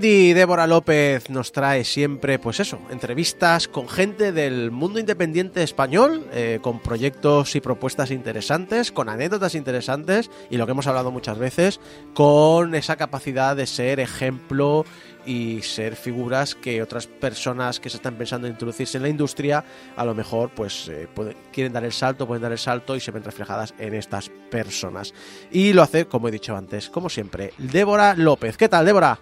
Débora 0.00 0.66
López 0.66 1.28
nos 1.28 1.52
trae 1.52 1.84
siempre, 1.84 2.38
pues 2.38 2.58
eso, 2.58 2.78
entrevistas 2.90 3.68
con 3.68 3.86
gente 3.86 4.32
del 4.32 4.70
mundo 4.70 4.98
independiente 4.98 5.62
español, 5.62 6.26
eh, 6.32 6.58
con 6.62 6.80
proyectos 6.80 7.54
y 7.54 7.60
propuestas 7.60 8.10
interesantes, 8.10 8.92
con 8.92 9.10
anécdotas 9.10 9.54
interesantes 9.54 10.30
y 10.48 10.56
lo 10.56 10.64
que 10.64 10.72
hemos 10.72 10.86
hablado 10.86 11.10
muchas 11.10 11.38
veces, 11.38 11.80
con 12.14 12.74
esa 12.74 12.96
capacidad 12.96 13.54
de 13.54 13.66
ser 13.66 14.00
ejemplo 14.00 14.86
y 15.26 15.60
ser 15.60 15.96
figuras 15.96 16.54
que 16.54 16.82
otras 16.82 17.06
personas 17.06 17.78
que 17.78 17.90
se 17.90 17.98
están 17.98 18.16
pensando 18.16 18.46
en 18.46 18.54
introducirse 18.54 18.96
en 18.96 19.02
la 19.02 19.10
industria, 19.10 19.64
a 19.96 20.04
lo 20.06 20.14
mejor 20.14 20.50
pues 20.50 20.88
eh, 20.88 21.08
quieren 21.52 21.74
dar 21.74 21.84
el 21.84 21.92
salto, 21.92 22.26
pueden 22.26 22.42
dar 22.42 22.52
el 22.52 22.58
salto 22.58 22.96
y 22.96 23.00
se 23.00 23.10
ven 23.10 23.22
reflejadas 23.22 23.74
en 23.78 23.92
estas 23.92 24.30
personas. 24.50 25.12
Y 25.50 25.74
lo 25.74 25.82
hace, 25.82 26.06
como 26.06 26.28
he 26.28 26.30
dicho 26.30 26.56
antes, 26.56 26.88
como 26.88 27.10
siempre, 27.10 27.52
Débora 27.58 28.14
López. 28.14 28.56
¿Qué 28.56 28.68
tal, 28.68 28.86
Débora? 28.86 29.18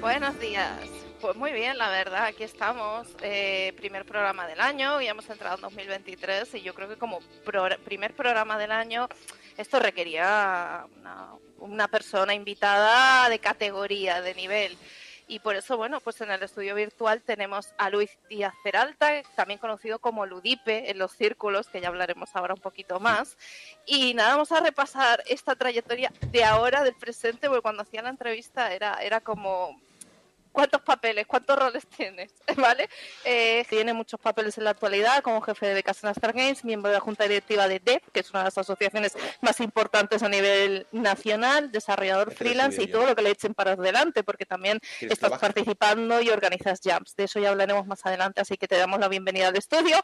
Buenos 0.00 0.38
días. 0.40 0.72
Pues 1.20 1.36
muy 1.36 1.52
bien, 1.52 1.76
la 1.76 1.90
verdad, 1.90 2.24
aquí 2.26 2.42
estamos. 2.44 3.06
eh, 3.22 3.74
primer 3.76 4.04
programa 4.06 4.46
del 4.46 4.60
año, 4.60 5.00
ya 5.02 5.10
hemos 5.10 5.28
entrado 5.28 5.56
en 5.56 5.62
2023 5.62 6.54
y 6.54 6.62
yo 6.62 6.74
creo 6.74 6.88
que 6.88 6.96
como 6.96 7.20
pro- 7.44 7.68
primer 7.84 8.14
programa 8.14 8.56
del 8.58 8.72
año 8.72 9.08
esto 9.58 9.78
requería 9.78 10.86
una, 10.98 11.28
una 11.58 11.88
persona 11.88 12.32
invitada 12.34 13.28
de 13.28 13.38
categoría, 13.38 14.22
de 14.22 14.34
nivel. 14.34 14.78
Y 15.28 15.38
por 15.38 15.54
eso, 15.54 15.76
bueno, 15.76 16.00
pues 16.00 16.20
en 16.22 16.30
el 16.32 16.42
estudio 16.42 16.74
virtual 16.74 17.22
tenemos 17.22 17.68
a 17.78 17.88
Luis 17.90 18.10
Díaz 18.28 18.54
Peralta, 18.64 19.22
también 19.36 19.60
conocido 19.60 20.00
como 20.00 20.26
Ludipe 20.26 20.90
en 20.90 20.98
los 20.98 21.12
círculos, 21.12 21.68
que 21.68 21.80
ya 21.80 21.86
hablaremos 21.88 22.34
ahora 22.34 22.54
un 22.54 22.60
poquito 22.60 22.98
más. 22.98 23.36
Y 23.86 24.14
nada, 24.14 24.30
vamos 24.32 24.50
a 24.50 24.58
repasar 24.60 25.22
esta 25.28 25.54
trayectoria 25.54 26.10
de 26.32 26.42
ahora, 26.42 26.82
del 26.82 26.94
presente, 26.96 27.46
porque 27.46 27.62
cuando 27.62 27.82
hacía 27.82 28.02
la 28.02 28.08
entrevista 28.08 28.72
era, 28.74 28.94
era 29.02 29.20
como, 29.20 29.80
¿cuántos 30.52 30.82
papeles, 30.82 31.26
cuántos 31.26 31.58
roles 31.58 31.86
tienes? 31.86 32.32
¿Vale? 32.56 32.88
Eh, 33.24 33.64
tiene 33.68 33.92
muchos 33.92 34.20
papeles 34.20 34.56
en 34.58 34.64
la 34.64 34.70
actualidad, 34.70 35.22
como 35.22 35.40
jefe 35.40 35.74
de 35.74 35.82
Casana 35.82 36.12
Star 36.12 36.32
Games, 36.32 36.64
miembro 36.64 36.90
de 36.90 36.94
la 36.96 37.00
junta 37.00 37.24
directiva 37.24 37.68
de 37.68 37.78
DEP, 37.78 38.02
que 38.12 38.20
es 38.20 38.30
una 38.30 38.40
de 38.40 38.44
las 38.46 38.58
asociaciones 38.58 39.16
más 39.40 39.60
importantes 39.60 40.22
a 40.22 40.28
nivel 40.28 40.86
nacional, 40.92 41.70
desarrollador 41.72 42.32
freelance 42.32 42.82
y 42.82 42.86
yo. 42.86 42.98
todo 42.98 43.06
lo 43.06 43.16
que 43.16 43.22
le 43.22 43.30
echen 43.30 43.54
para 43.54 43.72
adelante, 43.72 44.22
porque 44.24 44.46
también 44.46 44.78
¿Quieres 44.80 45.14
estás 45.14 45.30
trabajar? 45.30 45.52
participando 45.54 46.20
y 46.20 46.30
organizas 46.30 46.80
jams. 46.82 47.16
De 47.16 47.24
eso 47.24 47.40
ya 47.40 47.50
hablaremos 47.50 47.86
más 47.86 48.04
adelante, 48.06 48.40
así 48.40 48.56
que 48.56 48.68
te 48.68 48.76
damos 48.76 49.00
la 49.00 49.08
bienvenida 49.08 49.48
al 49.48 49.56
estudio. 49.56 49.96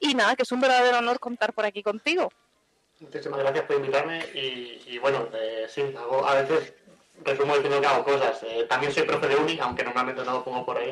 Y 0.00 0.14
nada, 0.14 0.36
que 0.36 0.42
es 0.42 0.52
un 0.52 0.60
verdadero 0.60 0.98
honor 0.98 1.18
contar 1.20 1.52
por 1.52 1.64
aquí 1.64 1.82
contigo. 1.82 2.30
Muchísimas 3.00 3.40
gracias 3.40 3.64
por 3.64 3.76
invitarme 3.76 4.24
y, 4.34 4.80
y 4.86 4.98
bueno, 4.98 5.28
eh, 5.34 5.66
sí, 5.68 5.82
hago, 5.98 6.26
a 6.26 6.40
veces 6.42 6.72
resumo 7.24 7.54
diciendo 7.54 7.80
que 7.80 7.86
hago 7.86 8.04
cosas. 8.04 8.42
Eh, 8.42 8.66
también 8.68 8.92
soy 8.92 9.04
profe 9.04 9.28
de 9.28 9.36
uni, 9.36 9.58
aunque 9.60 9.84
normalmente 9.84 10.24
no 10.24 10.32
lo 10.32 10.44
pongo 10.44 10.64
por 10.64 10.78
ahí, 10.78 10.90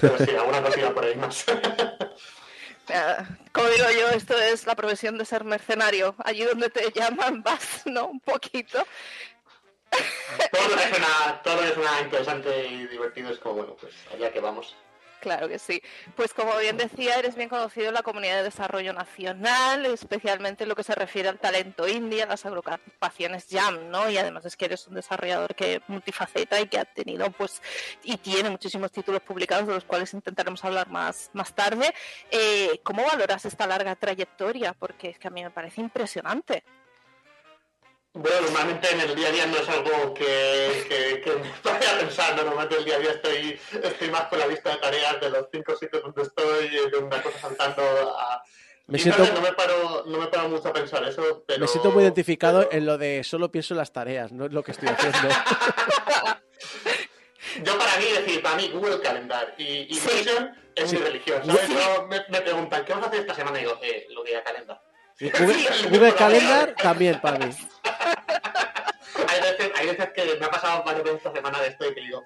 pero 0.00 0.18
sí, 0.18 0.30
alguna 0.36 0.62
cosilla 0.62 0.92
por 0.92 1.04
ahí 1.04 1.14
más. 1.16 1.44
Eh, 2.88 3.16
Como 3.52 3.68
digo 3.68 3.86
yo, 3.98 4.08
esto 4.10 4.38
es 4.38 4.66
la 4.66 4.74
profesión 4.74 5.18
de 5.18 5.24
ser 5.24 5.44
mercenario. 5.44 6.14
Allí 6.24 6.44
donde 6.44 6.70
te 6.70 6.90
llaman 6.92 7.42
vas, 7.44 7.82
¿no? 7.86 8.06
Un 8.06 8.20
poquito. 8.20 8.84
todo, 10.50 10.68
lo 10.68 10.76
que 10.76 10.88
suena, 10.88 11.40
todo 11.42 11.56
lo 11.56 11.62
que 11.62 11.74
suena 11.74 12.00
interesante 12.00 12.66
y 12.66 12.86
divertido 12.86 13.30
es 13.30 13.38
como, 13.38 13.56
bueno, 13.56 13.76
pues 13.80 13.94
allá 14.12 14.32
que 14.32 14.40
vamos. 14.40 14.74
Claro 15.24 15.48
que 15.48 15.58
sí. 15.58 15.80
Pues 16.16 16.34
como 16.34 16.54
bien 16.58 16.76
decía, 16.76 17.18
eres 17.18 17.34
bien 17.34 17.48
conocido 17.48 17.88
en 17.88 17.94
la 17.94 18.02
comunidad 18.02 18.36
de 18.36 18.42
desarrollo 18.42 18.92
nacional, 18.92 19.86
especialmente 19.86 20.64
en 20.64 20.68
lo 20.68 20.76
que 20.76 20.82
se 20.82 20.94
refiere 20.94 21.30
al 21.30 21.38
talento 21.38 21.88
indie, 21.88 22.24
a 22.24 22.26
las 22.26 22.44
agrupaciones 22.44 23.46
Jam, 23.50 23.88
¿no? 23.88 24.10
Y 24.10 24.18
además 24.18 24.44
es 24.44 24.54
que 24.54 24.66
eres 24.66 24.86
un 24.86 24.96
desarrollador 24.96 25.54
que 25.54 25.80
multifaceta 25.88 26.60
y 26.60 26.66
que 26.66 26.78
ha 26.78 26.84
tenido, 26.84 27.30
pues, 27.30 27.62
y 28.02 28.18
tiene 28.18 28.50
muchísimos 28.50 28.92
títulos 28.92 29.22
publicados, 29.22 29.66
de 29.66 29.72
los 29.72 29.84
cuales 29.86 30.12
intentaremos 30.12 30.62
hablar 30.62 30.90
más, 30.90 31.30
más 31.32 31.54
tarde. 31.54 31.94
Eh, 32.30 32.80
¿Cómo 32.82 33.02
valoras 33.06 33.46
esta 33.46 33.66
larga 33.66 33.96
trayectoria? 33.96 34.74
Porque 34.74 35.08
es 35.08 35.18
que 35.18 35.28
a 35.28 35.30
mí 35.30 35.42
me 35.42 35.50
parece 35.50 35.80
impresionante. 35.80 36.64
Bueno, 38.16 38.40
normalmente 38.42 38.88
en 38.92 39.00
el 39.00 39.14
día 39.16 39.28
a 39.28 39.32
día 39.32 39.46
no 39.46 39.56
es 39.56 39.68
algo 39.68 40.14
que, 40.14 40.86
que, 40.88 41.20
que 41.20 41.30
me 41.34 41.50
vaya 41.64 41.98
¿no? 42.36 42.42
normalmente 42.44 42.76
el 42.76 42.84
día 42.84 42.94
a 42.94 42.98
día 43.00 43.10
estoy, 43.10 43.58
estoy 43.82 44.08
más 44.10 44.26
con 44.28 44.38
la 44.38 44.46
lista 44.46 44.70
de 44.70 44.76
tareas 44.76 45.20
de 45.20 45.30
los 45.30 45.46
cinco 45.52 45.74
sitios 45.76 46.00
donde 46.02 46.22
estoy, 46.22 46.66
eh, 46.76 46.90
de 46.92 46.98
una 46.98 47.20
cosa 47.20 47.38
saltando 47.40 47.82
a... 48.16 48.40
Me 48.86 48.98
siento- 48.98 49.24
no, 49.34 49.40
me 49.40 49.52
paro, 49.54 50.04
no 50.06 50.18
me 50.18 50.26
paro 50.28 50.48
mucho 50.48 50.68
a 50.68 50.72
pensar 50.72 51.02
eso, 51.04 51.42
pero... 51.48 51.58
Me 51.60 51.66
siento 51.66 51.90
muy 51.90 52.04
identificado 52.04 52.68
en 52.70 52.86
lo 52.86 52.98
de 52.98 53.24
solo 53.24 53.50
pienso 53.50 53.74
en 53.74 53.78
las 53.78 53.92
tareas, 53.92 54.30
no 54.30 54.44
es 54.46 54.52
lo 54.52 54.62
que 54.62 54.70
estoy 54.72 54.88
haciendo. 54.90 55.18
Yo 57.64 57.78
para 57.78 57.96
mí, 57.98 58.04
decir, 58.16 58.42
para 58.42 58.56
mí 58.56 58.68
Google 58.72 59.00
Calendar 59.00 59.54
y, 59.58 59.64
y 59.92 60.00
Notion 60.04 60.54
es 60.74 60.90
Sí. 60.90 60.96
mi 60.96 61.02
religión, 61.02 61.42
¿sabes? 61.46 61.68
Yo 61.68 62.06
me, 62.08 62.24
me 62.28 62.40
preguntan, 62.42 62.84
¿qué 62.84 62.92
vas 62.94 63.04
a 63.04 63.06
hacer 63.06 63.20
esta 63.20 63.34
semana? 63.34 63.58
Y 63.58 63.62
digo, 63.62 63.78
eh, 63.82 64.06
lo 64.10 64.22
de 64.24 64.42
Calendar. 64.42 64.80
Y 65.20 65.30
Google, 65.30 65.56
Google 65.90 66.14
Calendar 66.14 66.74
también 66.76 67.20
para 67.20 67.38
mí. 67.38 67.54
Hay 69.84 69.90
veces, 69.96 70.08
que 70.14 70.36
me 70.40 70.46
ha 70.46 70.50
pasado 70.50 70.82
varias 70.82 71.04
veces 71.04 71.18
esta 71.18 71.32
semana 71.32 71.60
de 71.60 71.68
esto 71.68 71.90
y 71.90 71.94
te 71.94 72.00
digo, 72.00 72.22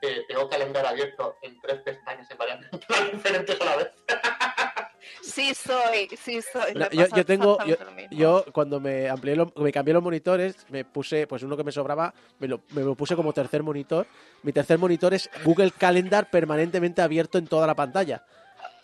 eh, 0.00 0.24
tengo 0.28 0.48
Calendar 0.48 0.86
abierto 0.86 1.36
en 1.42 1.60
tres 1.60 1.80
pestañas 1.82 2.30
en 2.30 2.38
varias 2.38 2.60
diferentes 3.12 3.60
a 3.60 3.64
la 3.64 3.76
vez. 3.76 3.88
Sí 5.22 5.54
soy, 5.54 6.08
sí 6.16 6.40
soy. 6.42 6.72
Yo, 6.90 7.06
yo 7.14 7.26
tengo, 7.26 7.58
yo, 7.66 7.76
yo 8.10 8.44
cuando 8.52 8.80
me 8.80 9.08
amplié 9.10 9.36
lo- 9.36 9.52
me 9.56 9.72
cambié 9.72 9.92
los 9.94 10.02
monitores, 10.02 10.56
me 10.70 10.84
puse, 10.84 11.26
pues 11.26 11.42
uno 11.42 11.56
que 11.56 11.64
me 11.64 11.72
sobraba, 11.72 12.14
me 12.38 12.48
lo, 12.48 12.60
me 12.70 12.82
lo 12.82 12.94
puse 12.94 13.14
como 13.14 13.32
tercer 13.32 13.62
monitor. 13.62 14.06
Mi 14.42 14.52
tercer 14.52 14.78
monitor 14.78 15.12
es 15.14 15.28
Google 15.44 15.70
Calendar 15.72 16.30
permanentemente 16.30 17.02
abierto 17.02 17.38
en 17.38 17.46
toda 17.46 17.66
la 17.66 17.74
pantalla. 17.74 18.24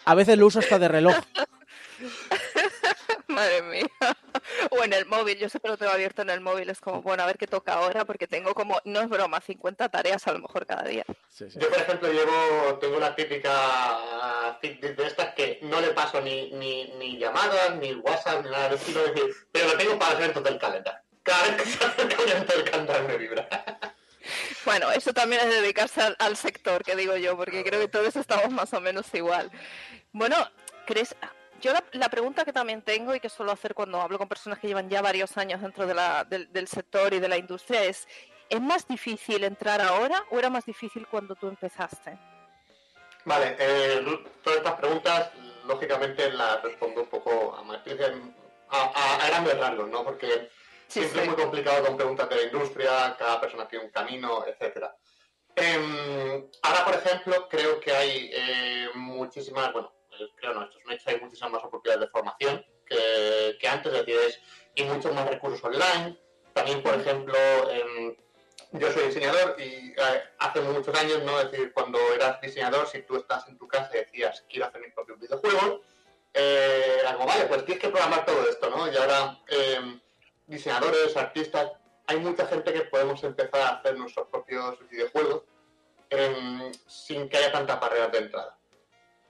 A 0.04 0.14
veces 0.14 0.36
lo 0.38 0.46
uso 0.46 0.58
hasta 0.58 0.78
de 0.78 0.88
reloj. 0.88 1.16
Madre 3.28 3.62
mía. 3.62 3.88
O 4.70 4.82
en 4.84 4.92
el 4.92 5.06
móvil, 5.06 5.38
yo 5.38 5.48
siempre 5.48 5.70
lo 5.70 5.76
tengo 5.76 5.92
abierto 5.92 6.22
en 6.22 6.30
el 6.30 6.40
móvil. 6.40 6.68
Es 6.70 6.80
como, 6.80 7.02
bueno, 7.02 7.22
a 7.22 7.26
ver 7.26 7.38
qué 7.38 7.46
toca 7.46 7.74
ahora, 7.74 8.04
porque 8.04 8.26
tengo 8.26 8.54
como, 8.54 8.80
no 8.84 9.00
es 9.00 9.08
broma, 9.08 9.40
50 9.40 9.88
tareas 9.88 10.26
a 10.26 10.32
lo 10.32 10.40
mejor 10.40 10.66
cada 10.66 10.82
día. 10.84 11.04
Yo, 11.38 11.68
por 11.68 11.78
ejemplo, 11.78 12.12
llevo, 12.12 12.78
tengo 12.80 12.96
una 12.96 13.14
típica 13.14 14.58
Fitbit 14.60 14.96
de 14.96 15.06
estas 15.06 15.34
que 15.34 15.58
no 15.62 15.80
le 15.80 15.90
paso 15.90 16.20
ni, 16.20 16.50
ni, 16.52 16.92
ni 16.98 17.18
llamadas, 17.18 17.76
ni 17.76 17.94
WhatsApp, 17.94 18.44
ni 18.44 18.50
nada 18.50 18.70
de 18.70 18.76
estilo, 18.76 19.02
decir, 19.04 19.34
pero 19.52 19.68
lo 19.68 19.76
tengo 19.76 19.98
para 19.98 20.12
los 20.12 20.20
eventos 20.20 20.44
del 20.44 20.58
calendar. 20.58 21.02
Cada 21.22 21.42
vez 21.44 21.62
que 21.62 21.64
se 21.68 21.84
acerca 21.84 22.22
un 22.22 22.28
evento 22.28 22.56
del 22.56 22.70
calendar 22.70 23.02
me 23.04 23.16
vibra. 23.16 23.48
Bueno, 24.64 24.92
eso 24.92 25.14
también 25.14 25.40
es 25.40 25.48
dedicarse 25.48 26.02
al, 26.02 26.14
al 26.18 26.36
sector, 26.36 26.84
que 26.84 26.94
digo 26.94 27.16
yo, 27.16 27.38
porque 27.38 27.64
creo 27.64 27.80
que 27.80 27.88
todos 27.88 28.14
estamos 28.16 28.50
más 28.50 28.70
o 28.74 28.80
menos 28.82 29.06
igual. 29.14 29.50
Bueno, 30.12 30.36
¿crees? 30.84 31.16
Yo 31.60 31.72
la, 31.72 31.82
la 31.92 32.08
pregunta 32.08 32.44
que 32.44 32.52
también 32.52 32.82
tengo 32.82 33.14
y 33.14 33.20
que 33.20 33.28
suelo 33.28 33.50
hacer 33.52 33.74
cuando 33.74 34.00
hablo 34.00 34.16
con 34.18 34.28
personas 34.28 34.58
que 34.60 34.68
llevan 34.68 34.88
ya 34.88 35.02
varios 35.02 35.36
años 35.36 35.60
dentro 35.60 35.86
de 35.86 35.94
la- 35.94 36.24
del, 36.24 36.52
del 36.52 36.68
sector 36.68 37.12
y 37.14 37.18
de 37.18 37.28
la 37.28 37.36
industria 37.36 37.82
es, 37.84 38.06
¿es 38.48 38.60
más 38.60 38.86
difícil 38.86 39.42
entrar 39.44 39.80
ahora 39.80 40.22
o 40.30 40.38
era 40.38 40.50
más 40.50 40.64
difícil 40.66 41.06
cuando 41.08 41.34
tú 41.34 41.48
empezaste? 41.48 42.16
Vale, 43.24 43.56
eh, 43.58 44.04
todas 44.42 44.58
estas 44.58 44.74
preguntas, 44.74 45.30
lógicamente 45.66 46.30
las 46.32 46.62
respondo 46.62 47.02
un 47.02 47.08
poco 47.08 47.54
a 47.56 47.62
maestría, 47.62 48.14
a, 48.70 48.76
a, 48.94 49.24
a 49.24 49.28
grandes 49.28 49.58
rasgos, 49.58 49.88
¿no? 49.88 50.04
Porque 50.04 50.50
Sí, 50.86 51.00
siempre 51.00 51.22
sí. 51.22 51.28
es 51.28 51.34
muy 51.34 51.36
complicado 51.42 51.84
con 51.84 51.96
preguntas 51.96 52.28
de 52.30 52.36
la 52.36 52.42
industria, 52.44 53.16
cada 53.18 53.40
persona 53.40 53.66
tiene 53.68 53.84
un 53.86 53.90
camino, 53.90 54.44
etcétera. 54.46 54.96
Em, 55.56 56.48
ahora, 56.62 56.84
por 56.84 56.94
ejemplo, 56.94 57.48
creo 57.50 57.80
que 57.80 57.92
hay 57.92 58.30
eh, 58.32 58.88
muchísimas, 58.94 59.72
bueno, 59.72 59.92
creo 60.36 60.54
no, 60.54 60.64
esto 60.64 60.78
es 60.78 60.84
un 60.84 60.92
hecho, 60.92 61.10
hay 61.10 61.20
muchísimas 61.20 61.52
más 61.52 61.64
oportunidades 61.64 62.06
de 62.06 62.10
formación 62.10 62.64
que, 62.88 63.68
antes, 63.68 63.92
es 63.92 64.06
decir, 64.06 64.42
y 64.74 64.84
muchos 64.84 65.14
más 65.14 65.28
recursos 65.28 65.62
online. 65.64 66.18
También, 66.52 66.82
por 66.82 66.94
ejemplo, 66.94 67.36
em, 67.70 68.16
yo 68.72 68.92
soy 68.92 69.06
diseñador 69.06 69.56
y 69.58 69.92
eh, 69.96 70.22
hace 70.38 70.60
muchos 70.60 70.98
años, 70.98 71.22
¿no? 71.22 71.40
Es 71.40 71.50
decir, 71.50 71.72
cuando 71.72 71.98
eras 72.14 72.40
diseñador, 72.40 72.86
si 72.86 73.02
tú 73.02 73.16
estás 73.16 73.46
en 73.48 73.58
tu 73.58 73.68
casa 73.68 73.90
y 73.94 73.98
decías, 73.98 74.44
quiero 74.48 74.66
hacer 74.66 74.80
mis 74.80 74.92
propios 74.92 75.18
videojuegos, 75.18 75.80
eh, 76.34 76.98
como, 77.14 77.26
vale, 77.26 77.44
pues 77.46 77.64
tienes 77.64 77.82
que 77.82 77.90
programar 77.90 78.24
todo 78.24 78.48
esto, 78.48 78.70
¿no? 78.70 78.90
Y 78.90 78.96
ahora, 78.96 79.38
em, 79.48 80.00
diseñadores, 80.46 81.16
artistas, 81.16 81.72
hay 82.06 82.18
mucha 82.18 82.46
gente 82.46 82.72
que 82.72 82.82
podemos 82.82 83.22
empezar 83.24 83.60
a 83.60 83.68
hacer 83.76 83.96
nuestros 83.96 84.28
propios 84.28 84.78
videojuegos 84.88 85.42
em, 86.10 86.72
sin 86.86 87.28
que 87.28 87.36
haya 87.36 87.52
tantas 87.52 87.78
barreras 87.78 88.12
de 88.12 88.18
entrada. 88.18 88.57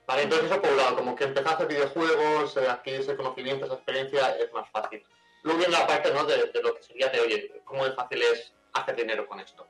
Vale, 0.09 0.23
entonces 0.23 0.49
eso 0.49 0.59
por 0.59 0.71
un 0.71 0.77
lado, 0.77 0.95
como 0.95 1.15
que 1.15 1.25
empezar 1.25 1.51
a 1.51 1.55
hacer 1.55 1.67
videojuegos, 1.67 2.57
eh, 2.57 2.67
adquirir 2.67 3.01
ese 3.01 3.15
conocimiento, 3.15 3.65
esa 3.67 3.75
experiencia, 3.75 4.35
es 4.37 4.51
más 4.51 4.67
fácil. 4.71 5.05
Luego 5.43 5.59
viene 5.59 5.77
la 5.77 5.85
parte 5.85 6.11
¿no? 6.11 6.25
de, 6.25 6.47
de 6.47 6.63
lo 6.63 6.73
que 6.73 6.81
sería 6.81 7.09
de, 7.09 7.19
oye, 7.19 7.61
¿cómo 7.63 7.85
de 7.85 7.91
fácil 7.91 8.19
es 8.23 8.51
hacer 8.73 8.95
dinero 8.95 9.27
con 9.27 9.39
esto? 9.39 9.67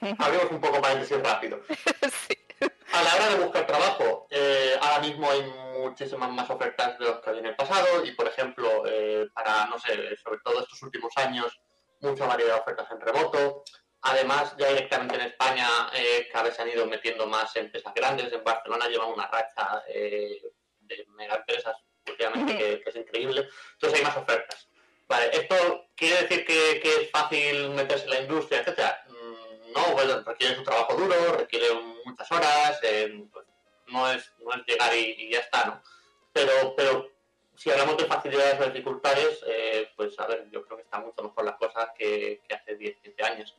Hablemos 0.18 0.50
un 0.50 0.60
poco 0.60 0.80
paréntesis 0.80 1.22
rápido. 1.22 1.60
A 2.92 3.02
la 3.02 3.14
hora 3.14 3.28
de 3.28 3.44
buscar 3.44 3.64
trabajo, 3.64 4.26
eh, 4.30 4.74
ahora 4.80 4.98
mismo 4.98 5.30
hay 5.30 5.42
muchísimas 5.78 6.30
más 6.30 6.50
ofertas 6.50 6.98
de 6.98 7.04
los 7.04 7.20
que 7.20 7.30
había 7.30 7.42
en 7.42 7.46
el 7.46 7.56
pasado 7.56 8.04
y, 8.04 8.10
por 8.10 8.26
ejemplo, 8.26 8.84
eh, 8.86 9.28
para, 9.32 9.66
no 9.66 9.78
sé, 9.78 10.16
sobre 10.16 10.40
todo 10.44 10.60
estos 10.60 10.82
últimos 10.82 11.12
años, 11.16 11.60
mucha 12.00 12.26
variedad 12.26 12.54
de 12.54 12.60
ofertas 12.60 12.90
en 12.90 13.00
remoto. 13.00 13.62
Además, 14.06 14.54
ya 14.58 14.68
directamente 14.68 15.14
en 15.14 15.22
España 15.22 15.66
eh, 15.94 16.28
cada 16.30 16.44
vez 16.44 16.56
se 16.56 16.60
han 16.60 16.68
ido 16.68 16.86
metiendo 16.86 17.26
más 17.26 17.56
empresas 17.56 17.94
grandes. 17.94 18.30
En 18.30 18.44
Barcelona 18.44 18.86
llevan 18.86 19.08
una 19.08 19.26
racha 19.28 19.82
eh, 19.88 20.42
de 20.80 21.06
mega 21.16 21.36
empresas 21.36 21.74
últimamente 22.06 22.82
que, 22.82 22.90
es 22.90 22.96
increíble. 22.96 23.48
Entonces 23.72 23.98
hay 23.98 24.04
más 24.04 24.16
ofertas. 24.18 24.68
Vale, 25.08 25.30
¿esto 25.32 25.86
quiere 25.96 26.22
decir 26.22 26.44
que, 26.44 26.82
es 26.82 27.10
fácil 27.10 27.70
meterse 27.70 28.04
en 28.04 28.10
la 28.10 28.20
industria, 28.20 28.60
etcétera? 28.60 29.06
Mm, 29.08 29.72
No, 29.72 29.92
bueno, 29.94 30.22
requiere 30.22 30.58
un 30.58 30.64
trabajo 30.64 30.94
duro, 30.96 31.36
requiere 31.38 31.68
muchas 32.04 32.30
horas, 32.30 32.78
eh, 32.82 33.24
pues, 33.32 33.46
no, 33.86 34.12
es, 34.12 34.34
no 34.40 34.52
es 34.52 34.66
llegar 34.66 34.94
y, 34.94 35.30
ya 35.30 35.40
está, 35.40 35.64
¿no? 35.64 35.82
Pero, 36.30 36.74
pero 36.76 37.10
si 37.56 37.70
hablamos 37.70 37.96
de 37.96 38.04
facilidades 38.04 38.60
o 38.60 38.66
dificultades, 38.66 39.40
eh, 39.46 39.88
pues 39.96 40.18
a 40.20 40.26
ver, 40.26 40.46
yo 40.50 40.62
creo 40.66 40.76
que 40.76 40.84
están 40.84 41.06
mucho 41.06 41.22
mejor 41.22 41.46
las 41.46 41.56
cosas 41.56 41.88
que, 41.96 42.42
que 42.46 42.54
hace 42.54 42.76
10, 42.76 42.96
15 42.98 43.24
años. 43.24 43.56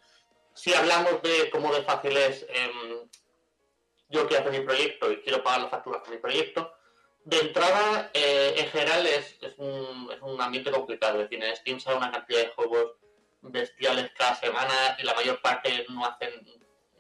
Si 0.55 0.73
hablamos 0.73 1.21
de 1.21 1.49
cómo 1.51 1.73
de 1.73 1.83
fácil 1.83 2.15
es, 2.15 2.45
em, 2.49 3.09
yo 4.09 4.27
quiero 4.27 4.43
hacer 4.43 4.59
mi 4.59 4.65
proyecto 4.65 5.11
y 5.11 5.21
quiero 5.21 5.43
pagar 5.43 5.61
las 5.61 5.71
facturas 5.71 6.01
con 6.01 6.11
mi 6.11 6.17
proyecto, 6.17 6.73
de 7.25 7.39
entrada, 7.39 8.11
eh, 8.13 8.53
en 8.57 8.67
general 8.67 9.05
es, 9.05 9.35
es, 9.41 9.53
un, 9.57 10.09
es 10.13 10.21
un 10.21 10.39
ambiente 10.39 10.71
complicado. 10.71 11.19
Es 11.19 11.29
decir, 11.29 11.43
en 11.43 11.55
Steam 11.55 11.79
sale 11.79 11.97
una 11.97 12.11
cantidad 12.11 12.39
de 12.39 12.49
juegos 12.49 12.93
bestiales 13.41 14.11
cada 14.17 14.35
semana 14.35 14.95
y 14.97 15.03
la 15.03 15.13
mayor 15.13 15.41
parte 15.41 15.85
no 15.89 16.05
hacen, 16.05 16.31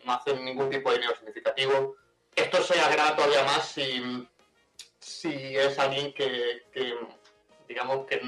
no 0.03 0.13
hacen 0.13 0.43
ningún 0.43 0.69
tipo 0.69 0.89
de 0.89 0.97
dinero 0.97 1.15
significativo. 1.15 1.95
Esto 2.35 2.61
se 2.61 2.79
agrava 2.79 3.15
todavía 3.15 3.43
más 3.43 3.69
si, 3.69 4.27
si 4.99 5.55
es 5.55 5.79
alguien 5.79 6.13
que, 6.13 6.63
que, 6.73 6.97
digamos, 7.67 8.05
que 8.07 8.19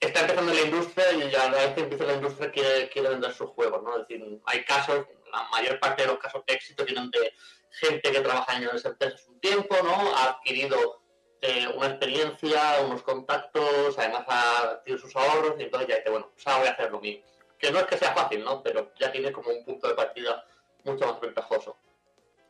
está 0.00 0.20
empezando 0.20 0.52
la 0.52 0.60
industria 0.60 1.12
y 1.12 1.34
a 1.34 1.50
la 1.50 1.58
vez 1.58 1.74
que 1.74 1.80
empieza 1.80 2.04
la 2.04 2.14
industria 2.14 2.50
quiere, 2.52 2.88
quiere 2.88 3.08
vender 3.08 3.32
sus 3.32 3.50
juegos, 3.50 3.82
¿no? 3.82 3.96
Es 3.96 4.08
decir, 4.08 4.40
hay 4.46 4.64
casos, 4.64 5.06
la 5.32 5.42
mayor 5.50 5.80
parte 5.80 6.02
de 6.02 6.08
los 6.08 6.18
casos 6.18 6.42
de 6.46 6.54
éxito 6.54 6.84
vienen 6.84 7.10
de 7.10 7.32
gente 7.70 8.12
que 8.12 8.20
trabaja 8.20 8.56
en 8.56 8.64
esas 8.64 8.84
empresas 8.84 9.26
un 9.28 9.40
tiempo, 9.40 9.76
¿no? 9.82 10.16
Ha 10.16 10.30
adquirido 10.30 11.02
eh, 11.40 11.68
una 11.74 11.88
experiencia, 11.88 12.80
unos 12.84 13.02
contactos, 13.02 13.98
además 13.98 14.24
ha 14.28 14.82
tenido 14.84 15.00
sus 15.00 15.14
ahorros 15.16 15.54
y 15.58 15.64
entonces 15.64 15.88
ya 15.88 15.96
dice, 15.96 16.10
bueno, 16.10 16.30
pues 16.32 16.46
ahora 16.46 16.58
voy 16.58 16.68
a 16.68 16.72
hacer 16.72 16.90
lo 16.90 17.00
mío. 17.00 17.20
Que 17.58 17.70
no 17.72 17.80
es 17.80 17.86
que 17.86 17.98
sea 17.98 18.14
fácil, 18.14 18.44
¿no? 18.44 18.62
Pero 18.62 18.92
ya 18.98 19.10
tiene 19.10 19.32
como 19.32 19.50
un 19.50 19.64
punto 19.64 19.88
de 19.88 19.94
partida 19.94 20.44
mucho 20.84 21.06
más 21.06 21.20
ventajoso. 21.20 21.76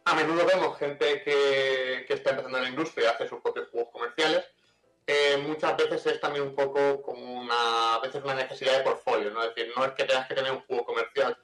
A 0.04 0.14
menudo 0.14 0.46
vemos 0.46 0.78
gente 0.78 1.22
que, 1.22 2.04
que 2.06 2.14
está 2.14 2.30
empezando 2.30 2.58
en 2.58 2.64
la 2.64 2.70
industria 2.70 3.04
y 3.04 3.08
hace 3.08 3.28
sus 3.28 3.40
propios 3.40 3.68
juegos 3.68 3.90
comerciales. 3.92 4.44
Eh, 5.10 5.39
muchas 5.39 5.74
veces 5.74 6.05
es 6.05 6.20
también 6.20 6.44
un 6.44 6.55
poco 6.55 7.01
como 7.01 7.40
una, 7.40 7.94
a 7.94 7.98
veces 8.01 8.22
una 8.22 8.35
necesidad 8.35 8.76
de 8.76 8.85
portfolio, 8.85 9.30
¿no? 9.30 9.43
Es 9.43 9.55
decir, 9.55 9.72
no 9.74 9.82
es 9.86 9.93
que 9.93 10.05
tengas 10.05 10.28
que 10.28 10.35
tener 10.35 10.52
un 10.52 10.60
juego 10.60 10.85
comercial 10.85 11.35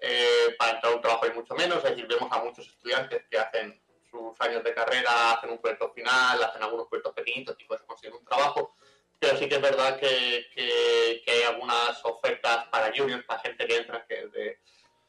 eh, 0.00 0.56
para 0.58 0.72
entrar 0.72 0.92
a 0.92 0.96
un 0.96 1.00
trabajo 1.00 1.24
y 1.28 1.30
mucho 1.30 1.54
menos, 1.54 1.76
es 1.78 1.90
decir, 1.90 2.08
vemos 2.08 2.28
a 2.32 2.42
muchos 2.42 2.66
estudiantes 2.66 3.22
que 3.30 3.38
hacen 3.38 3.80
sus 4.10 4.40
años 4.40 4.64
de 4.64 4.74
carrera, 4.74 5.30
hacen 5.30 5.50
un 5.50 5.58
proyecto 5.58 5.92
final, 5.92 6.42
hacen 6.42 6.60
algunos 6.60 6.88
proyectos 6.88 7.14
pequeñitos 7.14 7.54
y 7.60 7.64
pues 7.66 7.82
consiguen 7.82 8.14
un 8.14 8.24
trabajo, 8.24 8.74
pero 9.20 9.38
sí 9.38 9.48
que 9.48 9.54
es 9.54 9.62
verdad 9.62 9.96
que, 9.96 10.48
que, 10.52 11.30
hay 11.30 11.42
algunas 11.44 12.04
ofertas 12.04 12.66
para 12.66 12.92
juniors, 12.96 13.24
para 13.26 13.42
gente 13.42 13.64
que 13.64 13.76
entra, 13.76 14.04
que 14.06 14.26
de 14.26 14.58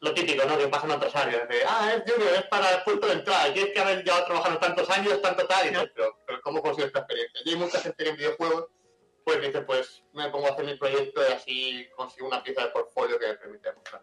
lo 0.06 0.14
típico, 0.14 0.46
¿no? 0.46 0.58
Que 0.58 0.68
pasa 0.68 0.86
en 0.86 0.92
otras 0.92 1.16
áreas, 1.16 1.50
de, 1.50 1.64
ah, 1.68 1.94
es 1.96 2.12
junior, 2.12 2.34
es 2.36 2.44
para 2.44 2.76
el 2.76 2.84
puesto 2.84 3.08
de 3.08 3.14
entrada, 3.14 3.52
tienes 3.52 3.74
que 3.74 3.80
haber 3.80 4.04
ya 4.06 4.24
trabajado 4.26 4.60
tantos 4.60 4.90
años, 4.90 5.22
tanto 5.22 5.48
tal, 5.48 5.66
y 5.66 5.70
dices, 5.70 5.92
pero, 5.96 6.20
pero 6.26 6.42
¿cómo 6.42 6.62
consigo 6.62 6.88
esta 6.88 7.00
experiencia? 7.00 7.42
Y 7.44 7.50
hay 7.50 7.56
mucha 7.56 7.80
gente 7.80 8.04
que 8.04 8.10
en 8.12 8.18
videojuegos, 8.18 8.68
pues 9.24 9.42
dice, 9.42 9.62
pues 9.62 10.04
me 10.14 10.30
pongo 10.30 10.48
a 10.48 10.52
hacer 10.52 10.66
mi 10.66 10.76
proyecto 10.76 11.22
y 11.28 11.34
así 11.34 11.90
consigo 11.96 12.28
una 12.28 12.44
pieza 12.44 12.62
de 12.62 12.70
portfolio 12.70 13.20
que 13.20 13.28
me 13.28 13.34
permite 13.34 13.74
mostrar. 13.74 14.02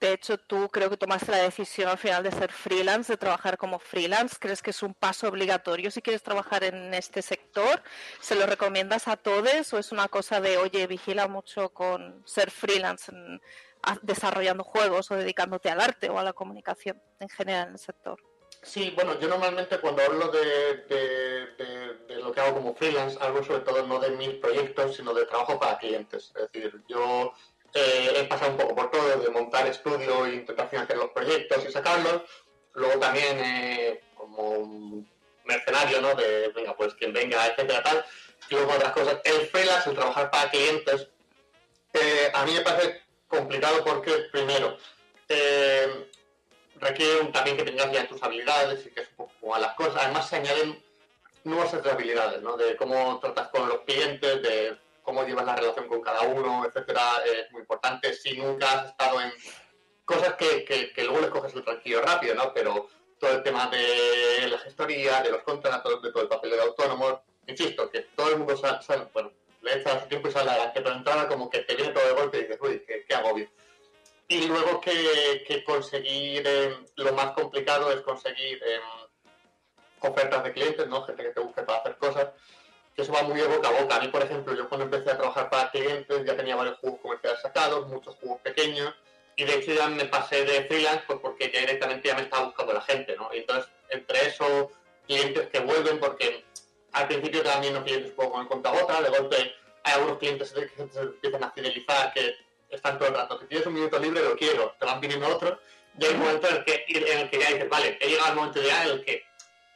De 0.00 0.14
hecho, 0.14 0.36
tú 0.36 0.68
creo 0.68 0.90
que 0.90 0.96
tomaste 0.96 1.30
la 1.30 1.44
decisión 1.44 1.88
al 1.88 1.96
final 1.96 2.24
de 2.24 2.32
ser 2.32 2.50
freelance, 2.50 3.12
de 3.12 3.16
trabajar 3.16 3.56
como 3.56 3.78
freelance. 3.78 4.34
¿Crees 4.36 4.60
que 4.60 4.70
es 4.70 4.82
un 4.82 4.94
paso 4.94 5.28
obligatorio 5.28 5.92
si 5.92 6.02
quieres 6.02 6.24
trabajar 6.24 6.64
en 6.64 6.92
este 6.92 7.22
sector? 7.22 7.80
¿Se 8.20 8.34
lo 8.34 8.44
recomiendas 8.46 9.06
a 9.06 9.16
todos 9.16 9.72
o 9.72 9.78
es 9.78 9.92
una 9.92 10.08
cosa 10.08 10.40
de, 10.40 10.56
oye, 10.56 10.88
vigila 10.88 11.28
mucho 11.28 11.68
con 11.68 12.20
ser 12.26 12.50
freelance 12.50 13.12
desarrollando 14.02 14.64
juegos 14.64 15.10
o 15.10 15.16
dedicándote 15.16 15.70
al 15.70 15.80
arte 15.80 16.08
o 16.10 16.18
a 16.18 16.22
la 16.24 16.32
comunicación 16.32 17.00
en 17.20 17.28
general 17.28 17.68
en 17.68 17.72
el 17.74 17.78
sector? 17.78 18.18
Sí, 18.62 18.92
bueno, 18.94 19.18
yo 19.18 19.26
normalmente 19.28 19.78
cuando 19.80 20.02
hablo 20.02 20.28
de, 20.28 20.76
de- 20.88 21.46
de- 21.58 21.94
de 22.06 22.16
lo 22.22 22.30
que 22.32 22.40
hago 22.40 22.54
como 22.54 22.74
freelance, 22.76 23.18
hablo 23.20 23.42
sobre 23.42 23.60
todo 23.60 23.84
no 23.86 23.98
de 23.98 24.10
mis 24.10 24.34
proyectos, 24.34 24.96
sino 24.96 25.12
de 25.12 25.26
trabajo 25.26 25.58
para 25.58 25.78
clientes. 25.78 26.32
Es 26.36 26.52
decir, 26.52 26.80
yo 26.88 27.32
eh, 27.74 28.12
he 28.16 28.24
pasado 28.24 28.52
un 28.52 28.56
poco 28.58 28.74
por 28.76 28.90
todo, 28.92 29.18
de 29.18 29.30
montar 29.30 29.66
estudio 29.66 30.26
e 30.26 30.34
intentar 30.34 30.68
financiar 30.68 30.98
los 30.98 31.10
proyectos 31.10 31.64
y 31.68 31.72
sacarlos. 31.72 32.22
Luego 32.74 33.00
también 33.00 33.38
eh, 33.40 34.00
como 34.14 35.04
mercenario, 35.44 36.00
¿no? 36.00 36.14
De, 36.14 36.48
venga, 36.54 36.76
pues 36.76 36.94
quien 36.94 37.12
venga, 37.12 37.44
etcétera, 37.48 37.82
tal. 37.82 38.04
Y 38.48 38.54
luego 38.54 38.72
otras 38.74 38.92
cosas. 38.92 39.18
El 39.24 39.46
freelance, 39.48 39.90
el 39.90 39.96
trabajar 39.96 40.30
para 40.30 40.50
clientes, 40.50 41.08
eh, 41.94 42.30
a 42.32 42.44
mí 42.46 42.52
me 42.54 42.60
parece 42.60 43.01
complicado 43.38 43.82
porque, 43.84 44.12
primero, 44.30 44.76
eh, 45.28 46.08
requiere 46.76 47.20
un- 47.20 47.32
también 47.32 47.56
que 47.56 47.64
tengas 47.64 47.90
ya 47.92 48.06
tus 48.06 48.22
habilidades 48.22 48.86
y 48.86 48.90
que 48.90 49.00
es 49.02 49.08
un 49.16 49.26
poco 49.28 49.54
a 49.54 49.58
las 49.58 49.74
cosas. 49.74 49.96
Además, 50.04 50.28
se 50.28 50.36
añaden 50.36 50.82
de 51.82 51.90
habilidades, 51.90 52.40
¿no? 52.42 52.56
De 52.56 52.76
cómo 52.76 53.18
tratas 53.20 53.48
con 53.48 53.68
los 53.68 53.80
clientes, 53.80 54.42
de 54.42 54.76
cómo 55.02 55.24
llevas 55.24 55.44
la 55.46 55.56
relación 55.56 55.88
con 55.88 56.00
cada 56.00 56.22
uno, 56.22 56.64
etcétera, 56.66 57.02
es 57.24 57.50
muy 57.50 57.62
importante. 57.62 58.12
Si 58.14 58.36
nunca 58.36 58.70
has 58.80 58.90
estado 58.90 59.20
en 59.20 59.32
cosas 60.04 60.34
que, 60.34 60.64
que, 60.64 60.92
que 60.92 61.02
luego 61.04 61.20
les 61.20 61.30
coges 61.30 61.54
el 61.54 61.64
tranquillo 61.64 62.00
rápido, 62.02 62.34
¿no? 62.36 62.52
Pero 62.54 62.88
todo 63.18 63.32
el 63.32 63.42
tema 63.42 63.66
de 63.68 64.46
la 64.48 64.58
gestoría, 64.58 65.20
de 65.22 65.30
los 65.30 65.42
contratos, 65.42 66.02
de 66.02 66.12
todo 66.12 66.22
el 66.24 66.28
papel 66.28 66.50
de 66.50 66.60
autónomo, 66.60 67.24
insisto, 67.46 67.90
que 67.90 68.00
todo 68.14 68.30
el 68.30 68.38
mundo 68.38 68.56
sabe- 68.56 69.08
bueno, 69.12 69.32
le 69.62 69.78
echa 69.78 70.00
su 70.00 70.08
tiempo 70.08 70.28
y 70.28 70.32
sale 70.32 70.50
adelante, 70.50 70.80
pero 70.80 70.94
entrada 70.94 71.28
como 71.28 71.48
que 71.48 71.60
te 71.60 71.74
viene 71.74 71.92
todo 71.92 72.06
de 72.06 72.12
golpe 72.12 72.38
y 72.38 72.42
dices, 72.42 72.58
uy, 72.60 72.84
qué, 72.86 73.04
qué 73.06 73.14
agobio. 73.14 73.48
Y 74.28 74.46
luego 74.46 74.80
que, 74.80 75.44
que 75.46 75.62
conseguir, 75.62 76.42
eh, 76.46 76.76
lo 76.96 77.12
más 77.12 77.32
complicado 77.32 77.92
es 77.92 78.00
conseguir 78.00 78.62
eh, 78.64 78.80
ofertas 80.00 80.44
de 80.44 80.52
clientes, 80.52 80.88
¿no? 80.88 81.04
Gente 81.04 81.22
que 81.22 81.30
te 81.30 81.40
busque 81.40 81.62
para 81.62 81.80
hacer 81.80 81.96
cosas. 81.96 82.28
Que 82.94 83.02
eso 83.02 83.12
va 83.12 83.22
muy 83.22 83.40
de 83.40 83.46
boca 83.46 83.68
a 83.68 83.82
boca. 83.82 83.96
A 83.96 84.00
mí, 84.00 84.08
por 84.08 84.22
ejemplo, 84.22 84.54
yo 84.54 84.68
cuando 84.68 84.84
empecé 84.84 85.10
a 85.10 85.18
trabajar 85.18 85.48
para 85.48 85.70
clientes 85.70 86.24
ya 86.24 86.36
tenía 86.36 86.56
varios 86.56 86.78
juegos 86.78 87.00
comerciales 87.00 87.40
sacados, 87.40 87.88
muchos 87.88 88.16
juegos 88.16 88.40
pequeños, 88.40 88.94
y 89.36 89.44
de 89.44 89.54
hecho 89.54 89.72
ya 89.72 89.88
me 89.88 90.04
pasé 90.04 90.44
de 90.44 90.64
freelance 90.64 91.04
pues 91.06 91.18
porque 91.20 91.50
ya 91.50 91.60
directamente 91.60 92.08
ya 92.08 92.14
me 92.14 92.22
estaba 92.22 92.46
buscando 92.46 92.74
la 92.74 92.82
gente, 92.82 93.16
¿no? 93.16 93.30
Y 93.32 93.38
entonces, 93.38 93.70
entre 93.88 94.26
eso, 94.26 94.70
clientes 95.06 95.48
que 95.48 95.60
vuelven, 95.60 96.00
porque 96.00 96.44
al 96.92 97.06
principio 97.08 97.42
también 97.42 97.74
los 97.74 97.84
clientes 97.84 98.10
un 98.10 98.16
poco 98.16 98.32
con 98.32 98.42
el 98.42 98.48
contagota, 98.48 99.00
de 99.02 99.10
golpe 99.10 99.54
hay 99.84 99.92
algunos 99.94 100.18
clientes 100.18 100.52
que 100.52 100.68
se 100.92 101.00
empiezan 101.00 101.42
a 101.44 101.50
fidelizar, 101.50 102.12
que 102.12 102.36
están 102.70 102.98
todo 102.98 103.08
el 103.08 103.14
rato, 103.14 103.38
si 103.40 103.46
tienes 103.46 103.66
un 103.66 103.74
minuto 103.74 103.98
libre 103.98 104.22
lo 104.22 104.36
quiero, 104.36 104.74
te 104.78 104.86
van 104.86 105.00
pidiendo 105.00 105.26
otros, 105.28 105.58
y 105.98 106.04
hay 106.06 106.12
un 106.14 106.20
momento 106.20 106.48
en 106.48 106.56
el 106.56 106.64
que, 106.64 106.84
en 106.88 107.18
el 107.18 107.30
que 107.30 107.38
ya 107.40 107.48
dices, 107.48 107.68
vale, 107.68 107.98
he 108.00 108.08
llegado 108.08 108.28
al 108.28 108.36
momento 108.36 108.62
ya 108.62 108.84
en 108.84 108.90
el 108.90 109.04
que 109.04 109.24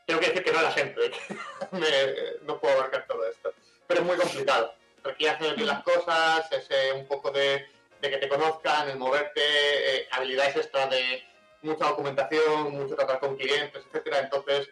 tengo 0.06 0.20
que 0.20 0.26
decir 0.28 0.44
que 0.44 0.52
no 0.52 0.58
a 0.60 0.62
la 0.62 0.70
gente, 0.72 1.10
me- 1.72 2.14
no 2.42 2.58
puedo 2.60 2.74
abarcar 2.74 3.06
todo 3.06 3.26
esto. 3.28 3.52
Pero 3.86 4.00
es 4.00 4.06
muy 4.06 4.16
complicado, 4.16 4.72
requiere 5.02 5.34
hacer 5.34 5.54
bien 5.56 5.66
las 5.68 5.82
cosas, 5.82 6.50
es 6.52 6.66
eh, 6.70 6.92
un 6.94 7.06
poco 7.06 7.30
de, 7.32 7.66
de 8.00 8.10
que 8.10 8.18
te 8.18 8.28
conozcan, 8.28 8.88
el 8.88 8.96
moverte, 8.98 9.40
eh, 9.42 10.08
habilidades 10.12 10.56
extra 10.56 10.86
de 10.86 11.22
mucha 11.62 11.86
documentación, 11.88 12.70
mucho 12.72 12.94
tratar 12.94 13.18
con 13.20 13.36
clientes, 13.36 13.82
etcétera. 13.86 14.20
Entonces, 14.20 14.68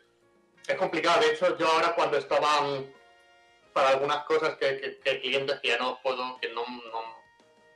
es 0.66 0.76
complicado. 0.76 1.20
De 1.20 1.32
hecho, 1.32 1.56
yo 1.58 1.66
ahora 1.68 1.94
cuando 1.94 2.16
estaba 2.18 2.60
mm, 2.62 2.92
para 3.72 3.90
algunas 3.90 4.24
cosas 4.24 4.56
que, 4.56 4.80
que- 4.80 4.98
que 5.00 5.20
clientes 5.20 5.58
que 5.60 5.68
ya 5.68 5.78
no 5.78 6.00
puedo, 6.02 6.38
que 6.40 6.48
no, 6.50 6.64
no, 6.66 7.02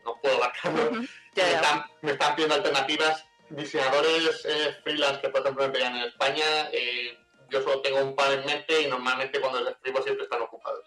no 0.04 0.20
puedo 0.20 0.36
abarcarlo, 0.36 0.90
me, 0.92 1.52
están, 1.54 1.84
me 2.02 2.12
están 2.12 2.34
pidiendo 2.34 2.54
alternativas. 2.56 3.24
Diseñadores 3.50 4.44
eh, 4.44 4.76
freelance 4.82 5.20
que, 5.22 5.28
por 5.30 5.40
ejemplo, 5.40 5.66
me 5.66 5.72
pegan 5.72 5.96
en 5.96 6.02
España, 6.02 6.68
eh, 6.70 7.18
yo 7.48 7.62
solo 7.62 7.80
tengo 7.80 8.02
un 8.02 8.14
par 8.14 8.30
en 8.32 8.44
mente 8.44 8.82
y 8.82 8.86
normalmente 8.88 9.40
cuando 9.40 9.60
les 9.62 9.72
escribo 9.74 10.02
siempre 10.02 10.24
están 10.24 10.42
ocupados. 10.42 10.84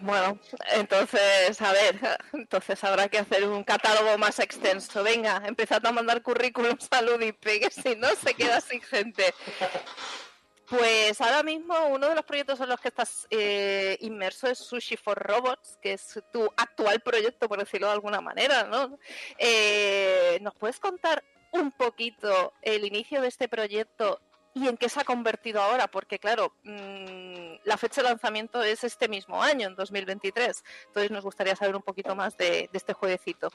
Bueno, 0.00 0.38
entonces, 0.72 1.60
a 1.60 1.72
ver, 1.72 1.96
entonces 2.32 2.82
habrá 2.82 3.08
que 3.08 3.18
hacer 3.18 3.46
un 3.46 3.62
catálogo 3.62 4.16
más 4.18 4.38
extenso. 4.38 5.02
Venga, 5.04 5.42
empezad 5.46 5.84
a 5.86 5.92
mandar 5.92 6.22
currículums 6.22 6.88
a 6.90 7.02
Ludipe, 7.02 7.60
que 7.60 7.70
si 7.70 7.94
no 7.94 8.08
se 8.16 8.34
queda 8.34 8.60
sin 8.62 8.80
gente. 8.80 9.34
Pues 10.72 11.20
ahora 11.20 11.42
mismo 11.42 11.74
uno 11.88 12.08
de 12.08 12.14
los 12.14 12.24
proyectos 12.24 12.58
en 12.60 12.70
los 12.70 12.80
que 12.80 12.88
estás 12.88 13.26
eh, 13.28 13.98
inmerso 14.00 14.46
es 14.46 14.58
Sushi 14.58 14.96
for 14.96 15.18
Robots, 15.18 15.78
que 15.82 15.92
es 15.92 16.18
tu 16.32 16.44
actual 16.56 17.00
proyecto, 17.00 17.46
por 17.46 17.58
decirlo 17.58 17.88
de 17.88 17.92
alguna 17.92 18.22
manera, 18.22 18.64
¿no? 18.64 18.98
Eh, 19.36 20.38
¿Nos 20.40 20.54
puedes 20.54 20.80
contar 20.80 21.22
un 21.50 21.72
poquito 21.72 22.54
el 22.62 22.86
inicio 22.86 23.20
de 23.20 23.28
este 23.28 23.48
proyecto 23.48 24.18
y 24.54 24.66
en 24.66 24.78
qué 24.78 24.88
se 24.88 24.98
ha 25.00 25.04
convertido 25.04 25.60
ahora? 25.60 25.88
Porque 25.88 26.18
claro, 26.18 26.54
mm, 26.62 27.56
la 27.64 27.76
fecha 27.76 28.00
de 28.00 28.08
lanzamiento 28.08 28.62
es 28.62 28.82
este 28.82 29.08
mismo 29.08 29.42
año, 29.42 29.68
en 29.68 29.76
2023. 29.76 30.64
Entonces 30.86 31.10
nos 31.10 31.22
gustaría 31.22 31.54
saber 31.54 31.76
un 31.76 31.82
poquito 31.82 32.16
más 32.16 32.34
de, 32.38 32.70
este 32.72 32.94
jueguecito. 32.94 33.50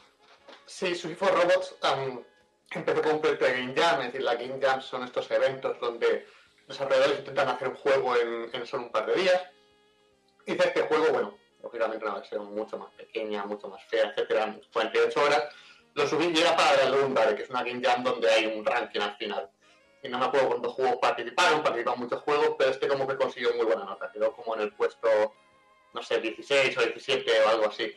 Sí, 0.67 0.93
Sushi 0.93 1.15
for 1.15 1.33
Robots 1.33 1.77
am, 1.81 2.23
empezó 2.69 3.01
con 3.01 3.13
un 3.13 3.21
proyecto 3.21 3.45
de 3.45 3.53
Game 3.53 3.73
Jam, 3.75 4.01
es 4.01 4.07
decir, 4.07 4.21
la 4.21 4.35
Game 4.35 4.59
Jam 4.61 4.83
son 4.83 5.03
estos 5.03 5.31
eventos 5.31 5.79
donde 5.79 6.27
desarrolladores 6.67 7.19
intentan 7.19 7.49
hacer 7.49 7.69
un 7.69 7.75
juego 7.75 8.15
en, 8.15 8.65
solo 8.65 8.83
un 8.83 8.91
par 8.91 9.05
de 9.05 9.15
días. 9.15 9.41
Hice 10.45 10.67
este 10.67 10.81
juego, 10.83 11.07
bueno, 11.11 11.37
lógicamente 11.61 12.05
una 12.05 12.15
versión 12.15 12.53
mucho 12.53 12.77
más 12.77 12.91
pequeña, 12.91 13.45
mucho 13.45 13.67
más 13.67 13.83
fea, 13.85 14.09
etcétera, 14.09 14.55
48 14.71 15.21
horas. 15.21 15.43
Lo 15.93 16.07
subí 16.07 16.27
y 16.27 16.39
era 16.39 16.55
para 16.55 16.83
el 16.83 16.91
Lumbar, 16.91 17.35
que 17.35 17.43
es 17.43 17.49
una 17.49 17.63
Game 17.63 17.81
Jam 17.83 18.03
donde 18.03 18.29
hay 18.29 18.45
un 18.45 18.63
ranking 18.63 18.99
al 18.99 19.15
final. 19.17 19.49
Y 20.03 20.09
no 20.09 20.19
me 20.19 20.25
acuerdo 20.25 20.49
cuántos 20.49 20.73
juegos 20.73 20.97
participaron, 21.01 21.63
participaron 21.63 21.99
muchos 22.01 22.21
juegos, 22.21 22.55
pero 22.57 22.69
este 22.69 22.87
como 22.87 23.07
que 23.07 23.17
consiguió 23.17 23.53
muy 23.55 23.65
buena 23.65 23.83
nota, 23.83 24.11
quedó 24.11 24.31
como 24.33 24.55
en 24.55 24.61
el 24.61 24.73
puesto, 24.73 25.09
no 25.93 26.03
sé, 26.03 26.19
16 26.19 26.77
o 26.77 26.81
17 26.81 27.41
o 27.41 27.49
algo 27.49 27.65
así. 27.67 27.95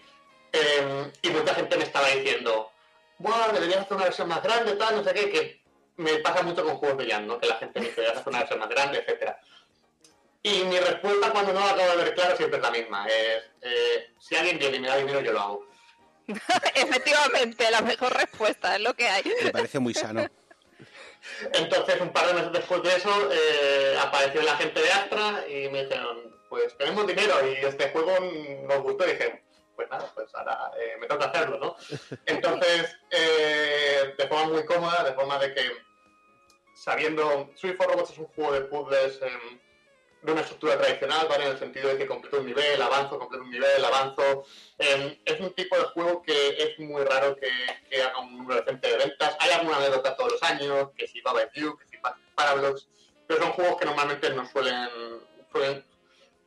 Eh, 0.52 1.12
y 1.22 1.30
mucha 1.30 1.55
gente 1.55 1.76
me 1.76 1.84
estaba 1.84 2.09
diciendo, 2.09 2.70
bueno, 3.18 3.52
deberías 3.52 3.80
hacer 3.80 3.97
una 3.97 4.06
versión 4.06 4.28
más 4.28 4.42
grande, 4.42 4.72
tal, 4.76 4.97
no 4.97 5.05
sé 5.05 5.12
qué, 5.12 5.30
que 5.30 5.60
me 5.96 6.16
pasa 6.18 6.42
mucho 6.42 6.64
con 6.64 6.76
juegos 6.76 6.98
de 6.98 7.10
Jam, 7.10 7.26
¿no? 7.26 7.38
Que 7.38 7.46
la 7.46 7.56
gente 7.56 7.80
me 7.80 7.86
dice, 7.86 8.06
hacer 8.06 8.22
una 8.26 8.38
versión 8.38 8.58
más 8.58 8.68
grande, 8.68 8.98
etcétera. 8.98 9.40
Y 10.42 10.64
mi 10.64 10.78
respuesta 10.78 11.30
cuando 11.30 11.52
no 11.52 11.60
lo 11.60 11.66
acabo 11.66 11.90
de 11.90 12.04
ver 12.04 12.14
claro 12.14 12.36
siempre 12.36 12.58
es 12.58 12.62
la 12.62 12.70
misma, 12.70 13.06
es, 13.06 13.44
eh, 13.60 14.10
si 14.18 14.36
alguien 14.36 14.58
viene 14.58 14.78
y 14.78 14.80
me 14.80 14.88
da 14.88 14.96
dinero, 14.96 15.20
yo 15.20 15.32
lo 15.32 15.40
hago. 15.40 15.66
Efectivamente, 16.74 17.70
la 17.70 17.82
mejor 17.82 18.16
respuesta 18.16 18.76
es 18.76 18.82
lo 18.82 18.94
que 18.94 19.06
hay. 19.06 19.22
Me 19.42 19.50
parece 19.50 19.78
muy 19.78 19.92
sano. 19.92 20.26
Entonces, 21.52 22.00
un 22.00 22.10
par 22.10 22.26
de 22.28 22.34
meses 22.34 22.52
después 22.52 22.82
de 22.82 22.96
eso, 22.96 23.30
eh, 23.30 23.98
apareció 24.00 24.40
la 24.42 24.56
gente 24.56 24.80
de 24.80 24.90
Astra 24.90 25.44
y 25.48 25.68
me 25.68 25.84
dijeron, 25.84 26.34
pues 26.48 26.76
tenemos 26.78 27.06
dinero 27.06 27.34
y 27.46 27.64
este 27.64 27.90
juego 27.90 28.18
nos 28.66 28.82
gustó. 28.82 29.06
Y 29.06 29.12
dije, 29.12 29.42
pues 29.81 29.90
nada, 29.90 30.12
pues 30.15 30.35
ahora 30.35 30.70
eh, 30.78 30.97
me 31.01 31.07
toca 31.07 31.27
hacerlo, 31.27 31.59
¿no? 31.59 31.77
Entonces, 32.27 32.98
eh, 33.11 34.15
de 34.19 34.28
forma 34.28 34.52
muy 34.52 34.65
cómoda, 34.66 35.05
de 35.05 35.15
forma 35.15 35.39
de 35.39 35.55
que, 35.55 35.73
sabiendo, 36.74 37.48
Sweet 37.57 37.78
for 37.78 37.86
Robots 37.86 38.11
es 38.11 38.19
un 38.19 38.27
juego 38.27 38.52
de 38.52 38.61
puzzles 38.62 39.23
em, 39.23 39.59
de 40.20 40.32
una 40.32 40.43
estructura 40.43 40.77
tradicional, 40.77 41.27
¿vale? 41.31 41.47
En 41.47 41.52
el 41.52 41.59
sentido 41.59 41.89
de 41.89 41.97
que 41.97 42.07
completo 42.07 42.40
un 42.40 42.47
nivel, 42.47 42.82
avanzo, 42.82 43.19
completo 43.19 43.43
un 43.43 43.51
nivel, 43.51 43.82
avanzo. 43.82 44.44
Em, 44.77 45.19
es 45.24 45.40
un 45.40 45.55
tipo 45.55 45.78
de 45.78 45.85
juego 45.85 46.20
que 46.20 46.62
es 46.62 46.78
muy 46.78 47.02
raro 47.02 47.35
que, 47.36 47.51
que 47.89 48.02
haga 48.02 48.19
un 48.19 48.36
número 48.36 48.61
decente 48.61 48.86
de 48.86 48.98
ventas. 48.98 49.35
Hay 49.40 49.51
alguna 49.52 49.78
anécdota 49.78 50.15
todos 50.15 50.32
los 50.32 50.43
años, 50.43 50.90
que 50.94 51.09
si 51.09 51.23
Baba 51.23 51.51
You, 51.55 51.74
que 51.78 51.86
si 51.86 51.97
Parablocks, 52.35 52.86
pero 53.27 53.40
son 53.40 53.52
juegos 53.52 53.78
que 53.78 53.86
normalmente 53.86 54.28
no 54.28 54.47
suelen, 54.47 54.90
suelen 55.51 55.89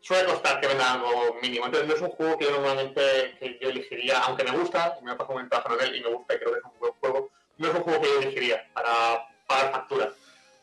suele 0.03 0.25
costar 0.25 0.59
que 0.59 0.67
vendan 0.67 0.97
algo 0.97 1.37
mínimo. 1.41 1.65
Entonces 1.65 1.87
no 1.87 1.95
es 1.95 2.01
un 2.01 2.09
juego 2.09 2.37
que 2.37 2.45
yo 2.45 2.51
normalmente 2.51 3.37
que 3.39 3.57
yo 3.61 3.69
elegiría, 3.69 4.19
aunque 4.19 4.43
me 4.43 4.51
gusta, 4.51 4.97
me 5.01 5.11
ha 5.11 5.17
pasado 5.17 5.39
un 5.39 5.49
trabajo 5.49 5.79
en 5.79 5.87
él 5.87 5.95
y 5.95 6.01
me 6.01 6.09
gusta 6.09 6.35
y 6.35 6.39
creo 6.39 6.51
que 6.51 6.59
es 6.59 6.65
un 6.65 6.79
buen 6.79 6.93
juego, 6.93 7.31
no 7.57 7.67
es 7.69 7.73
un 7.73 7.81
juego 7.81 8.01
que 8.01 8.07
yo 8.07 8.19
elegiría 8.19 8.69
para 8.73 9.27
pagar 9.47 9.71
facturas. 9.71 10.09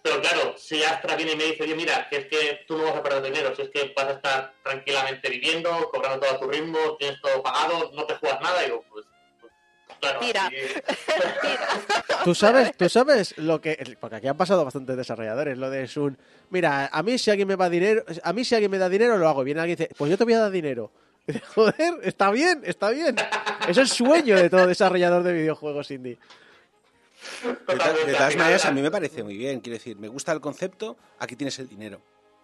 Pero 0.02 0.20
claro, 0.20 0.54
si 0.56 0.82
Astra 0.82 1.16
viene 1.16 1.32
y 1.32 1.36
me 1.36 1.44
dice, 1.44 1.66
mira, 1.74 2.08
que 2.08 2.16
es 2.16 2.26
que 2.26 2.64
tú 2.66 2.76
no 2.76 2.84
vas 2.84 2.96
a 2.96 3.02
perder 3.02 3.22
dinero, 3.22 3.54
si 3.54 3.62
es 3.62 3.70
que 3.70 3.92
vas 3.94 4.06
a 4.06 4.12
estar 4.12 4.54
tranquilamente 4.62 5.28
viviendo, 5.28 5.90
cobrando 5.90 6.20
todo 6.20 6.36
a 6.36 6.40
tu 6.40 6.48
ritmo, 6.48 6.96
tienes 6.98 7.20
todo 7.20 7.42
pagado, 7.42 7.90
no 7.92 8.06
te 8.06 8.14
juegas 8.14 8.40
nada, 8.40 8.62
y 8.62 8.66
digo, 8.66 8.84
pues, 8.90 9.04
claro, 10.00 10.20
Tira. 10.20 10.46
así- 10.46 10.56
Tú 12.24 12.34
sabes, 12.34 12.76
tú 12.76 12.88
sabes 12.88 13.36
lo 13.38 13.60
que. 13.60 13.96
Porque 14.00 14.16
aquí 14.16 14.26
han 14.28 14.36
pasado 14.36 14.64
bastantes 14.64 14.96
desarrolladores. 14.96 15.56
Lo 15.56 15.70
de 15.70 15.86
Sun. 15.88 16.18
Mira, 16.50 16.88
a 16.92 17.02
mí 17.02 17.18
si 17.18 17.30
alguien 17.30 17.48
me 17.48 17.56
va 17.56 17.70
dinero. 17.70 18.04
A 18.22 18.32
mí 18.32 18.44
si 18.44 18.54
alguien 18.54 18.70
me 18.70 18.78
da 18.78 18.88
dinero, 18.88 19.16
lo 19.16 19.28
hago. 19.28 19.42
Viene 19.44 19.60
alguien 19.60 19.78
y 19.78 19.82
dice, 19.82 19.94
pues 19.96 20.10
yo 20.10 20.18
te 20.18 20.24
voy 20.24 20.34
a 20.34 20.40
dar 20.40 20.50
dinero. 20.50 20.90
Dice, 21.26 21.40
Joder, 21.54 21.74
está 22.02 22.30
bien, 22.30 22.62
está 22.64 22.90
bien. 22.90 23.14
Es 23.68 23.76
el 23.78 23.86
sueño 23.88 24.36
de 24.36 24.50
todo 24.50 24.66
desarrollador 24.66 25.22
de 25.22 25.32
videojuegos 25.34 25.90
indie. 25.90 26.18
De, 27.42 27.52
de 28.06 28.14
todas 28.14 28.36
maneras, 28.36 28.62
era- 28.64 28.70
a 28.70 28.74
mí 28.74 28.82
me 28.82 28.90
parece 28.90 29.22
muy 29.22 29.36
bien. 29.36 29.60
Quiero 29.60 29.74
decir, 29.78 29.96
me 29.98 30.08
gusta 30.08 30.32
el 30.32 30.40
concepto, 30.40 30.96
aquí 31.18 31.36
tienes 31.36 31.58
el 31.58 31.68
dinero. 31.68 32.00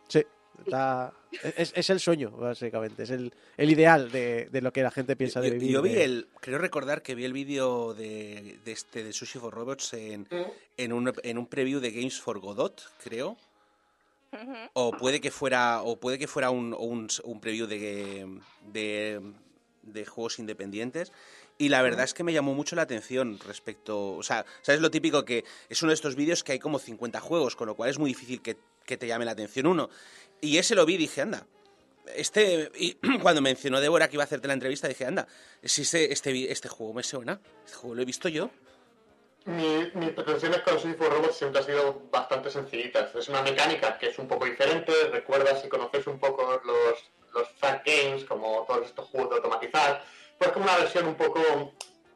Sí, 0.09 0.25
está, 0.65 1.13
es, 1.57 1.73
es 1.77 1.91
el 1.91 2.01
sueño, 2.01 2.31
básicamente. 2.31 3.03
Es 3.03 3.11
el, 3.11 3.33
el 3.57 3.71
ideal 3.71 4.11
de, 4.11 4.49
de 4.51 4.61
lo 4.63 4.73
que 4.73 4.83
la 4.83 4.91
gente 4.91 5.17
piensa 5.17 5.41
de 5.41 5.49
Yo, 5.49 5.55
vivir. 5.55 5.71
yo 5.71 5.83
vi 5.83 5.93
de- 5.95 6.05
el, 6.05 6.29
creo 6.41 6.59
recordar 6.59 7.03
que 7.03 7.15
vi 7.15 7.25
el 7.25 7.33
vídeo 7.33 7.95
de, 7.95 8.59
de 8.65 8.73
este 8.73 9.05
de 9.05 9.13
Sushi 9.13 9.39
for 9.39 9.53
Robots 9.53 9.93
en, 9.95 10.27
en, 10.77 10.93
un, 10.93 11.13
en 11.23 11.39
un 11.39 11.47
preview 11.47 11.81
de 11.81 11.91
Games 11.91 12.21
for 12.21 12.39
Godot, 12.41 12.83
creo. 13.03 13.37
O 14.75 14.91
puede 14.93 15.21
que 15.21 15.31
fuera, 15.31 15.83
o 15.83 15.97
puede 15.97 16.19
que 16.19 16.27
fuera 16.27 16.51
un, 16.51 16.75
un, 16.75 17.09
un 17.25 17.41
preview 17.41 17.67
de, 17.67 18.39
de, 18.71 19.21
de 19.83 20.05
juegos 20.05 20.39
independientes. 20.39 21.11
Y 21.59 21.71
la 21.71 21.81
verdad 21.81 22.05
es 22.05 22.13
que 22.13 22.23
me 22.23 22.35
llamó 22.35 22.53
mucho 22.53 22.77
la 22.77 22.83
atención 22.83 23.39
respecto. 23.39 24.13
O 24.17 24.23
sea, 24.23 24.45
¿sabes 24.61 24.83
lo 24.83 24.91
típico? 24.91 25.25
Que 25.25 25.43
es 25.71 25.81
uno 25.83 25.89
de 25.91 25.95
estos 25.95 26.15
vídeos 26.17 26.45
que 26.45 26.53
hay 26.53 26.59
como 26.59 26.79
50 26.79 27.19
juegos, 27.21 27.57
con 27.57 27.67
lo 27.67 27.75
cual 27.75 27.89
es 27.89 27.99
muy 27.99 28.11
difícil 28.11 28.43
que, 28.43 28.59
que 28.85 28.99
te 28.99 29.07
llame 29.07 29.25
la 29.25 29.31
atención 29.31 29.67
uno. 29.67 29.89
Y 30.41 30.59
ese 30.59 30.75
lo 30.75 30.85
vi 30.87 30.95
y 30.95 30.99
dije, 30.99 31.23
anda. 31.23 31.47
Este, 32.15 32.71
y 32.77 32.95
cuando 33.23 33.41
mencionó 33.41 33.81
Débora 33.81 34.09
que 34.09 34.17
iba 34.17 34.23
a 34.23 34.27
hacerte 34.27 34.47
la 34.47 34.55
entrevista, 34.55 34.87
dije, 34.89 35.05
anda, 35.07 35.27
si 35.63 35.83
este, 35.83 36.13
este, 36.13 36.53
este 36.53 36.69
juego 36.69 36.93
me 36.95 37.03
suena, 37.03 37.41
este 37.65 37.77
juego 37.77 37.95
lo 37.97 38.03
he 38.03 38.05
visto 38.05 38.29
yo. 38.29 38.51
mi- 39.45 39.91
mis 39.95 40.11
pretensiones 40.11 40.61
con 40.61 40.79
City 40.81 40.95
for 40.95 41.09
Robots 41.11 41.37
siempre 41.37 41.61
han 41.61 41.67
sido 41.67 42.03
bastante 42.11 42.51
sencillitas. 42.51 43.15
Es 43.15 43.29
una 43.29 43.43
mecánica 43.43 43.99
que 43.99 44.09
es 44.09 44.19
un 44.19 44.29
poco 44.29 44.45
diferente. 44.45 44.93
Recuerda, 45.11 45.61
si 45.61 45.69
conocéis 45.69 46.07
un 46.07 46.19
poco 46.19 46.61
los, 46.65 46.99
los 47.33 47.49
Fat 47.59 47.83
Games, 47.87 48.25
como 48.25 48.65
todos 48.69 48.87
estos 48.87 49.09
juegos 49.09 49.31
de 49.31 49.37
automatizar, 49.37 50.05
pues 50.39 50.51
como 50.53 50.65
una 50.67 50.77
versión 50.79 51.07
un 51.07 51.15
poco 51.17 51.41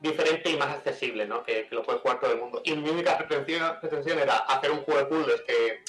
diferente 0.00 0.50
y 0.50 0.56
más 0.56 0.68
accesible, 0.76 1.26
¿no? 1.26 1.42
Que, 1.44 1.66
que 1.66 1.74
lo 1.74 1.82
puede 1.82 1.98
jugar 1.98 2.20
todo 2.20 2.32
el 2.32 2.38
mundo. 2.38 2.60
Y 2.64 2.72
mi 2.74 2.88
única 2.90 3.16
pretensión, 3.18 3.76
pretensión 3.80 4.18
era 4.18 4.38
hacer 4.38 4.70
un 4.70 4.82
juego 4.82 5.00
de 5.00 5.06
puzzles 5.06 5.40
que, 5.42 5.82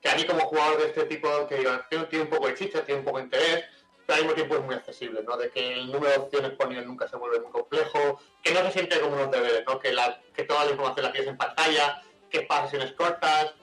que 0.00 0.08
a 0.08 0.14
mí 0.14 0.24
como 0.24 0.40
jugador 0.40 0.78
de 0.78 0.86
este 0.86 1.04
tipo, 1.04 1.46
que 1.48 1.56
digo, 1.56 1.70
tiene, 1.88 2.24
un 2.24 2.30
poco 2.30 2.46
de 2.46 2.54
chicha, 2.54 2.84
tiene 2.84 3.00
un 3.00 3.04
poco 3.04 3.18
de 3.18 3.24
interés, 3.24 3.64
pero 4.06 4.16
al 4.16 4.22
mismo 4.22 4.34
tiempo 4.34 4.54
es 4.56 4.62
muy 4.62 4.74
accesible, 4.74 5.22
¿no? 5.22 5.36
De 5.36 5.50
que 5.50 5.74
el 5.74 5.90
número 5.90 6.10
de 6.10 6.18
opciones 6.18 6.52
por 6.52 6.68
nivel 6.68 6.86
nunca 6.86 7.08
se 7.08 7.16
vuelve 7.16 7.40
muy 7.40 7.50
complejo, 7.50 8.20
que 8.42 8.52
no 8.52 8.62
se 8.62 8.72
siente 8.72 9.00
como 9.00 9.16
unos 9.16 9.30
deberes, 9.30 9.64
¿no? 9.66 9.78
Que, 9.78 9.92
la, 9.92 10.20
que 10.34 10.44
toda 10.44 10.64
la 10.64 10.70
información 10.70 11.06
la 11.06 11.12
tienes 11.12 11.30
en 11.30 11.36
pantalla, 11.36 12.02
que 12.30 12.42
pases 12.42 12.70
sesiones 12.70 12.94
cortas, 12.94 13.54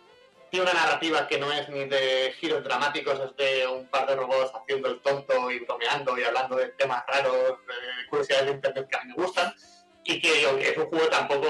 tiene 0.50 0.70
una 0.70 0.80
narrativa 0.80 1.28
que 1.28 1.38
no 1.40 1.52
es 1.52 1.68
ni 1.70 1.86
de 1.86 2.34
giros 2.40 2.64
dramáticos, 2.64 3.20
es 3.20 3.36
de 3.38 3.68
un 3.68 3.88
par 3.88 4.08
de 4.08 4.16
robots 4.16 4.52
haciendo 4.54 4.90
el 4.90 5.02
tonto 5.02 5.52
y 5.52 5.60
bromeando 5.60 6.18
y 6.18 6.24
hablando 6.24 6.56
de 6.56 6.68
temas 6.70 7.04
raros, 7.08 7.60
de 7.68 8.10
curiosidades 8.10 8.46
de 8.46 8.52
internet 8.52 8.88
que 8.90 8.98
a 8.98 9.04
mí 9.04 9.14
me 9.16 9.24
gustan, 9.24 9.54
y 10.04 10.22
que 10.22 10.44
es 10.44 10.78
un 10.78 10.86
juego 10.86 11.08
tampoco... 11.08 11.48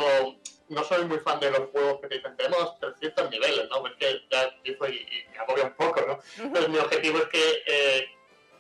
No 0.67 0.83
soy 0.83 1.05
muy 1.05 1.19
fan 1.19 1.39
de 1.39 1.51
los 1.51 1.69
juegos 1.69 2.01
que 2.01 2.07
te 2.07 2.15
dicen, 2.15 2.35
tenemos 2.35 2.79
300 2.79 3.29
niveles, 3.29 3.69
¿no? 3.69 3.81
Porque 3.81 4.21
ya 4.31 4.43
empiezo 4.43 4.87
y, 4.87 4.95
y 4.95 5.31
me 5.31 5.37
agobia 5.37 5.65
un 5.65 5.73
poco, 5.73 6.01
¿no? 6.01 6.19
Entonces 6.43 6.69
mi 6.69 6.77
objetivo 6.79 7.19
es 7.19 7.25
que 7.25 7.63
eh, 7.67 8.09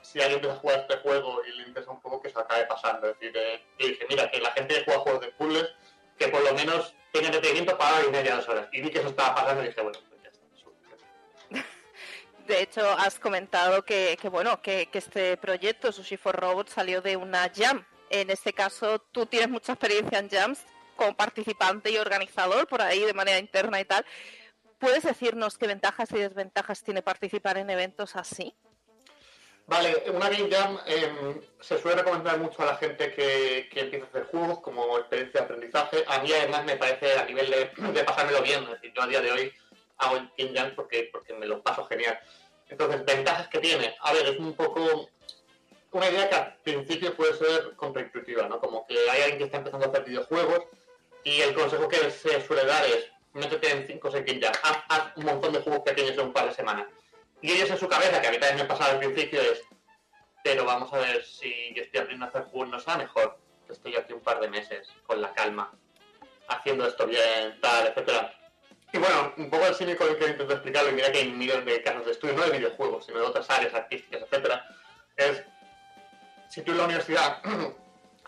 si 0.05 0.19
alguien 0.19 0.35
empieza 0.35 0.55
a 0.55 0.59
jugar 0.59 0.79
este 0.81 0.97
juego 0.97 1.41
y 1.45 1.51
le 1.51 1.67
interesa 1.67 1.91
un 1.91 2.01
poco, 2.01 2.21
que 2.21 2.29
se 2.29 2.39
acabe 2.39 2.65
pasando. 2.65 3.09
Es 3.09 3.19
decir, 3.19 3.35
eh, 3.35 3.61
yo 3.79 3.87
dije, 3.87 4.05
mira, 4.07 4.29
que 4.29 4.39
la 4.39 4.51
gente 4.51 4.75
que 4.75 4.83
juega 4.85 4.99
juegos 4.99 5.21
de 5.21 5.27
puzzles, 5.29 5.69
que 6.17 6.27
por 6.27 6.43
lo 6.43 6.53
menos 6.53 6.93
tenga 7.11 7.27
entretenimiento 7.27 7.77
para 7.77 7.97
hora 7.97 8.07
y 8.07 8.11
media, 8.11 8.35
dos 8.35 8.47
horas. 8.47 8.67
Y 8.71 8.81
vi 8.81 8.91
que 8.91 8.99
eso 8.99 9.09
estaba 9.09 9.35
pasando 9.35 9.63
y 9.63 9.67
dije, 9.67 9.81
bueno, 9.81 9.99
pues 10.07 10.21
ya 10.21 10.29
está. 10.29 11.67
De 12.47 12.61
hecho, 12.61 12.87
has 12.91 13.19
comentado 13.19 13.83
que, 13.83 14.17
que, 14.21 14.29
bueno, 14.29 14.61
que, 14.61 14.87
que 14.87 14.99
este 14.99 15.37
proyecto, 15.37 15.91
Sushi 15.91 16.17
for 16.17 16.35
Robots, 16.35 16.73
salió 16.73 17.01
de 17.01 17.17
una 17.17 17.51
jam. 17.53 17.83
En 18.11 18.29
este 18.29 18.53
caso, 18.53 18.99
tú 18.99 19.25
tienes 19.25 19.49
mucha 19.49 19.73
experiencia 19.73 20.19
en 20.19 20.29
jams 20.29 20.63
como 20.95 21.15
participante 21.15 21.91
y 21.91 21.97
organizador 21.97 22.67
por 22.67 22.81
ahí 22.81 23.01
de 23.01 23.13
manera 23.13 23.39
interna 23.39 23.79
y 23.79 23.85
tal. 23.85 24.05
¿Puedes 24.79 25.03
decirnos 25.03 25.57
qué 25.57 25.67
ventajas 25.67 26.11
y 26.11 26.17
desventajas 26.17 26.83
tiene 26.83 27.01
participar 27.01 27.57
en 27.57 27.69
eventos 27.69 28.15
así? 28.15 28.53
Vale, 29.67 30.03
una 30.13 30.29
Game 30.29 30.49
Jam 30.51 30.77
eh, 30.85 31.41
se 31.59 31.81
suele 31.81 31.97
recomendar 31.97 32.37
mucho 32.37 32.61
a 32.61 32.65
la 32.65 32.77
gente 32.77 33.11
que, 33.13 33.67
que 33.71 33.79
empieza 33.79 34.05
a 34.05 34.09
hacer 34.09 34.25
juegos 34.27 34.59
como 34.59 34.97
experiencia 34.99 35.39
de 35.39 35.45
aprendizaje. 35.45 36.03
A 36.07 36.19
mí 36.19 36.31
además 36.31 36.65
me 36.65 36.75
parece 36.75 37.17
a 37.17 37.25
nivel 37.25 37.49
de, 37.49 38.03
pasármelo 38.03 38.43
bien, 38.43 38.63
es 38.63 38.69
decir, 38.69 38.93
yo 38.95 39.01
a 39.01 39.07
día 39.07 39.21
de 39.21 39.31
hoy 39.31 39.53
hago 39.97 40.17
Game 40.37 40.53
Jam 40.55 40.73
porque, 40.75 41.09
porque 41.11 41.33
me 41.33 41.47
lo 41.47 41.63
paso 41.63 41.83
genial. 41.85 42.19
Entonces, 42.69 43.05
ventajas 43.05 43.47
que 43.47 43.59
tiene. 43.59 43.95
A 44.01 44.13
ver, 44.13 44.27
es 44.27 44.39
un 44.39 44.53
poco 44.53 45.09
una 45.91 46.09
idea 46.09 46.29
que 46.29 46.35
al 46.35 46.57
principio 46.57 47.15
puede 47.15 47.33
ser 47.35 47.75
contraintuitiva, 47.75 48.47
¿no? 48.47 48.59
Como 48.59 48.85
que 48.85 48.97
hay 49.09 49.21
alguien 49.21 49.37
que 49.39 49.45
está 49.45 49.57
empezando 49.57 49.85
a 49.85 49.89
hacer 49.89 50.03
videojuegos 50.03 50.65
y 51.25 51.41
el 51.41 51.53
consejo 51.53 51.89
que 51.89 52.09
se 52.11 52.39
suele 52.45 52.65
dar 52.65 52.85
es 52.85 53.11
métete 53.33 53.69
en 53.69 53.85
5 53.85 54.07
o 54.07 54.11
6 54.11 54.25
Game 54.25 54.39
Jam, 54.39 54.53
haz, 54.63 54.77
haz 54.87 55.17
un 55.17 55.25
montón 55.25 55.51
de 55.51 55.59
juegos 55.59 55.81
pequeños 55.81 56.13
en 56.13 56.21
un 56.21 56.33
par 56.33 56.47
de 56.47 56.53
semanas. 56.53 56.87
Y 57.41 57.51
ellos 57.51 57.69
en 57.69 57.77
su 57.77 57.87
cabeza, 57.89 58.21
que 58.21 58.27
a 58.27 58.31
mí 58.31 58.37
también 58.37 58.59
me 58.59 58.65
pasaba 58.65 58.91
al 58.91 58.99
principio, 58.99 59.41
es, 59.41 59.61
pero 60.43 60.63
vamos 60.63 60.93
a 60.93 60.99
ver 60.99 61.23
si 61.25 61.73
yo 61.73 61.83
estoy 61.83 61.99
aprendiendo 61.99 62.25
a 62.25 62.29
hacer 62.29 62.43
juegos, 62.43 62.69
no 62.69 62.79
será 62.79 62.97
mejor 62.97 63.37
que 63.67 63.73
estoy 63.73 63.95
aquí 63.95 64.13
un 64.13 64.21
par 64.21 64.39
de 64.39 64.47
meses, 64.47 64.87
con 65.05 65.21
la 65.21 65.33
calma, 65.33 65.71
haciendo 66.47 66.87
esto 66.87 67.05
bien, 67.07 67.59
tal, 67.59 67.87
etcétera. 67.87 68.33
Y 68.93 68.97
bueno, 68.99 69.33
un 69.37 69.49
poco 69.49 69.65
el 69.65 69.75
cínico 69.75 70.05
que 70.05 70.27
intento 70.27 70.53
explicarlo, 70.53 70.91
y 70.91 70.93
mira 70.93 71.11
que 71.11 71.17
hay 71.17 71.31
millones 71.31 71.65
de 71.65 71.81
casos 71.81 72.05
de 72.05 72.11
estudio, 72.11 72.35
no 72.35 72.43
de 72.43 72.57
videojuegos, 72.57 73.05
sino 73.05 73.19
de 73.19 73.25
otras 73.25 73.49
áreas 73.49 73.73
artísticas, 73.73 74.21
etcétera, 74.21 74.65
es, 75.17 75.43
si 76.49 76.61
tú 76.61 76.71
en 76.71 76.77
la 76.77 76.85
universidad 76.85 77.41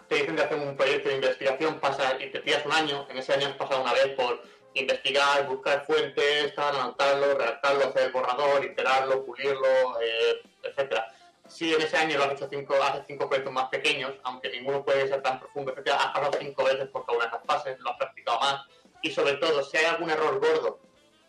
te 0.08 0.16
dicen 0.16 0.36
de 0.36 0.44
hacer 0.44 0.58
un 0.58 0.76
proyecto 0.76 1.10
de 1.10 1.16
investigación 1.16 1.80
pasa 1.80 2.18
y 2.20 2.30
te 2.32 2.40
tiras 2.40 2.66
un 2.66 2.74
año, 2.74 3.08
en 3.10 3.18
ese 3.18 3.34
año 3.34 3.48
has 3.48 3.56
pasado 3.56 3.82
una 3.82 3.94
vez 3.94 4.08
por 4.16 4.42
investigar, 4.74 5.48
buscar 5.48 5.86
fuentes, 5.86 6.58
anotarlo, 6.58 7.36
redactarlo, 7.36 7.88
hacer 7.88 8.04
el 8.04 8.12
borrador, 8.12 8.64
iterarlo, 8.64 9.26
pulirlo, 9.26 10.00
eh, 10.02 10.42
etcétera. 10.64 11.08
Si 11.48 11.74
en 11.74 11.82
ese 11.82 11.98
año 11.98 12.18
lo 12.18 12.26
has 12.26 12.34
hecho 12.34 12.48
cinco, 12.50 12.76
haces 12.76 13.04
cinco 13.08 13.28
proyectos 13.28 13.54
más 13.54 13.70
pequeños, 13.70 14.14
aunque 14.24 14.50
ninguno 14.50 14.84
puede 14.84 15.08
ser 15.08 15.22
tan 15.22 15.40
profundo, 15.40 15.72
etcétera, 15.72 15.98
has 15.98 16.12
pasado 16.12 16.32
cinco 16.40 16.64
veces 16.64 16.88
por 16.90 17.06
cada 17.06 17.18
una 17.18 17.26
de 17.26 17.36
esas 17.36 17.46
fases, 17.46 17.80
lo 17.80 17.92
has 17.92 17.98
practicado 17.98 18.40
más, 18.40 18.66
y 19.02 19.12
sobre 19.12 19.34
todo, 19.36 19.64
si 19.64 19.78
hay 19.78 19.86
algún 19.86 20.10
error 20.10 20.40
gordo 20.40 20.80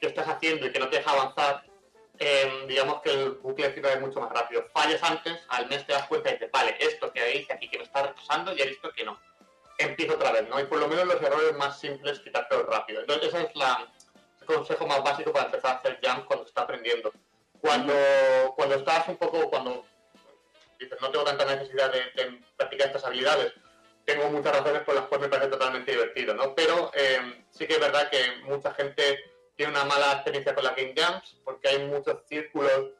que 0.00 0.08
estás 0.08 0.28
haciendo 0.28 0.66
y 0.66 0.72
que 0.72 0.78
no 0.78 0.88
te 0.88 0.98
deja 0.98 1.10
avanzar, 1.10 1.64
eh, 2.18 2.64
digamos 2.66 3.00
que 3.02 3.10
el 3.10 3.30
bucle 3.32 3.70
final 3.70 3.92
es 3.92 4.00
mucho 4.00 4.20
más 4.20 4.30
rápido. 4.30 4.64
Fallas 4.72 5.02
antes, 5.02 5.38
al 5.48 5.68
mes 5.68 5.86
te 5.86 5.92
das 5.92 6.06
cuenta 6.06 6.30
y 6.30 6.32
dices, 6.34 6.50
vale, 6.50 6.76
esto 6.78 7.12
que 7.12 7.36
hice 7.36 7.52
aquí 7.52 7.68
que 7.68 7.78
me 7.78 7.84
está 7.84 8.02
retrasando, 8.02 8.54
ya 8.54 8.64
he 8.64 8.68
visto 8.68 8.92
que 8.92 9.04
no. 9.04 9.18
Empiezo 9.78 10.14
otra 10.14 10.32
vez, 10.32 10.48
¿no? 10.48 10.58
Y 10.60 10.64
por 10.64 10.78
lo 10.78 10.88
menos 10.88 11.06
los 11.06 11.22
errores 11.22 11.56
más 11.56 11.78
simples 11.78 12.18
quitártelos 12.20 12.66
rápido. 12.66 13.00
Entonces 13.00 13.32
ese 13.32 13.44
es 13.44 13.56
la, 13.56 13.88
el 14.40 14.46
consejo 14.46 14.86
más 14.86 15.02
básico 15.02 15.32
para 15.32 15.46
empezar 15.46 15.72
a 15.72 15.78
hacer 15.78 16.00
jump 16.02 16.26
cuando 16.26 16.44
se 16.44 16.48
está 16.50 16.62
aprendiendo. 16.62 17.12
Cuando, 17.60 17.94
cuando 18.56 18.74
estás 18.76 19.06
un 19.08 19.16
poco, 19.16 19.48
cuando 19.50 19.84
dices, 20.78 20.98
no 21.00 21.10
tengo 21.10 21.24
tanta 21.24 21.44
necesidad 21.44 21.92
de, 21.92 22.00
de 22.22 22.40
practicar 22.56 22.88
estas 22.88 23.04
habilidades, 23.04 23.52
tengo 24.04 24.30
muchas 24.30 24.56
razones 24.56 24.82
por 24.82 24.94
las 24.94 25.04
cuales 25.04 25.28
me 25.28 25.30
parece 25.30 25.50
totalmente 25.50 25.92
divertido, 25.92 26.34
¿no? 26.34 26.54
Pero 26.54 26.90
eh, 26.94 27.44
sí 27.50 27.66
que 27.66 27.74
es 27.74 27.80
verdad 27.80 28.08
que 28.08 28.36
mucha 28.44 28.72
gente 28.72 29.27
tiene 29.58 29.72
una 29.72 29.84
mala 29.84 30.12
experiencia 30.12 30.54
con 30.54 30.62
las 30.62 30.76
Game 30.76 30.94
Jams, 30.96 31.36
porque 31.44 31.68
hay 31.68 31.78
muchos 31.80 32.16
círculos 32.28 32.90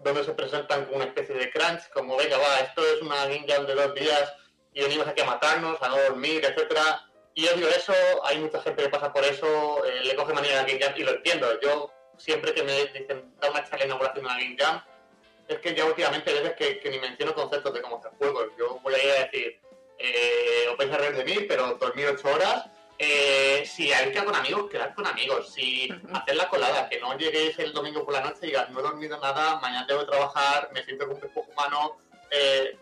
donde 0.00 0.24
se 0.24 0.32
presentan 0.32 0.88
una 0.90 1.04
especie 1.04 1.34
de 1.34 1.50
crunch, 1.50 1.90
como 1.92 2.16
venga, 2.16 2.38
va, 2.38 2.60
esto 2.60 2.82
es 2.86 3.02
una 3.02 3.26
Game 3.26 3.44
Jam 3.46 3.66
de 3.66 3.74
dos 3.74 3.94
días 3.94 4.32
y 4.72 4.80
venimos 4.80 5.06
aquí 5.06 5.20
a 5.20 5.26
matarnos, 5.26 5.80
a 5.82 5.88
no 5.88 5.96
dormir, 6.04 6.42
etcétera. 6.42 7.06
Y 7.34 7.46
odio 7.48 7.68
eso, 7.68 7.92
hay 8.24 8.38
mucha 8.38 8.62
gente 8.62 8.84
que 8.84 8.88
pasa 8.88 9.12
por 9.12 9.24
eso, 9.24 9.84
eh, 9.84 10.04
le 10.04 10.16
coge 10.16 10.32
manía 10.32 10.52
a 10.58 10.62
la 10.62 10.68
Game 10.68 10.80
Jam 10.80 10.94
y 10.96 11.02
lo 11.02 11.10
entiendo. 11.12 11.60
Yo 11.60 11.92
siempre 12.16 12.54
que 12.54 12.62
me 12.62 12.72
dicen 12.72 13.34
da 13.38 13.50
una 13.50 13.62
charla 13.62 13.80
de 13.80 13.84
inauguración 13.84 14.24
de 14.24 14.30
una 14.30 14.40
Game 14.40 14.56
Jam, 14.58 14.82
es 15.48 15.58
que 15.58 15.74
ya 15.74 15.84
últimamente 15.84 16.30
hay 16.30 16.38
veces 16.38 16.56
que, 16.56 16.80
que 16.80 16.90
ni 16.90 16.98
menciono 16.98 17.34
conceptos 17.34 17.74
de 17.74 17.82
cómo 17.82 17.98
hacer 17.98 18.12
juegos. 18.12 18.46
Yo 18.58 18.80
voy 18.82 18.94
a 18.94 19.04
ir 19.04 19.10
a 19.10 19.24
decir, 19.26 19.60
eh, 19.98 20.66
os 20.70 20.78
vais 20.78 21.14
de 21.14 21.24
mí, 21.24 21.44
pero 21.46 21.74
dormir 21.74 22.06
ocho 22.06 22.26
horas. 22.28 22.70
Eh, 22.98 23.64
si 23.66 23.92
hay 23.92 24.06
que 24.06 24.12
quedar 24.12 24.24
con 24.24 24.36
amigos, 24.36 24.70
quedad 24.70 24.94
con 24.94 25.06
amigos. 25.06 25.52
Si 25.52 25.88
hacer 26.12 26.36
la 26.36 26.48
colada, 26.48 26.88
que 26.88 26.98
no 27.00 27.16
lleguéis 27.16 27.58
el 27.58 27.72
domingo 27.72 28.04
por 28.04 28.14
la 28.14 28.22
noche 28.22 28.38
y 28.42 28.46
digas, 28.46 28.70
no 28.70 28.80
he 28.80 28.82
dormido 28.82 29.18
nada, 29.18 29.58
mañana 29.60 29.86
tengo 29.86 30.00
que 30.00 30.12
trabajar, 30.12 30.70
me 30.72 30.82
siento 30.84 31.06
como 31.06 31.18
un 31.18 31.24
espejo 31.24 31.46
humano. 31.50 31.98
Eh, 32.30 32.76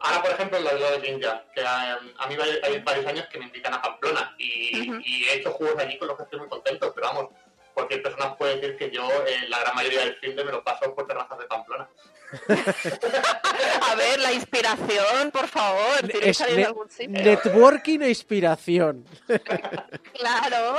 ahora, 0.00 0.22
por 0.22 0.30
ejemplo, 0.32 0.58
lo, 0.60 0.72
lo 0.78 0.90
de 0.92 0.98
Ninja, 0.98 1.44
que 1.54 1.62
a, 1.62 2.00
a 2.18 2.26
mí 2.26 2.36
hay, 2.40 2.58
hay 2.62 2.78
varios 2.80 3.06
años 3.06 3.26
que 3.30 3.38
me 3.38 3.44
invitan 3.44 3.74
a 3.74 3.82
Pamplona 3.82 4.34
y, 4.38 5.00
y 5.04 5.24
he 5.24 5.34
hecho 5.34 5.52
juegos 5.52 5.78
allí 5.78 5.96
con 5.98 6.08
los 6.08 6.16
que 6.16 6.24
estoy 6.24 6.40
muy 6.40 6.48
contento, 6.48 6.92
pero 6.92 7.06
vamos, 7.06 7.26
cualquier 7.72 8.02
persona 8.02 8.36
puede 8.36 8.56
decir 8.56 8.76
que 8.76 8.90
yo 8.90 9.08
eh, 9.26 9.48
la 9.48 9.60
gran 9.60 9.74
mayoría 9.74 10.00
del 10.00 10.36
de 10.36 10.44
me 10.44 10.52
lo 10.52 10.64
paso 10.64 10.94
por 10.94 11.06
terrazas 11.06 11.38
de 11.38 11.46
Pamplona. 11.46 11.88
A 13.90 13.94
ver, 13.94 14.20
la 14.20 14.32
inspiración, 14.32 15.30
por 15.32 15.48
favor, 15.48 16.00
tiene 16.06 16.20
que 16.20 16.34
salir 16.34 16.56
de 16.56 16.64
algún 16.64 16.88
sitio. 16.90 17.10
networking 17.10 18.00
e 18.00 18.08
inspiración. 18.08 19.04
Claro. 20.18 20.76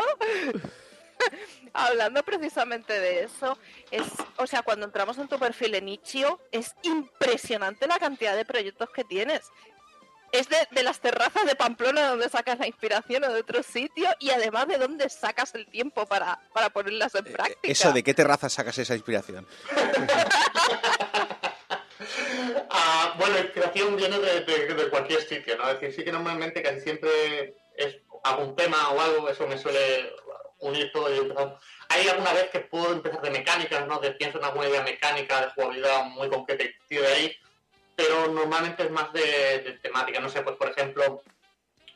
Hablando 1.73 2.23
precisamente 2.23 2.99
de 2.99 3.23
eso, 3.23 3.57
es, 3.91 4.03
o 4.37 4.45
sea, 4.47 4.61
cuando 4.61 4.85
entramos 4.85 5.17
en 5.17 5.27
tu 5.27 5.39
perfil 5.39 5.75
en 5.75 5.87
Itch.io, 5.89 6.39
es 6.51 6.75
impresionante 6.83 7.87
la 7.87 7.97
cantidad 7.99 8.35
de 8.35 8.45
proyectos 8.45 8.89
que 8.89 9.03
tienes. 9.03 9.41
Es 10.31 10.47
de, 10.49 10.57
de 10.71 10.83
las 10.83 10.99
terrazas 10.99 11.45
de 11.45 11.55
Pamplona 11.55 12.07
donde 12.07 12.29
sacas 12.29 12.57
la 12.59 12.67
inspiración 12.67 13.23
o 13.25 13.33
de 13.33 13.41
otro 13.41 13.63
sitio 13.63 14.09
y 14.19 14.29
además 14.29 14.67
de 14.67 14.77
dónde 14.77 15.09
sacas 15.09 15.53
el 15.55 15.67
tiempo 15.67 16.05
para, 16.05 16.39
para 16.53 16.69
ponerlas 16.69 17.13
en 17.15 17.25
práctica. 17.25 17.59
Eso 17.63 17.91
de 17.91 18.01
qué 18.03 18.13
terraza 18.13 18.49
sacas 18.49 18.77
esa 18.77 18.95
inspiración. 18.95 19.45
Ah, 22.69 23.15
bueno, 23.17 23.37
inspiración 23.39 23.95
viene 23.95 24.19
de, 24.19 24.41
de- 24.41 24.73
de 24.73 24.89
cualquier 24.89 25.21
sitio, 25.21 25.57
¿no? 25.57 25.69
Es 25.69 25.79
decir, 25.79 25.95
sí 25.95 26.03
que 26.05 26.11
normalmente 26.11 26.61
casi 26.61 26.81
siempre 26.81 27.55
es 27.75 27.97
algún 28.23 28.55
tema 28.55 28.89
o 28.89 29.01
algo, 29.01 29.29
eso 29.29 29.47
me 29.47 29.57
suele 29.57 30.11
unir 30.59 30.91
todo 30.91 31.13
y 31.13 31.17
empezar. 31.17 31.57
Hay 31.89 32.07
alguna 32.07 32.33
vez 32.33 32.49
que 32.51 32.59
puedo 32.61 32.93
empezar 32.93 33.21
de 33.21 33.31
mecánicas, 33.31 33.87
¿no? 33.87 33.99
De 33.99 34.11
pienso 34.11 34.37
en 34.37 34.45
alguna 34.45 34.69
idea 34.69 34.83
mecánica, 34.83 35.41
de 35.41 35.51
jugabilidad 35.51 36.03
muy 36.05 36.29
concreta 36.29 36.63
y 36.63 36.73
tiro 36.87 37.01
de 37.03 37.07
ahí, 37.13 37.35
pero 37.95 38.27
normalmente 38.27 38.83
es 38.83 38.91
más 38.91 39.11
de, 39.13 39.21
de 39.65 39.73
temática, 39.81 40.19
no 40.19 40.29
sé, 40.29 40.41
pues 40.43 40.55
por 40.55 40.69
ejemplo, 40.69 41.21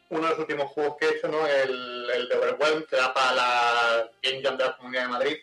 uno 0.09 0.23
de 0.23 0.29
los 0.29 0.39
últimos 0.39 0.69
juegos 0.71 0.97
que 0.99 1.05
he 1.05 1.09
hecho, 1.17 1.27
¿no? 1.27 1.45
El, 1.47 2.09
el 2.11 2.27
de 2.29 2.35
Overwhelm, 2.35 2.85
que 2.85 2.95
da 2.95 3.13
para 3.13 3.33
la 3.33 4.09
Game 4.21 4.41
Jam 4.43 4.57
de 4.57 4.65
la 4.65 4.77
Comunidad 4.77 5.03
de 5.03 5.07
Madrid, 5.09 5.37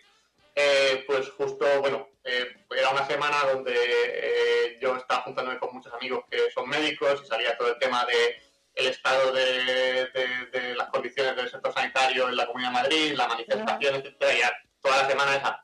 eh, 0.55 1.05
pues 1.07 1.31
justo, 1.31 1.65
bueno, 1.81 2.09
eh, 2.25 2.65
era 2.77 2.91
una 2.91 3.07
semana 3.07 3.37
donde 3.53 3.73
eh, 3.75 4.79
yo 4.81 4.97
estaba 4.97 5.23
juntándome 5.23 5.59
con 5.59 5.73
muchos 5.75 5.93
amigos 5.95 6.25
que 6.31 6.51
son 6.53 6.69
médicos 6.69 7.21
y 7.25 7.27
salía 7.27 7.57
todo 7.57 7.69
el 7.69 7.79
tema 7.79 8.05
de 8.07 8.43
el 8.75 8.87
estado 8.87 9.33
de, 9.33 10.07
de- 10.15 10.47
de 10.51 10.75
las 10.77 10.89
condiciones 10.89 11.37
del 11.37 11.51
sector 11.51 11.75
sanitario 11.75 12.29
en 12.29 12.37
la 12.37 12.47
Comunidad 12.47 12.71
de 12.71 12.75
Madrid, 12.75 13.13
la 13.15 13.29
manifestación, 13.29 13.95
etcétera, 13.97 14.33
ya 14.39 14.53
toda 14.81 15.03
la 15.03 15.09
semana 15.11 15.37
esa, 15.37 15.63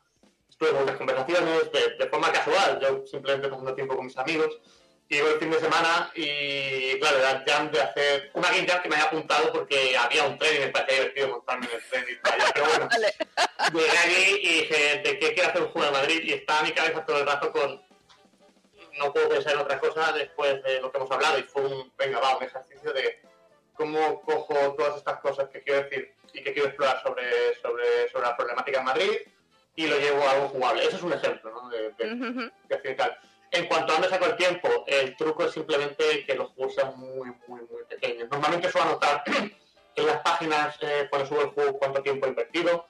estuve 0.48 0.70
en 0.70 0.76
muchas 0.76 0.96
conversaciones 0.96 1.72
de, 1.72 1.96
de 1.98 2.10
forma 2.10 2.30
casual, 2.32 2.78
yo 2.82 3.06
simplemente 3.06 3.48
pasando 3.48 3.74
tiempo 3.74 3.96
con 3.96 4.04
mis 4.06 4.16
amigos, 4.18 4.60
llegó 5.08 5.28
el 5.28 5.38
fin 5.38 5.50
de 5.50 5.58
semana 5.60 6.10
y 6.14 6.98
claro, 7.00 7.18
era 7.18 7.30
el 7.32 7.44
jam 7.44 7.70
de 7.70 7.80
hacer 7.80 8.30
una 8.34 8.50
game 8.50 8.66
jam 8.66 8.82
que 8.82 8.88
me 8.88 8.96
había 8.96 9.06
apuntado 9.08 9.52
porque 9.52 9.96
había 9.96 10.24
un 10.24 10.38
tren 10.38 10.56
y 10.56 10.58
me 10.60 10.68
parecía 10.68 10.96
divertido 11.00 11.28
montarme 11.28 11.66
en 11.66 11.72
el 11.72 11.82
tren 11.88 12.04
y 12.08 12.16
tal, 12.22 12.38
pero 12.54 12.66
bueno, 12.66 12.88
llegué 13.72 13.98
allí 13.98 14.38
y 14.42 14.48
dije, 14.60 14.98
¿de 15.04 15.18
qué 15.18 15.32
quiero 15.34 15.48
hacer 15.48 15.62
un 15.62 15.68
juego 15.68 15.86
de 15.86 15.92
Madrid? 15.92 16.20
Y 16.24 16.32
estaba 16.34 16.62
mi 16.62 16.72
cabeza 16.72 17.04
todo 17.04 17.18
el 17.18 17.26
rato 17.26 17.50
con, 17.52 17.82
no 18.98 19.12
puedo 19.12 19.28
pensar 19.28 19.54
en 19.54 19.60
otra 19.60 19.78
cosa 19.78 20.12
después 20.12 20.62
de 20.62 20.80
lo 20.80 20.90
que 20.90 20.98
hemos 20.98 21.10
hablado 21.10 21.38
y 21.38 21.42
fue 21.44 21.62
un, 21.62 21.92
venga, 21.96 22.18
va, 22.20 22.36
un 22.36 22.44
ejercicio 22.44 22.92
de 22.92 23.20
cómo 23.74 24.20
cojo 24.22 24.74
todas 24.76 24.96
estas 24.96 25.20
cosas 25.20 25.48
que 25.50 25.62
quiero 25.62 25.84
decir 25.84 26.12
y 26.32 26.42
que 26.42 26.52
quiero 26.52 26.68
explorar 26.68 27.00
sobre, 27.02 27.54
sobre, 27.62 28.08
sobre 28.10 28.26
la 28.26 28.36
problemática 28.36 28.80
en 28.80 28.84
Madrid 28.84 29.12
y 29.76 29.86
lo 29.86 29.96
llevo 29.98 30.22
a 30.26 30.32
algo 30.32 30.48
jugable. 30.48 30.84
Eso 30.84 30.96
es 30.96 31.02
un 31.02 31.12
ejemplo, 31.12 31.50
¿no? 31.52 31.68
De, 31.70 31.90
de- 31.92 32.50
de 32.68 32.74
acción 32.74 32.92
y 32.92 32.96
tal. 32.96 33.18
En 33.50 33.66
cuanto 33.66 33.92
a 33.92 33.94
dónde 33.94 34.08
saco 34.08 34.26
el 34.26 34.36
tiempo, 34.36 34.84
el 34.86 35.16
truco 35.16 35.44
es 35.44 35.52
simplemente 35.52 36.24
que 36.26 36.34
los 36.34 36.50
juegos 36.50 36.74
sean 36.74 36.98
muy, 36.98 37.32
muy, 37.46 37.60
muy 37.62 37.84
pequeños. 37.88 38.28
Normalmente 38.30 38.70
suelo 38.70 38.90
anotar 38.90 39.22
en 39.96 40.06
las 40.06 40.18
páginas 40.18 40.76
eh, 40.82 41.06
cuando 41.08 41.28
subo 41.28 41.40
el 41.42 41.50
juego 41.50 41.78
cuánto 41.78 42.02
tiempo 42.02 42.26
he 42.26 42.30
invertido. 42.30 42.88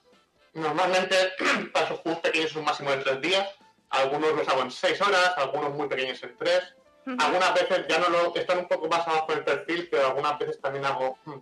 Normalmente 0.53 1.15
para 1.73 1.85
esos 1.85 1.99
juegos 1.99 2.21
pequeños 2.21 2.51
es 2.51 2.55
un 2.57 2.65
máximo 2.65 2.91
de 2.91 2.97
tres 2.97 3.21
días. 3.21 3.49
Algunos 3.89 4.33
los 4.33 4.47
hago 4.47 4.61
en 4.61 4.71
seis 4.71 5.01
horas, 5.01 5.33
algunos 5.37 5.73
muy 5.73 5.87
pequeños 5.87 6.21
en 6.23 6.37
tres. 6.37 6.75
Algunas 7.17 7.53
veces 7.55 7.85
ya 7.89 7.97
no 7.97 8.09
lo 8.09 8.35
están 8.35 8.59
un 8.59 8.67
poco 8.67 8.87
más 8.87 9.07
abajo 9.07 9.31
en 9.31 9.39
el 9.39 9.43
perfil, 9.43 9.87
pero 9.89 10.07
algunas 10.07 10.37
veces 10.37 10.61
también 10.61 10.85
hago 10.85 11.17
mm, 11.25 11.37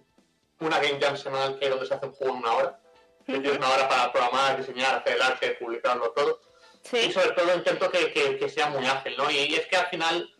una 0.61 0.79
game 0.79 0.97
jam 1.01 1.17
semanal 1.17 1.59
que 1.59 1.65
es 1.65 1.71
donde 1.71 1.85
se 1.85 1.93
hace 1.93 2.05
un 2.05 2.13
juego 2.13 2.33
en 2.33 2.39
una 2.39 2.53
hora. 2.53 2.79
Que 3.25 3.39
tienes 3.39 3.57
una 3.57 3.69
hora 3.69 3.89
para 3.89 4.11
programar, 4.13 4.57
diseñar, 4.57 4.95
hacer 4.95 5.15
el 5.15 5.21
arte, 5.21 5.57
publicarlo 5.59 6.11
todo. 6.11 6.39
Y 6.93 7.11
sobre 7.11 7.31
todo 7.31 7.53
intento 7.55 7.89
que, 7.91 8.11
que- 8.13 8.37
que 8.37 8.49
sea 8.49 8.67
muy 8.69 8.85
ágil, 8.87 9.15
¿no? 9.17 9.29
Y, 9.29 9.37
y 9.37 9.55
es 9.55 9.67
que 9.67 9.75
al 9.77 9.87
final 9.87 10.33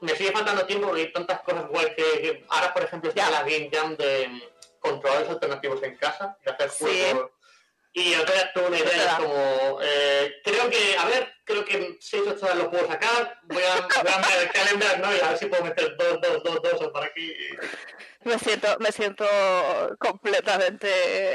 me 0.00 0.14
sigue 0.16 0.32
faltando 0.32 0.66
tiempo 0.66 0.86
porque 0.88 1.02
hay 1.02 1.12
tantas 1.12 1.40
cosas 1.42 1.68
guay 1.68 1.86
que, 1.94 2.02
que 2.20 2.44
ahora, 2.48 2.72
por 2.74 2.82
ejemplo, 2.82 3.08
está 3.10 3.30
la 3.30 3.40
game 3.42 3.70
jam 3.72 3.96
de 3.96 4.28
mm, 4.28 4.42
controladores 4.80 5.30
alternativos 5.30 5.82
en 5.82 5.96
casa 5.96 6.36
y 6.44 6.50
hacer 6.50 6.70
Sí. 6.70 6.84
juegos. 6.84 7.30
Y 7.96 8.10
yo 8.10 8.18
tuve 8.52 8.66
una 8.66 8.78
idea, 8.80 9.06
es 9.06 9.14
como, 9.24 9.78
eh, 9.80 10.34
creo 10.42 10.68
que, 10.68 10.96
a 10.98 11.04
ver, 11.06 11.32
creo 11.44 11.64
que 11.64 11.76
en 11.76 11.96
6 12.00 12.24
8 12.26 12.44
horas 12.44 12.56
lo 12.58 12.68
puedo 12.70 12.88
sacar, 12.88 13.38
voy 13.44 13.62
a, 13.62 13.82
voy 14.02 14.12
a 14.12 14.18
mirar 14.18 14.42
el 14.42 14.50
calendar, 14.50 14.98
¿no? 14.98 15.14
Y 15.16 15.20
a 15.20 15.28
ver 15.28 15.38
si 15.38 15.46
puedo 15.46 15.62
meter 15.62 15.96
dos, 15.96 16.20
dos, 16.20 16.42
dos, 16.42 16.60
dos 16.80 16.88
por 16.90 17.04
aquí. 17.04 17.30
y- 17.30 18.28
Me 18.28 18.36
siento, 18.38 18.76
me 18.80 18.90
siento 18.90 19.24
completamente, 20.00 21.34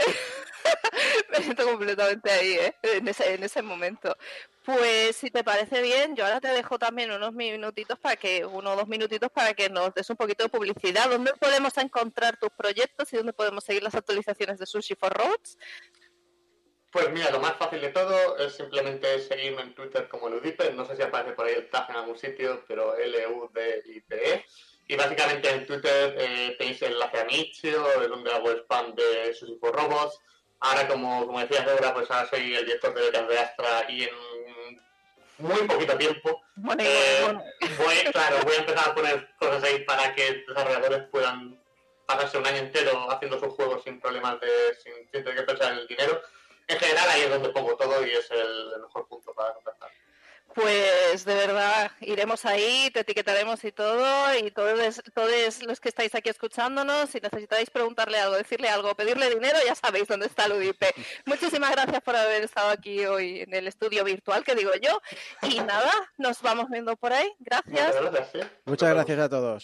me 1.31 1.43
siento 1.43 1.65
completamente 1.65 2.29
ahí, 2.31 2.53
¿eh? 2.53 2.75
en, 2.83 3.07
ese, 3.07 3.33
en 3.33 3.43
ese 3.43 3.61
momento. 3.61 4.15
Pues 4.63 5.15
si 5.15 5.31
te 5.31 5.43
parece 5.43 5.81
bien, 5.81 6.15
yo 6.15 6.25
ahora 6.25 6.39
te 6.39 6.49
dejo 6.49 6.77
también 6.77 7.11
unos 7.11 7.33
minutitos 7.33 7.97
para 7.97 8.15
que, 8.15 8.45
uno 8.45 8.73
o 8.73 8.75
dos 8.75 8.87
minutitos 8.87 9.31
para 9.31 9.53
que 9.53 9.69
nos 9.69 9.93
des 9.93 10.09
un 10.09 10.17
poquito 10.17 10.43
de 10.43 10.49
publicidad. 10.49 11.09
¿Dónde 11.09 11.33
podemos 11.33 11.75
encontrar 11.77 12.37
tus 12.37 12.49
proyectos 12.51 13.11
y 13.13 13.17
dónde 13.17 13.33
podemos 13.33 13.63
seguir 13.63 13.83
las 13.83 13.95
actualizaciones 13.95 14.59
de 14.59 14.65
Sushi 14.65 14.95
for 14.95 15.11
Roads? 15.11 15.57
Pues 16.91 17.11
mira, 17.11 17.29
lo 17.29 17.39
más 17.39 17.55
fácil 17.57 17.81
de 17.81 17.89
todo 17.89 18.37
es 18.37 18.55
simplemente 18.55 19.19
seguirme 19.19 19.61
en 19.61 19.75
Twitter 19.75 20.07
como 20.09 20.27
Ludipe. 20.27 20.71
No 20.73 20.85
sé 20.85 20.95
si 20.95 21.03
aparece 21.03 21.33
por 21.33 21.45
ahí 21.45 21.53
el 21.53 21.69
tag 21.69 21.87
en 21.89 21.97
algún 21.97 22.17
sitio, 22.17 22.63
pero 22.67 22.97
L-U-D-I-P-E. 22.97 24.33
E. 24.33 24.45
Y 24.87 24.95
básicamente 24.95 25.51
en 25.51 25.67
Twitter 25.67 26.15
eh, 26.17 26.55
tenéis 26.57 26.81
el 26.81 26.93
enlace 26.93 27.19
a 27.19 27.23
Nichio, 27.25 27.83
donde 28.09 28.31
hago 28.31 28.49
spam 28.51 28.95
de 28.95 29.33
Sushi 29.35 29.57
for 29.59 29.71
Robots. 29.71 30.19
Ahora, 30.61 30.87
como, 30.87 31.25
como 31.25 31.39
decías, 31.39 31.65
Débora, 31.65 31.93
pues 31.93 32.09
ahora 32.11 32.29
soy 32.29 32.53
el 32.53 32.65
director 32.65 32.93
de 32.93 33.01
becas 33.01 33.27
de 33.27 33.39
Astra 33.39 33.85
y 33.89 34.03
en 34.03 34.09
muy 35.37 35.67
poquito 35.67 35.97
tiempo 35.97 36.41
Bueno, 36.55 36.83
eh, 36.85 37.21
bueno. 37.23 37.43
voy, 37.77 37.95
claro, 38.11 38.37
voy 38.43 38.55
a 38.55 38.59
empezar 38.59 38.89
a 38.89 38.93
poner 38.93 39.29
cosas 39.37 39.63
ahí 39.63 39.85
para 39.85 40.13
que 40.13 40.43
desarrolladores 40.47 41.07
puedan 41.09 41.57
pasarse 42.05 42.37
un 42.37 42.45
año 42.45 42.57
entero 42.57 43.09
haciendo 43.09 43.39
sus 43.39 43.53
juegos 43.53 43.83
sin 43.83 44.01
problemas 44.01 44.39
de, 44.41 44.75
sin, 44.83 44.93
sin 45.11 45.23
tener 45.23 45.35
que 45.35 45.43
pensar 45.43 45.71
en 45.71 45.79
el 45.79 45.87
dinero. 45.87 46.21
En 46.67 46.77
general 46.77 47.09
ahí 47.09 47.21
es 47.21 47.29
donde 47.29 47.49
pongo 47.49 47.75
todo 47.77 48.05
y 48.05 48.11
es 48.11 48.29
el, 48.31 48.73
el 48.75 48.81
mejor 48.81 49.07
punto 49.07 49.33
para 49.33 49.53
contactar. 49.53 49.89
Pues 50.53 51.25
de 51.25 51.35
verdad, 51.35 51.91
iremos 52.01 52.45
ahí, 52.45 52.89
te 52.91 53.01
etiquetaremos 53.01 53.63
y 53.63 53.71
todo, 53.71 54.35
y 54.35 54.51
todos, 54.51 55.01
todos 55.13 55.63
los 55.63 55.79
que 55.79 55.89
estáis 55.89 56.15
aquí 56.15 56.29
escuchándonos, 56.29 57.09
si 57.11 57.19
necesitáis 57.19 57.69
preguntarle 57.69 58.19
algo, 58.19 58.35
decirle 58.35 58.67
algo, 58.67 58.95
pedirle 58.95 59.29
dinero, 59.29 59.57
ya 59.65 59.75
sabéis 59.75 60.07
dónde 60.07 60.25
está 60.25 60.47
Ludipe. 60.47 60.93
Muchísimas 61.25 61.71
gracias 61.71 62.01
por 62.01 62.15
haber 62.15 62.43
estado 62.43 62.69
aquí 62.69 63.05
hoy 63.05 63.41
en 63.41 63.53
el 63.53 63.67
estudio 63.67 64.03
virtual, 64.03 64.43
que 64.43 64.55
digo 64.55 64.71
yo. 64.81 65.01
Y 65.43 65.59
nada, 65.59 65.91
nos 66.17 66.41
vamos 66.41 66.69
viendo 66.69 66.95
por 66.95 67.13
ahí. 67.13 67.31
Gracias. 67.39 67.95
Muchas 67.95 68.11
gracias, 68.11 68.29
¿sí? 68.31 68.49
Muchas 68.65 68.89
gracias 68.93 69.19
a 69.19 69.29
todos. 69.29 69.63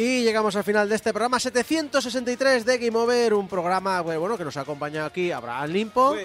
Y 0.00 0.22
llegamos 0.22 0.56
al 0.56 0.64
final 0.64 0.88
de 0.88 0.96
este 0.96 1.12
programa 1.12 1.38
763 1.38 2.64
de 2.64 2.78
Game 2.78 2.96
Over, 2.96 3.34
un 3.34 3.46
programa 3.46 4.00
bueno, 4.00 4.38
que 4.38 4.44
nos 4.44 4.56
ha 4.56 4.62
acompañado 4.62 5.06
aquí 5.06 5.30
Abraham 5.30 5.70
Limpo, 5.70 6.16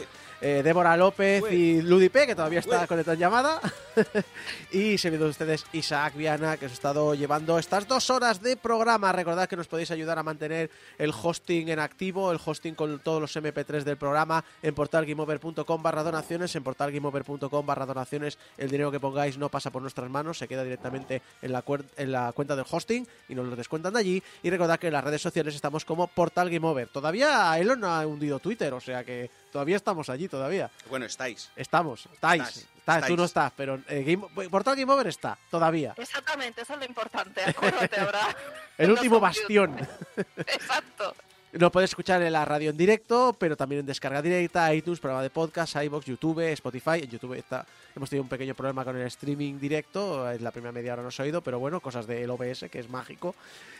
eh, 0.42 0.62
Débora 0.64 0.98
López 0.98 1.44
y 1.52 1.82
Ludipe, 1.82 2.28
que 2.28 2.36
todavía 2.36 2.60
está 2.60 2.86
conectado 2.88 3.14
en 3.14 3.20
llamada, 3.20 3.62
y 4.72 4.98
de 4.98 5.26
ustedes 5.26 5.66
Isaac 5.74 6.16
Viana, 6.16 6.58
que 6.58 6.66
os 6.66 6.72
ha 6.72 6.74
estado 6.74 7.14
llevando 7.16 7.58
estas 7.58 7.88
dos 7.88 8.10
horas 8.10 8.42
de 8.42 8.58
programa. 8.58 9.12
Recordad 9.12 9.48
que 9.48 9.56
nos 9.56 9.68
podéis 9.68 9.92
ayudar 9.92 10.20
a 10.20 10.24
mantener 10.24 10.70
el 10.98 11.12
hosting 11.12 11.70
en 11.70 11.80
activo, 11.80 12.32
el 12.32 12.40
hosting 12.44 12.76
con 12.76 13.00
todos 13.00 13.22
los 13.22 13.36
MP3 13.36 13.84
del 13.84 13.98
programa 13.98 14.44
en 14.62 14.74
portalgameover.com 14.74 15.84
barra 15.84 16.04
donaciones, 16.04 16.56
en 16.56 16.64
portalgameover.com 16.64 17.66
barra 17.66 17.86
donaciones. 17.86 18.38
El 18.58 18.70
dinero 18.70 18.92
que 18.92 19.00
pongáis 19.00 19.38
no 19.38 19.50
pasa 19.50 19.72
por 19.72 19.82
nuestras 19.82 20.10
manos, 20.10 20.38
se 20.38 20.48
queda 20.48 20.64
directamente 20.64 21.22
en 21.42 21.52
la, 21.52 21.64
en 21.98 22.12
la 22.12 22.32
cuenta 22.34 22.56
del 22.56 22.66
hosting 22.70 23.08
y 23.30 23.36
nos 23.36 23.48
lo 23.48 23.56
descuentan 23.56 23.94
de 23.94 24.00
allí. 24.00 24.24
Y 24.44 24.50
recordad 24.50 24.80
que 24.80 24.88
en 24.88 24.94
las 24.94 25.04
redes 25.04 25.22
sociales 25.22 25.56
estamos 25.56 25.86
como 25.86 26.08
Portal 26.08 26.50
Game 26.50 26.68
Over. 26.68 26.88
Todavía 26.88 27.58
Elon 27.60 27.80
no 27.80 27.88
ha 27.88 28.06
hundido 28.06 28.40
Twitter, 28.40 28.74
o 28.74 28.82
sea 28.82 29.04
que 29.04 29.30
todavía 29.56 29.78
estamos 29.78 30.10
allí, 30.10 30.28
todavía. 30.28 30.70
Bueno, 30.90 31.06
estáis. 31.06 31.50
Estamos, 31.56 32.10
estáis. 32.12 32.68
Estáis. 32.78 33.06
Tú 33.08 33.16
no 33.16 33.24
estás, 33.24 33.54
pero 33.56 33.80
eh, 33.88 34.04
Game- 34.04 34.50
Portal 34.50 34.76
Game 34.76 34.92
Over 34.92 35.08
está, 35.08 35.38
todavía. 35.50 35.94
Exactamente, 35.96 36.62
eso 36.64 36.74
es 36.74 36.80
lo 36.80 36.86
importante, 36.86 37.42
acuérdate 37.42 37.98
ahora. 38.02 38.36
El 38.78 38.92
último 38.96 39.22
bastión. 39.22 39.74
Exacto. 40.36 41.16
Lo 41.58 41.72
puedes 41.72 41.92
escuchar 41.92 42.22
en 42.22 42.34
la 42.34 42.44
radio 42.44 42.72
en 42.72 42.76
directo, 42.76 43.34
pero 43.40 43.56
también 43.56 43.80
en 43.80 43.86
descarga 43.86 44.22
directa, 44.22 44.74
iTunes, 44.76 45.00
programa 45.00 45.24
de 45.24 45.30
podcast, 45.30 45.78
iBox, 45.82 46.06
YouTube, 46.06 46.52
Spotify. 46.52 47.00
En 47.02 47.10
YouTube 47.10 47.34
está, 47.36 47.66
hemos 47.96 48.10
tenido 48.10 48.24
un 48.24 48.28
pequeño 48.28 48.54
problema 48.54 48.84
con 48.84 48.98
el 48.98 49.08
streaming 49.08 49.58
directo. 49.58 50.30
En 50.30 50.44
la 50.44 50.52
primera 50.52 50.74
media 50.74 50.92
hora 50.92 51.02
no 51.04 51.12
se 51.12 51.22
ha 51.22 51.24
oído, 51.24 51.40
pero 51.40 51.58
bueno, 51.58 51.80
cosas 51.80 52.08
del 52.08 52.30
OBS, 52.30 52.66
que 52.70 52.80
es 52.80 52.90
mágico. 52.90 53.36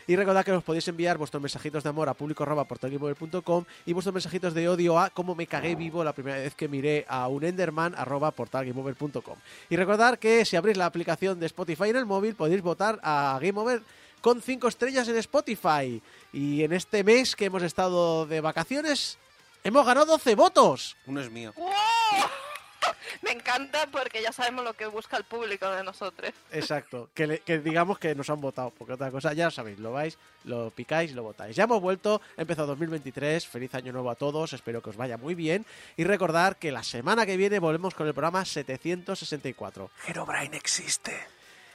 Y 0.06 0.16
recordad 0.16 0.42
que 0.42 0.52
os 0.52 0.64
podéis 0.64 0.88
enviar 0.88 1.18
vuestros 1.18 1.42
mensajitos 1.42 1.82
de 1.82 1.90
amor 1.90 2.08
a 2.08 2.14
público.portalgameover.com 2.14 3.64
y 3.84 3.92
vuestros 3.92 4.14
mensajitos 4.14 4.54
de 4.54 4.70
odio 4.70 4.98
a 4.98 5.10
cómo 5.10 5.34
me 5.34 5.46
cagué 5.46 5.74
vivo 5.74 6.02
la 6.02 6.14
primera 6.14 6.38
vez 6.38 6.54
que 6.54 6.68
miré 6.68 7.04
a 7.08 7.28
un 7.28 7.44
Enderman 7.44 7.94
arroba 7.94 8.30
portalgameover.com. 8.30 9.36
Y 9.68 9.76
recordad 9.76 10.18
que 10.18 10.46
si 10.46 10.56
abrís 10.56 10.78
la 10.78 10.86
aplicación 10.86 11.38
de 11.38 11.44
Spotify 11.44 11.90
en 11.90 11.96
el 11.96 12.06
móvil 12.06 12.36
podéis 12.36 12.62
votar 12.62 12.98
a 13.02 13.38
Game 13.42 13.60
Over 13.60 13.82
con 14.26 14.42
5 14.42 14.66
estrellas 14.66 15.06
en 15.06 15.16
Spotify. 15.18 16.02
Y 16.32 16.64
en 16.64 16.72
este 16.72 17.04
mes 17.04 17.36
que 17.36 17.44
hemos 17.44 17.62
estado 17.62 18.26
de 18.26 18.40
vacaciones, 18.40 19.18
hemos 19.62 19.86
ganado 19.86 20.06
12 20.06 20.34
votos. 20.34 20.96
Uno 21.06 21.20
es 21.20 21.30
mío. 21.30 21.52
¡Wow! 21.56 21.70
Me 23.22 23.30
encanta 23.30 23.86
porque 23.86 24.20
ya 24.20 24.32
sabemos 24.32 24.64
lo 24.64 24.72
que 24.74 24.86
busca 24.86 25.16
el 25.16 25.22
público 25.22 25.70
de 25.70 25.84
nosotros. 25.84 26.32
Exacto, 26.50 27.08
que, 27.14 27.28
le- 27.28 27.38
que 27.38 27.60
digamos 27.60 28.00
que 28.00 28.16
nos 28.16 28.28
han 28.28 28.40
votado, 28.40 28.70
porque 28.76 28.94
otra 28.94 29.12
cosa 29.12 29.32
ya 29.32 29.48
sabéis, 29.52 29.78
lo 29.78 29.92
vais, 29.92 30.18
lo 30.42 30.70
picáis, 30.70 31.12
lo 31.14 31.22
votáis. 31.22 31.54
Ya 31.54 31.62
hemos 31.64 31.80
vuelto, 31.80 32.20
ha 32.36 32.40
empezado 32.40 32.66
2023, 32.66 33.46
feliz 33.46 33.72
año 33.76 33.92
nuevo 33.92 34.10
a 34.10 34.16
todos, 34.16 34.52
espero 34.54 34.82
que 34.82 34.90
os 34.90 34.96
vaya 34.96 35.16
muy 35.16 35.36
bien 35.36 35.64
y 35.96 36.02
recordar 36.02 36.56
que 36.56 36.72
la 36.72 36.82
semana 36.82 37.24
que 37.26 37.36
viene 37.36 37.60
volvemos 37.60 37.94
con 37.94 38.08
el 38.08 38.12
programa 38.12 38.44
764. 38.44 39.88
Herobrine 40.08 40.56
existe. 40.56 41.16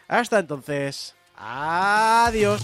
Hasta 0.09 0.39
entonces, 0.39 1.15
adiós. 1.41 2.61